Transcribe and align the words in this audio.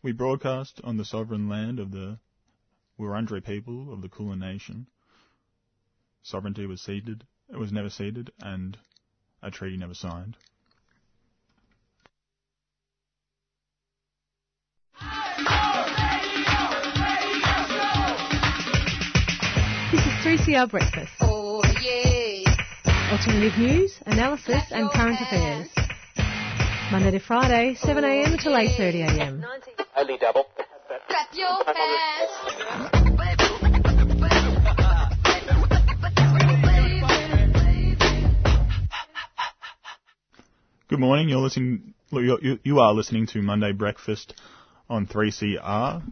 We 0.00 0.12
broadcast 0.12 0.80
on 0.84 0.96
the 0.96 1.04
sovereign 1.04 1.48
land 1.48 1.80
of 1.80 1.90
the 1.90 2.20
Wurundjeri 3.00 3.44
people 3.44 3.92
of 3.92 4.00
the 4.00 4.08
Kulin 4.08 4.38
Nation. 4.38 4.86
Sovereignty 6.22 6.66
was 6.66 6.80
ceded, 6.80 7.26
it 7.52 7.56
was 7.56 7.72
never 7.72 7.90
ceded, 7.90 8.30
and 8.40 8.78
a 9.42 9.50
treaty 9.50 9.76
never 9.76 9.94
signed. 9.94 10.36
This 19.90 20.00
is 20.00 20.46
3CR 20.46 20.70
Breakfast. 20.70 21.12
Oh 21.22 21.60
yeah. 21.82 22.44
Alternative 23.10 23.58
news, 23.58 23.98
analysis 24.06 24.62
and 24.70 24.88
current 24.92 25.20
affairs. 25.20 25.68
Monday 26.92 27.10
to 27.10 27.18
Friday, 27.18 27.74
7am 27.74 28.32
until 28.32 28.52
8.30am. 28.52 29.87
Only 29.98 30.16
double. 30.18 30.46
Clap 31.08 31.34
your 31.34 31.48
hands. 31.74 33.38
Good 40.88 41.00
morning. 41.00 41.28
You're 41.28 41.40
listening. 41.40 41.94
You, 42.10 42.38
you- 42.40 42.58
you 42.64 42.80
are 42.80 42.92
listening 42.94 43.26
to 43.28 43.42
Monday 43.42 43.72
Breakfast 43.72 44.34
on 44.88 45.06
3CR. 45.06 46.02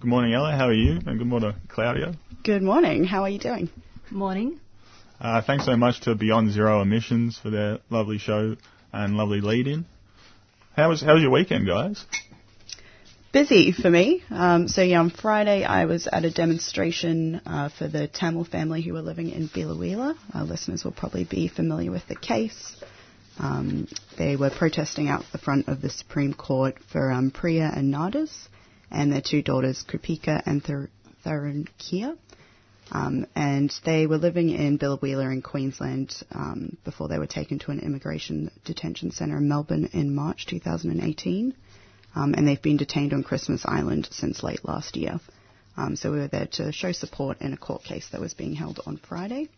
Good 0.00 0.08
morning, 0.08 0.32
Ella. 0.32 0.52
How 0.52 0.68
are 0.68 0.72
you? 0.72 0.92
And 1.06 1.18
good 1.18 1.26
morning, 1.26 1.52
Claudia. 1.68 2.14
Good 2.42 2.62
morning. 2.62 3.04
How 3.04 3.22
are 3.22 3.28
you 3.28 3.38
doing? 3.38 3.68
Morning. 4.10 4.58
Uh, 5.20 5.42
thanks 5.42 5.66
so 5.66 5.76
much 5.76 6.00
to 6.02 6.14
Beyond 6.14 6.52
Zero 6.52 6.80
Emissions 6.80 7.38
for 7.38 7.50
their 7.50 7.80
lovely 7.90 8.16
show 8.16 8.56
and 8.92 9.16
lovely 9.16 9.42
lead-in. 9.42 9.84
How 10.74 10.88
was 10.88 11.02
how 11.02 11.12
was 11.14 11.22
your 11.22 11.30
weekend, 11.32 11.66
guys? 11.66 12.02
Busy 13.32 13.70
for 13.70 13.88
me. 13.88 14.24
Um, 14.28 14.66
so 14.66 14.82
yeah, 14.82 14.98
on 14.98 15.10
Friday 15.10 15.62
I 15.62 15.84
was 15.84 16.08
at 16.08 16.24
a 16.24 16.32
demonstration 16.32 17.40
uh, 17.46 17.68
for 17.68 17.86
the 17.86 18.08
Tamil 18.08 18.42
family 18.42 18.82
who 18.82 18.94
were 18.94 19.02
living 19.02 19.30
in 19.30 19.48
Biloela. 19.48 20.16
Our 20.34 20.42
listeners 20.42 20.82
will 20.82 20.90
probably 20.90 21.22
be 21.22 21.46
familiar 21.46 21.92
with 21.92 22.04
the 22.08 22.16
case. 22.16 22.74
Um, 23.38 23.86
they 24.18 24.34
were 24.34 24.50
protesting 24.50 25.08
out 25.08 25.22
the 25.30 25.38
front 25.38 25.68
of 25.68 25.80
the 25.80 25.90
Supreme 25.90 26.34
Court 26.34 26.78
for 26.92 27.12
um, 27.12 27.30
Priya 27.30 27.70
and 27.72 27.92
Nades 27.92 28.48
and 28.90 29.12
their 29.12 29.22
two 29.22 29.42
daughters, 29.42 29.84
Kopika 29.88 30.42
and 30.44 30.64
Thar- 30.64 30.90
Tharunicaa. 31.24 32.16
Um, 32.90 33.26
and 33.36 33.72
they 33.84 34.08
were 34.08 34.18
living 34.18 34.50
in 34.50 34.76
Biloela 34.76 35.32
in 35.32 35.40
Queensland 35.40 36.20
um, 36.32 36.76
before 36.84 37.06
they 37.06 37.18
were 37.18 37.28
taken 37.28 37.60
to 37.60 37.70
an 37.70 37.78
immigration 37.78 38.50
detention 38.64 39.12
centre 39.12 39.36
in 39.36 39.48
Melbourne 39.48 39.88
in 39.92 40.16
March 40.16 40.46
2018. 40.46 41.54
Um, 42.14 42.34
and 42.34 42.46
they've 42.46 42.60
been 42.60 42.76
detained 42.76 43.12
on 43.12 43.22
Christmas 43.22 43.62
Island 43.64 44.08
since 44.10 44.42
late 44.42 44.64
last 44.64 44.96
year. 44.96 45.20
Um, 45.76 45.96
so 45.96 46.10
we 46.12 46.18
were 46.18 46.28
there 46.28 46.48
to 46.54 46.72
show 46.72 46.92
support 46.92 47.40
in 47.40 47.52
a 47.52 47.56
court 47.56 47.84
case 47.84 48.08
that 48.12 48.20
was 48.20 48.34
being 48.34 48.54
held 48.54 48.80
on 48.86 48.96
Friday. 48.96 49.48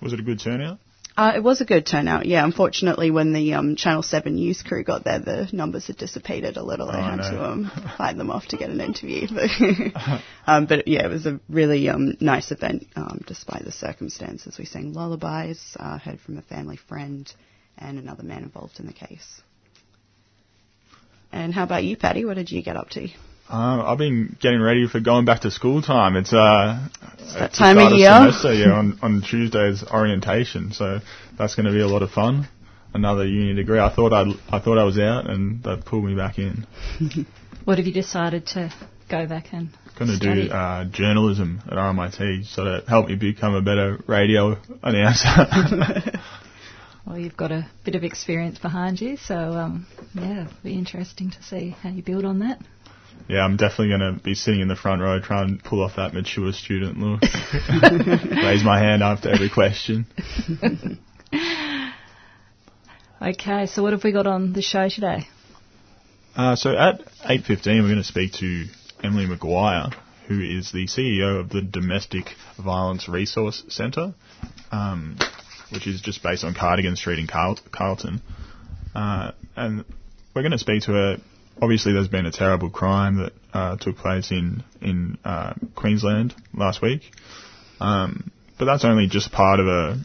Was 0.00 0.12
it 0.12 0.20
a 0.20 0.22
good 0.22 0.40
turnout? 0.40 0.78
Uh, 1.16 1.32
it 1.36 1.42
was 1.42 1.60
a 1.60 1.64
good 1.64 1.84
turnout, 1.86 2.24
yeah. 2.24 2.42
Unfortunately, 2.44 3.10
when 3.10 3.32
the 3.32 3.52
um, 3.54 3.76
Channel 3.76 4.02
7 4.02 4.34
news 4.34 4.62
crew 4.62 4.84
got 4.84 5.04
there, 5.04 5.18
the 5.18 5.48
numbers 5.52 5.86
had 5.88 5.96
dissipated 5.98 6.56
a 6.56 6.62
little. 6.62 6.86
They 6.86 6.98
Oh, 6.98 7.02
had 7.02 7.16
no. 7.18 7.30
to 7.30 7.44
um, 7.44 7.70
fight 7.98 8.16
them 8.16 8.30
off 8.30 8.46
to 8.48 8.56
get 8.56 8.70
an 8.70 8.80
interview. 8.80 9.26
But, 9.28 10.22
um, 10.46 10.66
but 10.66 10.88
yeah, 10.88 11.04
it 11.04 11.10
was 11.10 11.26
a 11.26 11.38
really 11.48 11.88
um, 11.88 12.16
nice 12.20 12.52
event 12.52 12.86
um, 12.96 13.22
despite 13.26 13.64
the 13.64 13.72
circumstances. 13.72 14.56
We 14.56 14.64
sang 14.64 14.94
lullabies, 14.94 15.76
uh, 15.78 15.98
heard 15.98 16.20
from 16.20 16.38
a 16.38 16.42
family 16.42 16.76
friend, 16.88 17.30
and 17.76 17.98
another 17.98 18.22
man 18.22 18.44
involved 18.44 18.78
in 18.80 18.86
the 18.86 18.92
case. 18.94 19.42
And 21.32 21.54
how 21.54 21.64
about 21.64 21.84
you, 21.84 21.96
Patty? 21.96 22.24
What 22.24 22.34
did 22.34 22.50
you 22.50 22.62
get 22.62 22.76
up 22.76 22.90
to? 22.90 23.08
Uh, 23.48 23.82
I've 23.84 23.98
been 23.98 24.36
getting 24.40 24.60
ready 24.60 24.86
for 24.86 25.00
going 25.00 25.24
back 25.24 25.40
to 25.40 25.50
school 25.50 25.82
time. 25.82 26.16
It's 26.16 26.32
uh, 26.32 26.88
that 27.34 27.50
it's 27.50 27.58
time 27.58 27.78
of 27.78 27.92
year. 27.92 28.10
semester, 28.10 28.54
yeah. 28.54 28.72
On 28.72 28.98
on 29.02 29.22
Tuesday's 29.22 29.82
orientation, 29.84 30.72
so 30.72 31.00
that's 31.36 31.54
going 31.56 31.66
to 31.66 31.72
be 31.72 31.80
a 31.80 31.88
lot 31.88 32.02
of 32.02 32.10
fun. 32.10 32.48
Another 32.94 33.26
uni 33.26 33.54
degree. 33.54 33.78
I 33.78 33.92
thought 33.94 34.12
I 34.12 34.24
I 34.50 34.60
thought 34.60 34.78
I 34.78 34.84
was 34.84 34.98
out, 34.98 35.28
and 35.28 35.62
they 35.62 35.76
pulled 35.76 36.04
me 36.04 36.14
back 36.14 36.38
in. 36.38 36.66
What 37.64 37.76
have 37.76 37.86
you 37.86 37.92
decided 37.92 38.46
to 38.48 38.72
go 39.10 39.26
back 39.26 39.52
and 39.52 39.68
I'm 39.68 40.06
Going 40.06 40.10
to 40.12 40.16
study? 40.16 40.48
do 40.48 40.54
uh, 40.54 40.84
journalism 40.86 41.60
at 41.66 41.74
RMIT, 41.74 42.46
so 42.46 42.64
to 42.64 42.84
help 42.88 43.06
me 43.08 43.16
become 43.16 43.54
a 43.54 43.60
better 43.60 44.02
radio 44.06 44.56
announcer. 44.82 45.28
Well, 47.06 47.18
you've 47.18 47.36
got 47.36 47.50
a 47.50 47.68
bit 47.84 47.94
of 47.94 48.04
experience 48.04 48.58
behind 48.58 49.00
you, 49.00 49.16
so 49.16 49.34
um, 49.34 49.86
yeah, 50.14 50.42
it'll 50.46 50.62
be 50.62 50.74
interesting 50.74 51.30
to 51.30 51.42
see 51.42 51.70
how 51.70 51.90
you 51.90 52.02
build 52.02 52.24
on 52.24 52.40
that. 52.40 52.60
yeah, 53.28 53.40
I'm 53.40 53.56
definitely 53.56 53.88
going 53.88 54.14
to 54.14 54.22
be 54.22 54.34
sitting 54.34 54.60
in 54.60 54.68
the 54.68 54.76
front 54.76 55.00
row, 55.02 55.18
trying 55.20 55.58
to 55.58 55.64
pull 55.64 55.82
off 55.82 55.96
that 55.96 56.12
mature 56.14 56.52
student 56.52 56.98
look. 56.98 57.22
Raise 58.42 58.62
my 58.62 58.78
hand 58.78 59.02
after 59.02 59.30
every 59.30 59.50
question. 59.50 60.06
Okay, 63.22 63.66
so 63.66 63.82
what 63.82 63.92
have 63.92 64.02
we 64.02 64.12
got 64.12 64.26
on 64.26 64.54
the 64.54 64.62
show 64.62 64.88
today? 64.88 65.28
Uh, 66.34 66.56
so 66.56 66.70
at 66.70 67.00
8.15 67.22 67.66
we're 67.66 67.82
going 67.82 67.96
to 67.96 68.02
speak 68.04 68.32
to 68.34 68.64
Emily 69.04 69.26
Maguire, 69.26 69.90
who 70.26 70.40
is 70.40 70.72
the 70.72 70.86
CEO 70.86 71.38
of 71.38 71.50
the 71.50 71.60
Domestic 71.60 72.34
Violence 72.58 73.10
Resource 73.10 73.62
Centre, 73.68 74.14
um, 74.72 75.18
which 75.72 75.86
is 75.86 76.00
just 76.00 76.22
based 76.22 76.44
on 76.44 76.54
Cardigan 76.54 76.96
Street 76.96 77.18
in 77.18 77.26
Carl- 77.26 77.58
Carlton. 77.72 78.22
Uh, 78.94 79.32
and 79.56 79.84
we're 80.34 80.42
going 80.42 80.52
to 80.52 80.58
speak 80.58 80.82
to 80.84 80.92
her. 80.92 81.16
Obviously 81.62 81.92
there's 81.92 82.08
been 82.08 82.26
a 82.26 82.32
terrible 82.32 82.70
crime 82.70 83.18
that 83.18 83.32
uh, 83.52 83.76
took 83.76 83.96
place 83.96 84.30
in, 84.30 84.64
in 84.80 85.18
uh, 85.24 85.54
Queensland 85.74 86.34
last 86.54 86.82
week. 86.82 87.02
Um, 87.80 88.30
but 88.58 88.66
that's 88.66 88.84
only 88.84 89.06
just 89.06 89.32
part 89.32 89.58
of 89.58 89.66
a 89.66 89.98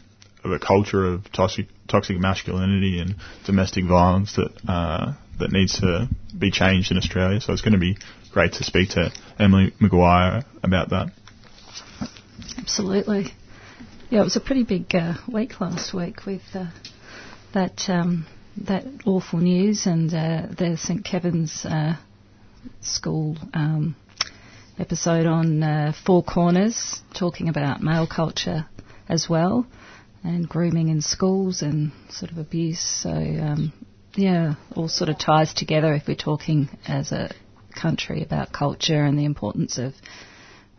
of 0.44 0.52
a 0.52 0.58
culture 0.58 1.04
of 1.04 1.30
toxic 1.32 1.66
toxic 1.88 2.18
masculinity 2.18 3.00
and 3.00 3.16
domestic 3.44 3.84
violence 3.84 4.36
that 4.36 4.50
uh, 4.68 5.12
that 5.38 5.52
needs 5.52 5.80
to 5.80 6.08
be 6.36 6.50
changed 6.50 6.90
in 6.90 6.96
Australia. 6.96 7.40
So 7.40 7.52
it's 7.52 7.62
going 7.62 7.74
to 7.74 7.78
be 7.78 7.98
great 8.32 8.54
to 8.54 8.64
speak 8.64 8.90
to 8.90 9.12
Emily 9.38 9.72
Maguire 9.80 10.44
about 10.62 10.90
that. 10.90 11.12
Absolutely. 12.58 13.32
Yeah, 14.08 14.20
it 14.20 14.24
was 14.24 14.36
a 14.36 14.40
pretty 14.40 14.62
big 14.62 14.94
uh, 14.94 15.14
week 15.26 15.60
last 15.60 15.92
week 15.92 16.26
with 16.26 16.42
uh, 16.54 16.66
that 17.52 17.88
um, 17.88 18.24
that 18.64 18.84
awful 19.04 19.40
news 19.40 19.86
and 19.86 20.08
uh, 20.14 20.46
the 20.56 20.76
St 20.80 21.04
Kevin's 21.04 21.66
uh, 21.66 21.96
school 22.82 23.36
um, 23.52 23.96
episode 24.78 25.26
on 25.26 25.60
uh, 25.60 25.92
Four 26.04 26.22
Corners, 26.22 27.02
talking 27.18 27.48
about 27.48 27.82
male 27.82 28.06
culture 28.06 28.66
as 29.08 29.28
well, 29.28 29.66
and 30.22 30.48
grooming 30.48 30.88
in 30.88 31.00
schools 31.00 31.62
and 31.62 31.90
sort 32.08 32.30
of 32.30 32.38
abuse. 32.38 32.78
So 33.02 33.10
um, 33.10 33.72
yeah, 34.14 34.54
all 34.76 34.86
sort 34.86 35.10
of 35.10 35.18
ties 35.18 35.52
together 35.52 35.92
if 35.94 36.06
we're 36.06 36.14
talking 36.14 36.68
as 36.86 37.10
a 37.10 37.32
country 37.74 38.22
about 38.22 38.52
culture 38.52 39.04
and 39.04 39.18
the 39.18 39.24
importance 39.24 39.78
of 39.78 39.94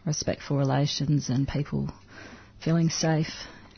respectful 0.05 0.55
relations 0.55 1.27
and 1.27 1.45
people 1.45 1.91
feeling 2.63 2.89
safe. 2.89 3.29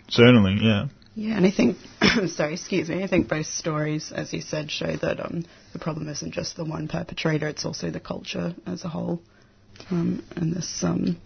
Certainly, 0.07 0.57
yeah. 0.61 0.87
Yeah, 1.15 1.35
and 1.35 1.45
I 1.45 1.51
think, 1.51 1.77
sorry, 2.27 2.53
excuse 2.53 2.87
me, 2.87 3.03
I 3.03 3.07
think 3.07 3.27
both 3.27 3.47
stories, 3.47 4.11
as 4.11 4.31
you 4.31 4.41
said, 4.41 4.71
show 4.71 4.95
that 4.95 5.19
um, 5.19 5.43
the 5.73 5.79
problem 5.79 6.07
isn't 6.07 6.31
just 6.31 6.55
the 6.55 6.63
one 6.63 6.87
perpetrator, 6.87 7.47
it's 7.47 7.65
also 7.65 7.89
the 7.89 7.99
culture 7.99 8.55
as 8.65 8.85
a 8.85 8.89
whole. 8.89 9.21
Um, 9.91 10.23
and 10.35 10.53
this 10.53 10.83
um, 10.83 11.17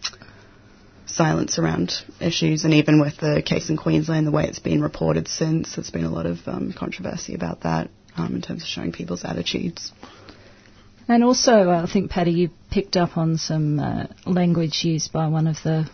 silence 1.06 1.58
around 1.58 1.92
issues, 2.20 2.64
and 2.64 2.74
even 2.74 3.00
with 3.00 3.18
the 3.18 3.42
case 3.44 3.70
in 3.70 3.76
Queensland, 3.76 4.26
the 4.26 4.32
way 4.32 4.44
it's 4.44 4.58
been 4.58 4.82
reported 4.82 5.28
since, 5.28 5.76
there's 5.76 5.90
been 5.90 6.04
a 6.04 6.10
lot 6.10 6.26
of 6.26 6.38
um, 6.46 6.72
controversy 6.72 7.34
about 7.34 7.62
that 7.62 7.88
um, 8.16 8.34
in 8.34 8.42
terms 8.42 8.62
of 8.62 8.68
showing 8.68 8.92
people's 8.92 9.24
attitudes. 9.24 9.92
And 11.06 11.22
also, 11.22 11.70
I 11.70 11.86
think, 11.86 12.10
Patty, 12.10 12.32
you 12.32 12.50
picked 12.70 12.96
up 12.96 13.18
on 13.18 13.36
some 13.36 13.78
uh, 13.78 14.06
language 14.24 14.84
used 14.84 15.12
by 15.12 15.28
one 15.28 15.46
of 15.46 15.56
the 15.62 15.88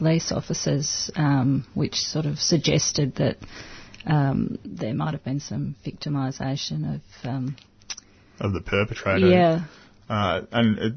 police 0.00 0.32
officers, 0.32 1.10
um, 1.14 1.66
which 1.74 1.96
sort 1.96 2.24
of 2.24 2.38
suggested 2.38 3.16
that 3.16 3.36
um, 4.06 4.58
there 4.64 4.94
might 4.94 5.12
have 5.12 5.22
been 5.22 5.40
some 5.40 5.76
victimisation 5.86 6.94
of. 6.94 7.00
Um, 7.22 7.56
Of 8.40 8.54
the 8.54 8.62
perpetrator. 8.62 9.26
yeah, 9.28 9.64
Uh, 10.08 10.40
and 10.52 10.78
it, 10.78 10.92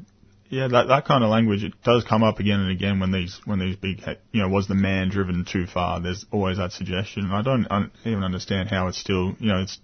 yeah, 0.48 0.68
that 0.68 0.88
that 0.88 1.04
kind 1.04 1.22
of 1.22 1.28
language 1.28 1.62
it 1.64 1.74
does 1.84 2.02
come 2.04 2.22
up 2.22 2.38
again 2.38 2.60
and 2.60 2.70
again 2.70 2.98
when 3.00 3.12
these 3.12 3.38
when 3.44 3.58
these 3.58 3.76
big 3.76 4.00
you 4.32 4.40
know 4.40 4.48
was 4.48 4.68
the 4.68 4.74
man 4.74 5.10
driven 5.10 5.44
too 5.44 5.66
far. 5.66 6.00
There's 6.00 6.24
always 6.32 6.56
that 6.56 6.72
suggestion. 6.72 7.30
I 7.30 7.42
don't 7.42 7.66
un- 7.70 7.90
even 8.06 8.22
understand 8.24 8.70
how 8.70 8.88
it's 8.88 8.98
still 8.98 9.36
you 9.38 9.48
know 9.52 9.60
it's 9.60 9.78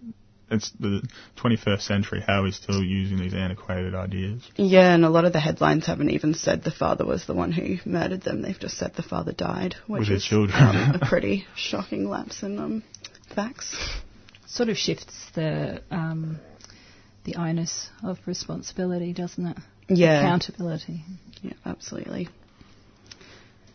it's 0.51 0.71
the 0.81 1.07
21st 1.43 1.83
century. 1.83 2.23
How 2.27 2.45
he's 2.45 2.57
still 2.57 2.83
using 2.83 3.19
these 3.19 3.35
antiquated 3.35 3.95
ideas. 3.95 4.43
Yeah, 4.57 4.95
and 4.95 5.05
a 5.05 5.11
lot 5.11 5.25
of 5.25 5.33
the 5.33 5.41
headlines 5.41 5.87
haven't 5.87 6.11
even 6.11 6.35
said 6.35 6.63
the 6.65 6.71
father 6.71 7.05
was 7.07 7.27
the 7.27 7.35
one 7.35 7.53
who 7.53 7.77
murdered 7.85 8.23
them. 8.23 8.43
They've 8.43 8.59
just 8.59 8.77
said 8.79 8.95
the 8.95 9.03
father 9.03 9.33
died, 9.33 9.75
which 9.87 10.01
With 10.01 10.09
his 10.09 10.23
is 10.23 10.29
children. 10.29 10.55
um, 10.61 10.95
a 11.01 11.07
pretty 11.07 11.47
shocking 11.57 12.09
lapse 12.09 12.43
in 12.43 12.59
um, 12.59 12.83
facts. 13.35 13.77
sort 14.47 14.69
of 14.69 14.77
shifts 14.77 15.31
the 15.35 15.83
um, 15.91 16.39
the 17.25 17.37
onus 17.37 17.89
of 18.03 18.19
responsibility, 18.27 19.13
doesn't 19.13 19.47
it? 19.47 19.57
Yeah. 19.89 20.21
Accountability. 20.21 21.05
Yeah, 21.43 21.53
absolutely. 21.67 22.29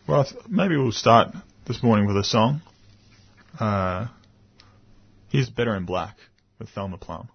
Well, 0.08 0.24
th- 0.24 0.36
maybe 0.48 0.76
we'll 0.76 0.92
start 0.92 1.28
this 1.66 1.82
morning 1.82 2.06
with 2.06 2.16
a 2.16 2.24
song. 2.24 2.62
Uh, 3.58 4.06
here's 5.30 5.48
Better 5.50 5.74
in 5.76 5.84
Black 5.84 6.16
with 6.58 6.68
Thelma 6.68 6.98
Plum. 6.98 7.28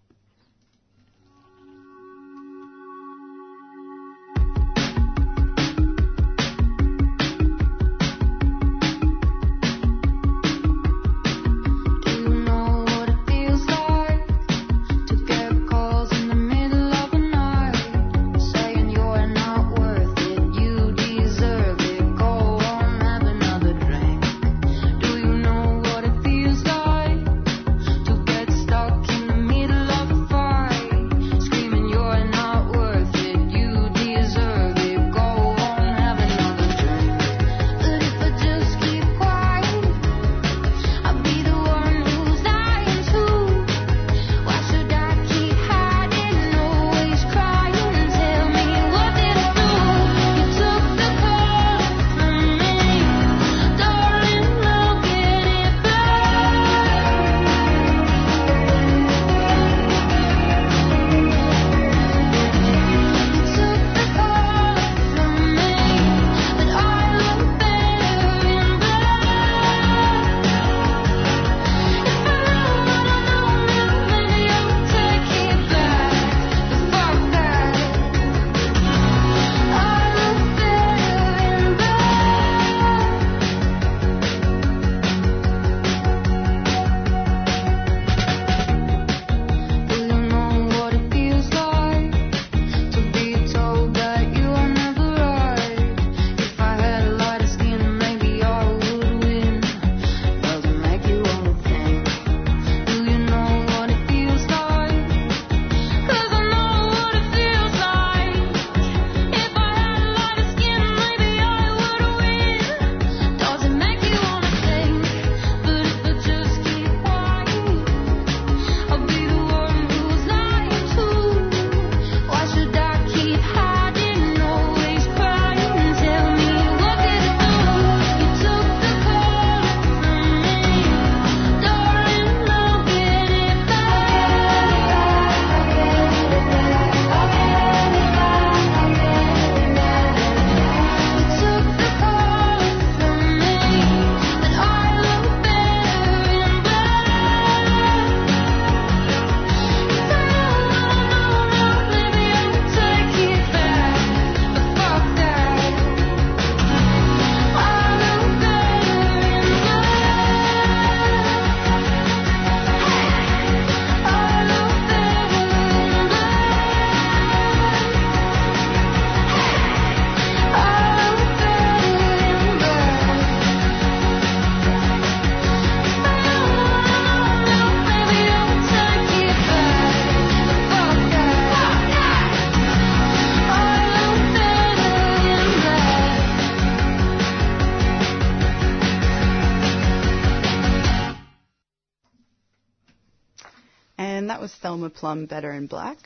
And 194.01 194.31
that 194.31 194.41
was 194.41 194.51
Thelma 194.51 194.89
Plum, 194.89 195.27
Better 195.27 195.51
in 195.51 195.67
Black. 195.67 195.99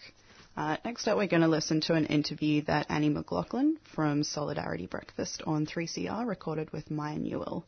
Uh, 0.58 0.76
next 0.84 1.08
up, 1.08 1.16
we're 1.16 1.28
going 1.28 1.44
to 1.44 1.48
listen 1.48 1.80
to 1.80 1.94
an 1.94 2.08
interview 2.08 2.62
that 2.64 2.88
Annie 2.90 3.08
McLaughlin 3.08 3.78
from 3.96 4.26
Solidarity 4.26 4.86
Breakfast 4.86 5.42
on 5.48 5.66
3CR 5.66 6.28
recorded 6.28 6.74
with 6.74 6.92
Maya 6.92 7.18
Newell. 7.18 7.66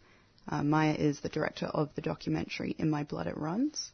Uh, 0.49 0.63
Maya 0.63 0.95
is 0.95 1.21
the 1.21 1.29
director 1.29 1.67
of 1.67 1.95
the 1.95 2.01
documentary 2.01 2.75
In 2.77 2.89
My 2.89 3.05
Blood 3.05 3.27
It 3.27 3.37
Runs. 3.37 3.93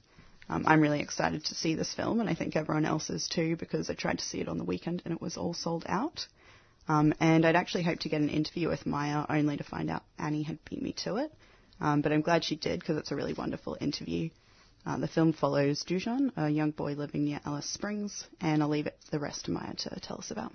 Um, 0.50 0.64
I'm 0.66 0.82
really 0.82 1.02
excited 1.02 1.46
to 1.46 1.54
see 1.54 1.76
this 1.76 1.94
film, 1.94 2.20
and 2.20 2.28
I 2.28 2.34
think 2.34 2.56
everyone 2.56 2.86
else 2.86 3.12
is 3.12 3.28
too, 3.28 3.56
because 3.58 3.92
I 3.92 3.94
tried 3.94 4.18
to 4.18 4.26
see 4.26 4.42
it 4.42 4.48
on 4.48 4.58
the 4.58 4.64
weekend 4.64 5.04
and 5.06 5.14
it 5.14 5.22
was 5.22 5.38
all 5.38 5.54
sold 5.54 5.86
out. 5.88 6.26
Um, 6.88 7.14
and 7.20 7.46
I'd 7.46 7.56
actually 7.56 7.84
hoped 7.84 8.02
to 8.02 8.10
get 8.10 8.22
an 8.22 8.30
interview 8.30 8.70
with 8.70 8.88
Maya 8.88 9.24
only 9.30 9.58
to 9.58 9.64
find 9.64 9.88
out 9.88 10.02
Annie 10.18 10.42
had 10.42 10.58
beat 10.68 10.82
me 10.82 10.96
to 11.04 11.18
it. 11.18 11.32
Um, 11.80 12.02
but 12.02 12.12
I'm 12.12 12.22
glad 12.22 12.44
she 12.44 12.56
did 12.56 12.80
because 12.80 12.98
it's 12.98 13.12
a 13.12 13.16
really 13.16 13.34
wonderful 13.34 13.78
interview. 13.80 14.32
Uh, 14.86 14.98
the 14.98 15.08
film 15.08 15.32
follows 15.32 15.84
Dujuan, 15.88 16.32
a 16.36 16.50
young 16.50 16.72
boy 16.72 16.94
living 16.94 17.24
near 17.24 17.40
Alice 17.46 17.70
Springs, 17.70 18.26
and 18.42 18.62
I'll 18.62 18.70
leave 18.70 18.88
it 18.88 18.98
the 19.12 19.20
rest 19.20 19.46
to 19.46 19.52
Maya 19.52 19.74
to 19.76 20.00
tell 20.02 20.18
us 20.18 20.30
about. 20.30 20.52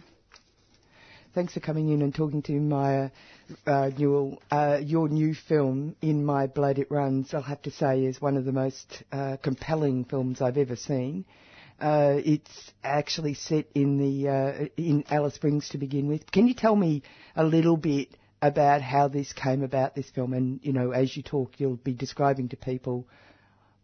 Thanks 1.34 1.54
for 1.54 1.60
coming 1.60 1.90
in 1.90 2.02
and 2.02 2.14
talking 2.14 2.42
to 2.42 2.52
Maya 2.52 3.10
uh, 3.66 3.90
Newell. 3.96 4.42
Uh, 4.50 4.80
your 4.82 5.08
new 5.08 5.34
film, 5.34 5.94
In 6.02 6.24
My 6.24 6.46
Blood 6.46 6.78
It 6.78 6.90
Runs, 6.90 7.32
I'll 7.32 7.42
have 7.42 7.62
to 7.62 7.70
say 7.70 8.04
is 8.04 8.20
one 8.20 8.36
of 8.36 8.44
the 8.44 8.52
most 8.52 9.02
uh, 9.12 9.36
compelling 9.42 10.04
films 10.04 10.42
I've 10.42 10.58
ever 10.58 10.76
seen. 10.76 11.24
Uh, 11.80 12.16
it's 12.24 12.72
actually 12.82 13.34
set 13.34 13.66
in 13.74 13.98
the 13.98 14.28
uh, 14.28 14.68
in 14.76 15.04
Alice 15.10 15.34
Springs 15.34 15.68
to 15.70 15.78
begin 15.78 16.08
with. 16.08 16.30
Can 16.30 16.48
you 16.48 16.54
tell 16.54 16.74
me 16.74 17.02
a 17.36 17.44
little 17.44 17.76
bit 17.76 18.08
about 18.42 18.82
how 18.82 19.08
this 19.08 19.32
came 19.32 19.62
about, 19.62 19.94
this 19.94 20.10
film? 20.10 20.32
And 20.32 20.60
you 20.62 20.72
know, 20.72 20.90
as 20.90 21.16
you 21.16 21.22
talk, 21.22 21.52
you'll 21.58 21.76
be 21.76 21.94
describing 21.94 22.48
to 22.48 22.56
people 22.56 23.06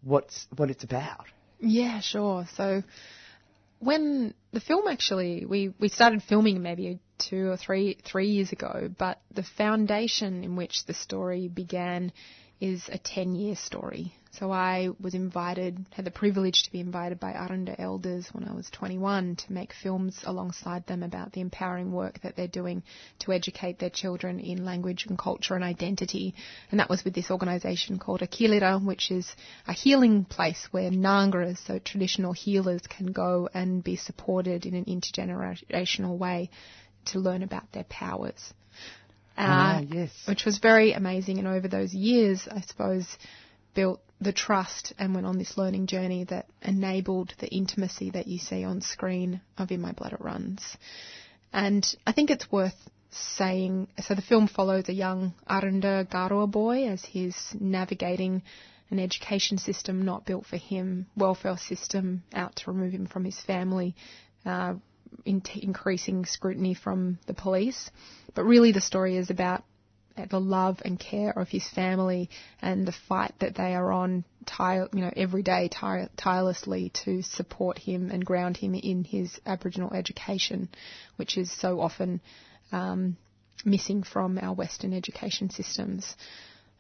what's 0.05 0.47
what 0.57 0.71
it's 0.71 0.85
about. 0.85 1.27
Yeah, 1.61 2.01
sure. 2.01 2.47
So 2.57 2.83
when 3.79 4.35
the 4.53 4.61
film 4.61 4.89
actually 4.89 5.45
we, 5.47 5.75
we 5.79 5.89
started 5.89 6.23
filming 6.23 6.63
maybe 6.63 7.01
two 7.19 7.51
or 7.51 7.57
three 7.57 7.99
three 8.05 8.29
years 8.29 8.53
ago, 8.53 8.91
but 8.99 9.21
the 9.33 9.45
foundation 9.57 10.45
in 10.45 10.57
which 10.57 10.85
the 10.87 10.95
story 10.95 11.49
began 11.49 12.13
is 12.61 12.89
a 12.89 12.99
10 12.99 13.35
year 13.35 13.57
story. 13.57 14.15
So 14.39 14.51
I 14.51 14.89
was 15.01 15.15
invited, 15.15 15.87
had 15.93 16.05
the 16.05 16.11
privilege 16.11 16.65
to 16.65 16.73
be 16.73 16.81
invited 16.81 17.21
by 17.21 17.35
Aranda 17.35 17.81
elders 17.81 18.29
when 18.33 18.49
I 18.49 18.53
was 18.53 18.69
21 18.71 19.37
to 19.37 19.53
make 19.53 19.73
films 19.73 20.19
alongside 20.25 20.87
them 20.87 21.05
about 21.05 21.33
the 21.33 21.41
empowering 21.41 21.93
work 21.93 22.21
that 22.23 22.35
they're 22.35 22.49
doing 22.49 22.83
to 23.21 23.33
educate 23.33 23.79
their 23.79 23.91
children 23.91 24.41
in 24.41 24.65
language 24.65 25.07
and 25.07 25.17
culture 25.17 25.55
and 25.55 25.63
identity. 25.63 26.35
And 26.73 26.81
that 26.81 26.91
was 26.91 27.05
with 27.05 27.15
this 27.15 27.31
organisation 27.31 28.01
called 28.01 28.23
Akeyulerre, 28.23 28.85
which 28.85 29.13
is 29.13 29.31
a 29.69 29.73
healing 29.73 30.25
place 30.25 30.67
where 30.73 30.91
Nangras, 30.91 31.65
so 31.65 31.79
traditional 31.79 32.33
healers, 32.33 32.83
can 32.89 33.13
go 33.13 33.49
and 33.55 33.85
be 33.85 33.95
supported 33.95 34.67
in 34.67 34.75
an 34.75 34.87
intergenerational 34.87 36.19
way 36.19 36.51
to 37.07 37.21
learn 37.21 37.45
about 37.45 37.71
their 37.71 37.85
powers. 37.85 38.53
Ah, 39.37 39.77
Uh, 39.77 39.81
yes. 39.81 40.11
which 40.27 40.45
was 40.45 40.59
very 40.59 40.93
amazing. 40.93 41.39
And 41.39 41.49
over 41.49 41.69
those 41.69 41.93
years, 41.95 42.47
I 42.51 42.61
suppose, 42.61 43.07
built 43.75 44.01
the 44.21 44.33
trust 44.33 44.93
and 44.99 45.15
went 45.15 45.27
on 45.27 45.39
this 45.39 45.59
learning 45.59 45.87
journey 45.87 46.25
that 46.25 46.47
enabled 46.63 47.35
the 47.39 47.49
intimacy 47.49 48.11
that 48.11 48.27
you 48.29 48.39
see 48.39 48.65
on 48.65 48.81
screen 48.81 49.41
of 49.59 49.71
In 49.71 49.81
My 49.81 49.93
Blood 49.93 50.13
It 50.13 50.21
Runs. 50.21 50.77
And 51.53 51.85
I 52.07 52.13
think 52.13 52.31
it's 52.31 52.51
worth 52.51 52.77
saying, 53.11 53.89
so 54.03 54.15
the 54.15 54.23
film 54.23 54.49
follows 54.49 54.89
a 54.89 54.93
young 54.93 55.35
Aranda 55.49 56.07
Garrwa 56.11 56.51
boy 56.51 56.89
as 56.89 57.05
he's 57.05 57.37
navigating 57.59 58.43
an 58.91 58.99
education 58.99 59.59
system 59.59 60.05
not 60.05 60.27
built 60.27 60.47
for 60.47 60.57
him, 60.57 61.07
welfare 61.17 61.57
system 61.57 62.23
out 62.33 62.57
to 62.57 62.71
remove 62.71 62.93
him 62.93 63.07
from 63.07 63.25
his 63.25 63.39
family, 63.41 63.95
uh, 64.45 64.75
in- 65.25 65.43
increasing 65.55 66.25
scrutiny 66.25 66.75
from 66.75 67.19
the 67.27 67.35
police. 67.35 67.91
But 68.35 68.45
really 68.45 68.73
the 68.73 68.81
story 68.81 69.17
is 69.17 69.31
about 69.31 69.65
the 70.31 70.41
love 70.41 70.81
and 70.85 70.99
care 70.99 71.31
of 71.31 71.49
his 71.49 71.69
family 71.69 72.31
and 72.63 72.87
the 72.87 72.95
fight 73.09 73.35
that 73.41 73.57
they 73.57 73.75
are 73.75 73.93
on 73.93 74.25
tire, 74.47 74.89
you 74.93 75.01
know, 75.01 75.13
every 75.17 75.43
day 75.43 75.69
tire, 75.69 76.09
tirelessly 76.17 76.91
to 77.05 77.23
support 77.23 77.79
him 77.79 78.11
and 78.11 78.25
ground 78.25 78.57
him 78.57 78.75
in 78.75 79.05
his 79.05 79.41
Aboriginal 79.45 79.93
education, 79.93 80.69
which 81.17 81.37
is 81.37 81.51
so 81.51 81.81
often 81.81 82.21
um, 82.71 83.17
missing 83.65 84.03
from 84.03 84.39
our 84.39 84.55
Western 84.55 84.93
education 84.93 85.51
systems. 85.51 86.15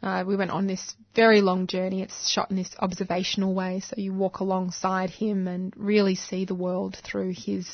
Uh, 0.03 0.23
we 0.27 0.37
went 0.37 0.51
on 0.51 0.67
this 0.67 0.95
very 1.15 1.41
long 1.41 1.67
journey. 1.67 2.03
It's 2.03 2.29
shot 2.29 2.51
in 2.51 2.57
this 2.57 2.75
observational 2.79 3.55
way, 3.55 3.81
so 3.81 3.95
you 3.97 4.13
walk 4.13 4.41
alongside 4.41 5.11
him 5.11 5.49
and 5.49 5.73
really 5.77 6.15
see 6.15 6.45
the 6.45 6.55
world 6.55 6.97
through 7.03 7.33
his 7.35 7.67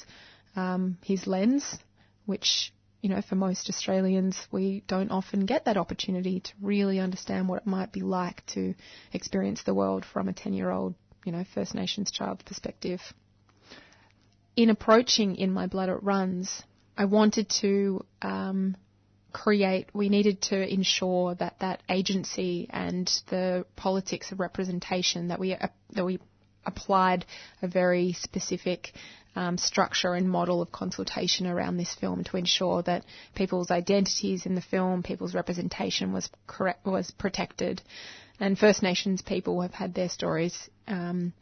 um, 0.56 0.98
his 1.02 1.26
lens, 1.26 1.78
which 2.26 2.72
you 3.02 3.08
know, 3.08 3.22
for 3.22 3.34
most 3.34 3.68
Australians, 3.68 4.36
we 4.50 4.84
don't 4.86 5.10
often 5.10 5.46
get 5.46 5.64
that 5.64 5.76
opportunity 5.76 6.40
to 6.40 6.52
really 6.60 6.98
understand 6.98 7.48
what 7.48 7.62
it 7.62 7.66
might 7.66 7.92
be 7.92 8.02
like 8.02 8.44
to 8.46 8.74
experience 9.12 9.62
the 9.62 9.74
world 9.74 10.04
from 10.04 10.28
a 10.28 10.32
10 10.32 10.52
year 10.52 10.70
old, 10.70 10.94
you 11.24 11.32
know, 11.32 11.44
First 11.54 11.74
Nations 11.74 12.10
child's 12.10 12.42
perspective. 12.42 13.00
In 14.54 14.68
approaching 14.68 15.36
In 15.36 15.50
My 15.50 15.66
Blood 15.66 15.88
It 15.88 16.02
Runs, 16.02 16.62
I 16.96 17.06
wanted 17.06 17.48
to 17.60 18.04
um, 18.20 18.76
create, 19.32 19.88
we 19.94 20.10
needed 20.10 20.42
to 20.42 20.70
ensure 20.70 21.34
that 21.36 21.60
that 21.60 21.82
agency 21.88 22.68
and 22.68 23.06
the 23.28 23.64
politics 23.76 24.32
of 24.32 24.40
representation 24.40 25.28
that 25.28 25.38
we, 25.38 25.54
uh, 25.54 25.68
that 25.92 26.04
we 26.04 26.18
applied 26.66 27.24
a 27.62 27.68
very 27.68 28.12
specific 28.12 28.92
um, 29.36 29.58
structure 29.58 30.14
and 30.14 30.28
model 30.28 30.60
of 30.60 30.72
consultation 30.72 31.46
around 31.46 31.76
this 31.76 31.94
film 31.94 32.24
to 32.24 32.36
ensure 32.36 32.82
that 32.82 33.04
people's 33.34 33.70
identities 33.70 34.46
in 34.46 34.54
the 34.54 34.60
film, 34.60 35.02
people's 35.02 35.34
representation 35.34 36.12
was 36.12 36.28
correct, 36.46 36.84
was 36.84 37.10
protected, 37.12 37.80
and 38.38 38.58
First 38.58 38.82
Nations 38.82 39.22
people 39.22 39.60
have 39.60 39.74
had 39.74 39.94
their 39.94 40.08
stories 40.08 40.68
um, 40.88 41.32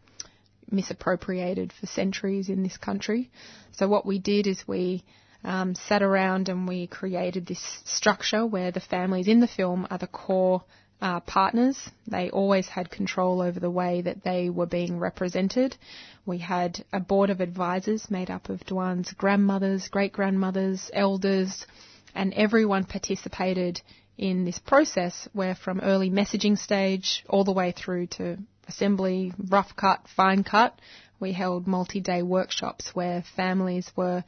misappropriated 0.71 1.73
for 1.73 1.87
centuries 1.87 2.49
in 2.49 2.63
this 2.63 2.77
country. 2.77 3.31
So 3.73 3.89
what 3.89 4.05
we 4.05 4.19
did 4.19 4.47
is 4.47 4.67
we 4.67 5.05
um, 5.45 5.75
sat 5.75 6.03
around 6.03 6.49
and 6.49 6.69
we 6.69 6.87
created 6.87 7.47
this 7.47 7.81
structure 7.85 8.45
where 8.45 8.71
the 8.71 8.81
families 8.81 9.29
in 9.29 9.41
the 9.41 9.47
film 9.47 9.87
are 9.91 9.99
the 9.99 10.07
core 10.07 10.65
uh, 11.01 11.21
partners. 11.21 11.91
They 12.07 12.31
always 12.31 12.69
had 12.69 12.91
control 12.91 13.41
over 13.41 13.61
the 13.61 13.71
way 13.71 14.03
that 14.03 14.25
they 14.25 14.51
were 14.51 14.67
being 14.67 14.99
represented. 14.99 15.77
We 16.27 16.39
had 16.39 16.85
a 16.93 17.01
board 17.01 17.31
of 17.31 17.41
advisors 17.41 18.11
made 18.11 18.31
up 18.31 18.49
of 18.49 18.61
Dujuan's 18.61 19.13
grandmothers, 19.13 19.89
great 19.89 20.13
grandmothers, 20.13 20.91
elders, 20.93 21.67
and 22.15 22.35
everyone 22.35 22.85
participated 22.85 23.81
in 24.17 24.45
this 24.45 24.59
process 24.59 25.29
where 25.33 25.55
from 25.55 25.81
early 25.81 26.11
messaging 26.11 26.59
stage 26.59 27.25
all 27.29 27.45
the 27.45 27.53
way 27.53 27.73
through 27.73 28.07
to 28.07 28.37
assembly, 28.67 29.33
rough 29.49 29.75
cut, 29.77 30.01
fine 30.17 30.43
cut, 30.43 30.79
we 31.21 31.33
held 31.33 31.67
multi-day 31.67 32.23
workshops 32.23 32.91
where 32.95 33.25
families 33.37 33.91
were 33.97 34.25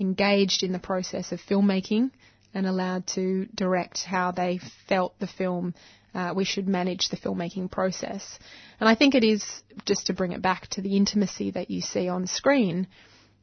engaged 0.00 0.62
in 0.62 0.72
the 0.72 0.78
process 0.78 1.32
of 1.32 1.40
filmmaking 1.40 2.10
and 2.52 2.66
allowed 2.66 3.06
to 3.06 3.46
direct 3.54 4.04
how 4.04 4.30
they 4.30 4.58
felt 4.88 5.18
the 5.18 5.26
film 5.26 5.74
uh, 6.14 6.32
we 6.34 6.44
should 6.44 6.68
manage 6.68 7.08
the 7.08 7.16
filmmaking 7.16 7.70
process. 7.70 8.38
And 8.80 8.88
I 8.88 8.94
think 8.94 9.14
it 9.14 9.24
is, 9.24 9.44
just 9.84 10.06
to 10.06 10.12
bring 10.12 10.32
it 10.32 10.42
back 10.42 10.68
to 10.68 10.80
the 10.80 10.96
intimacy 10.96 11.50
that 11.52 11.70
you 11.70 11.80
see 11.80 12.08
on 12.08 12.26
screen, 12.26 12.86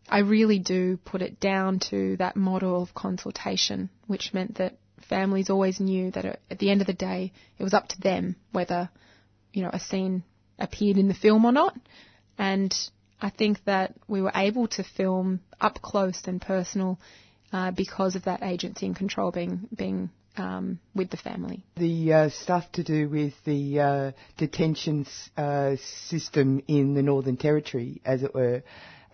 I 0.10 0.20
really 0.20 0.60
do 0.60 0.98
put 0.98 1.22
it 1.22 1.40
down 1.40 1.80
to 1.90 2.18
that 2.18 2.36
model 2.36 2.82
of 2.82 2.94
consultation, 2.94 3.90
which 4.08 4.34
meant 4.34 4.56
that 4.56 4.78
families 5.10 5.50
always 5.50 5.80
knew 5.80 6.12
that 6.12 6.40
at 6.50 6.60
the 6.60 6.72
end 6.72 6.82
of 6.82 6.88
the 6.88 6.94
day, 6.94 7.32
it 7.58 7.64
was 7.64 7.74
up 7.74 7.88
to 7.90 8.02
them 8.02 8.36
whether, 8.52 8.90
you 9.54 9.64
know, 9.64 9.70
a 9.72 9.80
scene 9.80 10.24
appeared 10.60 10.98
in 10.98 11.08
the 11.08 11.14
film 11.14 11.46
or 11.46 11.52
not. 11.52 11.76
And 12.38 12.74
I 13.22 13.30
think 13.30 13.64
that 13.66 13.94
we 14.08 14.22
were 14.22 14.32
able 14.34 14.68
to 14.70 14.84
film 14.84 15.42
up 15.60 15.82
close 15.82 16.22
and 16.26 16.42
personal 16.42 17.00
uh, 17.54 17.72
because 17.72 18.16
of 18.16 18.24
that 18.24 18.44
agency 18.44 18.86
and 18.86 18.96
control 18.96 19.32
being 19.32 19.68
being 19.76 20.10
um, 20.38 20.80
with 20.96 21.10
the 21.10 21.18
family. 21.18 21.64
The 21.78 22.14
uh, 22.14 22.30
stuff 22.30 22.72
to 22.74 22.84
do 22.84 23.10
with 23.10 23.34
the 23.46 23.80
uh, 23.80 24.12
detention 24.38 25.06
uh, 25.38 25.76
system 26.08 26.62
in 26.68 26.94
the 26.94 27.02
Northern 27.02 27.38
Territory, 27.38 28.02
as 28.06 28.24
it 28.24 28.34
were, 28.34 28.64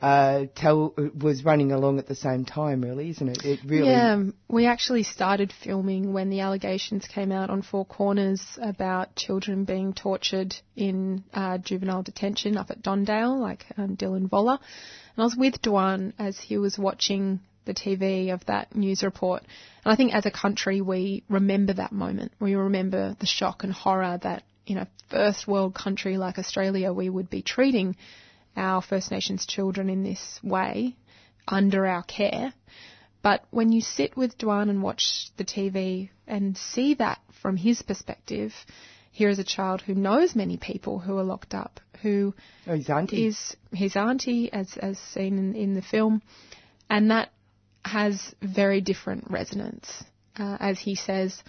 uh, 0.01 0.45
tell, 0.55 0.93
was 1.19 1.43
running 1.43 1.71
along 1.71 1.97
at 1.97 2.07
the 2.07 2.15
same 2.15 2.45
time, 2.45 2.81
really, 2.81 3.09
isn't 3.09 3.29
it? 3.29 3.43
It 3.43 3.59
really. 3.65 3.89
Yeah, 3.89 4.23
we 4.47 4.67
actually 4.67 5.03
started 5.03 5.51
filming 5.63 6.13
when 6.13 6.29
the 6.29 6.41
allegations 6.41 7.07
came 7.07 7.31
out 7.31 7.49
on 7.49 7.63
Four 7.63 7.85
Corners 7.85 8.41
about 8.61 9.15
children 9.15 9.63
being 9.63 9.93
tortured 9.93 10.55
in 10.75 11.23
uh, 11.33 11.57
juvenile 11.57 12.03
detention 12.03 12.57
up 12.57 12.69
at 12.69 12.83
Don 12.83 13.05
Dale, 13.05 13.39
like 13.39 13.65
um, 13.77 13.97
Dylan 13.97 14.29
Voller. 14.29 14.59
And 14.59 15.17
I 15.17 15.23
was 15.23 15.35
with 15.35 15.61
Dujuan 15.61 16.13
as 16.19 16.37
he 16.37 16.57
was 16.59 16.77
watching 16.77 17.39
the 17.67 17.73
TV 17.75 18.33
of 18.33 18.43
that 18.47 18.75
news 18.75 19.03
report. 19.03 19.43
And 19.85 19.93
I 19.93 19.95
think 19.95 20.13
as 20.15 20.25
a 20.25 20.31
country, 20.31 20.81
we 20.81 21.23
remember 21.29 21.73
that 21.73 21.91
moment. 21.91 22.31
We 22.39 22.55
remember 22.55 23.15
the 23.19 23.27
shock 23.27 23.63
and 23.63 23.71
horror 23.71 24.17
that, 24.23 24.43
in 24.65 24.77
a 24.79 24.87
first 25.11 25.47
world 25.47 25.75
country 25.75 26.17
like 26.17 26.39
Australia, 26.39 26.91
we 26.91 27.09
would 27.09 27.29
be 27.29 27.41
treating 27.43 27.95
our 28.55 28.81
First 28.81 29.11
Nations 29.11 29.45
children 29.45 29.89
in 29.89 30.03
this 30.03 30.39
way 30.43 30.95
under 31.47 31.85
our 31.85 32.01
care. 32.03 32.53
But 33.21 33.43
when 33.51 33.71
you 33.71 33.81
sit 33.81 34.17
with 34.17 34.37
Dujuan 34.37 34.69
and 34.69 34.81
watch 34.81 35.29
the 35.37 35.45
TV 35.45 36.09
and 36.27 36.57
see 36.57 36.95
that 36.95 37.19
from 37.41 37.57
his 37.57 37.81
perspective, 37.81 38.53
here 39.11 39.29
is 39.29 39.39
a 39.39 39.43
child 39.43 39.81
who 39.81 39.95
knows 39.95 40.35
many 40.35 40.57
people 40.57 40.99
who 40.99 41.17
are 41.17 41.23
locked 41.23 41.53
up, 41.53 41.79
who 42.01 42.33
Oh, 42.67 42.75
his 42.75 42.89
auntie. 42.89 43.25
is 43.27 43.55
his 43.71 43.95
auntie, 43.95 44.51
as 44.53 44.77
as 44.77 44.97
seen 44.99 45.37
in, 45.37 45.55
in 45.55 45.73
the 45.73 45.81
film, 45.81 46.21
and 46.89 47.09
that 47.11 47.29
has 47.83 48.33
very 48.41 48.81
different 48.81 49.29
resonance. 49.29 50.03
Uh, 50.37 50.57
as 50.59 50.79
he 50.79 50.95
says, 50.95 51.41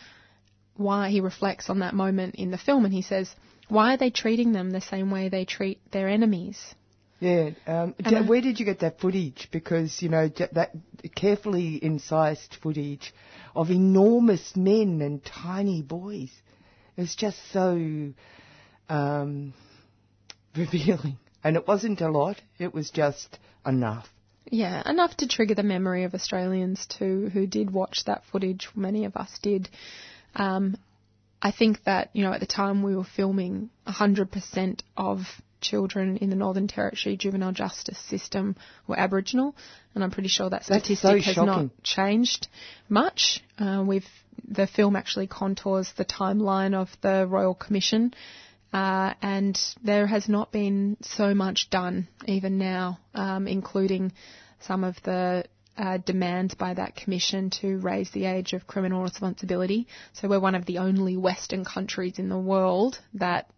why 0.76 1.10
he 1.10 1.20
reflects 1.20 1.68
on 1.68 1.80
that 1.80 1.94
moment 1.94 2.36
in 2.36 2.50
the 2.50 2.58
film, 2.58 2.84
and 2.84 2.94
he 2.94 3.02
says, 3.02 3.34
why 3.68 3.94
are 3.94 3.96
they 3.98 4.10
treating 4.10 4.52
them 4.52 4.70
the 4.70 4.80
same 4.80 5.10
way 5.10 5.28
they 5.28 5.44
treat 5.44 5.78
their 5.90 6.08
enemies? 6.08 6.74
Yeah. 7.20 7.50
Um, 7.66 7.94
where 8.26 8.40
did 8.40 8.60
you 8.60 8.64
get 8.64 8.80
that 8.80 9.00
footage? 9.00 9.48
Because 9.50 10.00
you 10.00 10.08
know 10.08 10.28
that 10.28 10.70
carefully 11.14 11.82
incised 11.82 12.56
footage 12.62 13.12
of 13.54 13.70
enormous 13.70 14.56
men 14.56 15.00
and 15.02 15.24
tiny 15.24 15.82
boys. 15.82 16.30
It 16.96 17.02
was 17.02 17.14
just 17.16 17.38
so 17.52 18.12
um, 18.88 19.52
revealing, 20.56 21.18
and 21.42 21.56
it 21.56 21.66
wasn't 21.66 22.00
a 22.00 22.08
lot. 22.08 22.40
It 22.58 22.72
was 22.72 22.90
just 22.90 23.38
enough. 23.66 24.08
Yeah, 24.50 24.88
enough 24.88 25.16
to 25.18 25.28
trigger 25.28 25.54
the 25.54 25.62
memory 25.62 26.04
of 26.04 26.14
Australians 26.14 26.86
too, 26.86 27.30
who 27.32 27.46
did 27.46 27.70
watch 27.70 28.04
that 28.06 28.22
footage. 28.30 28.68
Many 28.74 29.04
of 29.04 29.16
us 29.16 29.30
did. 29.42 29.68
Um, 30.34 30.76
I 31.40 31.52
think 31.52 31.84
that 31.84 32.10
you 32.12 32.22
know 32.22 32.32
at 32.32 32.40
the 32.40 32.46
time 32.46 32.82
we 32.82 32.96
were 32.96 33.04
filming, 33.04 33.70
100% 33.86 34.80
of 34.96 35.20
children 35.60 36.16
in 36.18 36.30
the 36.30 36.36
Northern 36.36 36.68
Territory 36.68 37.16
juvenile 37.16 37.52
justice 37.52 37.98
system 37.98 38.56
were 38.86 38.98
Aboriginal, 38.98 39.54
and 39.94 40.04
I'm 40.04 40.10
pretty 40.10 40.28
sure 40.28 40.50
that 40.50 40.64
statistic 40.64 40.98
so 40.98 41.20
has 41.20 41.34
shocking. 41.34 41.46
not 41.46 41.82
changed 41.82 42.48
much. 42.88 43.42
Uh, 43.58 43.84
we've 43.86 44.06
the 44.46 44.66
film 44.66 44.96
actually 44.96 45.26
contours 45.26 45.92
the 45.96 46.04
timeline 46.04 46.74
of 46.74 46.88
the 47.02 47.26
Royal 47.28 47.54
Commission, 47.54 48.14
uh, 48.72 49.14
and 49.22 49.58
there 49.82 50.06
has 50.06 50.28
not 50.28 50.52
been 50.52 50.96
so 51.00 51.34
much 51.34 51.70
done 51.70 52.08
even 52.26 52.58
now, 52.58 52.98
um, 53.14 53.46
including 53.46 54.12
some 54.60 54.84
of 54.84 54.96
the 55.04 55.44
uh, 55.76 55.98
demands 55.98 56.54
by 56.54 56.74
that 56.74 56.96
commission 56.96 57.50
to 57.50 57.78
raise 57.78 58.10
the 58.10 58.24
age 58.24 58.52
of 58.52 58.66
criminal 58.66 59.02
responsibility. 59.02 59.86
So 60.12 60.28
we're 60.28 60.40
one 60.40 60.56
of 60.56 60.66
the 60.66 60.78
only 60.78 61.16
Western 61.16 61.64
countries 61.64 62.18
in 62.18 62.28
the 62.28 62.38
world 62.38 62.98
that 63.14 63.48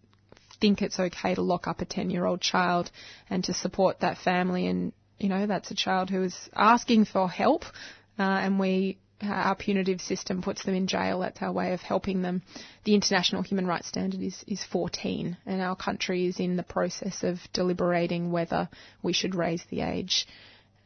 think 0.61 0.83
it's 0.83 1.01
okay 1.01 1.35
to 1.35 1.43
lock 1.43 1.67
up 1.67 1.81
a 1.81 1.85
10 1.85 2.11
year 2.11 2.27
old 2.27 2.41
child 2.41 2.91
and 3.31 3.43
to 3.45 3.55
support 3.55 4.01
that 4.01 4.19
family 4.19 4.67
and 4.67 4.93
you 5.19 5.29
know 5.29 5.47
that's 5.47 5.71
a 5.71 5.75
child 5.75 6.11
who 6.11 6.23
is 6.23 6.37
asking 6.55 7.05
for 7.07 7.29
help 7.31 7.65
uh, 8.19 8.23
and 8.23 8.61
we 8.61 8.99
our 9.23 9.55
punitive 9.55 10.01
system 10.01 10.43
puts 10.43 10.65
them 10.65 10.75
in 10.75 10.87
jail. 10.87 11.21
That's 11.21 11.43
our 11.43 11.53
way 11.53 11.73
of 11.73 11.81
helping 11.81 12.23
them. 12.23 12.43
The 12.85 12.95
international 12.95 13.43
human 13.43 13.67
rights 13.67 13.89
standard 13.89 14.21
is, 14.21 14.43
is 14.47 14.65
14, 14.65 15.37
and 15.47 15.61
our 15.61 15.77
country 15.77 16.27
is 16.27 16.41
in 16.41 16.57
the 16.57 16.63
process 16.63 17.23
of 17.23 17.39
deliberating 17.53 18.33
whether 18.33 18.69
we 19.03 19.13
should 19.13 19.35
raise 19.35 19.65
the 19.71 19.83
age. 19.83 20.27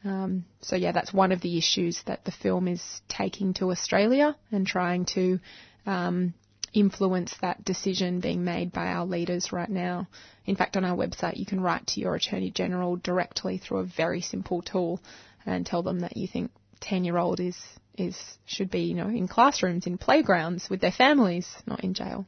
Um, 0.03 0.45
so 0.61 0.75
yeah, 0.75 0.91
that's 0.91 1.13
one 1.13 1.31
of 1.31 1.41
the 1.41 1.57
issues 1.57 2.01
that 2.05 2.25
the 2.25 2.31
film 2.31 2.67
is 2.67 3.01
taking 3.07 3.53
to 3.55 3.71
Australia 3.71 4.35
and 4.51 4.67
trying 4.67 5.05
to 5.15 5.39
um, 5.85 6.33
influence 6.73 7.33
that 7.41 7.63
decision 7.63 8.19
being 8.19 8.43
made 8.43 8.71
by 8.71 8.87
our 8.87 9.05
leaders 9.05 9.51
right 9.51 9.69
now. 9.69 10.07
In 10.45 10.55
fact, 10.55 10.77
on 10.77 10.85
our 10.85 10.95
website, 10.95 11.37
you 11.37 11.45
can 11.45 11.61
write 11.61 11.87
to 11.87 12.01
your 12.01 12.15
Attorney 12.15 12.51
General 12.51 12.97
directly 12.97 13.57
through 13.57 13.79
a 13.79 13.85
very 13.85 14.21
simple 14.21 14.61
tool 14.61 15.01
and 15.45 15.65
tell 15.65 15.81
them 15.81 16.01
that 16.01 16.17
you 16.17 16.27
think 16.27 16.51
10 16.81 17.03
year 17.03 17.17
old 17.17 17.39
is, 17.39 17.57
is, 17.97 18.17
should 18.45 18.69
be, 18.69 18.81
you 18.81 18.95
know, 18.95 19.07
in 19.07 19.27
classrooms, 19.27 19.87
in 19.87 19.97
playgrounds 19.97 20.69
with 20.69 20.81
their 20.81 20.91
families, 20.91 21.47
not 21.65 21.83
in 21.83 21.93
jail. 21.93 22.25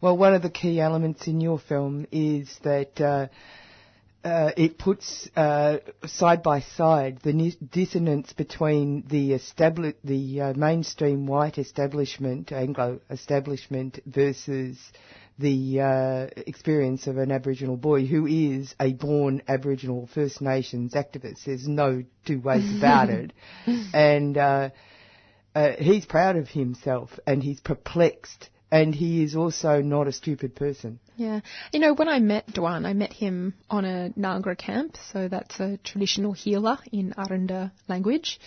Well, 0.00 0.16
one 0.16 0.34
of 0.34 0.42
the 0.42 0.50
key 0.50 0.80
elements 0.80 1.26
in 1.26 1.40
your 1.40 1.58
film 1.58 2.06
is 2.10 2.58
that 2.62 3.00
uh, 3.00 3.28
uh, 4.24 4.50
it 4.56 4.78
puts 4.78 5.28
uh, 5.36 5.78
side 6.06 6.42
by 6.42 6.60
side 6.60 7.20
the 7.22 7.52
dissonance 7.72 8.32
between 8.32 9.04
the 9.08 9.30
establi- 9.30 9.94
the 10.04 10.40
uh, 10.40 10.52
mainstream 10.54 11.26
white 11.26 11.58
establishment, 11.58 12.52
Anglo 12.52 13.00
establishment, 13.10 14.00
versus 14.06 14.78
the 15.38 15.80
uh, 15.80 16.26
experience 16.46 17.06
of 17.06 17.16
an 17.16 17.32
Aboriginal 17.32 17.78
boy 17.78 18.04
who 18.04 18.26
is 18.26 18.74
a 18.78 18.92
born 18.92 19.42
Aboriginal 19.48 20.06
First 20.12 20.42
Nations 20.42 20.92
activist. 20.92 21.44
There's 21.46 21.66
no 21.66 22.04
two 22.26 22.40
ways 22.40 22.76
about 22.76 23.08
it, 23.10 23.32
and 23.94 24.36
uh, 25.54 25.72
he's 25.78 26.06
proud 26.06 26.36
of 26.36 26.48
himself 26.48 27.18
and 27.26 27.42
he's 27.42 27.60
perplexed. 27.60 28.48
And 28.72 28.94
he 28.94 29.24
is 29.24 29.34
also 29.34 29.82
not 29.82 30.06
a 30.06 30.12
stupid 30.12 30.54
person. 30.54 31.00
Yeah. 31.16 31.40
You 31.72 31.80
know, 31.80 31.92
when 31.92 32.08
I 32.08 32.20
met 32.20 32.46
Dujuan, 32.46 32.86
I 32.86 32.92
met 32.92 33.12
him 33.12 33.54
on 33.68 33.84
a 33.84 34.10
Nagra 34.16 34.56
camp, 34.56 34.96
so 35.12 35.26
that's 35.26 35.58
a 35.58 35.76
traditional 35.82 36.32
healer 36.32 36.78
in 36.92 37.12
Aranda 37.18 37.72
language. 37.88 38.38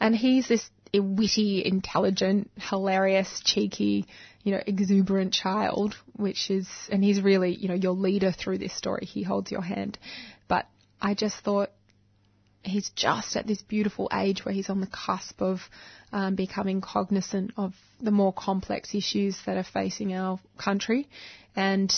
And 0.00 0.14
he's 0.14 0.46
this 0.46 0.70
witty, 0.94 1.64
intelligent, 1.64 2.52
hilarious, 2.56 3.42
cheeky, 3.44 4.06
you 4.44 4.52
know, 4.52 4.60
exuberant 4.64 5.32
child, 5.32 5.96
which 6.14 6.50
is, 6.50 6.68
and 6.90 7.02
he's 7.02 7.20
really, 7.20 7.52
you 7.54 7.66
know, 7.66 7.74
your 7.74 7.94
leader 7.94 8.30
through 8.30 8.58
this 8.58 8.76
story. 8.76 9.06
He 9.06 9.24
holds 9.24 9.50
your 9.50 9.62
hand. 9.62 9.98
But 10.46 10.66
I 11.00 11.14
just 11.14 11.36
thought, 11.38 11.70
he's 12.64 12.90
just 12.90 13.36
at 13.36 13.46
this 13.46 13.62
beautiful 13.62 14.08
age 14.12 14.44
where 14.44 14.54
he's 14.54 14.70
on 14.70 14.80
the 14.80 14.86
cusp 14.86 15.40
of 15.40 15.60
um, 16.12 16.34
becoming 16.34 16.80
cognizant 16.80 17.52
of 17.56 17.74
the 18.00 18.10
more 18.10 18.32
complex 18.32 18.94
issues 18.94 19.38
that 19.46 19.56
are 19.56 19.64
facing 19.64 20.14
our 20.14 20.38
country, 20.58 21.08
and 21.54 21.92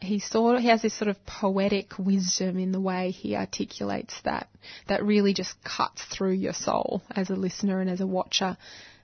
he 0.00 0.20
sort 0.20 0.56
of, 0.56 0.62
he 0.62 0.68
has 0.68 0.82
this 0.82 0.94
sort 0.94 1.08
of 1.08 1.24
poetic 1.26 1.98
wisdom 1.98 2.58
in 2.58 2.72
the 2.72 2.80
way 2.80 3.10
he 3.10 3.34
articulates 3.34 4.20
that 4.24 4.48
that 4.86 5.04
really 5.04 5.34
just 5.34 5.56
cuts 5.64 6.04
through 6.04 6.32
your 6.32 6.52
soul 6.52 7.02
as 7.10 7.30
a 7.30 7.34
listener 7.34 7.80
and 7.80 7.90
as 7.90 8.00
a 8.00 8.06
watcher. 8.06 8.56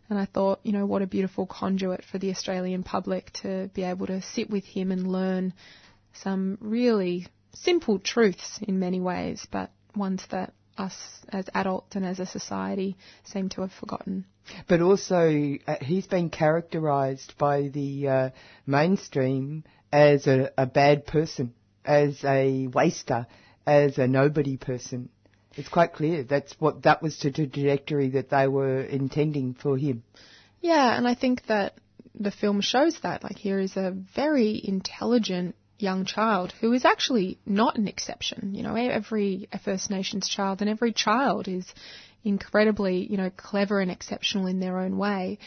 And 0.08 0.18
I 0.18 0.26
thought, 0.26 0.60
you 0.62 0.72
know, 0.72 0.86
what 0.86 1.02
a 1.02 1.06
beautiful 1.06 1.46
conduit 1.46 2.04
for 2.04 2.18
the 2.18 2.30
Australian 2.30 2.82
public 2.82 3.32
to 3.42 3.70
be 3.74 3.82
able 3.82 4.06
to 4.06 4.20
sit 4.20 4.50
with 4.50 4.64
him 4.64 4.92
and 4.92 5.10
learn 5.10 5.54
some 6.12 6.58
really 6.60 7.26
simple 7.54 7.98
truths 7.98 8.60
in 8.62 8.78
many 8.78 9.00
ways, 9.00 9.46
but 9.50 9.70
ones 9.96 10.24
that 10.30 10.52
us 10.76 10.96
as 11.28 11.46
adults 11.54 11.96
and 11.96 12.04
as 12.04 12.20
a 12.20 12.26
society 12.26 12.96
seem 13.24 13.48
to 13.50 13.60
have 13.62 13.72
forgotten. 13.72 14.24
But 14.68 14.80
also, 14.80 15.56
uh, 15.66 15.76
he's 15.80 16.06
been 16.06 16.30
characterised 16.30 17.36
by 17.38 17.68
the 17.68 18.08
uh, 18.08 18.30
mainstream 18.66 19.64
as 19.92 20.26
a, 20.26 20.52
a 20.58 20.66
bad 20.66 21.06
person, 21.06 21.54
as 21.84 22.22
a 22.24 22.66
waster, 22.66 23.26
as 23.66 23.98
a 23.98 24.06
nobody 24.06 24.56
person. 24.56 25.08
It's 25.56 25.68
quite 25.68 25.92
clear 25.92 26.24
that's 26.24 26.54
what 26.58 26.82
that 26.82 27.00
was 27.00 27.18
the 27.18 27.30
trajectory 27.30 28.10
that 28.10 28.28
they 28.28 28.48
were 28.48 28.80
intending 28.80 29.54
for 29.54 29.78
him. 29.78 30.02
Yeah, 30.60 30.96
and 30.96 31.06
I 31.06 31.14
think 31.14 31.46
that 31.46 31.74
the 32.18 32.30
film 32.30 32.60
shows 32.60 32.98
that. 33.02 33.22
Like, 33.22 33.38
here 33.38 33.60
is 33.60 33.76
a 33.76 33.92
very 34.14 34.60
intelligent 34.62 35.54
young 35.78 36.04
child 36.04 36.52
who 36.60 36.72
is 36.72 36.84
actually 36.84 37.38
not 37.46 37.76
an 37.76 37.88
exception. 37.88 38.54
You 38.54 38.62
know, 38.62 38.74
every 38.76 39.48
First 39.64 39.90
Nations 39.90 40.28
child 40.28 40.60
and 40.60 40.70
every 40.70 40.92
child 40.92 41.48
is 41.48 41.66
incredibly, 42.22 43.06
you 43.06 43.16
know, 43.16 43.30
clever 43.30 43.80
and 43.80 43.90
exceptional 43.90 44.46
in 44.46 44.60
their 44.60 44.78
own 44.78 44.96
way. 44.96 45.38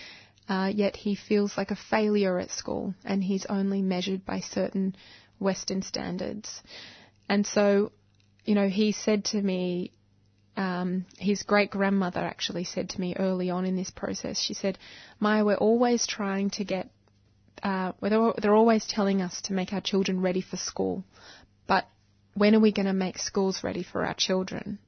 Uh, 0.50 0.72
yet 0.74 0.96
he 0.96 1.16
feels 1.16 1.58
like 1.58 1.72
a 1.72 1.76
failure 1.76 2.40
at 2.40 2.52
school 2.52 2.94
and 3.04 3.24
he's 3.24 3.46
only 3.48 3.82
measured 3.82 4.26
by 4.26 4.40
certain 4.40 4.96
Western 5.40 5.82
standards. 5.82 6.62
And 7.28 7.46
so, 7.46 7.92
you 8.46 8.56
know, 8.56 8.70
he 8.70 8.94
said 8.94 9.26
to 9.26 9.42
me, 9.42 9.92
um, 10.56 11.06
his 11.20 11.44
great 11.44 11.70
grandmother 11.70 12.22
actually 12.22 12.64
said 12.64 12.90
to 12.90 13.02
me 13.02 13.16
early 13.18 13.50
on 13.50 13.66
in 13.66 13.76
this 13.76 13.92
process, 13.92 14.40
she 14.40 14.54
said, 14.54 14.78
Maya, 15.20 15.46
we're 15.46 15.56
always 15.56 16.08
trying 16.08 16.50
to 16.52 16.64
get 16.64 16.90
uh, 17.64 17.94
they're, 18.02 18.34
they're 18.38 18.56
always 18.56 18.86
telling 18.86 19.22
us 19.22 19.42
to 19.44 19.54
make 19.54 19.74
our 19.74 19.82
children 19.82 20.22
ready 20.22 20.42
for 20.42 20.58
school, 20.58 21.04
but 21.68 21.88
when 22.34 22.56
are 22.56 22.60
we 22.60 22.72
going 22.72 22.86
to 22.86 22.94
make 22.94 23.18
schools 23.18 23.64
ready 23.64 23.84
for 23.84 24.06
our 24.06 24.14
children? 24.14 24.80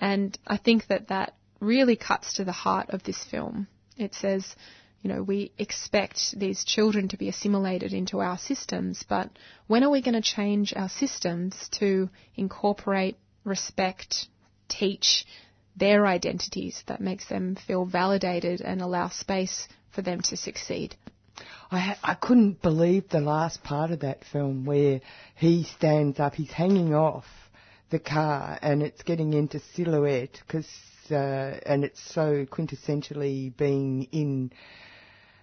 And 0.00 0.38
I 0.46 0.58
think 0.58 0.86
that 0.88 1.08
that 1.08 1.34
really 1.60 1.96
cuts 1.96 2.34
to 2.34 2.44
the 2.44 2.52
heart 2.52 2.90
of 2.90 3.02
this 3.02 3.22
film. 3.24 3.66
It 3.96 4.14
says, 4.14 4.54
you 5.00 5.12
know, 5.12 5.22
we 5.22 5.52
expect 5.58 6.38
these 6.38 6.64
children 6.64 7.08
to 7.08 7.16
be 7.16 7.28
assimilated 7.28 7.92
into 7.92 8.20
our 8.20 8.38
systems, 8.38 9.04
but 9.08 9.30
when 9.66 9.84
are 9.84 9.90
we 9.90 10.02
going 10.02 10.14
to 10.14 10.22
change 10.22 10.74
our 10.74 10.88
systems 10.88 11.68
to 11.72 12.08
incorporate, 12.36 13.16
respect, 13.44 14.28
teach 14.68 15.26
their 15.76 16.06
identities 16.06 16.82
that 16.86 17.00
makes 17.00 17.28
them 17.28 17.56
feel 17.66 17.84
validated 17.84 18.60
and 18.60 18.80
allow 18.80 19.08
space 19.08 19.68
for 19.90 20.02
them 20.02 20.20
to 20.22 20.36
succeed? 20.36 20.96
I, 21.70 21.78
ha- 21.78 21.98
I 22.02 22.14
couldn't 22.14 22.62
believe 22.62 23.08
the 23.08 23.20
last 23.20 23.62
part 23.64 23.90
of 23.90 24.00
that 24.00 24.24
film 24.24 24.64
where 24.64 25.00
he 25.34 25.64
stands 25.64 26.20
up, 26.20 26.34
he's 26.34 26.52
hanging 26.52 26.94
off 26.94 27.24
the 27.90 27.98
car 27.98 28.58
and 28.62 28.82
it's 28.82 29.02
getting 29.02 29.32
into 29.34 29.60
silhouette 29.74 30.40
because, 30.46 30.68
uh, 31.10 31.58
and 31.66 31.84
it's 31.84 32.00
so 32.12 32.46
quintessentially 32.46 33.56
being 33.56 34.08
in 34.12 34.52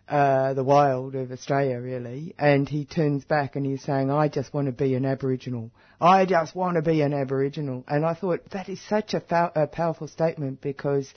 uh, 0.07 0.53
the 0.53 0.63
wild 0.63 1.15
of 1.15 1.31
Australia, 1.31 1.79
really. 1.79 2.35
And 2.37 2.67
he 2.67 2.85
turns 2.85 3.23
back 3.23 3.55
and 3.55 3.65
he's 3.65 3.83
saying, 3.83 4.11
I 4.11 4.27
just 4.27 4.53
want 4.53 4.67
to 4.67 4.73
be 4.73 4.95
an 4.95 5.05
Aboriginal. 5.05 5.71
I 5.99 6.25
just 6.25 6.55
want 6.55 6.75
to 6.75 6.81
be 6.81 7.01
an 7.01 7.13
Aboriginal. 7.13 7.85
And 7.87 8.05
I 8.05 8.13
thought 8.13 8.49
that 8.51 8.67
is 8.67 8.81
such 8.89 9.13
a, 9.13 9.21
fou- 9.21 9.51
a 9.55 9.67
powerful 9.67 10.07
statement 10.07 10.61
because 10.61 11.13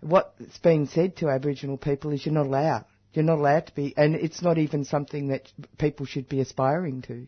what's 0.00 0.58
being 0.58 0.86
said 0.86 1.16
to 1.16 1.28
Aboriginal 1.28 1.76
people 1.76 2.12
is 2.12 2.24
you're 2.24 2.34
not 2.34 2.46
allowed. 2.46 2.84
You're 3.16 3.24
not 3.24 3.38
allowed 3.38 3.68
to 3.68 3.74
be, 3.74 3.94
and 3.96 4.14
it's 4.14 4.42
not 4.42 4.58
even 4.58 4.84
something 4.84 5.28
that 5.28 5.50
people 5.78 6.04
should 6.04 6.28
be 6.28 6.40
aspiring 6.40 7.00
to. 7.02 7.26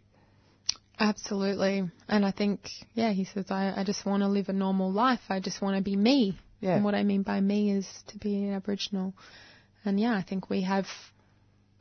Absolutely. 1.01 1.91
And 2.09 2.27
I 2.27 2.31
think, 2.31 2.69
yeah, 2.93 3.13
he 3.13 3.25
says, 3.25 3.47
I, 3.51 3.73
I 3.75 3.85
just 3.85 4.05
want 4.05 4.23
to 4.23 4.29
live 4.29 4.49
a 4.49 4.53
normal 4.53 4.93
life. 4.93 5.21
I 5.31 5.41
just 5.41 5.63
want 5.63 5.77
to 5.77 5.83
be 5.83 5.97
me. 5.97 6.39
Yeah. 6.61 6.75
And 6.75 6.85
what 6.85 6.95
I 6.95 7.05
mean 7.05 7.23
by 7.23 7.41
me 7.41 7.73
is 7.73 7.87
to 8.09 8.19
be 8.19 8.35
an 8.45 8.53
Aboriginal. 8.53 9.15
And 9.85 9.99
yeah, 9.99 10.15
I 10.15 10.23
think 10.23 10.51
we 10.51 10.63
have 10.63 10.87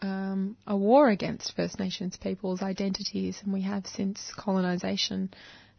um, 0.02 0.56
a 0.66 0.78
war 0.78 1.10
against 1.10 1.56
First 1.56 1.78
Nations 1.78 2.16
people's 2.16 2.62
identities, 2.62 3.40
and 3.44 3.52
we 3.52 3.64
have 3.64 3.88
since 3.88 4.32
colonisation. 4.38 5.32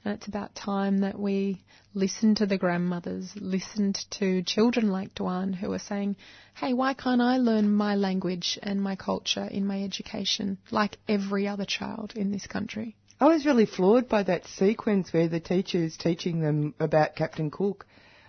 And 0.08 0.16
it's 0.16 0.26
about 0.26 0.54
time 0.54 1.00
that 1.00 1.18
we 1.18 1.62
listened 1.92 2.38
to 2.38 2.46
the 2.46 2.56
grandmothers, 2.56 3.30
listened 3.36 4.06
to 4.12 4.42
children 4.42 4.88
like 4.88 5.14
Dujuan 5.14 5.54
who 5.54 5.70
are 5.74 5.78
saying, 5.78 6.16
hey, 6.54 6.72
why 6.72 6.94
can't 6.94 7.20
I 7.20 7.36
learn 7.36 7.70
my 7.70 7.94
language 7.94 8.58
and 8.62 8.80
my 8.82 8.96
culture 8.96 9.44
in 9.44 9.66
my 9.66 9.82
education 9.82 10.56
like 10.70 10.96
every 11.08 11.46
other 11.46 11.66
child 11.66 12.14
in 12.16 12.32
this 12.32 12.46
country? 12.46 12.96
I 13.20 13.26
was 13.26 13.44
really 13.44 13.66
floored 13.66 14.08
by 14.08 14.22
that 14.22 14.46
sequence 14.46 15.12
where 15.12 15.28
the 15.28 15.40
teacher 15.40 15.76
is 15.76 15.98
teaching 15.98 16.40
them 16.40 16.72
about 16.80 17.14
Captain 17.14 17.50
Cook. 17.50 17.84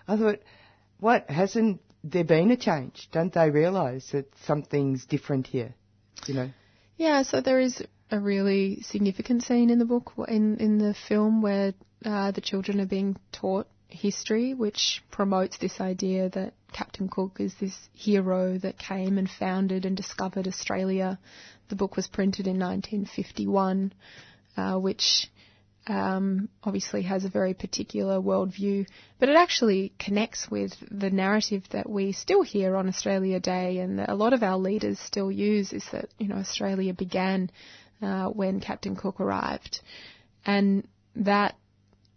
I 0.06 0.18
thought, 0.18 0.39
what, 1.00 1.30
hasn't 1.30 1.80
there 2.04 2.26
been 2.26 2.52
a 2.52 2.58
change? 2.58 3.08
Don't 3.13 3.32
they 3.32 3.52
realise 3.52 4.12
that 4.12 4.26
something's 4.46 5.06
different 5.06 5.48
here? 5.48 5.74
You 6.28 6.34
know. 6.34 6.50
Yeah, 6.98 7.22
so 7.22 7.39
there 7.39 7.62
is 7.62 7.82
a 8.12 8.19
really 8.19 8.82
significant 8.82 9.43
scene 9.43 9.69
in 9.69 9.80
the 9.80 9.86
book, 9.86 10.13
in 10.28 10.58
in 10.58 10.78
the 10.78 10.95
film, 11.08 11.41
where 11.41 11.74
uh, 12.06 12.32
the 12.32 12.41
children 12.41 12.80
are 12.80 12.86
being 12.86 13.17
taught 13.32 13.67
history, 13.88 14.54
which 14.54 15.04
promotes 15.12 15.58
this 15.58 15.82
idea 15.82 16.30
that 16.30 16.54
Captain 16.72 17.10
Cook 17.10 17.38
is 17.39 17.54
this 17.56 17.89
hero 17.93 18.58
that 18.60 18.78
came 18.78 19.17
and 19.17 19.30
founded 19.30 19.86
and 19.86 19.98
discovered 19.98 20.48
Australia. 20.48 21.19
The 21.69 21.76
book 21.76 21.95
was 21.95 22.08
printed 22.08 22.48
in 22.48 22.60
1951, 22.60 23.93
uh, 24.58 24.78
which 24.78 25.30
um, 25.88 26.50
obviously 26.63 27.02
has 27.04 27.26
a 27.26 27.30
very 27.30 27.54
particular 27.54 28.19
worldview, 28.19 28.86
but 29.19 29.30
it 29.30 29.36
actually 29.36 29.91
connects 29.98 30.50
with 30.50 30.74
the 30.91 31.10
narrative 31.10 31.63
that 31.72 31.89
we 31.89 32.12
still 32.12 32.43
hear 32.43 32.76
on 32.76 32.88
Australia 32.88 33.39
Day 33.39 33.80
and 33.80 33.98
that 33.98 34.10
a 34.10 34.15
lot 34.15 34.34
of 34.34 34.43
our 34.43 34.58
leaders 34.58 35.00
still 35.00 35.32
use 35.32 35.74
is 35.74 35.86
that, 35.91 36.10
you 36.19 36.28
know, 36.28 36.36
Australia 36.36 36.93
began 36.93 37.50
uh, 38.02 38.28
when 38.28 38.60
Captain 38.60 38.96
Cook 38.96 39.20
arrived. 39.20 39.82
And 40.46 40.88
that, 41.16 41.56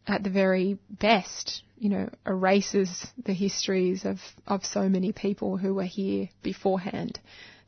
at 0.06 0.22
the 0.22 0.30
very 0.30 0.78
best, 0.90 1.62
you 1.78 1.88
know, 1.88 2.08
erases 2.26 3.06
the 3.24 3.32
histories 3.32 4.04
of, 4.04 4.18
of 4.46 4.64
so 4.64 4.88
many 4.88 5.12
people 5.12 5.56
who 5.56 5.74
were 5.74 5.84
here 5.84 6.28
beforehand. 6.42 7.18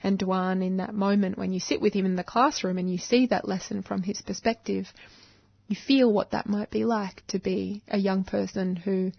And 0.03 0.19
Dujuan, 0.19 0.65
in 0.65 0.77
that 0.77 0.95
moment, 0.95 1.39
when 1.39 1.53
you 1.53 1.61
sit 1.61 1.81
with 1.81 1.95
him 1.95 2.07
in 2.07 2.17
the 2.17 2.25
classroom 2.25 2.79
and 2.79 2.91
you 2.91 2.99
see 2.99 3.27
that 3.27 3.49
lesson 3.49 3.83
from 3.83 4.03
his 4.03 4.21
perspective, 4.21 4.87
you 5.67 5.77
feel 5.77 6.13
what 6.13 6.33
that 6.33 6.47
might 6.47 6.71
be 6.71 6.85
like 6.85 7.27
to 7.29 7.39
be 7.39 7.83
a 7.89 7.99
young 7.99 8.25
person 8.25 8.77
who 8.77 9.13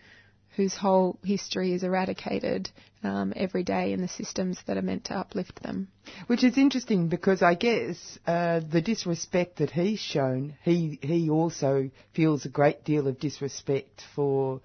whose 0.55 0.75
whole 0.75 1.17
history 1.23 1.73
is 1.73 1.83
eradicated 1.83 2.69
um, 3.03 3.33
every 3.35 3.63
day 3.63 3.93
in 3.93 4.01
the 4.01 4.07
systems 4.07 4.57
that 4.65 4.77
are 4.77 4.81
meant 4.81 5.05
to 5.05 5.13
uplift 5.15 5.61
them. 5.61 5.87
Which 6.27 6.43
is 6.43 6.57
interesting 6.57 7.07
because 7.07 7.41
I 7.41 7.55
guess 7.55 8.17
uh, 8.25 8.61
the 8.69 8.81
disrespect 8.81 9.57
that 9.57 9.71
he's 9.71 9.99
shown, 9.99 10.55
he 10.63 10.99
he 11.01 11.29
also 11.29 11.89
feels 12.13 12.45
a 12.45 12.49
great 12.49 12.83
deal 12.83 13.07
of 13.07 13.19
disrespect 13.19 14.01
for 14.15 14.61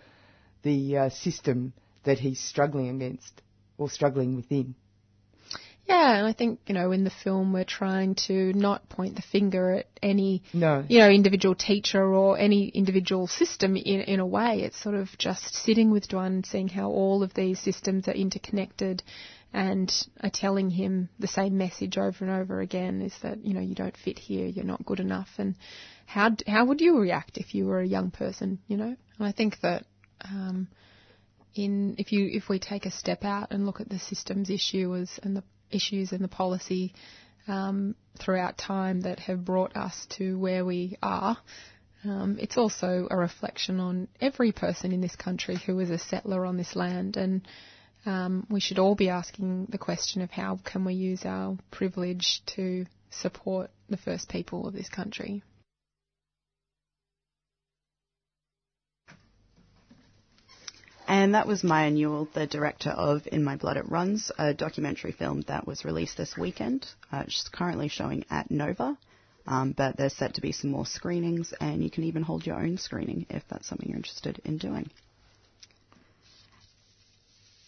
the 0.62 0.96
uh, 0.96 1.08
system 1.10 1.72
that 2.04 2.18
he's 2.18 2.40
struggling 2.40 2.88
against 2.88 3.42
or 3.78 3.90
struggling 3.90 4.36
within. 4.36 4.74
Yeah, 5.86 6.18
and 6.18 6.26
I 6.26 6.32
think 6.32 6.60
you 6.66 6.74
know 6.74 6.92
in 6.92 7.04
the 7.04 7.10
film 7.10 7.52
we're 7.52 7.64
trying 7.64 8.14
to 8.26 8.52
not 8.52 8.88
point 8.88 9.16
the 9.16 9.22
finger 9.22 9.72
at 9.72 9.86
any 10.02 10.42
No. 10.52 10.84
you 10.88 10.98
know 11.00 11.08
individual 11.10 11.54
teacher 11.54 12.02
or 12.02 12.38
any 12.38 12.68
individual 12.68 13.26
system 13.26 13.76
in 13.76 14.00
in 14.02 14.20
a 14.20 14.26
way. 14.26 14.62
It's 14.62 14.80
sort 14.80 14.94
of 14.94 15.08
just 15.18 15.54
sitting 15.54 15.90
with 15.90 16.08
Dujuan 16.08 16.26
and 16.26 16.46
seeing 16.46 16.68
how 16.68 16.90
all 16.90 17.22
of 17.22 17.34
these 17.34 17.58
systems 17.58 18.06
are 18.08 18.12
interconnected 18.12 19.02
and 19.52 19.92
are 20.22 20.30
telling 20.30 20.70
him 20.70 21.08
the 21.18 21.26
same 21.26 21.58
message 21.58 21.98
over 21.98 22.24
and 22.24 22.30
over 22.30 22.60
again 22.60 23.02
is 23.02 23.14
that 23.22 23.44
you 23.44 23.52
know 23.54 23.60
you 23.60 23.74
don't 23.74 23.96
fit 23.96 24.18
here, 24.18 24.46
you're 24.46 24.64
not 24.64 24.84
good 24.86 25.00
enough, 25.00 25.28
and 25.38 25.56
how 26.06 26.36
how 26.46 26.64
would 26.66 26.80
you 26.80 26.98
react 26.98 27.36
if 27.36 27.54
you 27.54 27.66
were 27.66 27.80
a 27.80 27.86
young 27.86 28.10
person, 28.10 28.58
you 28.68 28.76
know? 28.76 28.94
And 29.18 29.26
I 29.26 29.32
think 29.32 29.60
that 29.62 29.84
um, 30.24 30.68
in 31.54 31.96
if 31.98 32.12
you 32.12 32.28
if 32.32 32.48
we 32.48 32.58
take 32.58 32.86
a 32.86 32.90
step 32.90 33.24
out 33.24 33.48
and 33.50 33.66
look 33.66 33.80
at 33.80 33.88
the 33.88 33.98
systems 33.98 34.50
issues 34.50 35.18
and 35.22 35.36
the 35.36 35.42
issues 35.70 36.12
and 36.12 36.22
the 36.22 36.28
policy 36.28 36.92
um, 37.48 37.94
throughout 38.18 38.58
time 38.58 39.02
that 39.02 39.18
have 39.20 39.44
brought 39.44 39.76
us 39.76 40.06
to 40.18 40.38
where 40.38 40.64
we 40.64 40.96
are. 41.02 41.36
Um, 42.04 42.38
it's 42.40 42.56
also 42.56 43.08
a 43.10 43.16
reflection 43.16 43.78
on 43.78 44.08
every 44.20 44.52
person 44.52 44.92
in 44.92 45.00
this 45.00 45.16
country 45.16 45.56
who 45.56 45.78
is 45.80 45.90
a 45.90 45.98
settler 45.98 46.46
on 46.46 46.56
this 46.56 46.74
land, 46.74 47.16
and 47.16 47.46
um, 48.06 48.46
we 48.48 48.60
should 48.60 48.78
all 48.78 48.94
be 48.94 49.10
asking 49.10 49.66
the 49.70 49.78
question 49.78 50.22
of 50.22 50.30
how 50.30 50.58
can 50.64 50.84
we 50.84 50.94
use 50.94 51.24
our 51.26 51.58
privilege 51.70 52.42
to 52.54 52.86
support 53.10 53.70
the 53.90 53.98
first 53.98 54.30
people 54.30 54.66
of 54.66 54.72
this 54.72 54.88
country. 54.88 55.42
And 61.10 61.34
that 61.34 61.48
was 61.48 61.64
Maya 61.64 61.90
Newell, 61.90 62.28
the 62.34 62.46
director 62.46 62.90
of 62.90 63.26
In 63.26 63.42
My 63.42 63.56
Blood 63.56 63.76
It 63.76 63.90
Runs, 63.90 64.30
a 64.38 64.54
documentary 64.54 65.10
film 65.10 65.42
that 65.48 65.66
was 65.66 65.84
released 65.84 66.16
this 66.16 66.36
weekend. 66.36 66.86
Uh, 67.10 67.24
it's 67.26 67.48
currently 67.48 67.88
showing 67.88 68.24
at 68.30 68.48
Nova, 68.48 68.96
um, 69.44 69.72
but 69.76 69.96
there's 69.96 70.12
set 70.12 70.34
to 70.34 70.40
be 70.40 70.52
some 70.52 70.70
more 70.70 70.86
screenings, 70.86 71.52
and 71.60 71.82
you 71.82 71.90
can 71.90 72.04
even 72.04 72.22
hold 72.22 72.46
your 72.46 72.60
own 72.60 72.78
screening 72.78 73.26
if 73.28 73.42
that's 73.48 73.66
something 73.66 73.88
you're 73.88 73.96
interested 73.96 74.40
in 74.44 74.58
doing. 74.58 74.88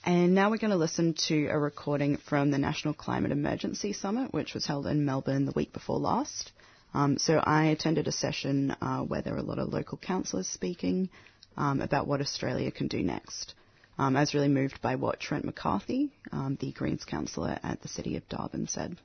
And 0.05 0.37
now 0.37 0.49
we're 0.49 0.59
going 0.59 0.71
to 0.71 0.77
listen 0.77 1.15
to 1.27 1.49
a 1.49 1.59
recording 1.59 2.19
from 2.19 2.53
the 2.53 2.59
National 2.59 2.95
Climate 2.95 3.33
Emergency 3.33 3.93
Summit, 3.93 4.33
which 4.33 4.55
was 4.55 4.67
held 4.67 4.87
in 4.87 5.05
Melbourne 5.05 5.47
the 5.47 5.53
week 5.57 5.73
before 5.73 5.99
last. 5.99 6.53
Um, 6.95 7.19
so 7.19 7.39
I 7.39 7.65
attended 7.65 8.07
a 8.07 8.13
session 8.13 8.77
uh, 8.81 9.01
where 9.01 9.23
there 9.23 9.33
were 9.33 9.41
a 9.41 9.43
lot 9.43 9.59
of 9.59 9.73
local 9.73 9.99
councillors 9.99 10.47
speaking 10.47 11.11
um, 11.57 11.81
about 11.81 12.07
what 12.07 12.21
Australia 12.21 12.71
can 12.71 12.89
do 12.89 13.03
next. 13.03 13.55
Um, 13.99 14.17
I 14.17 14.21
was 14.21 14.35
really 14.35 14.49
moved 14.49 14.81
by 14.81 14.97
what 14.97 15.21
Trent 15.21 15.45
McCarthy, 15.45 16.13
um, 16.33 16.57
the 16.61 16.73
Greens 16.73 17.05
councillor 17.05 17.59
at 17.63 17.83
the 17.83 17.89
City 17.89 18.17
of 18.17 18.29
Darebin, 18.29 18.69
said. 18.69 18.97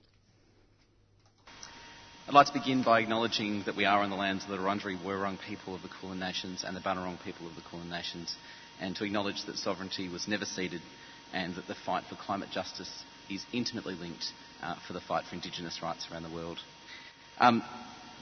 I'd 2.28 2.34
like 2.34 2.48
to 2.48 2.54
begin 2.54 2.84
by 2.84 3.00
acknowledging 3.00 3.64
that 3.66 3.76
we 3.76 3.86
are 3.86 4.02
on 4.02 4.10
the 4.10 4.16
lands 4.16 4.44
of 4.44 4.50
the 4.50 4.58
Wurundjeri 4.58 5.02
Wurrung 5.02 5.38
people 5.48 5.76
of 5.76 5.82
the 5.82 5.90
Kulin 6.02 6.20
Nations 6.20 6.64
and 6.66 6.76
the 6.76 6.82
Bunurong 6.82 7.18
people 7.24 7.48
of 7.48 7.56
the 7.56 7.62
Kulin 7.70 7.90
Nations, 7.90 8.36
and 8.82 8.96
to 8.98 9.06
acknowledge 9.06 9.46
that 9.46 9.56
sovereignty 9.56 10.10
was 10.10 10.28
never 10.28 10.46
ceded 10.46 10.82
and 11.34 11.56
that 11.56 11.68
the 11.68 11.76
fight 11.86 12.04
for 12.10 12.16
climate 12.16 12.50
justice 12.52 13.04
is 13.30 13.46
intimately 13.54 13.96
linked 13.96 14.26
uh, 14.62 14.76
for 14.86 14.94
the 14.94 15.02
fight 15.02 15.26
for 15.26 15.36
Indigenous 15.36 15.82
rights 15.82 16.08
around 16.12 16.24
the 16.24 16.34
world. 16.34 16.60
Um, 17.40 17.64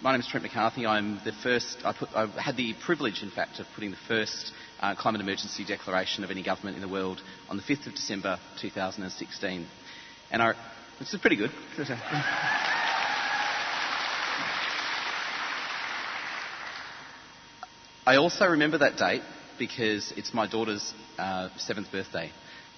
my 0.01 0.11
name 0.11 0.19
is 0.19 0.27
Trent 0.27 0.43
McCarthy. 0.43 0.85
I'm 0.85 1.19
the 1.23 1.31
first. 1.31 1.77
I, 1.83 1.93
put, 1.93 2.09
I 2.15 2.27
had 2.39 2.57
the 2.57 2.73
privilege, 2.85 3.23
in 3.23 3.31
fact, 3.31 3.59
of 3.59 3.65
putting 3.75 3.91
the 3.91 3.97
first 4.07 4.51
uh, 4.81 4.95
climate 4.95 5.21
emergency 5.21 5.65
declaration 5.65 6.23
of 6.23 6.31
any 6.31 6.43
government 6.43 6.75
in 6.75 6.81
the 6.81 6.87
world 6.87 7.21
on 7.49 7.57
the 7.57 7.63
5th 7.63 7.87
of 7.87 7.93
December 7.93 8.37
2016, 8.61 9.67
and 10.31 10.41
I, 10.41 10.53
this 10.99 11.13
is 11.13 11.19
pretty 11.19 11.37
good. 11.37 11.51
I 18.07 18.17
also 18.17 18.45
remember 18.45 18.79
that 18.79 18.97
date 18.97 19.21
because 19.57 20.13
it's 20.15 20.33
my 20.33 20.47
daughter's 20.47 20.93
uh, 21.17 21.49
seventh 21.57 21.91
birthday, 21.91 22.31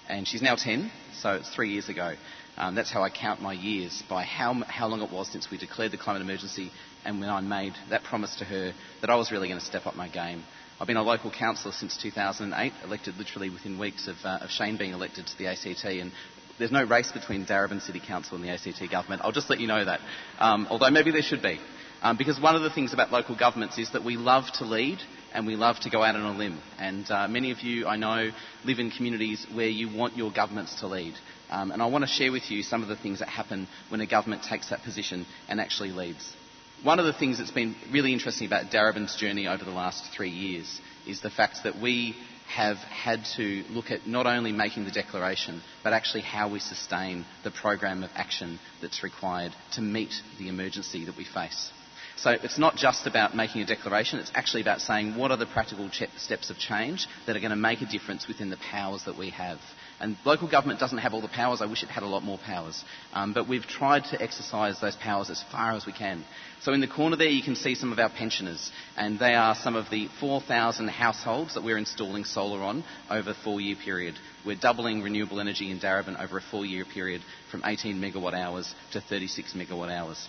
and 0.08 0.26
she's 0.26 0.40
now 0.40 0.56
10, 0.56 0.90
so 1.20 1.34
it's 1.34 1.54
three 1.54 1.72
years 1.72 1.88
ago. 1.88 2.14
Um, 2.58 2.74
that's 2.74 2.90
how 2.90 3.02
I 3.02 3.10
count 3.10 3.40
my 3.40 3.52
years 3.52 4.02
by 4.08 4.24
how, 4.24 4.52
how 4.66 4.88
long 4.88 5.00
it 5.00 5.12
was 5.12 5.28
since 5.30 5.48
we 5.48 5.58
declared 5.58 5.92
the 5.92 5.96
climate 5.98 6.22
emergency 6.22 6.72
and 7.08 7.20
when 7.20 7.30
I 7.30 7.40
made 7.40 7.72
that 7.88 8.04
promise 8.04 8.36
to 8.36 8.44
her 8.44 8.74
that 9.00 9.08
I 9.08 9.16
was 9.16 9.32
really 9.32 9.48
going 9.48 9.58
to 9.58 9.64
step 9.64 9.86
up 9.86 9.96
my 9.96 10.08
game. 10.08 10.44
I've 10.78 10.86
been 10.86 10.98
a 10.98 11.02
local 11.02 11.30
councillor 11.30 11.72
since 11.72 11.96
2008, 11.96 12.72
elected 12.84 13.16
literally 13.16 13.48
within 13.48 13.78
weeks 13.78 14.08
of, 14.08 14.16
uh, 14.24 14.40
of 14.42 14.50
Shane 14.50 14.76
being 14.76 14.92
elected 14.92 15.26
to 15.26 15.38
the 15.38 15.46
ACT, 15.46 15.84
and 15.86 16.12
there's 16.58 16.70
no 16.70 16.84
race 16.84 17.10
between 17.10 17.46
Darebin 17.46 17.80
City 17.80 18.00
Council 18.06 18.36
and 18.36 18.44
the 18.44 18.50
ACT 18.50 18.90
government. 18.90 19.22
I'll 19.24 19.32
just 19.32 19.48
let 19.48 19.58
you 19.58 19.66
know 19.66 19.82
that, 19.82 20.00
um, 20.38 20.66
although 20.70 20.90
maybe 20.90 21.10
there 21.10 21.22
should 21.22 21.42
be. 21.42 21.58
Um, 22.02 22.18
because 22.18 22.38
one 22.38 22.54
of 22.54 22.62
the 22.62 22.70
things 22.70 22.92
about 22.92 23.10
local 23.10 23.36
governments 23.36 23.78
is 23.78 23.90
that 23.92 24.04
we 24.04 24.16
love 24.16 24.44
to 24.58 24.64
lead 24.64 24.98
and 25.32 25.46
we 25.46 25.56
love 25.56 25.80
to 25.80 25.90
go 25.90 26.02
out 26.02 26.14
on 26.14 26.22
a 26.22 26.36
limb. 26.36 26.60
And 26.78 27.10
uh, 27.10 27.26
many 27.26 27.52
of 27.52 27.60
you, 27.60 27.86
I 27.86 27.96
know, 27.96 28.30
live 28.64 28.78
in 28.78 28.90
communities 28.90 29.46
where 29.52 29.66
you 29.66 29.96
want 29.96 30.16
your 30.16 30.30
governments 30.30 30.78
to 30.80 30.86
lead. 30.86 31.14
Um, 31.50 31.72
and 31.72 31.82
I 31.82 31.86
want 31.86 32.04
to 32.04 32.08
share 32.08 32.30
with 32.30 32.50
you 32.50 32.62
some 32.62 32.82
of 32.82 32.88
the 32.88 32.96
things 32.96 33.20
that 33.20 33.28
happen 33.28 33.66
when 33.88 34.00
a 34.00 34.06
government 34.06 34.42
takes 34.42 34.68
that 34.68 34.82
position 34.82 35.26
and 35.48 35.58
actually 35.58 35.90
leads. 35.90 36.36
One 36.84 37.00
of 37.00 37.06
the 37.06 37.12
things 37.12 37.38
that's 37.38 37.50
been 37.50 37.74
really 37.90 38.12
interesting 38.12 38.46
about 38.46 38.70
Darebin's 38.70 39.16
journey 39.16 39.48
over 39.48 39.64
the 39.64 39.72
last 39.72 40.12
three 40.16 40.30
years 40.30 40.80
is 41.08 41.20
the 41.20 41.30
fact 41.30 41.64
that 41.64 41.80
we 41.80 42.14
have 42.54 42.76
had 42.76 43.24
to 43.36 43.64
look 43.68 43.90
at 43.90 44.06
not 44.06 44.26
only 44.26 44.52
making 44.52 44.84
the 44.84 44.92
declaration, 44.92 45.60
but 45.82 45.92
actually 45.92 46.22
how 46.22 46.48
we 46.48 46.60
sustain 46.60 47.26
the 47.42 47.50
program 47.50 48.04
of 48.04 48.10
action 48.14 48.60
that's 48.80 49.02
required 49.02 49.52
to 49.72 49.82
meet 49.82 50.14
the 50.38 50.48
emergency 50.48 51.04
that 51.04 51.16
we 51.16 51.24
face. 51.24 51.72
So 52.16 52.30
it's 52.30 52.58
not 52.58 52.76
just 52.76 53.08
about 53.08 53.34
making 53.34 53.62
a 53.62 53.66
declaration, 53.66 54.20
it's 54.20 54.32
actually 54.34 54.62
about 54.62 54.80
saying 54.80 55.16
what 55.16 55.32
are 55.32 55.36
the 55.36 55.46
practical 55.46 55.90
steps 56.16 56.48
of 56.48 56.58
change 56.58 57.08
that 57.26 57.36
are 57.36 57.40
going 57.40 57.50
to 57.50 57.56
make 57.56 57.82
a 57.82 57.86
difference 57.86 58.28
within 58.28 58.50
the 58.50 58.56
powers 58.70 59.02
that 59.06 59.18
we 59.18 59.30
have. 59.30 59.58
And 60.00 60.16
local 60.24 60.48
government 60.48 60.78
doesn't 60.78 60.98
have 60.98 61.12
all 61.12 61.20
the 61.20 61.28
powers. 61.28 61.60
I 61.60 61.66
wish 61.66 61.82
it 61.82 61.88
had 61.88 62.04
a 62.04 62.06
lot 62.06 62.22
more 62.22 62.38
powers. 62.38 62.84
Um, 63.12 63.34
but 63.34 63.48
we've 63.48 63.66
tried 63.66 64.04
to 64.06 64.22
exercise 64.22 64.80
those 64.80 64.94
powers 64.96 65.28
as 65.28 65.42
far 65.50 65.72
as 65.72 65.86
we 65.86 65.92
can. 65.92 66.24
So 66.60 66.72
in 66.72 66.80
the 66.80 66.86
corner 66.86 67.16
there, 67.16 67.28
you 67.28 67.42
can 67.42 67.56
see 67.56 67.74
some 67.74 67.92
of 67.92 67.98
our 67.98 68.08
pensioners. 68.08 68.70
And 68.96 69.18
they 69.18 69.34
are 69.34 69.56
some 69.56 69.74
of 69.74 69.90
the 69.90 70.08
4,000 70.20 70.88
households 70.88 71.54
that 71.54 71.64
we're 71.64 71.78
installing 71.78 72.24
solar 72.24 72.62
on 72.62 72.84
over 73.10 73.30
a 73.30 73.34
four-year 73.34 73.76
period. 73.84 74.14
We're 74.46 74.56
doubling 74.56 75.02
renewable 75.02 75.40
energy 75.40 75.70
in 75.70 75.80
Darebin 75.80 76.20
over 76.22 76.38
a 76.38 76.42
four-year 76.42 76.84
period 76.84 77.22
from 77.50 77.62
18 77.64 77.96
megawatt 77.96 78.34
hours 78.34 78.72
to 78.92 79.00
36 79.00 79.54
megawatt 79.54 79.90
hours. 79.90 80.28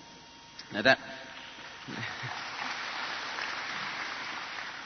Now 0.73 0.81
that 0.81 0.97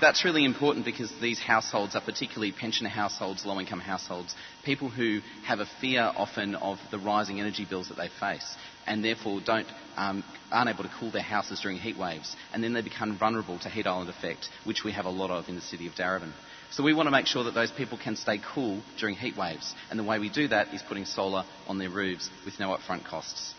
that's 0.03 0.25
really 0.25 0.43
important 0.43 0.83
because 0.83 1.11
these 1.21 1.39
households 1.39 1.95
are 1.95 2.01
particularly 2.01 2.51
pensioner 2.51 2.89
households, 2.89 3.45
low 3.45 3.57
income 3.57 3.79
households, 3.79 4.35
people 4.65 4.89
who 4.89 5.21
have 5.45 5.59
a 5.59 5.65
fear 5.79 6.11
often 6.17 6.55
of 6.55 6.77
the 6.91 6.99
rising 6.99 7.39
energy 7.39 7.65
bills 7.67 7.87
that 7.87 7.95
they 7.95 8.09
face 8.19 8.57
and 8.85 9.01
therefore 9.01 9.39
don't, 9.39 9.67
um, 9.95 10.21
aren't 10.51 10.69
able 10.69 10.83
to 10.83 10.91
cool 10.99 11.09
their 11.09 11.21
houses 11.21 11.61
during 11.61 11.77
heat 11.77 11.97
waves. 11.97 12.35
And 12.53 12.61
then 12.61 12.73
they 12.73 12.81
become 12.81 13.17
vulnerable 13.17 13.57
to 13.59 13.69
heat 13.69 13.87
island 13.87 14.09
effect, 14.09 14.49
which 14.65 14.83
we 14.83 14.91
have 14.91 15.05
a 15.05 15.09
lot 15.09 15.31
of 15.31 15.47
in 15.47 15.55
the 15.55 15.61
city 15.61 15.87
of 15.87 15.93
Darebin. 15.93 16.33
So 16.71 16.83
we 16.83 16.93
want 16.93 17.07
to 17.07 17.11
make 17.11 17.27
sure 17.27 17.45
that 17.45 17.53
those 17.53 17.71
people 17.71 17.97
can 17.97 18.17
stay 18.17 18.41
cool 18.53 18.81
during 18.99 19.15
heat 19.15 19.37
waves. 19.37 19.73
And 19.89 19.97
the 19.97 20.03
way 20.03 20.19
we 20.19 20.29
do 20.29 20.49
that 20.49 20.73
is 20.73 20.81
putting 20.81 21.05
solar 21.05 21.45
on 21.65 21.77
their 21.77 21.89
roofs 21.89 22.29
with 22.43 22.59
no 22.59 22.75
upfront 22.75 23.05
costs. 23.05 23.53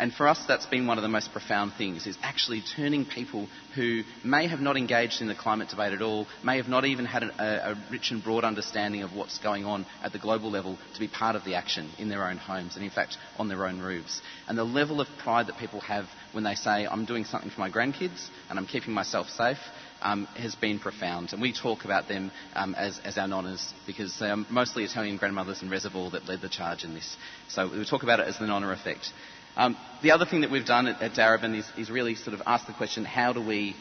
And 0.00 0.14
for 0.14 0.26
us, 0.26 0.42
that's 0.48 0.64
been 0.64 0.86
one 0.86 0.96
of 0.96 1.02
the 1.02 1.08
most 1.08 1.30
profound 1.30 1.74
things, 1.76 2.06
is 2.06 2.16
actually 2.22 2.62
turning 2.74 3.04
people 3.04 3.48
who 3.74 4.00
may 4.24 4.48
have 4.48 4.60
not 4.60 4.78
engaged 4.78 5.20
in 5.20 5.28
the 5.28 5.34
climate 5.34 5.68
debate 5.68 5.92
at 5.92 6.00
all, 6.00 6.26
may 6.42 6.56
have 6.56 6.68
not 6.68 6.86
even 6.86 7.04
had 7.04 7.22
a, 7.22 7.72
a 7.72 7.74
rich 7.90 8.10
and 8.10 8.24
broad 8.24 8.42
understanding 8.42 9.02
of 9.02 9.12
what's 9.12 9.38
going 9.40 9.66
on 9.66 9.84
at 10.02 10.12
the 10.12 10.18
global 10.18 10.50
level 10.50 10.78
to 10.94 11.00
be 11.00 11.06
part 11.06 11.36
of 11.36 11.44
the 11.44 11.54
action 11.54 11.90
in 11.98 12.08
their 12.08 12.26
own 12.26 12.38
homes 12.38 12.76
and, 12.76 12.84
in 12.84 12.90
fact, 12.90 13.18
on 13.36 13.48
their 13.48 13.66
own 13.66 13.78
roofs. 13.78 14.22
And 14.48 14.56
the 14.56 14.64
level 14.64 15.02
of 15.02 15.08
pride 15.22 15.48
that 15.48 15.58
people 15.58 15.80
have 15.82 16.06
when 16.32 16.44
they 16.44 16.54
say, 16.54 16.86
I'm 16.86 17.04
doing 17.04 17.26
something 17.26 17.50
for 17.50 17.60
my 17.60 17.70
grandkids 17.70 18.26
and 18.48 18.58
I'm 18.58 18.66
keeping 18.66 18.94
myself 18.94 19.26
safe, 19.28 19.58
um, 20.00 20.26
has 20.36 20.54
been 20.54 20.78
profound. 20.78 21.34
And 21.34 21.42
we 21.42 21.52
talk 21.52 21.84
about 21.84 22.08
them 22.08 22.32
um, 22.54 22.74
as, 22.74 22.98
as 23.04 23.18
our 23.18 23.28
nonnas 23.28 23.72
because 23.86 24.16
they 24.18 24.30
are 24.30 24.36
mostly 24.48 24.84
Italian 24.84 25.18
grandmothers 25.18 25.60
in 25.60 25.68
Reservoir 25.68 26.10
that 26.12 26.26
led 26.26 26.40
the 26.40 26.48
charge 26.48 26.84
in 26.84 26.94
this. 26.94 27.18
So 27.48 27.70
we 27.70 27.84
talk 27.84 28.02
about 28.02 28.20
it 28.20 28.28
as 28.28 28.38
the 28.38 28.46
nonna 28.46 28.70
effect. 28.70 29.12
Um, 29.56 29.76
the 30.02 30.12
other 30.12 30.24
thing 30.24 30.42
that 30.42 30.50
we've 30.50 30.64
done 30.66 30.86
at, 30.86 31.02
at 31.02 31.12
Darebin 31.12 31.56
is, 31.56 31.70
is, 31.76 31.90
really 31.90 32.14
sort 32.14 32.34
of 32.34 32.42
ask 32.46 32.66
the 32.66 32.72
question, 32.72 33.04
how 33.04 33.32
do 33.32 33.40
we... 33.44 33.74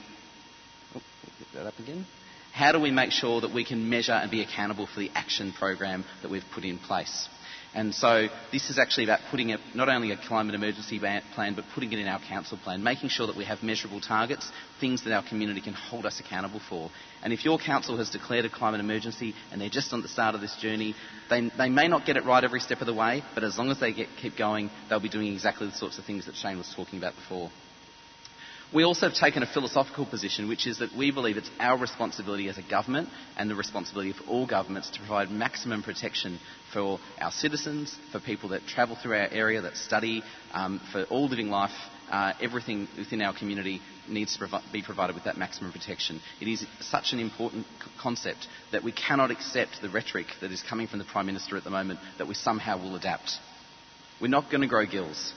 Oh, 0.95 1.01
get 1.39 1.47
that 1.63 1.67
up 1.67 1.79
again. 1.79 2.05
How 2.51 2.71
do 2.71 2.79
we 2.79 2.91
make 2.91 3.11
sure 3.11 3.41
that 3.41 3.53
we 3.53 3.63
can 3.63 3.89
measure 3.89 4.11
and 4.13 4.29
be 4.29 4.41
accountable 4.41 4.87
for 4.87 4.99
the 4.99 5.11
action 5.15 5.53
program 5.53 6.03
that 6.21 6.31
we've 6.31 6.43
put 6.53 6.63
in 6.65 6.77
place? 6.79 7.29
And 7.75 7.93
so 7.93 8.27
this 8.51 8.71
is 8.71 8.79
actually 8.79 9.03
about 9.03 9.19
putting 9.29 9.51
a, 9.51 9.57
not 9.75 9.89
only 9.89 10.11
a 10.11 10.17
climate 10.17 10.55
emergency 10.55 10.99
plan, 10.99 11.53
but 11.55 11.65
putting 11.75 11.93
it 11.93 11.99
in 11.99 12.07
our 12.07 12.19
council 12.19 12.57
plan, 12.57 12.81
making 12.83 13.09
sure 13.09 13.27
that 13.27 13.35
we 13.37 13.45
have 13.45 13.61
measurable 13.61 14.01
targets, 14.01 14.51
things 14.79 15.03
that 15.03 15.13
our 15.13 15.21
community 15.27 15.61
can 15.61 15.73
hold 15.73 16.05
us 16.07 16.19
accountable 16.19 16.61
for. 16.67 16.89
And 17.23 17.31
if 17.31 17.45
your 17.45 17.59
council 17.59 17.97
has 17.97 18.09
declared 18.09 18.45
a 18.45 18.49
climate 18.49 18.79
emergency 18.79 19.35
and 19.51 19.61
they're 19.61 19.69
just 19.69 19.93
on 19.93 20.01
the 20.01 20.07
start 20.07 20.33
of 20.33 20.41
this 20.41 20.55
journey, 20.55 20.95
they, 21.29 21.51
they 21.57 21.69
may 21.69 21.87
not 21.87 22.05
get 22.07 22.17
it 22.17 22.25
right 22.25 22.43
every 22.43 22.59
step 22.59 22.81
of 22.81 22.87
the 22.87 22.93
way, 22.93 23.23
but 23.35 23.43
as 23.43 23.57
long 23.57 23.69
as 23.69 23.79
they 23.79 23.93
get, 23.93 24.07
keep 24.19 24.35
going, 24.35 24.71
they'll 24.89 24.99
be 24.99 25.09
doing 25.09 25.31
exactly 25.31 25.67
the 25.67 25.73
sorts 25.73 25.99
of 25.99 26.05
things 26.05 26.25
that 26.25 26.35
Shane 26.35 26.57
was 26.57 26.73
talking 26.75 26.97
about 26.97 27.15
before. 27.15 27.51
We 28.71 28.83
also 28.83 29.07
have 29.07 29.15
taken 29.15 29.41
a 29.41 29.47
philosophical 29.47 30.05
position, 30.05 30.47
which 30.47 30.67
is 30.67 30.77
that 30.77 30.95
we 30.95 31.09
believe 31.09 31.37
it's 31.37 31.49
our 31.59 31.75
responsibility 31.79 32.49
as 32.49 32.59
a 32.59 32.61
government 32.61 33.09
and 33.35 33.49
the 33.49 33.55
responsibility 33.55 34.11
of 34.11 34.17
all 34.27 34.45
governments 34.45 34.91
to 34.91 34.99
provide 34.99 35.31
maximum 35.31 35.81
protection 35.81 36.39
for 36.71 36.99
our 37.19 37.31
citizens, 37.31 37.97
for 38.11 38.19
people 38.19 38.49
that 38.49 38.67
travel 38.67 38.95
through 39.01 39.17
our 39.17 39.27
area, 39.31 39.61
that 39.61 39.75
study, 39.75 40.21
um, 40.53 40.79
for 40.91 41.03
all 41.05 41.27
living 41.27 41.49
life. 41.49 41.71
Uh, 42.11 42.33
everything 42.41 42.87
within 42.95 43.23
our 43.23 43.33
community 43.33 43.81
needs 44.07 44.33
to 44.33 44.39
provi- 44.39 44.65
be 44.71 44.83
provided 44.83 45.15
with 45.15 45.25
that 45.25 45.37
maximum 45.37 45.71
protection. 45.71 46.19
It 46.39 46.47
is 46.47 46.65
such 46.79 47.13
an 47.13 47.19
important 47.19 47.65
c- 47.83 47.91
concept 47.99 48.47
that 48.71 48.83
we 48.83 48.91
cannot 48.91 49.31
accept 49.31 49.81
the 49.81 49.89
rhetoric 49.89 50.27
that 50.41 50.51
is 50.51 50.63
coming 50.63 50.87
from 50.87 50.99
the 50.99 51.05
Prime 51.05 51.27
Minister 51.27 51.57
at 51.57 51.63
the 51.63 51.69
moment 51.71 51.99
that 52.19 52.27
we 52.27 52.33
somehow 52.35 52.77
will 52.79 52.95
adapt. 52.95 53.31
We're 54.21 54.27
not 54.27 54.49
going 54.51 54.61
to 54.61 54.67
grow 54.67 54.85
gills. 54.85 55.33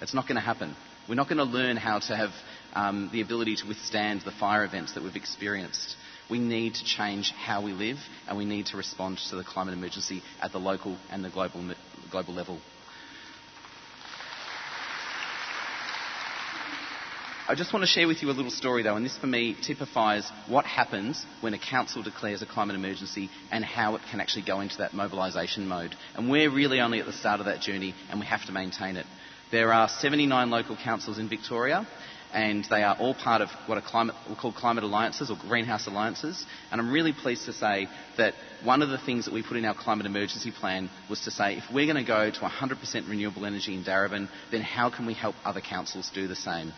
It's 0.00 0.14
not 0.14 0.26
going 0.26 0.36
to 0.36 0.40
happen. 0.40 0.76
We're 1.08 1.14
not 1.14 1.28
going 1.28 1.38
to 1.38 1.44
learn 1.44 1.76
how 1.76 2.00
to 2.00 2.16
have 2.16 2.30
um, 2.76 3.08
the 3.10 3.22
ability 3.22 3.56
to 3.56 3.66
withstand 3.66 4.20
the 4.24 4.30
fire 4.30 4.64
events 4.64 4.94
that 4.94 5.02
we've 5.02 5.16
experienced. 5.16 5.96
We 6.30 6.38
need 6.38 6.74
to 6.74 6.84
change 6.84 7.32
how 7.32 7.64
we 7.64 7.72
live 7.72 7.96
and 8.28 8.36
we 8.36 8.44
need 8.44 8.66
to 8.66 8.76
respond 8.76 9.18
to 9.30 9.36
the 9.36 9.44
climate 9.44 9.74
emergency 9.74 10.22
at 10.42 10.52
the 10.52 10.58
local 10.58 10.98
and 11.10 11.24
the 11.24 11.30
global, 11.30 11.74
global 12.10 12.34
level. 12.34 12.60
I 17.48 17.54
just 17.54 17.72
want 17.72 17.84
to 17.84 17.86
share 17.86 18.08
with 18.08 18.22
you 18.22 18.30
a 18.30 18.32
little 18.32 18.50
story 18.50 18.82
though, 18.82 18.96
and 18.96 19.06
this 19.06 19.16
for 19.16 19.28
me 19.28 19.56
typifies 19.64 20.28
what 20.48 20.66
happens 20.66 21.24
when 21.40 21.54
a 21.54 21.58
council 21.60 22.02
declares 22.02 22.42
a 22.42 22.46
climate 22.46 22.74
emergency 22.74 23.30
and 23.52 23.64
how 23.64 23.94
it 23.94 24.02
can 24.10 24.20
actually 24.20 24.44
go 24.44 24.60
into 24.60 24.78
that 24.78 24.92
mobilisation 24.92 25.66
mode. 25.66 25.94
And 26.16 26.28
we're 26.28 26.52
really 26.52 26.80
only 26.80 26.98
at 26.98 27.06
the 27.06 27.12
start 27.12 27.38
of 27.38 27.46
that 27.46 27.60
journey 27.60 27.94
and 28.10 28.18
we 28.20 28.26
have 28.26 28.44
to 28.46 28.52
maintain 28.52 28.96
it. 28.96 29.06
There 29.52 29.72
are 29.72 29.88
79 29.88 30.50
local 30.50 30.76
councils 30.76 31.20
in 31.20 31.28
Victoria, 31.28 31.86
and 32.36 32.66
they 32.68 32.82
are 32.82 32.94
all 33.00 33.14
part 33.14 33.40
of 33.40 33.48
what 33.64 33.78
are 33.78 33.80
climate, 33.80 34.14
we 34.28 34.34
call 34.34 34.52
climate 34.52 34.84
alliances 34.84 35.30
or 35.30 35.38
greenhouse 35.48 35.86
alliances. 35.86 36.44
And 36.70 36.78
I'm 36.78 36.92
really 36.92 37.14
pleased 37.14 37.46
to 37.46 37.52
say 37.54 37.88
that 38.18 38.34
one 38.62 38.82
of 38.82 38.90
the 38.90 38.98
things 38.98 39.24
that 39.24 39.32
we 39.32 39.42
put 39.42 39.56
in 39.56 39.64
our 39.64 39.74
climate 39.74 40.04
emergency 40.04 40.50
plan 40.52 40.90
was 41.08 41.22
to 41.22 41.30
say 41.30 41.56
if 41.56 41.64
we're 41.72 41.90
going 41.90 41.96
to 41.96 42.06
go 42.06 42.30
to 42.30 42.40
100% 42.40 43.08
renewable 43.08 43.46
energy 43.46 43.74
in 43.74 43.84
Darebin, 43.84 44.28
then 44.52 44.60
how 44.60 44.90
can 44.90 45.06
we 45.06 45.14
help 45.14 45.34
other 45.46 45.62
councils 45.62 46.10
do 46.14 46.28
the 46.28 46.36
same? 46.36 46.74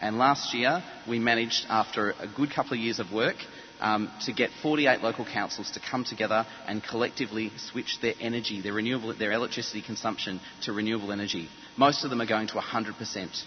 And 0.00 0.16
last 0.16 0.54
year, 0.54 0.82
we 1.06 1.18
managed, 1.18 1.66
after 1.68 2.12
a 2.12 2.26
good 2.26 2.50
couple 2.50 2.72
of 2.72 2.78
years 2.78 2.98
of 2.98 3.12
work, 3.12 3.36
um, 3.80 4.10
to 4.24 4.32
get 4.32 4.48
48 4.62 5.02
local 5.02 5.26
councils 5.26 5.70
to 5.72 5.80
come 5.80 6.04
together 6.04 6.46
and 6.66 6.82
collectively 6.82 7.52
switch 7.58 7.98
their 8.00 8.14
energy, 8.18 8.62
their 8.62 8.72
renewable, 8.72 9.14
their 9.14 9.32
electricity 9.32 9.82
consumption 9.82 10.40
to 10.62 10.72
renewable 10.72 11.12
energy. 11.12 11.48
Most 11.76 12.02
of 12.02 12.08
them 12.08 12.22
are 12.22 12.26
going 12.26 12.46
to 12.46 12.54
100%. 12.54 13.44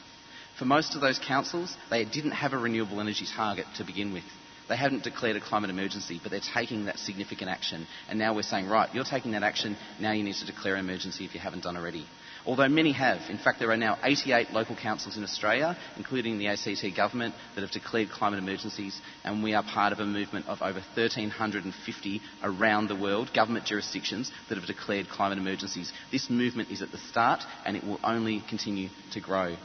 For 0.60 0.66
most 0.66 0.94
of 0.94 1.00
those 1.00 1.18
councils, 1.18 1.74
they 1.90 2.04
didn't 2.04 2.32
have 2.32 2.52
a 2.52 2.58
renewable 2.58 3.00
energy 3.00 3.26
target 3.26 3.66
to 3.78 3.86
begin 3.86 4.12
with. 4.12 4.26
They 4.68 4.76
hadn't 4.76 5.06
declared 5.06 5.38
a 5.38 5.42
climate 5.42 5.70
emergency, 5.70 6.20
but 6.22 6.32
they're 6.32 6.42
taking 6.54 6.86
that 6.86 7.00
significant 7.00 7.50
action. 7.50 7.88
And 8.10 8.20
now 8.20 8.36
we're 8.36 8.42
saying, 8.42 8.68
right, 8.68 8.94
you're 8.94 9.06
taking 9.06 9.32
that 9.32 9.42
action, 9.42 9.78
now 10.02 10.12
you 10.12 10.22
need 10.22 10.36
to 10.36 10.46
declare 10.46 10.76
an 10.76 10.82
emergency 10.82 11.24
if 11.24 11.34
you 11.34 11.40
haven't 11.40 11.64
done 11.64 11.78
already. 11.78 12.06
Although 12.46 12.68
many 12.68 12.92
have. 12.92 13.22
In 13.30 13.38
fact, 13.38 13.60
there 13.60 13.72
are 13.72 13.78
now 13.78 13.98
88 14.04 14.52
local 14.52 14.76
councils 14.76 15.16
in 15.16 15.24
Australia, 15.24 15.78
including 15.96 16.38
the 16.38 16.48
ACT 16.48 16.96
government, 16.96 17.36
that 17.56 17.62
have 17.62 17.72
declared 17.72 18.10
climate 18.10 18.40
emergencies, 18.40 19.00
and 19.24 19.42
we 19.42 19.54
are 19.54 19.64
part 19.64 19.94
of 19.94 20.00
a 20.00 20.06
movement 20.06 20.48
of 20.48 20.62
over 20.62 20.82
1,350 20.94 22.22
around 22.44 22.90
the 22.90 22.96
world, 22.96 23.34
government 23.34 23.66
jurisdictions, 23.66 24.30
that 24.50 24.58
have 24.58 24.68
declared 24.68 25.08
climate 25.08 25.38
emergencies. 25.38 25.92
This 26.12 26.30
movement 26.30 26.70
is 26.70 26.82
at 26.82 26.92
the 26.92 26.98
start, 26.98 27.44
and 27.66 27.78
it 27.78 27.84
will 27.86 28.00
only 28.04 28.44
continue 28.50 28.90
to 29.14 29.22
grow. 29.22 29.56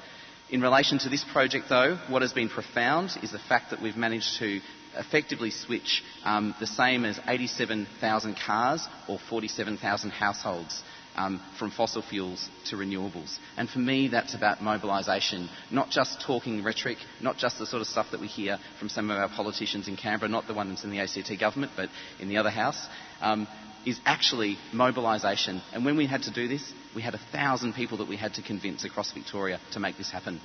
In 0.50 0.60
relation 0.60 0.98
to 0.98 1.08
this 1.08 1.24
project, 1.32 1.66
though, 1.68 1.96
what 2.08 2.22
has 2.22 2.32
been 2.32 2.48
profound 2.50 3.16
is 3.22 3.32
the 3.32 3.38
fact 3.38 3.70
that 3.70 3.80
we've 3.80 3.96
managed 3.96 4.38
to 4.38 4.60
effectively 4.96 5.50
switch 5.50 6.02
um, 6.24 6.54
the 6.60 6.66
same 6.66 7.04
as 7.04 7.18
87,000 7.26 8.36
cars 8.46 8.86
or 9.08 9.18
47,000 9.30 10.10
households 10.10 10.82
um, 11.16 11.40
from 11.58 11.70
fossil 11.70 12.02
fuels 12.02 12.48
to 12.66 12.76
renewables. 12.76 13.36
And 13.56 13.68
for 13.68 13.78
me, 13.78 14.08
that's 14.08 14.34
about 14.34 14.62
mobilisation, 14.62 15.48
not 15.70 15.90
just 15.90 16.20
talking 16.20 16.62
rhetoric, 16.62 16.98
not 17.20 17.36
just 17.38 17.58
the 17.58 17.66
sort 17.66 17.80
of 17.80 17.86
stuff 17.86 18.08
that 18.10 18.20
we 18.20 18.26
hear 18.26 18.58
from 18.78 18.88
some 18.88 19.10
of 19.10 19.16
our 19.18 19.28
politicians 19.28 19.88
in 19.88 19.96
Canberra, 19.96 20.28
not 20.30 20.46
the 20.46 20.54
ones 20.54 20.84
in 20.84 20.90
the 20.90 21.00
ACT 21.00 21.38
government, 21.40 21.72
but 21.76 21.88
in 22.20 22.28
the 22.28 22.36
other 22.36 22.50
house. 22.50 22.86
Um, 23.20 23.46
is 23.86 24.00
actually 24.04 24.56
mobilisation. 24.72 25.60
And 25.72 25.84
when 25.84 25.96
we 25.96 26.06
had 26.06 26.22
to 26.24 26.30
do 26.30 26.48
this, 26.48 26.72
we 26.94 27.02
had 27.02 27.14
a 27.14 27.20
thousand 27.32 27.74
people 27.74 27.98
that 27.98 28.08
we 28.08 28.16
had 28.16 28.34
to 28.34 28.42
convince 28.42 28.84
across 28.84 29.12
Victoria 29.12 29.60
to 29.72 29.80
make 29.80 29.96
this 29.96 30.10
happen. 30.10 30.40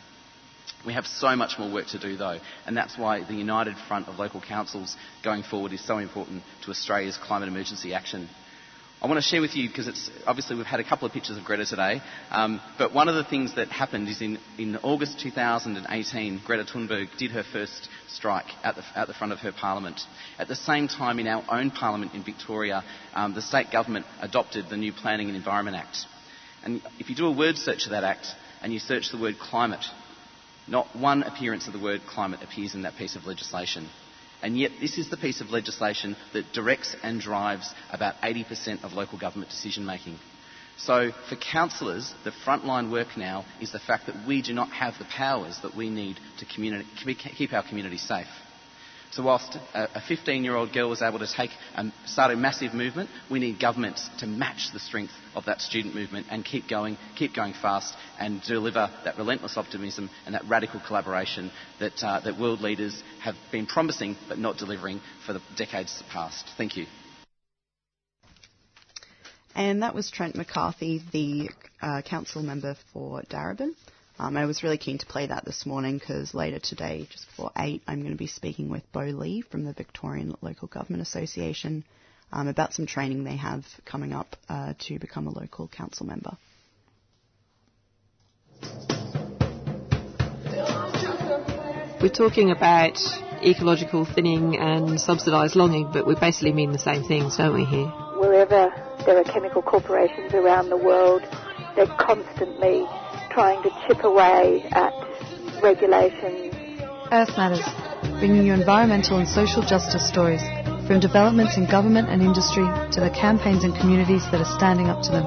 We 0.85 0.93
have 0.93 1.05
so 1.05 1.35
much 1.35 1.59
more 1.59 1.71
work 1.71 1.87
to 1.87 1.99
do 1.99 2.15
though, 2.15 2.39
and 2.65 2.77
that's 2.77 2.97
why 2.97 3.23
the 3.23 3.33
united 3.33 3.75
front 3.87 4.07
of 4.07 4.17
local 4.17 4.39
councils 4.41 4.95
going 5.23 5.43
forward 5.43 5.73
is 5.73 5.85
so 5.85 5.97
important 5.97 6.43
to 6.63 6.71
Australia's 6.71 7.17
climate 7.17 7.49
emergency 7.49 7.93
action. 7.93 8.29
I 9.01 9.07
want 9.07 9.17
to 9.17 9.21
share 9.21 9.39
with 9.39 9.55
you 9.55 9.69
because 9.69 9.87
it's 9.87 10.11
obviously 10.27 10.57
we've 10.57 10.65
had 10.65 10.81
a 10.81 10.83
couple 10.83 11.07
of 11.07 11.13
pictures 11.13 11.37
of 11.37 11.45
Greta 11.45 11.65
today, 11.65 12.01
um, 12.31 12.59
but 12.77 12.93
one 12.93 13.07
of 13.07 13.15
the 13.15 13.23
things 13.23 13.55
that 13.55 13.69
happened 13.69 14.09
is 14.09 14.21
in, 14.21 14.37
in 14.57 14.75
August 14.75 15.21
2018, 15.21 16.41
Greta 16.45 16.65
Thunberg 16.65 17.07
did 17.17 17.31
her 17.31 17.43
first 17.43 17.87
strike 18.09 18.47
at 18.61 18.75
the, 18.75 18.83
at 18.95 19.07
the 19.07 19.13
front 19.13 19.31
of 19.31 19.39
her 19.39 19.53
parliament. 19.53 20.01
At 20.37 20.49
the 20.49 20.55
same 20.55 20.89
time, 20.89 21.17
in 21.17 21.29
our 21.29 21.45
own 21.49 21.71
parliament 21.71 22.13
in 22.13 22.25
Victoria, 22.25 22.83
um, 23.13 23.33
the 23.33 23.41
state 23.41 23.71
government 23.71 24.05
adopted 24.19 24.65
the 24.69 24.75
new 24.75 24.91
Planning 24.91 25.27
and 25.27 25.37
Environment 25.37 25.77
Act. 25.77 25.99
And 26.65 26.81
if 26.99 27.09
you 27.09 27.15
do 27.15 27.27
a 27.27 27.31
word 27.31 27.55
search 27.55 27.85
of 27.85 27.91
that 27.91 28.03
act 28.03 28.27
and 28.61 28.73
you 28.73 28.79
search 28.79 29.11
the 29.11 29.17
word 29.17 29.35
climate, 29.39 29.85
not 30.67 30.93
one 30.93 31.23
appearance 31.23 31.67
of 31.67 31.73
the 31.73 31.79
word 31.79 32.01
climate 32.05 32.41
appears 32.43 32.75
in 32.75 32.81
that 32.81 32.97
piece 32.97 33.15
of 33.15 33.25
legislation. 33.25 33.87
And 34.41 34.57
yet, 34.57 34.71
this 34.79 34.97
is 34.97 35.09
the 35.09 35.17
piece 35.17 35.41
of 35.41 35.49
legislation 35.49 36.15
that 36.33 36.53
directs 36.53 36.95
and 37.03 37.19
drives 37.19 37.73
about 37.91 38.15
80% 38.21 38.83
of 38.83 38.93
local 38.93 39.17
government 39.17 39.51
decision 39.51 39.85
making. 39.85 40.17
So, 40.77 41.11
for 41.27 41.35
councillors, 41.35 42.13
the 42.23 42.31
frontline 42.45 42.89
work 42.89 43.17
now 43.17 43.45
is 43.59 43.71
the 43.71 43.79
fact 43.79 44.05
that 44.05 44.25
we 44.25 44.41
do 44.41 44.53
not 44.53 44.71
have 44.71 44.93
the 44.97 45.05
powers 45.05 45.59
that 45.61 45.75
we 45.75 45.89
need 45.89 46.19
to 46.37 46.45
communi- 46.45 46.85
keep 47.35 47.51
our 47.51 47.63
community 47.67 47.97
safe. 47.97 48.27
So 49.11 49.23
whilst 49.23 49.57
a 49.73 50.01
15 50.07 50.43
year 50.43 50.55
old 50.55 50.71
girl 50.71 50.87
was 50.89 51.01
able 51.01 51.19
to 51.19 51.27
take 51.27 51.49
and 51.75 51.91
start 52.05 52.31
a 52.31 52.35
massive 52.35 52.73
movement, 52.75 53.09
we 53.29 53.39
need 53.39 53.59
governments 53.59 54.07
to 54.19 54.27
match 54.27 54.71
the 54.71 54.79
strength 54.79 55.13
of 55.35 55.45
that 55.45 55.61
student 55.61 55.95
movement 55.95 56.27
and 56.29 56.45
keep 56.45 56.67
going, 56.67 56.95
keep 57.15 57.33
going 57.33 57.53
fast 57.53 57.95
and 58.19 58.41
deliver 58.43 58.89
that 59.05 59.17
relentless 59.17 59.57
optimism 59.57 60.09
and 60.25 60.35
that 60.35 60.45
radical 60.47 60.79
collaboration 60.85 61.51
that, 61.79 62.03
uh, 62.03 62.19
that 62.19 62.39
world 62.39 62.61
leaders 62.61 63.01
have 63.21 63.35
been 63.51 63.65
promising 63.65 64.15
but 64.27 64.37
not 64.37 64.57
delivering 64.57 65.01
for 65.25 65.33
the 65.33 65.41
decades 65.57 66.03
past. 66.11 66.45
Thank 66.57 66.77
you. 66.77 66.85
And 69.55 69.81
that 69.81 69.95
was 69.95 70.11
Trent 70.11 70.35
McCarthy, 70.35 71.01
the 71.11 71.49
uh, 71.81 72.01
council 72.03 72.43
member 72.43 72.75
for 72.93 73.23
Darebin. 73.23 73.73
Um, 74.21 74.35
I 74.35 74.45
was 74.45 74.63
really 74.63 74.77
keen 74.77 74.97
to 74.97 75.05
play 75.05 75.27
that 75.27 75.45
this 75.45 75.65
morning 75.65 75.97
because 75.97 76.33
later 76.33 76.59
today, 76.59 77.07
just 77.09 77.25
before 77.27 77.51
8, 77.57 77.81
I'm 77.87 78.01
going 78.01 78.11
to 78.11 78.17
be 78.17 78.27
speaking 78.27 78.69
with 78.69 78.83
Bo 78.91 79.03
Lee 79.03 79.39
from 79.39 79.63
the 79.63 79.71
Victorian 79.71 80.35
Local 80.41 80.67
Government 80.67 81.01
Association 81.01 81.85
um, 82.33 82.49
about 82.49 82.73
some 82.73 82.85
training 82.85 83.23
they 83.23 83.37
have 83.37 83.65
coming 83.85 84.11
up 84.11 84.35
uh, 84.49 84.73
to 84.87 84.99
become 84.99 85.27
a 85.27 85.29
local 85.29 85.69
council 85.69 86.05
member. 86.05 86.37
We're 92.01 92.09
talking 92.09 92.51
about 92.51 92.99
ecological 93.41 94.03
thinning 94.03 94.57
and 94.57 94.99
subsidised 94.99 95.55
logging, 95.55 95.91
but 95.93 96.05
we 96.05 96.15
basically 96.15 96.51
mean 96.51 96.73
the 96.73 96.79
same 96.79 97.03
things, 97.03 97.37
don't 97.37 97.53
we, 97.53 97.63
here? 97.63 97.87
Wherever 98.17 98.69
there 99.05 99.17
are 99.17 99.23
chemical 99.23 99.61
corporations 99.61 100.33
around 100.33 100.69
the 100.69 100.77
world, 100.77 101.21
they're 101.77 101.87
constantly 101.97 102.85
trying 103.39 103.63
to 103.63 103.71
chip 103.87 104.03
away 104.03 104.67
at 104.71 104.91
regulations. 105.63 106.53
Earth 107.09 107.37
Matters, 107.37 107.63
bringing 108.19 108.45
you 108.45 108.51
environmental 108.51 109.17
and 109.17 109.29
social 109.29 109.61
justice 109.61 110.05
stories 110.05 110.41
from 110.87 110.99
developments 110.99 111.55
in 111.55 111.65
government 111.65 112.09
and 112.09 112.21
industry 112.21 112.65
to 112.91 112.99
the 112.99 113.09
campaigns 113.09 113.63
and 113.63 113.73
communities 113.79 114.23
that 114.31 114.41
are 114.43 114.57
standing 114.59 114.87
up 114.87 115.01
to 115.03 115.11
them. 115.11 115.23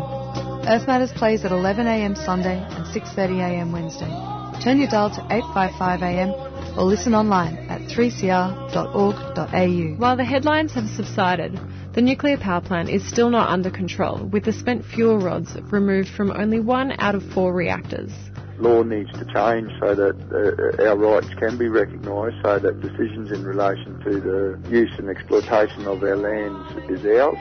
Earth 0.68 0.86
Matters 0.86 1.10
plays 1.16 1.42
at 1.46 1.52
11am 1.52 2.22
Sunday 2.22 2.58
and 2.60 2.84
6.30am 2.84 3.72
Wednesday. 3.72 4.12
Turn 4.62 4.78
your 4.78 4.88
dial 4.88 5.08
to 5.08 5.22
855am 5.32 6.76
or 6.76 6.84
listen 6.84 7.14
online 7.14 7.56
at 7.70 7.80
3cr.org.au. 7.88 9.96
While 9.96 10.16
the 10.18 10.24
headlines 10.24 10.74
have 10.74 10.86
subsided, 10.86 11.58
the 11.94 12.00
nuclear 12.00 12.38
power 12.38 12.60
plant 12.60 12.88
is 12.88 13.06
still 13.06 13.28
not 13.28 13.50
under 13.50 13.70
control, 13.70 14.24
with 14.32 14.44
the 14.44 14.52
spent 14.52 14.84
fuel 14.84 15.18
rods 15.18 15.54
removed 15.70 16.08
from 16.08 16.30
only 16.30 16.58
one 16.58 16.92
out 16.98 17.14
of 17.14 17.22
four 17.32 17.52
reactors. 17.52 18.10
Law 18.58 18.82
needs 18.82 19.10
to 19.12 19.24
change 19.26 19.70
so 19.80 19.94
that 19.94 20.16
uh, 20.32 20.88
our 20.88 20.96
rights 20.96 21.28
can 21.38 21.58
be 21.58 21.68
recognised, 21.68 22.36
so 22.42 22.58
that 22.58 22.80
decisions 22.80 23.30
in 23.32 23.44
relation 23.44 23.98
to 24.04 24.20
the 24.20 24.70
use 24.70 24.92
and 24.98 25.10
exploitation 25.10 25.86
of 25.86 26.02
our 26.02 26.16
lands 26.16 26.72
is 26.88 27.04
ours. 27.04 27.36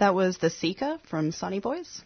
That 0.00 0.14
was 0.14 0.38
The 0.38 0.48
Seeker 0.48 0.98
from 1.10 1.30
Sunnyboys. 1.30 2.00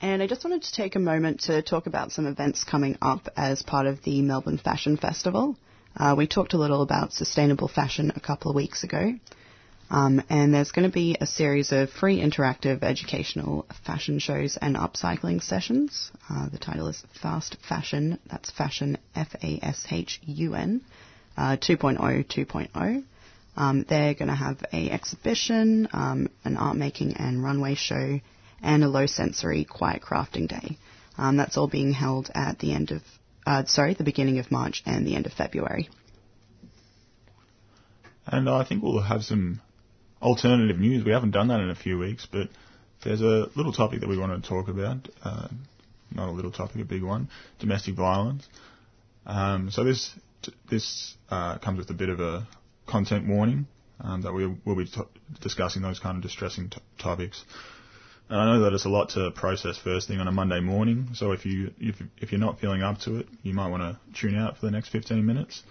And 0.00 0.22
I 0.22 0.26
just 0.26 0.42
wanted 0.42 0.62
to 0.62 0.72
take 0.72 0.96
a 0.96 0.98
moment 0.98 1.40
to 1.42 1.60
talk 1.60 1.86
about 1.86 2.12
some 2.12 2.26
events 2.26 2.64
coming 2.64 2.96
up 3.02 3.28
as 3.36 3.62
part 3.62 3.86
of 3.86 4.02
the 4.04 4.22
Melbourne 4.22 4.56
Fashion 4.56 4.96
Festival. 4.96 5.54
Uh, 5.94 6.14
we 6.16 6.26
talked 6.26 6.54
a 6.54 6.56
little 6.56 6.80
about 6.80 7.12
sustainable 7.12 7.68
fashion 7.68 8.10
a 8.16 8.20
couple 8.20 8.50
of 8.50 8.54
weeks 8.54 8.84
ago. 8.84 9.12
Um, 9.90 10.22
and 10.30 10.54
there's 10.54 10.70
going 10.70 10.88
to 10.88 10.94
be 10.94 11.14
a 11.20 11.26
series 11.26 11.72
of 11.72 11.90
free 11.90 12.22
interactive 12.22 12.82
educational 12.82 13.66
fashion 13.84 14.18
shows 14.18 14.56
and 14.56 14.74
upcycling 14.74 15.42
sessions. 15.42 16.10
Uh, 16.30 16.48
the 16.48 16.56
title 16.56 16.86
is 16.86 17.04
Fast 17.20 17.58
Fashion, 17.68 18.18
that's 18.30 18.50
Fashion 18.50 18.96
F-A-S-H-U-N, 19.14 20.80
uh, 21.36 21.56
2.0, 21.58 21.98
2.0. 21.98 23.04
Um, 23.60 23.84
they're 23.86 24.14
going 24.14 24.30
to 24.30 24.34
have 24.34 24.64
a 24.72 24.88
exhibition, 24.88 25.86
um, 25.92 26.30
an 26.44 26.56
art 26.56 26.78
making 26.78 27.18
and 27.18 27.44
runway 27.44 27.74
show, 27.74 28.18
and 28.62 28.82
a 28.82 28.88
low 28.88 29.04
sensory 29.04 29.66
quiet 29.66 30.00
crafting 30.00 30.48
day. 30.48 30.78
Um, 31.18 31.36
that's 31.36 31.58
all 31.58 31.68
being 31.68 31.92
held 31.92 32.30
at 32.34 32.58
the 32.58 32.72
end 32.72 32.90
of, 32.90 33.02
uh, 33.46 33.64
sorry, 33.66 33.92
the 33.92 34.02
beginning 34.02 34.38
of 34.38 34.50
March 34.50 34.82
and 34.86 35.06
the 35.06 35.14
end 35.14 35.26
of 35.26 35.34
February. 35.34 35.90
And 38.26 38.48
I 38.48 38.64
think 38.64 38.82
we'll 38.82 39.02
have 39.02 39.24
some 39.24 39.60
alternative 40.22 40.78
news. 40.78 41.04
We 41.04 41.12
haven't 41.12 41.32
done 41.32 41.48
that 41.48 41.60
in 41.60 41.68
a 41.68 41.74
few 41.74 41.98
weeks, 41.98 42.26
but 42.32 42.48
there's 43.04 43.20
a 43.20 43.50
little 43.56 43.74
topic 43.74 44.00
that 44.00 44.08
we 44.08 44.16
want 44.16 44.42
to 44.42 44.48
talk 44.48 44.68
about. 44.68 45.06
Uh, 45.22 45.48
not 46.10 46.30
a 46.30 46.32
little 46.32 46.50
topic, 46.50 46.80
a 46.80 46.86
big 46.86 47.02
one: 47.02 47.28
domestic 47.58 47.94
violence. 47.94 48.48
Um, 49.26 49.70
so 49.70 49.84
this 49.84 50.14
this 50.70 51.14
uh, 51.28 51.58
comes 51.58 51.78
with 51.78 51.90
a 51.90 51.94
bit 51.94 52.08
of 52.08 52.20
a 52.20 52.48
content 52.90 53.28
warning 53.28 53.66
um, 54.02 54.22
that 54.22 54.32
we 54.32 54.46
will 54.64 54.76
be 54.76 54.86
t- 54.86 55.00
discussing 55.40 55.82
those 55.82 55.98
kind 55.98 56.16
of 56.16 56.22
distressing 56.22 56.68
t- 56.70 56.80
topics. 56.98 57.44
And 58.28 58.38
I 58.38 58.44
know 58.46 58.60
that 58.62 58.72
it's 58.72 58.84
a 58.84 58.88
lot 58.88 59.10
to 59.10 59.30
process 59.32 59.76
first 59.76 60.08
thing 60.08 60.20
on 60.20 60.28
a 60.28 60.32
Monday 60.32 60.60
morning. 60.60 61.08
So 61.14 61.32
if 61.32 61.44
you 61.44 61.72
if 61.78 62.00
if 62.18 62.30
you're 62.30 62.40
not 62.40 62.60
feeling 62.60 62.82
up 62.82 62.98
to 63.00 63.16
it, 63.16 63.26
you 63.42 63.54
might 63.54 63.68
want 63.70 63.82
to 63.82 63.98
tune 64.20 64.36
out 64.36 64.56
for 64.56 64.66
the 64.66 64.72
next 64.72 64.90
15 64.90 65.26
minutes. 65.26 65.62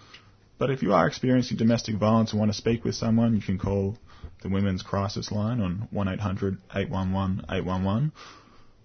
But 0.57 0.69
if 0.69 0.83
you 0.83 0.93
are 0.93 1.07
experiencing 1.07 1.55
domestic 1.55 1.95
violence 1.95 2.31
and 2.31 2.39
want 2.39 2.51
to 2.51 2.57
speak 2.57 2.83
with 2.83 2.95
someone, 2.95 3.33
you 3.33 3.41
can 3.41 3.57
call 3.57 3.97
the 4.41 4.49
Women's 4.49 4.83
Crisis 4.83 5.31
Line 5.31 5.61
on 5.61 5.87
1800 5.91 6.57
811 6.75 7.45
811, 7.49 8.11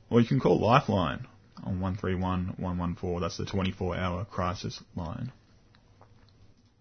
or 0.09 0.21
you 0.21 0.27
can 0.29 0.39
call 0.39 0.61
Lifeline 0.61 1.27
on 1.65 1.81
131 1.81 2.55
114. 2.59 3.21
That's 3.21 3.39
the 3.39 3.45
24 3.45 3.97
hour 3.97 4.25
crisis 4.25 4.81
line. 4.95 5.33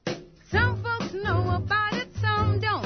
Folks 0.05 0.82
know 1.13 1.55
about 1.55 1.93
it, 1.93 2.07
some 2.21 2.59
don't. 2.59 2.82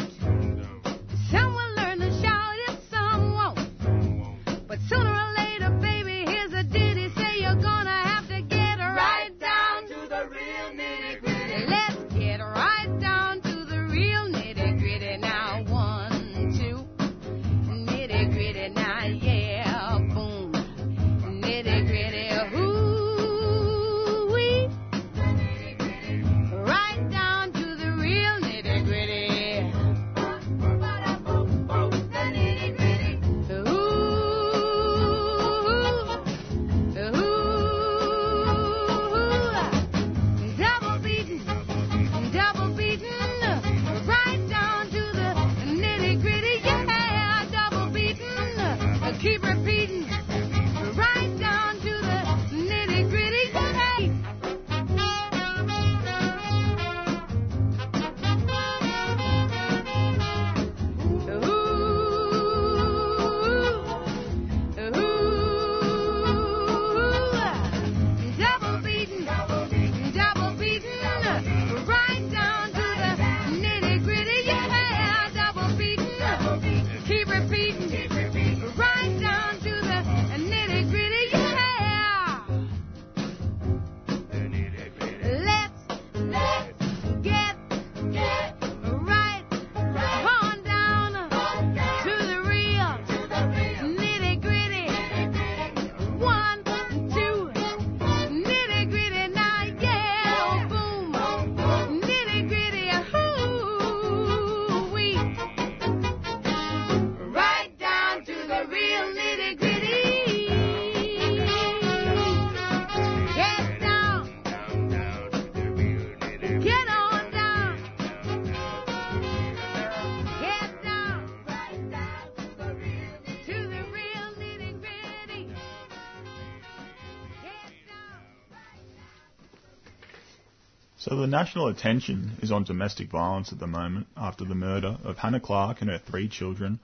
The 131.18 131.26
national 131.26 131.68
attention 131.70 132.38
is 132.44 132.52
on 132.52 132.64
domestic 132.64 133.10
violence 133.10 133.52
at 133.52 133.58
the 133.58 133.66
moment 133.66 134.06
after 134.16 134.46
the 134.46 134.54
murder 134.54 135.00
of 135.04 135.18
Hannah 135.18 135.40
Clarke 135.40 135.82
and 135.82 135.90
her 135.90 135.98
three 135.98 136.28
children, 136.28 136.80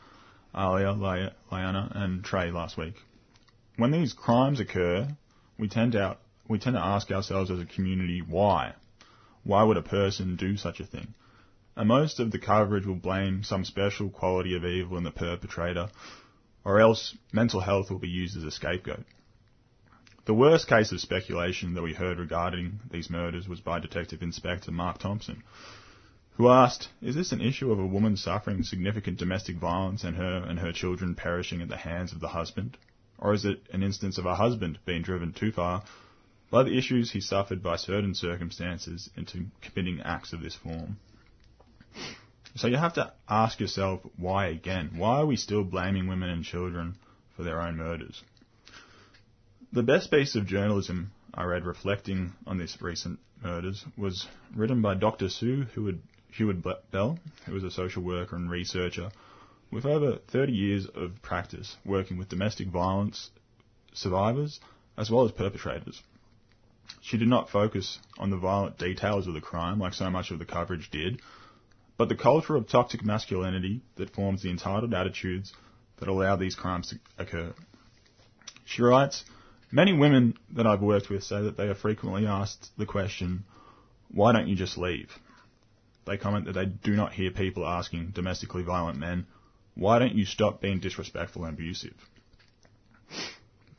Aaliyah, 0.55 1.31
Laianah, 1.51 1.95
and 1.95 2.23
Trey 2.23 2.49
last 2.49 2.75
week. 2.75 2.95
When 3.75 3.91
these 3.91 4.11
crimes 4.11 4.59
occur, 4.59 5.07
we 5.59 5.67
tend 5.67 5.95
we 6.47 6.57
tend 6.57 6.75
to 6.75 6.83
ask 6.83 7.11
ourselves 7.11 7.51
as 7.51 7.59
a 7.59 7.65
community 7.65 8.23
why. 8.27 8.73
Why 9.43 9.61
would 9.61 9.77
a 9.77 9.83
person 9.83 10.35
do 10.35 10.57
such 10.57 10.79
a 10.79 10.87
thing? 10.87 11.13
And 11.75 11.87
most 11.87 12.19
of 12.19 12.31
the 12.31 12.39
coverage 12.39 12.87
will 12.87 12.95
blame 12.95 13.43
some 13.43 13.63
special 13.63 14.09
quality 14.09 14.55
of 14.55 14.65
evil 14.65 14.97
in 14.97 15.03
the 15.03 15.11
perpetrator, 15.11 15.89
or 16.65 16.79
else 16.79 17.15
mental 17.31 17.59
health 17.59 17.91
will 17.91 17.99
be 17.99 18.09
used 18.09 18.35
as 18.35 18.43
a 18.43 18.49
scapegoat. 18.49 19.05
The 20.25 20.33
worst 20.33 20.69
case 20.69 20.93
of 20.93 21.01
speculation 21.01 21.73
that 21.73 21.81
we 21.81 21.93
heard 21.93 22.17
regarding 22.17 22.79
these 22.89 23.09
murders 23.09 23.45
was 23.45 23.59
by 23.59 23.79
Detective 23.79 24.21
Inspector 24.21 24.71
Mark 24.71 24.97
Thompson, 24.99 25.43
who 26.37 26.47
asked, 26.47 26.87
Is 27.01 27.13
this 27.13 27.33
an 27.33 27.41
issue 27.41 27.73
of 27.73 27.79
a 27.79 27.85
woman 27.85 28.15
suffering 28.15 28.63
significant 28.63 29.17
domestic 29.17 29.57
violence 29.57 30.05
and 30.05 30.15
her 30.15 30.37
and 30.37 30.59
her 30.59 30.71
children 30.71 31.13
perishing 31.13 31.61
at 31.61 31.67
the 31.67 31.75
hands 31.75 32.13
of 32.13 32.21
the 32.21 32.29
husband? 32.29 32.77
Or 33.17 33.33
is 33.33 33.43
it 33.43 33.67
an 33.73 33.83
instance 33.83 34.17
of 34.17 34.25
a 34.25 34.35
husband 34.35 34.79
being 34.85 35.01
driven 35.01 35.33
too 35.33 35.51
far 35.51 35.83
by 36.49 36.63
the 36.63 36.77
issues 36.77 37.11
he 37.11 37.19
suffered 37.19 37.61
by 37.61 37.75
certain 37.75 38.15
circumstances 38.15 39.09
into 39.17 39.47
committing 39.61 39.99
acts 40.03 40.31
of 40.31 40.41
this 40.41 40.55
form? 40.55 40.99
So 42.55 42.67
you 42.67 42.77
have 42.77 42.93
to 42.93 43.11
ask 43.27 43.59
yourself 43.59 43.99
why 44.15 44.47
again? 44.47 44.91
Why 44.95 45.17
are 45.17 45.25
we 45.25 45.35
still 45.35 45.65
blaming 45.65 46.07
women 46.07 46.29
and 46.29 46.45
children 46.45 46.95
for 47.35 47.43
their 47.43 47.59
own 47.59 47.75
murders? 47.75 48.23
The 49.73 49.81
best 49.81 50.11
piece 50.11 50.35
of 50.35 50.45
journalism 50.45 51.13
I 51.33 51.45
read 51.45 51.65
reflecting 51.65 52.33
on 52.45 52.59
these 52.59 52.77
recent 52.79 53.17
murders 53.41 53.83
was 53.97 54.27
written 54.55 54.83
by 54.83 54.93
Dr. 54.93 55.29
Sue 55.29 55.65
Heward, 55.73 56.63
Bell, 56.91 57.17
who 57.47 57.55
is 57.55 57.63
a 57.63 57.71
social 57.71 58.03
worker 58.03 58.35
and 58.35 58.51
researcher 58.51 59.09
with 59.71 59.87
over 59.87 60.17
30 60.27 60.53
years 60.53 60.85
of 60.93 61.19
practice 61.23 61.75
working 61.83 62.17
with 62.17 62.29
domestic 62.29 62.67
violence 62.67 63.31
survivors 63.93 64.59
as 64.95 65.09
well 65.09 65.25
as 65.25 65.31
perpetrators. 65.31 66.03
She 67.01 67.17
did 67.17 67.27
not 67.27 67.49
focus 67.49 67.97
on 68.19 68.29
the 68.29 68.37
violent 68.37 68.77
details 68.77 69.25
of 69.25 69.33
the 69.33 69.41
crime 69.41 69.79
like 69.79 69.95
so 69.95 70.07
much 70.11 70.29
of 70.29 70.37
the 70.37 70.45
coverage 70.45 70.91
did, 70.91 71.19
but 71.97 72.09
the 72.09 72.15
culture 72.15 72.55
of 72.55 72.67
toxic 72.67 73.03
masculinity 73.03 73.81
that 73.95 74.13
forms 74.13 74.43
the 74.43 74.51
entitled 74.51 74.93
attitudes 74.93 75.51
that 75.97 76.09
allow 76.09 76.35
these 76.35 76.53
crimes 76.53 76.89
to 76.89 76.99
occur. 77.17 77.55
She 78.65 78.83
writes, 78.83 79.25
Many 79.73 79.91
women 79.91 80.35
that 80.51 80.67
I've 80.67 80.83
worked 80.83 81.09
with 81.09 81.23
say 81.23 81.41
that 81.41 81.57
they 81.57 81.67
are 81.67 81.73
frequently 81.73 82.27
asked 82.27 82.69
the 82.77 82.85
question, 82.85 83.43
why 84.11 84.31
don't 84.31 84.47
you 84.47 84.55
just 84.55 84.77
leave? 84.77 85.11
They 86.05 86.15
comment 86.15 86.45
that 86.45 86.53
they 86.53 86.67
do 86.67 86.95
not 86.95 87.13
hear 87.13 87.31
people 87.31 87.65
asking 87.65 88.11
domestically 88.11 88.61
violent 88.61 88.99
men, 88.99 89.25
why 89.73 89.97
don't 89.97 90.13
you 90.13 90.25
stop 90.25 90.61
being 90.61 90.79
disrespectful 90.79 91.45
and 91.45 91.55
abusive? 91.55 91.95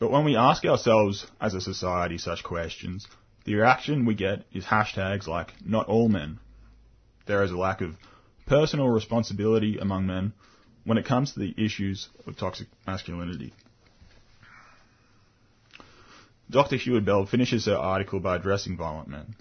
But 0.00 0.10
when 0.10 0.24
we 0.24 0.34
ask 0.34 0.64
ourselves 0.64 1.28
as 1.40 1.54
a 1.54 1.60
society 1.60 2.18
such 2.18 2.42
questions, 2.42 3.06
the 3.44 3.54
reaction 3.54 4.04
we 4.04 4.16
get 4.16 4.46
is 4.52 4.64
hashtags 4.64 5.28
like 5.28 5.54
not 5.64 5.86
all 5.86 6.08
men. 6.08 6.40
There 7.26 7.44
is 7.44 7.52
a 7.52 7.56
lack 7.56 7.82
of 7.82 7.94
personal 8.46 8.88
responsibility 8.88 9.78
among 9.78 10.08
men 10.08 10.32
when 10.82 10.98
it 10.98 11.06
comes 11.06 11.34
to 11.34 11.38
the 11.38 11.54
issues 11.56 12.08
of 12.26 12.36
toxic 12.36 12.66
masculinity. 12.84 13.52
Dr. 16.50 16.76
Heward-Belle 16.76 17.26
finishes 17.26 17.66
her 17.66 17.76
article 17.76 18.20
by 18.20 18.36
addressing 18.36 18.76
violent 18.76 19.08
men. 19.08 19.34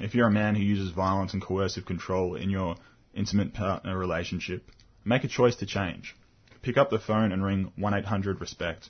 If 0.00 0.14
you're 0.14 0.28
a 0.28 0.32
man 0.32 0.54
who 0.54 0.62
uses 0.62 0.90
violence 0.90 1.32
and 1.32 1.42
coercive 1.42 1.84
control 1.84 2.36
in 2.36 2.48
your 2.48 2.76
intimate 3.14 3.52
partner 3.52 3.98
relationship, 3.98 4.70
make 5.04 5.24
a 5.24 5.28
choice 5.28 5.56
to 5.56 5.66
change. 5.66 6.16
Pick 6.62 6.76
up 6.76 6.90
the 6.90 6.98
phone 6.98 7.32
and 7.32 7.44
ring 7.44 7.72
1-800-RESPECT 7.78 8.88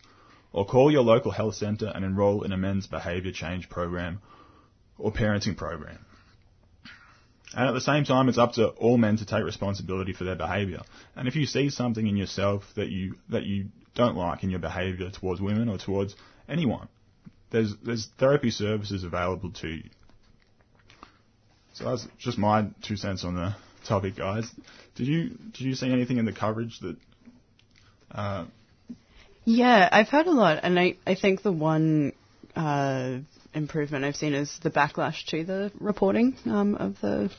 or 0.53 0.67
call 0.67 0.91
your 0.91 1.03
local 1.03 1.31
health 1.31 1.55
centre 1.55 1.91
and 1.95 2.05
enrol 2.05 2.43
in 2.43 2.53
a 2.53 2.57
men's 2.57 2.87
behaviour 2.87 3.33
change 3.33 3.69
program 3.69 4.21
or 4.99 5.13
parenting 5.13 5.57
program. 5.57 6.05
And 7.55 7.69
at 7.69 7.73
the 7.73 7.81
same 7.81 8.05
time, 8.05 8.29
it's 8.29 8.39
up 8.39 8.53
to 8.53 8.69
all 8.69 8.97
men 8.97 9.17
to 9.17 9.27
take 9.27 9.43
responsibility 9.43 10.13
for 10.13 10.25
their 10.25 10.37
behaviour. 10.37 10.83
And 11.17 11.27
if 11.27 11.35
you 11.35 11.47
see 11.47 11.71
something 11.71 12.07
in 12.07 12.17
yourself 12.17 12.63
that 12.77 12.89
you 12.89 13.17
that 13.29 13.45
you 13.45 13.71
don't 13.95 14.17
like 14.17 14.45
in 14.45 14.51
your 14.51 14.61
behaviour 14.61 15.11
towards 15.11 15.41
women 15.41 15.69
or 15.69 15.77
towards 15.77 16.15
anyone, 16.51 16.89
there's 17.51 17.75
there's 17.85 18.09
therapy 18.19 18.51
services 18.51 19.05
available 19.05 19.51
to 19.53 19.69
you. 19.69 19.91
So 21.75 21.85
that's 21.85 22.07
just 22.19 22.39
my 22.39 22.67
two 22.83 22.97
cents 22.97 23.25
on 23.25 23.35
the 23.35 23.55
topic, 23.87 24.17
guys. 24.17 24.51
Did 24.97 25.07
you 25.07 25.31
did 25.53 25.61
you 25.61 25.75
see 25.75 25.91
anything 25.93 26.19
in 26.19 26.25
the 26.25 26.33
coverage 26.33 26.79
that? 26.81 26.97
Uh, 28.11 28.45
Yeah, 29.45 29.89
I've 29.91 30.09
heard 30.09 30.27
a 30.27 30.33
lot, 30.33 30.61
and 30.63 30.79
I, 30.79 30.97
I 31.07 31.15
think 31.15 31.43
the 31.43 31.53
one 31.53 32.13
uh, 32.57 33.19
improvement 33.55 34.05
I've 34.05 34.17
seen 34.17 34.35
is 34.35 34.59
the 34.63 34.71
backlash 34.71 35.25
to 35.27 35.45
the 35.45 35.73
reporting 35.79 36.37
um, 36.47 36.75
of 36.75 37.01
the 37.01 37.31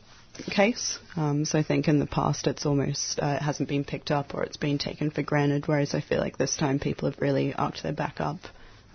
case. 0.50 0.98
Um, 1.16 1.46
so 1.46 1.60
I 1.60 1.64
think 1.64 1.88
in 1.88 2.00
the 2.00 2.08
past 2.08 2.48
it's 2.48 2.66
almost 2.66 3.20
uh, 3.20 3.38
it 3.40 3.42
hasn't 3.42 3.70
been 3.70 3.84
picked 3.84 4.12
up 4.12 4.34
or 4.34 4.44
it's 4.44 4.58
been 4.58 4.78
taken 4.78 5.12
for 5.12 5.22
granted, 5.22 5.68
whereas 5.68 5.94
I 5.94 6.02
feel 6.02 6.20
like 6.20 6.38
this 6.38 6.58
time 6.58 6.80
people 6.80 7.10
have 7.10 7.20
really 7.22 7.54
arced 7.54 7.84
their 7.84 7.94
back 7.94 8.20
up 8.20 8.40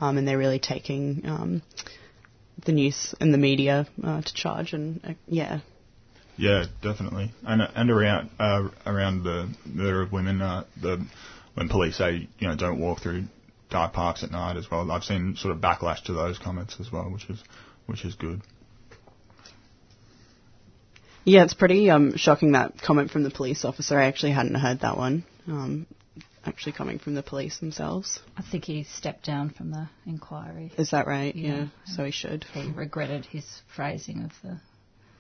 um, 0.01 0.19
and 0.19 0.27
they're 0.27 0.39
really 0.39 0.59
taking 0.59 1.23
um, 1.25 1.63
the 2.65 2.73
news 2.73 3.15
and 3.21 3.33
the 3.33 3.39
media 3.39 3.87
uh, 4.03 4.23
to 4.23 4.35
charge. 4.35 4.73
And 4.73 5.01
uh, 5.05 5.13
yeah, 5.27 5.61
Yeah, 6.37 6.65
definitely, 6.83 7.33
and 7.47 7.63
and 7.63 7.91
around 7.91 8.31
uh, 8.39 8.69
around 8.85 9.25
the 9.25 9.49
murder 9.65 10.03
of 10.03 10.13
women, 10.13 10.43
uh, 10.43 10.65
the 10.81 11.05
when 11.55 11.69
police 11.69 11.97
say 11.97 12.29
you 12.39 12.49
know 12.49 12.57
don't 12.57 12.81
walk 12.81 13.01
through 13.01 13.25
dark 13.71 13.93
parks 13.93 14.23
at 14.23 14.31
night 14.31 14.57
as 14.57 14.71
well. 14.71 14.91
I've 14.91 15.05
seen 15.05 15.37
sort 15.37 15.55
of 15.55 15.61
backlash 15.61 16.03
to 16.05 16.13
those 16.13 16.39
comments 16.39 16.77
as 16.81 16.93
well, 16.93 17.11
which 17.11 17.29
is 17.29 17.43
which 17.87 18.05
is 18.05 18.15
good. 18.15 18.43
yeah, 21.27 21.43
it's 21.43 21.55
pretty 21.55 21.91
um, 21.91 22.17
shocking 22.17 22.53
that 22.53 22.81
comment 22.81 23.11
from 23.11 23.25
the 23.25 23.31
police 23.31 23.65
officer. 23.65 23.99
I 23.99 24.07
actually 24.07 24.31
hadn't 24.33 24.55
heard 24.55 24.81
that 24.81 24.97
one. 24.97 25.25
Um, 25.49 25.87
actually 26.47 26.73
coming 26.73 26.99
from 26.99 27.15
the 27.15 27.23
police 27.23 27.59
themselves. 27.59 28.21
I 28.37 28.43
think 28.43 28.65
he 28.65 28.85
stepped 28.85 29.25
down 29.25 29.51
from 29.51 29.71
the 29.71 29.89
inquiry. 30.07 30.73
Is 30.77 30.91
that 30.91 31.07
right? 31.07 31.35
Yeah. 31.35 31.55
Yeah. 31.55 31.67
So 31.87 32.05
he 32.05 32.11
should. 32.11 32.45
He 32.53 32.71
regretted 32.71 33.27
his 33.27 33.45
phrasing 33.75 34.23
of 34.25 34.33
the 34.43 34.61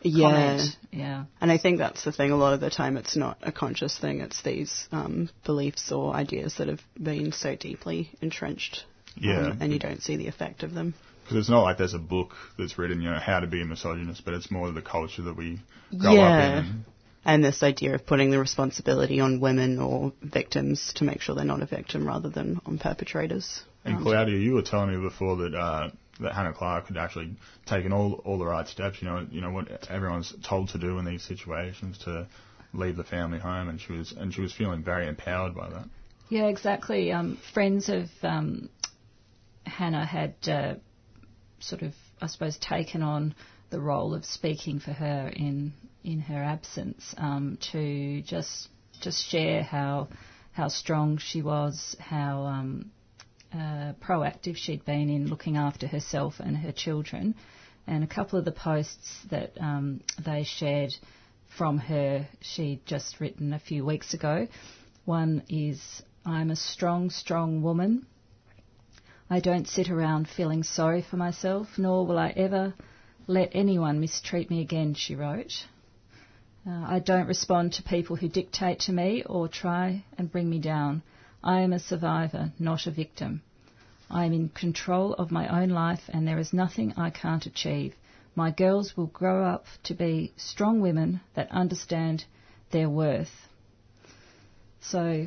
Yeah. 0.02 0.30
comment. 0.30 0.76
Yeah. 0.92 1.24
And 1.40 1.50
I 1.50 1.58
think 1.58 1.78
that's 1.78 2.04
the 2.04 2.12
thing. 2.12 2.30
A 2.30 2.36
lot 2.36 2.54
of 2.54 2.60
the 2.60 2.70
time, 2.70 2.96
it's 2.96 3.16
not 3.16 3.38
a 3.42 3.52
conscious 3.52 3.98
thing. 3.98 4.20
It's 4.20 4.42
these 4.42 4.88
um, 4.92 5.28
beliefs 5.44 5.90
or 5.90 6.14
ideas 6.14 6.56
that 6.58 6.68
have 6.68 6.82
been 7.00 7.32
so 7.32 7.56
deeply 7.56 8.10
entrenched. 8.20 8.84
Yeah. 9.18 9.46
um, 9.46 9.58
and 9.60 9.72
you 9.72 9.78
don't 9.78 10.02
see 10.02 10.16
the 10.16 10.28
effect 10.28 10.62
of 10.62 10.74
them. 10.74 10.94
Because 11.22 11.38
it's 11.38 11.50
not 11.50 11.62
like 11.62 11.78
there's 11.78 11.94
a 11.94 11.98
book 11.98 12.34
that's 12.58 12.78
written, 12.78 13.00
you 13.00 13.10
know, 13.10 13.18
how 13.18 13.40
to 13.40 13.46
be 13.46 13.60
a 13.60 13.64
misogynist, 13.64 14.24
but 14.24 14.34
it's 14.34 14.50
more 14.50 14.70
the 14.70 14.82
culture 14.82 15.22
that 15.22 15.36
we 15.36 15.58
grow 15.98 16.12
up 16.12 16.16
yeah. 16.16 16.58
in. 16.60 16.84
And 17.26 17.44
this 17.44 17.64
idea 17.64 17.94
of 17.96 18.06
putting 18.06 18.30
the 18.30 18.38
responsibility 18.38 19.18
on 19.18 19.40
women 19.40 19.80
or 19.80 20.12
victims 20.22 20.92
to 20.94 21.04
make 21.04 21.20
sure 21.20 21.34
they're 21.34 21.44
not 21.44 21.60
a 21.60 21.66
victim 21.66 22.06
rather 22.06 22.28
than 22.30 22.60
on 22.64 22.78
perpetrators. 22.78 23.64
And 23.84 23.96
Um, 23.96 24.02
Claudia, 24.04 24.38
you 24.38 24.54
were 24.54 24.62
telling 24.62 24.90
me 24.94 25.00
before 25.02 25.36
that 25.38 25.54
uh, 25.54 25.90
that 26.20 26.32
Hannah 26.34 26.52
Clarke 26.52 26.86
had 26.86 26.96
actually 26.96 27.36
taken 27.66 27.92
all 27.92 28.12
all 28.24 28.38
the 28.38 28.46
right 28.46 28.68
steps. 28.68 29.02
You 29.02 29.08
know, 29.08 29.26
you 29.30 29.40
know 29.40 29.50
what 29.50 29.90
everyone's 29.90 30.32
told 30.44 30.68
to 30.70 30.78
do 30.78 30.98
in 30.98 31.04
these 31.04 31.22
situations 31.22 31.98
to 32.04 32.28
leave 32.72 32.96
the 32.96 33.04
family 33.04 33.40
home, 33.40 33.68
and 33.68 33.80
she 33.80 33.92
was 33.92 34.12
and 34.12 34.32
she 34.32 34.40
was 34.40 34.52
feeling 34.52 34.84
very 34.84 35.08
empowered 35.08 35.54
by 35.54 35.68
that. 35.70 35.88
Yeah, 36.28 36.46
exactly. 36.46 37.10
Um, 37.12 37.38
friends 37.52 37.88
of 37.88 38.08
um, 38.22 38.68
Hannah 39.64 40.06
had 40.06 40.34
uh, 40.48 40.74
sort 41.58 41.82
of, 41.82 41.92
I 42.20 42.28
suppose, 42.28 42.56
taken 42.56 43.02
on 43.02 43.34
the 43.76 43.82
role 43.82 44.14
of 44.14 44.24
speaking 44.24 44.80
for 44.80 44.92
her 44.92 45.28
in 45.36 45.70
in 46.02 46.18
her 46.18 46.42
absence 46.42 47.14
um, 47.18 47.58
to 47.60 48.22
just 48.22 48.70
just 49.02 49.28
share 49.28 49.62
how 49.62 50.08
how 50.52 50.68
strong 50.68 51.18
she 51.18 51.42
was, 51.42 51.94
how 52.00 52.44
um, 52.44 52.90
uh, 53.52 53.92
proactive 54.02 54.56
she'd 54.56 54.82
been 54.86 55.10
in 55.10 55.26
looking 55.26 55.58
after 55.58 55.86
herself 55.86 56.40
and 56.40 56.56
her 56.56 56.72
children. 56.72 57.34
And 57.86 58.02
a 58.02 58.06
couple 58.06 58.38
of 58.38 58.46
the 58.46 58.52
posts 58.70 59.18
that 59.30 59.52
um, 59.60 60.00
they 60.24 60.44
shared 60.44 60.94
from 61.58 61.76
her, 61.76 62.26
she'd 62.40 62.80
just 62.86 63.20
written 63.20 63.52
a 63.52 63.58
few 63.58 63.84
weeks 63.84 64.14
ago. 64.14 64.48
One 65.04 65.42
is, 65.50 65.78
I'm 66.24 66.50
a 66.50 66.56
strong, 66.56 67.10
strong 67.10 67.60
woman. 67.60 68.06
I 69.28 69.40
don't 69.40 69.68
sit 69.68 69.90
around 69.90 70.28
feeling 70.34 70.62
sorry 70.62 71.02
for 71.02 71.18
myself, 71.18 71.66
nor 71.76 72.06
will 72.06 72.18
I 72.18 72.30
ever 72.30 72.72
let 73.26 73.50
anyone 73.54 74.00
mistreat 74.00 74.50
me 74.50 74.60
again, 74.60 74.94
she 74.94 75.14
wrote. 75.14 75.52
Uh, 76.66 76.84
I 76.86 76.98
don't 76.98 77.26
respond 77.26 77.72
to 77.74 77.82
people 77.82 78.16
who 78.16 78.28
dictate 78.28 78.80
to 78.80 78.92
me 78.92 79.22
or 79.24 79.48
try 79.48 80.04
and 80.18 80.30
bring 80.30 80.48
me 80.48 80.58
down. 80.58 81.02
I 81.42 81.60
am 81.60 81.72
a 81.72 81.78
survivor, 81.78 82.52
not 82.58 82.86
a 82.86 82.90
victim. 82.90 83.42
I 84.10 84.24
am 84.24 84.32
in 84.32 84.48
control 84.48 85.14
of 85.14 85.30
my 85.30 85.62
own 85.62 85.70
life 85.70 86.02
and 86.08 86.26
there 86.26 86.38
is 86.38 86.52
nothing 86.52 86.94
I 86.96 87.10
can't 87.10 87.46
achieve. 87.46 87.94
My 88.34 88.50
girls 88.50 88.96
will 88.96 89.06
grow 89.06 89.44
up 89.44 89.64
to 89.84 89.94
be 89.94 90.32
strong 90.36 90.80
women 90.80 91.20
that 91.34 91.50
understand 91.50 92.24
their 92.70 92.88
worth. 92.88 93.48
So, 94.80 95.26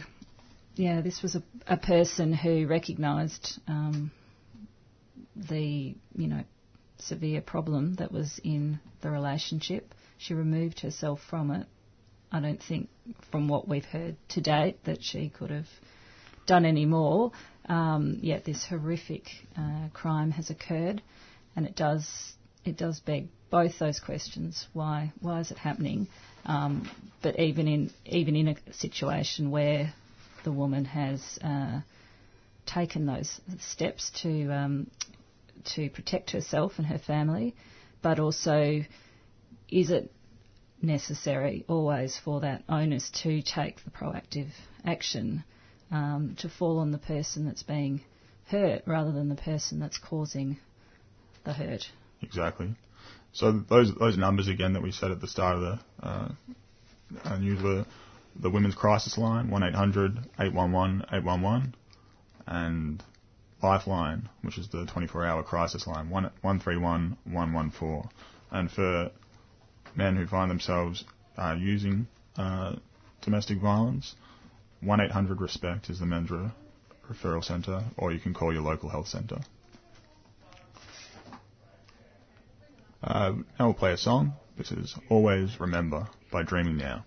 yeah, 0.75 1.01
this 1.01 1.21
was 1.21 1.35
a, 1.35 1.43
a 1.67 1.77
person 1.77 2.31
who 2.33 2.67
recognised 2.67 3.59
um, 3.67 4.11
the, 5.35 5.95
you 6.15 6.27
know, 6.27 6.43
severe 6.99 7.41
problem 7.41 7.95
that 7.95 8.11
was 8.11 8.39
in 8.43 8.79
the 9.01 9.09
relationship. 9.09 9.93
She 10.17 10.33
removed 10.33 10.81
herself 10.81 11.21
from 11.29 11.51
it. 11.51 11.67
I 12.31 12.39
don't 12.39 12.61
think, 12.61 12.89
from 13.31 13.47
what 13.47 13.67
we've 13.67 13.85
heard 13.85 14.15
to 14.29 14.41
date, 14.41 14.83
that 14.83 15.03
she 15.03 15.29
could 15.29 15.49
have 15.49 15.67
done 16.45 16.65
any 16.65 16.85
more. 16.85 17.31
Um, 17.67 18.19
yet 18.21 18.45
this 18.45 18.65
horrific 18.65 19.29
uh, 19.57 19.89
crime 19.93 20.31
has 20.31 20.49
occurred, 20.49 21.01
and 21.55 21.65
it 21.65 21.75
does 21.75 22.33
it 22.65 22.77
does 22.77 22.99
beg 22.99 23.27
both 23.49 23.79
those 23.79 23.99
questions: 23.99 24.67
why 24.73 25.11
why 25.21 25.39
is 25.39 25.51
it 25.51 25.57
happening? 25.57 26.07
Um, 26.45 26.89
but 27.21 27.39
even 27.39 27.67
in 27.67 27.91
even 28.05 28.35
in 28.35 28.49
a 28.49 28.73
situation 28.73 29.51
where 29.51 29.93
the 30.43 30.51
woman 30.51 30.85
has 30.85 31.21
uh, 31.43 31.81
taken 32.65 33.05
those 33.05 33.39
steps 33.59 34.11
to 34.21 34.51
um, 34.51 34.87
to 35.75 35.89
protect 35.89 36.31
herself 36.31 36.73
and 36.77 36.87
her 36.87 36.97
family, 36.97 37.55
but 38.01 38.19
also 38.19 38.81
is 39.69 39.91
it 39.91 40.11
necessary 40.81 41.65
always 41.67 42.17
for 42.17 42.41
that 42.41 42.63
onus 42.69 43.09
to 43.23 43.41
take 43.41 43.83
the 43.83 43.91
proactive 43.91 44.47
action 44.85 45.43
um, 45.91 46.35
to 46.39 46.49
fall 46.49 46.79
on 46.79 46.91
the 46.91 46.97
person 46.97 47.45
that's 47.45 47.63
being 47.63 48.01
hurt 48.45 48.83
rather 48.85 49.11
than 49.11 49.29
the 49.29 49.35
person 49.35 49.79
that's 49.79 49.97
causing 49.97 50.57
the 51.43 51.53
hurt. 51.53 51.85
Exactly. 52.21 52.75
So 53.31 53.51
those 53.51 53.93
those 53.95 54.17
numbers 54.17 54.47
again 54.47 54.73
that 54.73 54.81
we 54.81 54.91
said 54.91 55.11
at 55.11 55.21
the 55.21 55.27
start 55.27 55.55
of 55.55 55.61
the 55.61 55.79
uh, 57.25 57.37
news 57.37 57.61
were 57.61 57.85
the 58.39 58.49
Women's 58.49 58.75
Crisis 58.75 59.17
Line 59.17 59.49
one 59.49 59.63
811 59.63 60.29
811 60.39 61.75
and 62.47 63.03
Lifeline, 63.61 64.29
which 64.41 64.57
is 64.57 64.69
the 64.69 64.85
24-hour 64.85 65.43
crisis 65.43 65.85
line 65.85 66.09
one 66.09 66.31
one 66.41 66.59
three 66.59 66.77
one 66.77 67.17
one 67.25 67.51
one 67.53 67.71
four, 67.71 68.09
and 68.51 68.71
for 68.71 69.11
men 69.95 70.15
who 70.15 70.25
find 70.25 70.49
themselves 70.49 71.03
uh, 71.37 71.55
using 71.59 72.07
uh, 72.37 72.75
domestic 73.21 73.59
violence, 73.59 74.15
one 74.81 75.01
eight 75.01 75.11
hundred 75.11 75.41
respect 75.41 75.89
is 75.89 75.99
the 75.99 76.05
men's 76.05 76.31
re- 76.31 76.51
referral 77.11 77.43
centre, 77.43 77.83
or 77.97 78.13
you 78.13 78.19
can 78.19 78.33
call 78.33 78.53
your 78.53 78.61
local 78.61 78.89
health 78.89 79.07
centre. 79.07 79.39
Uh, 83.03 83.31
now 83.57 83.65
we'll 83.65 83.73
play 83.73 83.93
a 83.93 83.97
song. 83.97 84.33
This 84.57 84.71
is 84.71 84.95
Always 85.09 85.59
Remember 85.59 86.07
by 86.31 86.43
Dreaming 86.43 86.77
Now. 86.77 87.05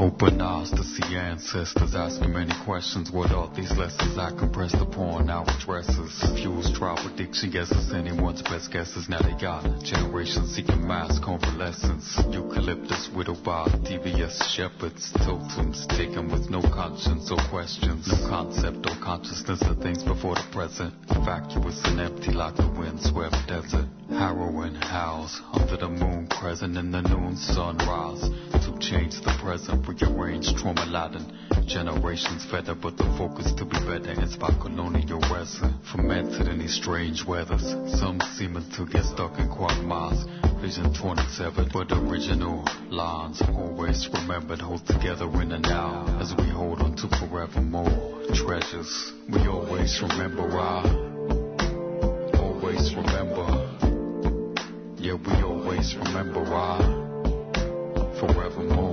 Open 0.00 0.40
eyes 0.40 0.70
to 0.70 0.82
see 0.82 1.14
ancestors 1.14 1.94
asking 1.94 2.32
many 2.32 2.54
questions. 2.64 3.10
What 3.10 3.32
are 3.32 3.52
these 3.54 3.70
lessons 3.76 4.16
I 4.16 4.30
compressed 4.30 4.76
upon 4.80 5.28
our 5.28 5.44
dresses? 5.60 6.24
Fuels 6.40 6.72
trial 6.72 6.96
prediction 6.96 7.50
guesses. 7.50 7.92
Anyone's 7.92 8.40
best 8.40 8.72
guesses. 8.72 9.10
Now 9.10 9.20
they 9.20 9.36
got 9.38 9.62
generations 9.84 10.56
seeking 10.56 10.88
mass 10.88 11.18
convalescence. 11.18 12.18
Eucalyptus 12.30 13.10
widowed 13.14 13.44
by 13.44 13.68
devious 13.84 14.40
shepherds. 14.48 15.12
Totems 15.20 15.86
taken 15.88 16.32
with 16.32 16.48
no 16.48 16.62
conscience 16.62 17.30
or 17.30 17.36
questions. 17.50 18.08
No 18.08 18.26
concept 18.26 18.88
or 18.88 18.96
consciousness 19.04 19.60
of 19.68 19.82
things 19.82 20.02
before 20.02 20.34
the 20.34 20.48
present. 20.50 20.94
Vacuous 21.26 21.78
and 21.84 22.00
empty 22.00 22.32
like 22.32 22.56
the 22.56 22.68
windswept 22.68 23.36
desert. 23.46 23.99
Harrowing 24.10 24.74
howls 24.74 25.40
under 25.52 25.76
the 25.76 25.88
moon 25.88 26.26
crescent 26.26 26.76
in 26.76 26.90
the 26.90 27.00
noon 27.00 27.36
sunrise. 27.36 28.20
To 28.64 28.78
change 28.78 29.20
the 29.20 29.36
present, 29.40 29.86
rearrange 29.86 30.54
trauma 30.56 30.84
laden. 30.86 31.32
Generations 31.66 32.44
feather, 32.44 32.74
but 32.74 32.96
the 32.96 33.04
focus 33.16 33.52
to 33.52 33.64
be 33.64 33.78
better. 33.78 34.12
Inspired 34.20 34.60
colonial 34.60 35.20
resin, 35.32 35.78
fermented 35.92 36.48
in 36.48 36.58
these 36.58 36.74
strange 36.74 37.24
weathers. 37.24 37.62
Some 37.98 38.20
seeming 38.36 38.68
to 38.72 38.86
get 38.86 39.04
stuck 39.04 39.38
in 39.38 39.48
quagmires. 39.48 40.26
Vision 40.60 40.92
27, 40.92 41.70
but 41.72 41.90
original 41.92 42.64
lines 42.90 43.40
always 43.54 44.08
remembered, 44.12 44.60
hold 44.60 44.84
together 44.86 45.24
in 45.40 45.48
the 45.48 45.58
now 45.58 46.04
as 46.20 46.34
we 46.36 46.48
hold 46.50 46.82
on 46.82 46.96
to 46.96 47.08
forevermore 47.16 48.24
treasures. 48.34 49.12
We 49.30 49.46
always 49.46 50.02
remember 50.02 50.42
our, 50.58 51.09
always 55.80 55.96
remember 55.96 56.42
why 56.42 56.76
forevermore. 58.18 58.89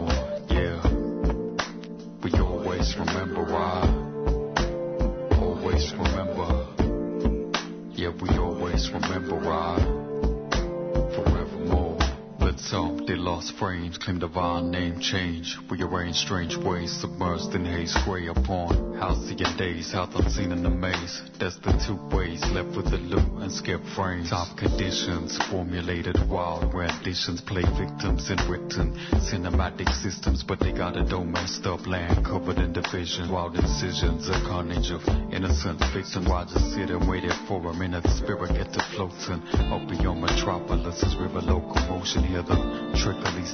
Frames, 13.57 13.97
claim 13.97 14.19
divine 14.19 14.71
name 14.71 14.99
change. 14.99 15.57
We 15.69 15.81
arrange 15.81 16.15
strange 16.15 16.55
ways, 16.55 16.91
submerged 17.01 17.53
in 17.55 17.65
haze, 17.65 17.95
gray 18.05 18.27
upon 18.27 18.97
halcyon 18.97 19.57
days, 19.57 19.91
health 19.91 20.11
unseen 20.15 20.51
in 20.51 20.63
the 20.63 20.69
maze. 20.69 21.21
That's 21.39 21.57
the 21.57 21.73
two 21.85 21.97
ways, 22.15 22.41
left 22.51 22.75
with 22.75 22.91
the 22.91 22.97
loot 22.97 23.41
and 23.41 23.51
skip 23.51 23.81
frames. 23.95 24.29
Top 24.29 24.57
conditions, 24.57 25.37
formulated 25.49 26.17
wild 26.29 26.73
renditions, 26.73 27.41
play 27.41 27.63
victims 27.77 28.29
in 28.29 28.37
written 28.49 28.93
cinematic 29.27 29.89
systems, 29.93 30.43
but 30.43 30.59
they 30.59 30.71
got 30.71 30.95
it 30.95 31.11
all 31.11 31.25
messed 31.25 31.65
up. 31.65 31.85
Land 31.87 32.25
covered 32.25 32.57
in 32.57 32.73
division, 32.73 33.31
wild 33.31 33.55
incisions, 33.55 34.29
a 34.29 34.39
carnage 34.47 34.91
of 34.91 35.01
innocent 35.33 35.79
victims. 35.93 36.27
Why 36.27 36.45
just 36.45 36.73
sit 36.73 36.89
and 36.89 37.07
wait 37.09 37.23
for 37.47 37.65
a 37.69 37.73
minute? 37.73 38.05
Spirit 38.17 38.53
get 38.53 38.73
to 38.73 38.81
floating 38.95 39.41
up 39.73 39.87
beyond 39.89 40.21
metropolis, 40.21 41.03
river 41.19 41.41
locomotion. 41.41 42.23
Hear 42.23 42.43
the 42.43 42.93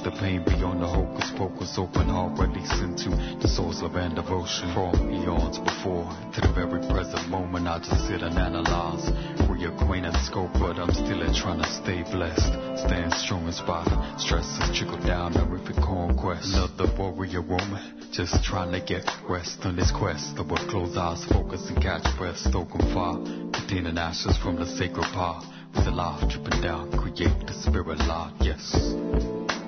the 0.02 0.10
pain 0.10 0.42
beyond 0.44 0.82
the 0.82 0.86
hocus 0.86 1.30
pocus. 1.36 1.78
Open 1.78 2.08
heart, 2.08 2.38
release 2.38 2.72
into 2.80 3.10
the 3.40 3.48
source 3.48 3.82
of 3.82 3.94
and 3.96 4.14
devotion. 4.14 4.72
From 4.72 5.12
eons 5.12 5.58
before 5.58 6.08
to 6.34 6.40
the 6.40 6.52
very 6.54 6.80
present 6.88 7.28
moment, 7.28 7.68
I 7.68 7.78
just 7.78 8.06
sit 8.06 8.22
and 8.22 8.38
analyze. 8.38 9.10
Reacquaint 9.46 10.06
and 10.06 10.16
scope, 10.24 10.52
but 10.54 10.78
I'm 10.78 10.92
still 10.92 11.22
trying 11.34 11.62
to 11.62 11.68
stay 11.70 12.02
blessed. 12.02 12.52
Stand 12.86 13.12
strong 13.14 13.44
and 13.44 13.54
spot 13.54 13.86
stresses 14.20 14.76
trickle 14.76 14.98
down, 15.06 15.32
horrific 15.32 15.76
conquest. 15.76 16.54
Another 16.54 16.90
warrior 16.96 17.42
woman, 17.42 18.08
just 18.12 18.42
trying 18.44 18.72
to 18.72 18.80
get 18.80 19.04
rest 19.28 19.60
on 19.64 19.76
this 19.76 19.90
quest. 19.90 20.38
I 20.38 20.42
will 20.42 20.56
close 20.68 20.96
eyes, 20.96 21.24
focus 21.26 21.68
and 21.68 21.82
catch 21.82 22.04
breath, 22.16 22.38
stoke 22.38 22.70
fire, 22.92 23.20
containing 23.52 23.98
ashes 23.98 24.36
from 24.38 24.56
the 24.56 24.66
sacred 24.66 25.06
pile. 25.12 25.44
With 25.74 25.84
the 25.86 25.90
life 25.90 26.28
dripping 26.28 26.62
down, 26.62 26.92
create 26.92 27.46
the 27.46 27.52
spirit 27.52 27.98
light, 28.06 28.34
yes. 28.40 29.63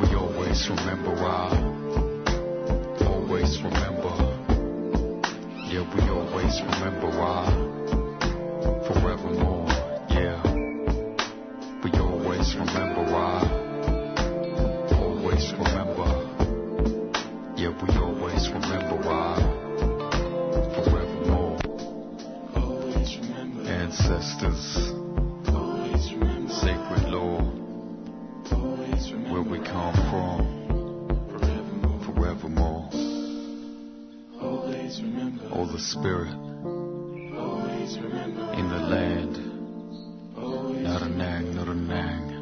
We 0.00 0.14
always 0.16 0.68
remember 0.68 1.12
our, 1.12 1.54
always 3.06 3.62
remember. 3.62 4.16
Yeah, 5.70 5.84
we 5.94 6.00
always 6.10 6.60
remember 6.62 7.10
our, 7.20 7.50
forevermore. 8.86 9.68
Yeah, 10.10 10.42
we 11.82 11.90
always 11.98 12.54
remember 12.54 13.04
our, 13.14 13.44
always 14.94 15.52
remember. 15.52 16.10
Yeah, 17.56 17.72
we 17.80 17.96
always 17.96 18.48
remember 18.50 19.02
forevermore. 20.74 21.58
Ancestors, 23.66 24.93
Oh, 35.56 35.66
the 35.66 35.78
spirit 35.78 36.32
in 38.58 38.68
the 38.68 38.78
land, 38.90 39.36
not 40.82 41.02
a 41.02 41.08
nang, 41.08 41.54
not 41.54 41.68
a 41.68 41.74
nang. 41.74 42.34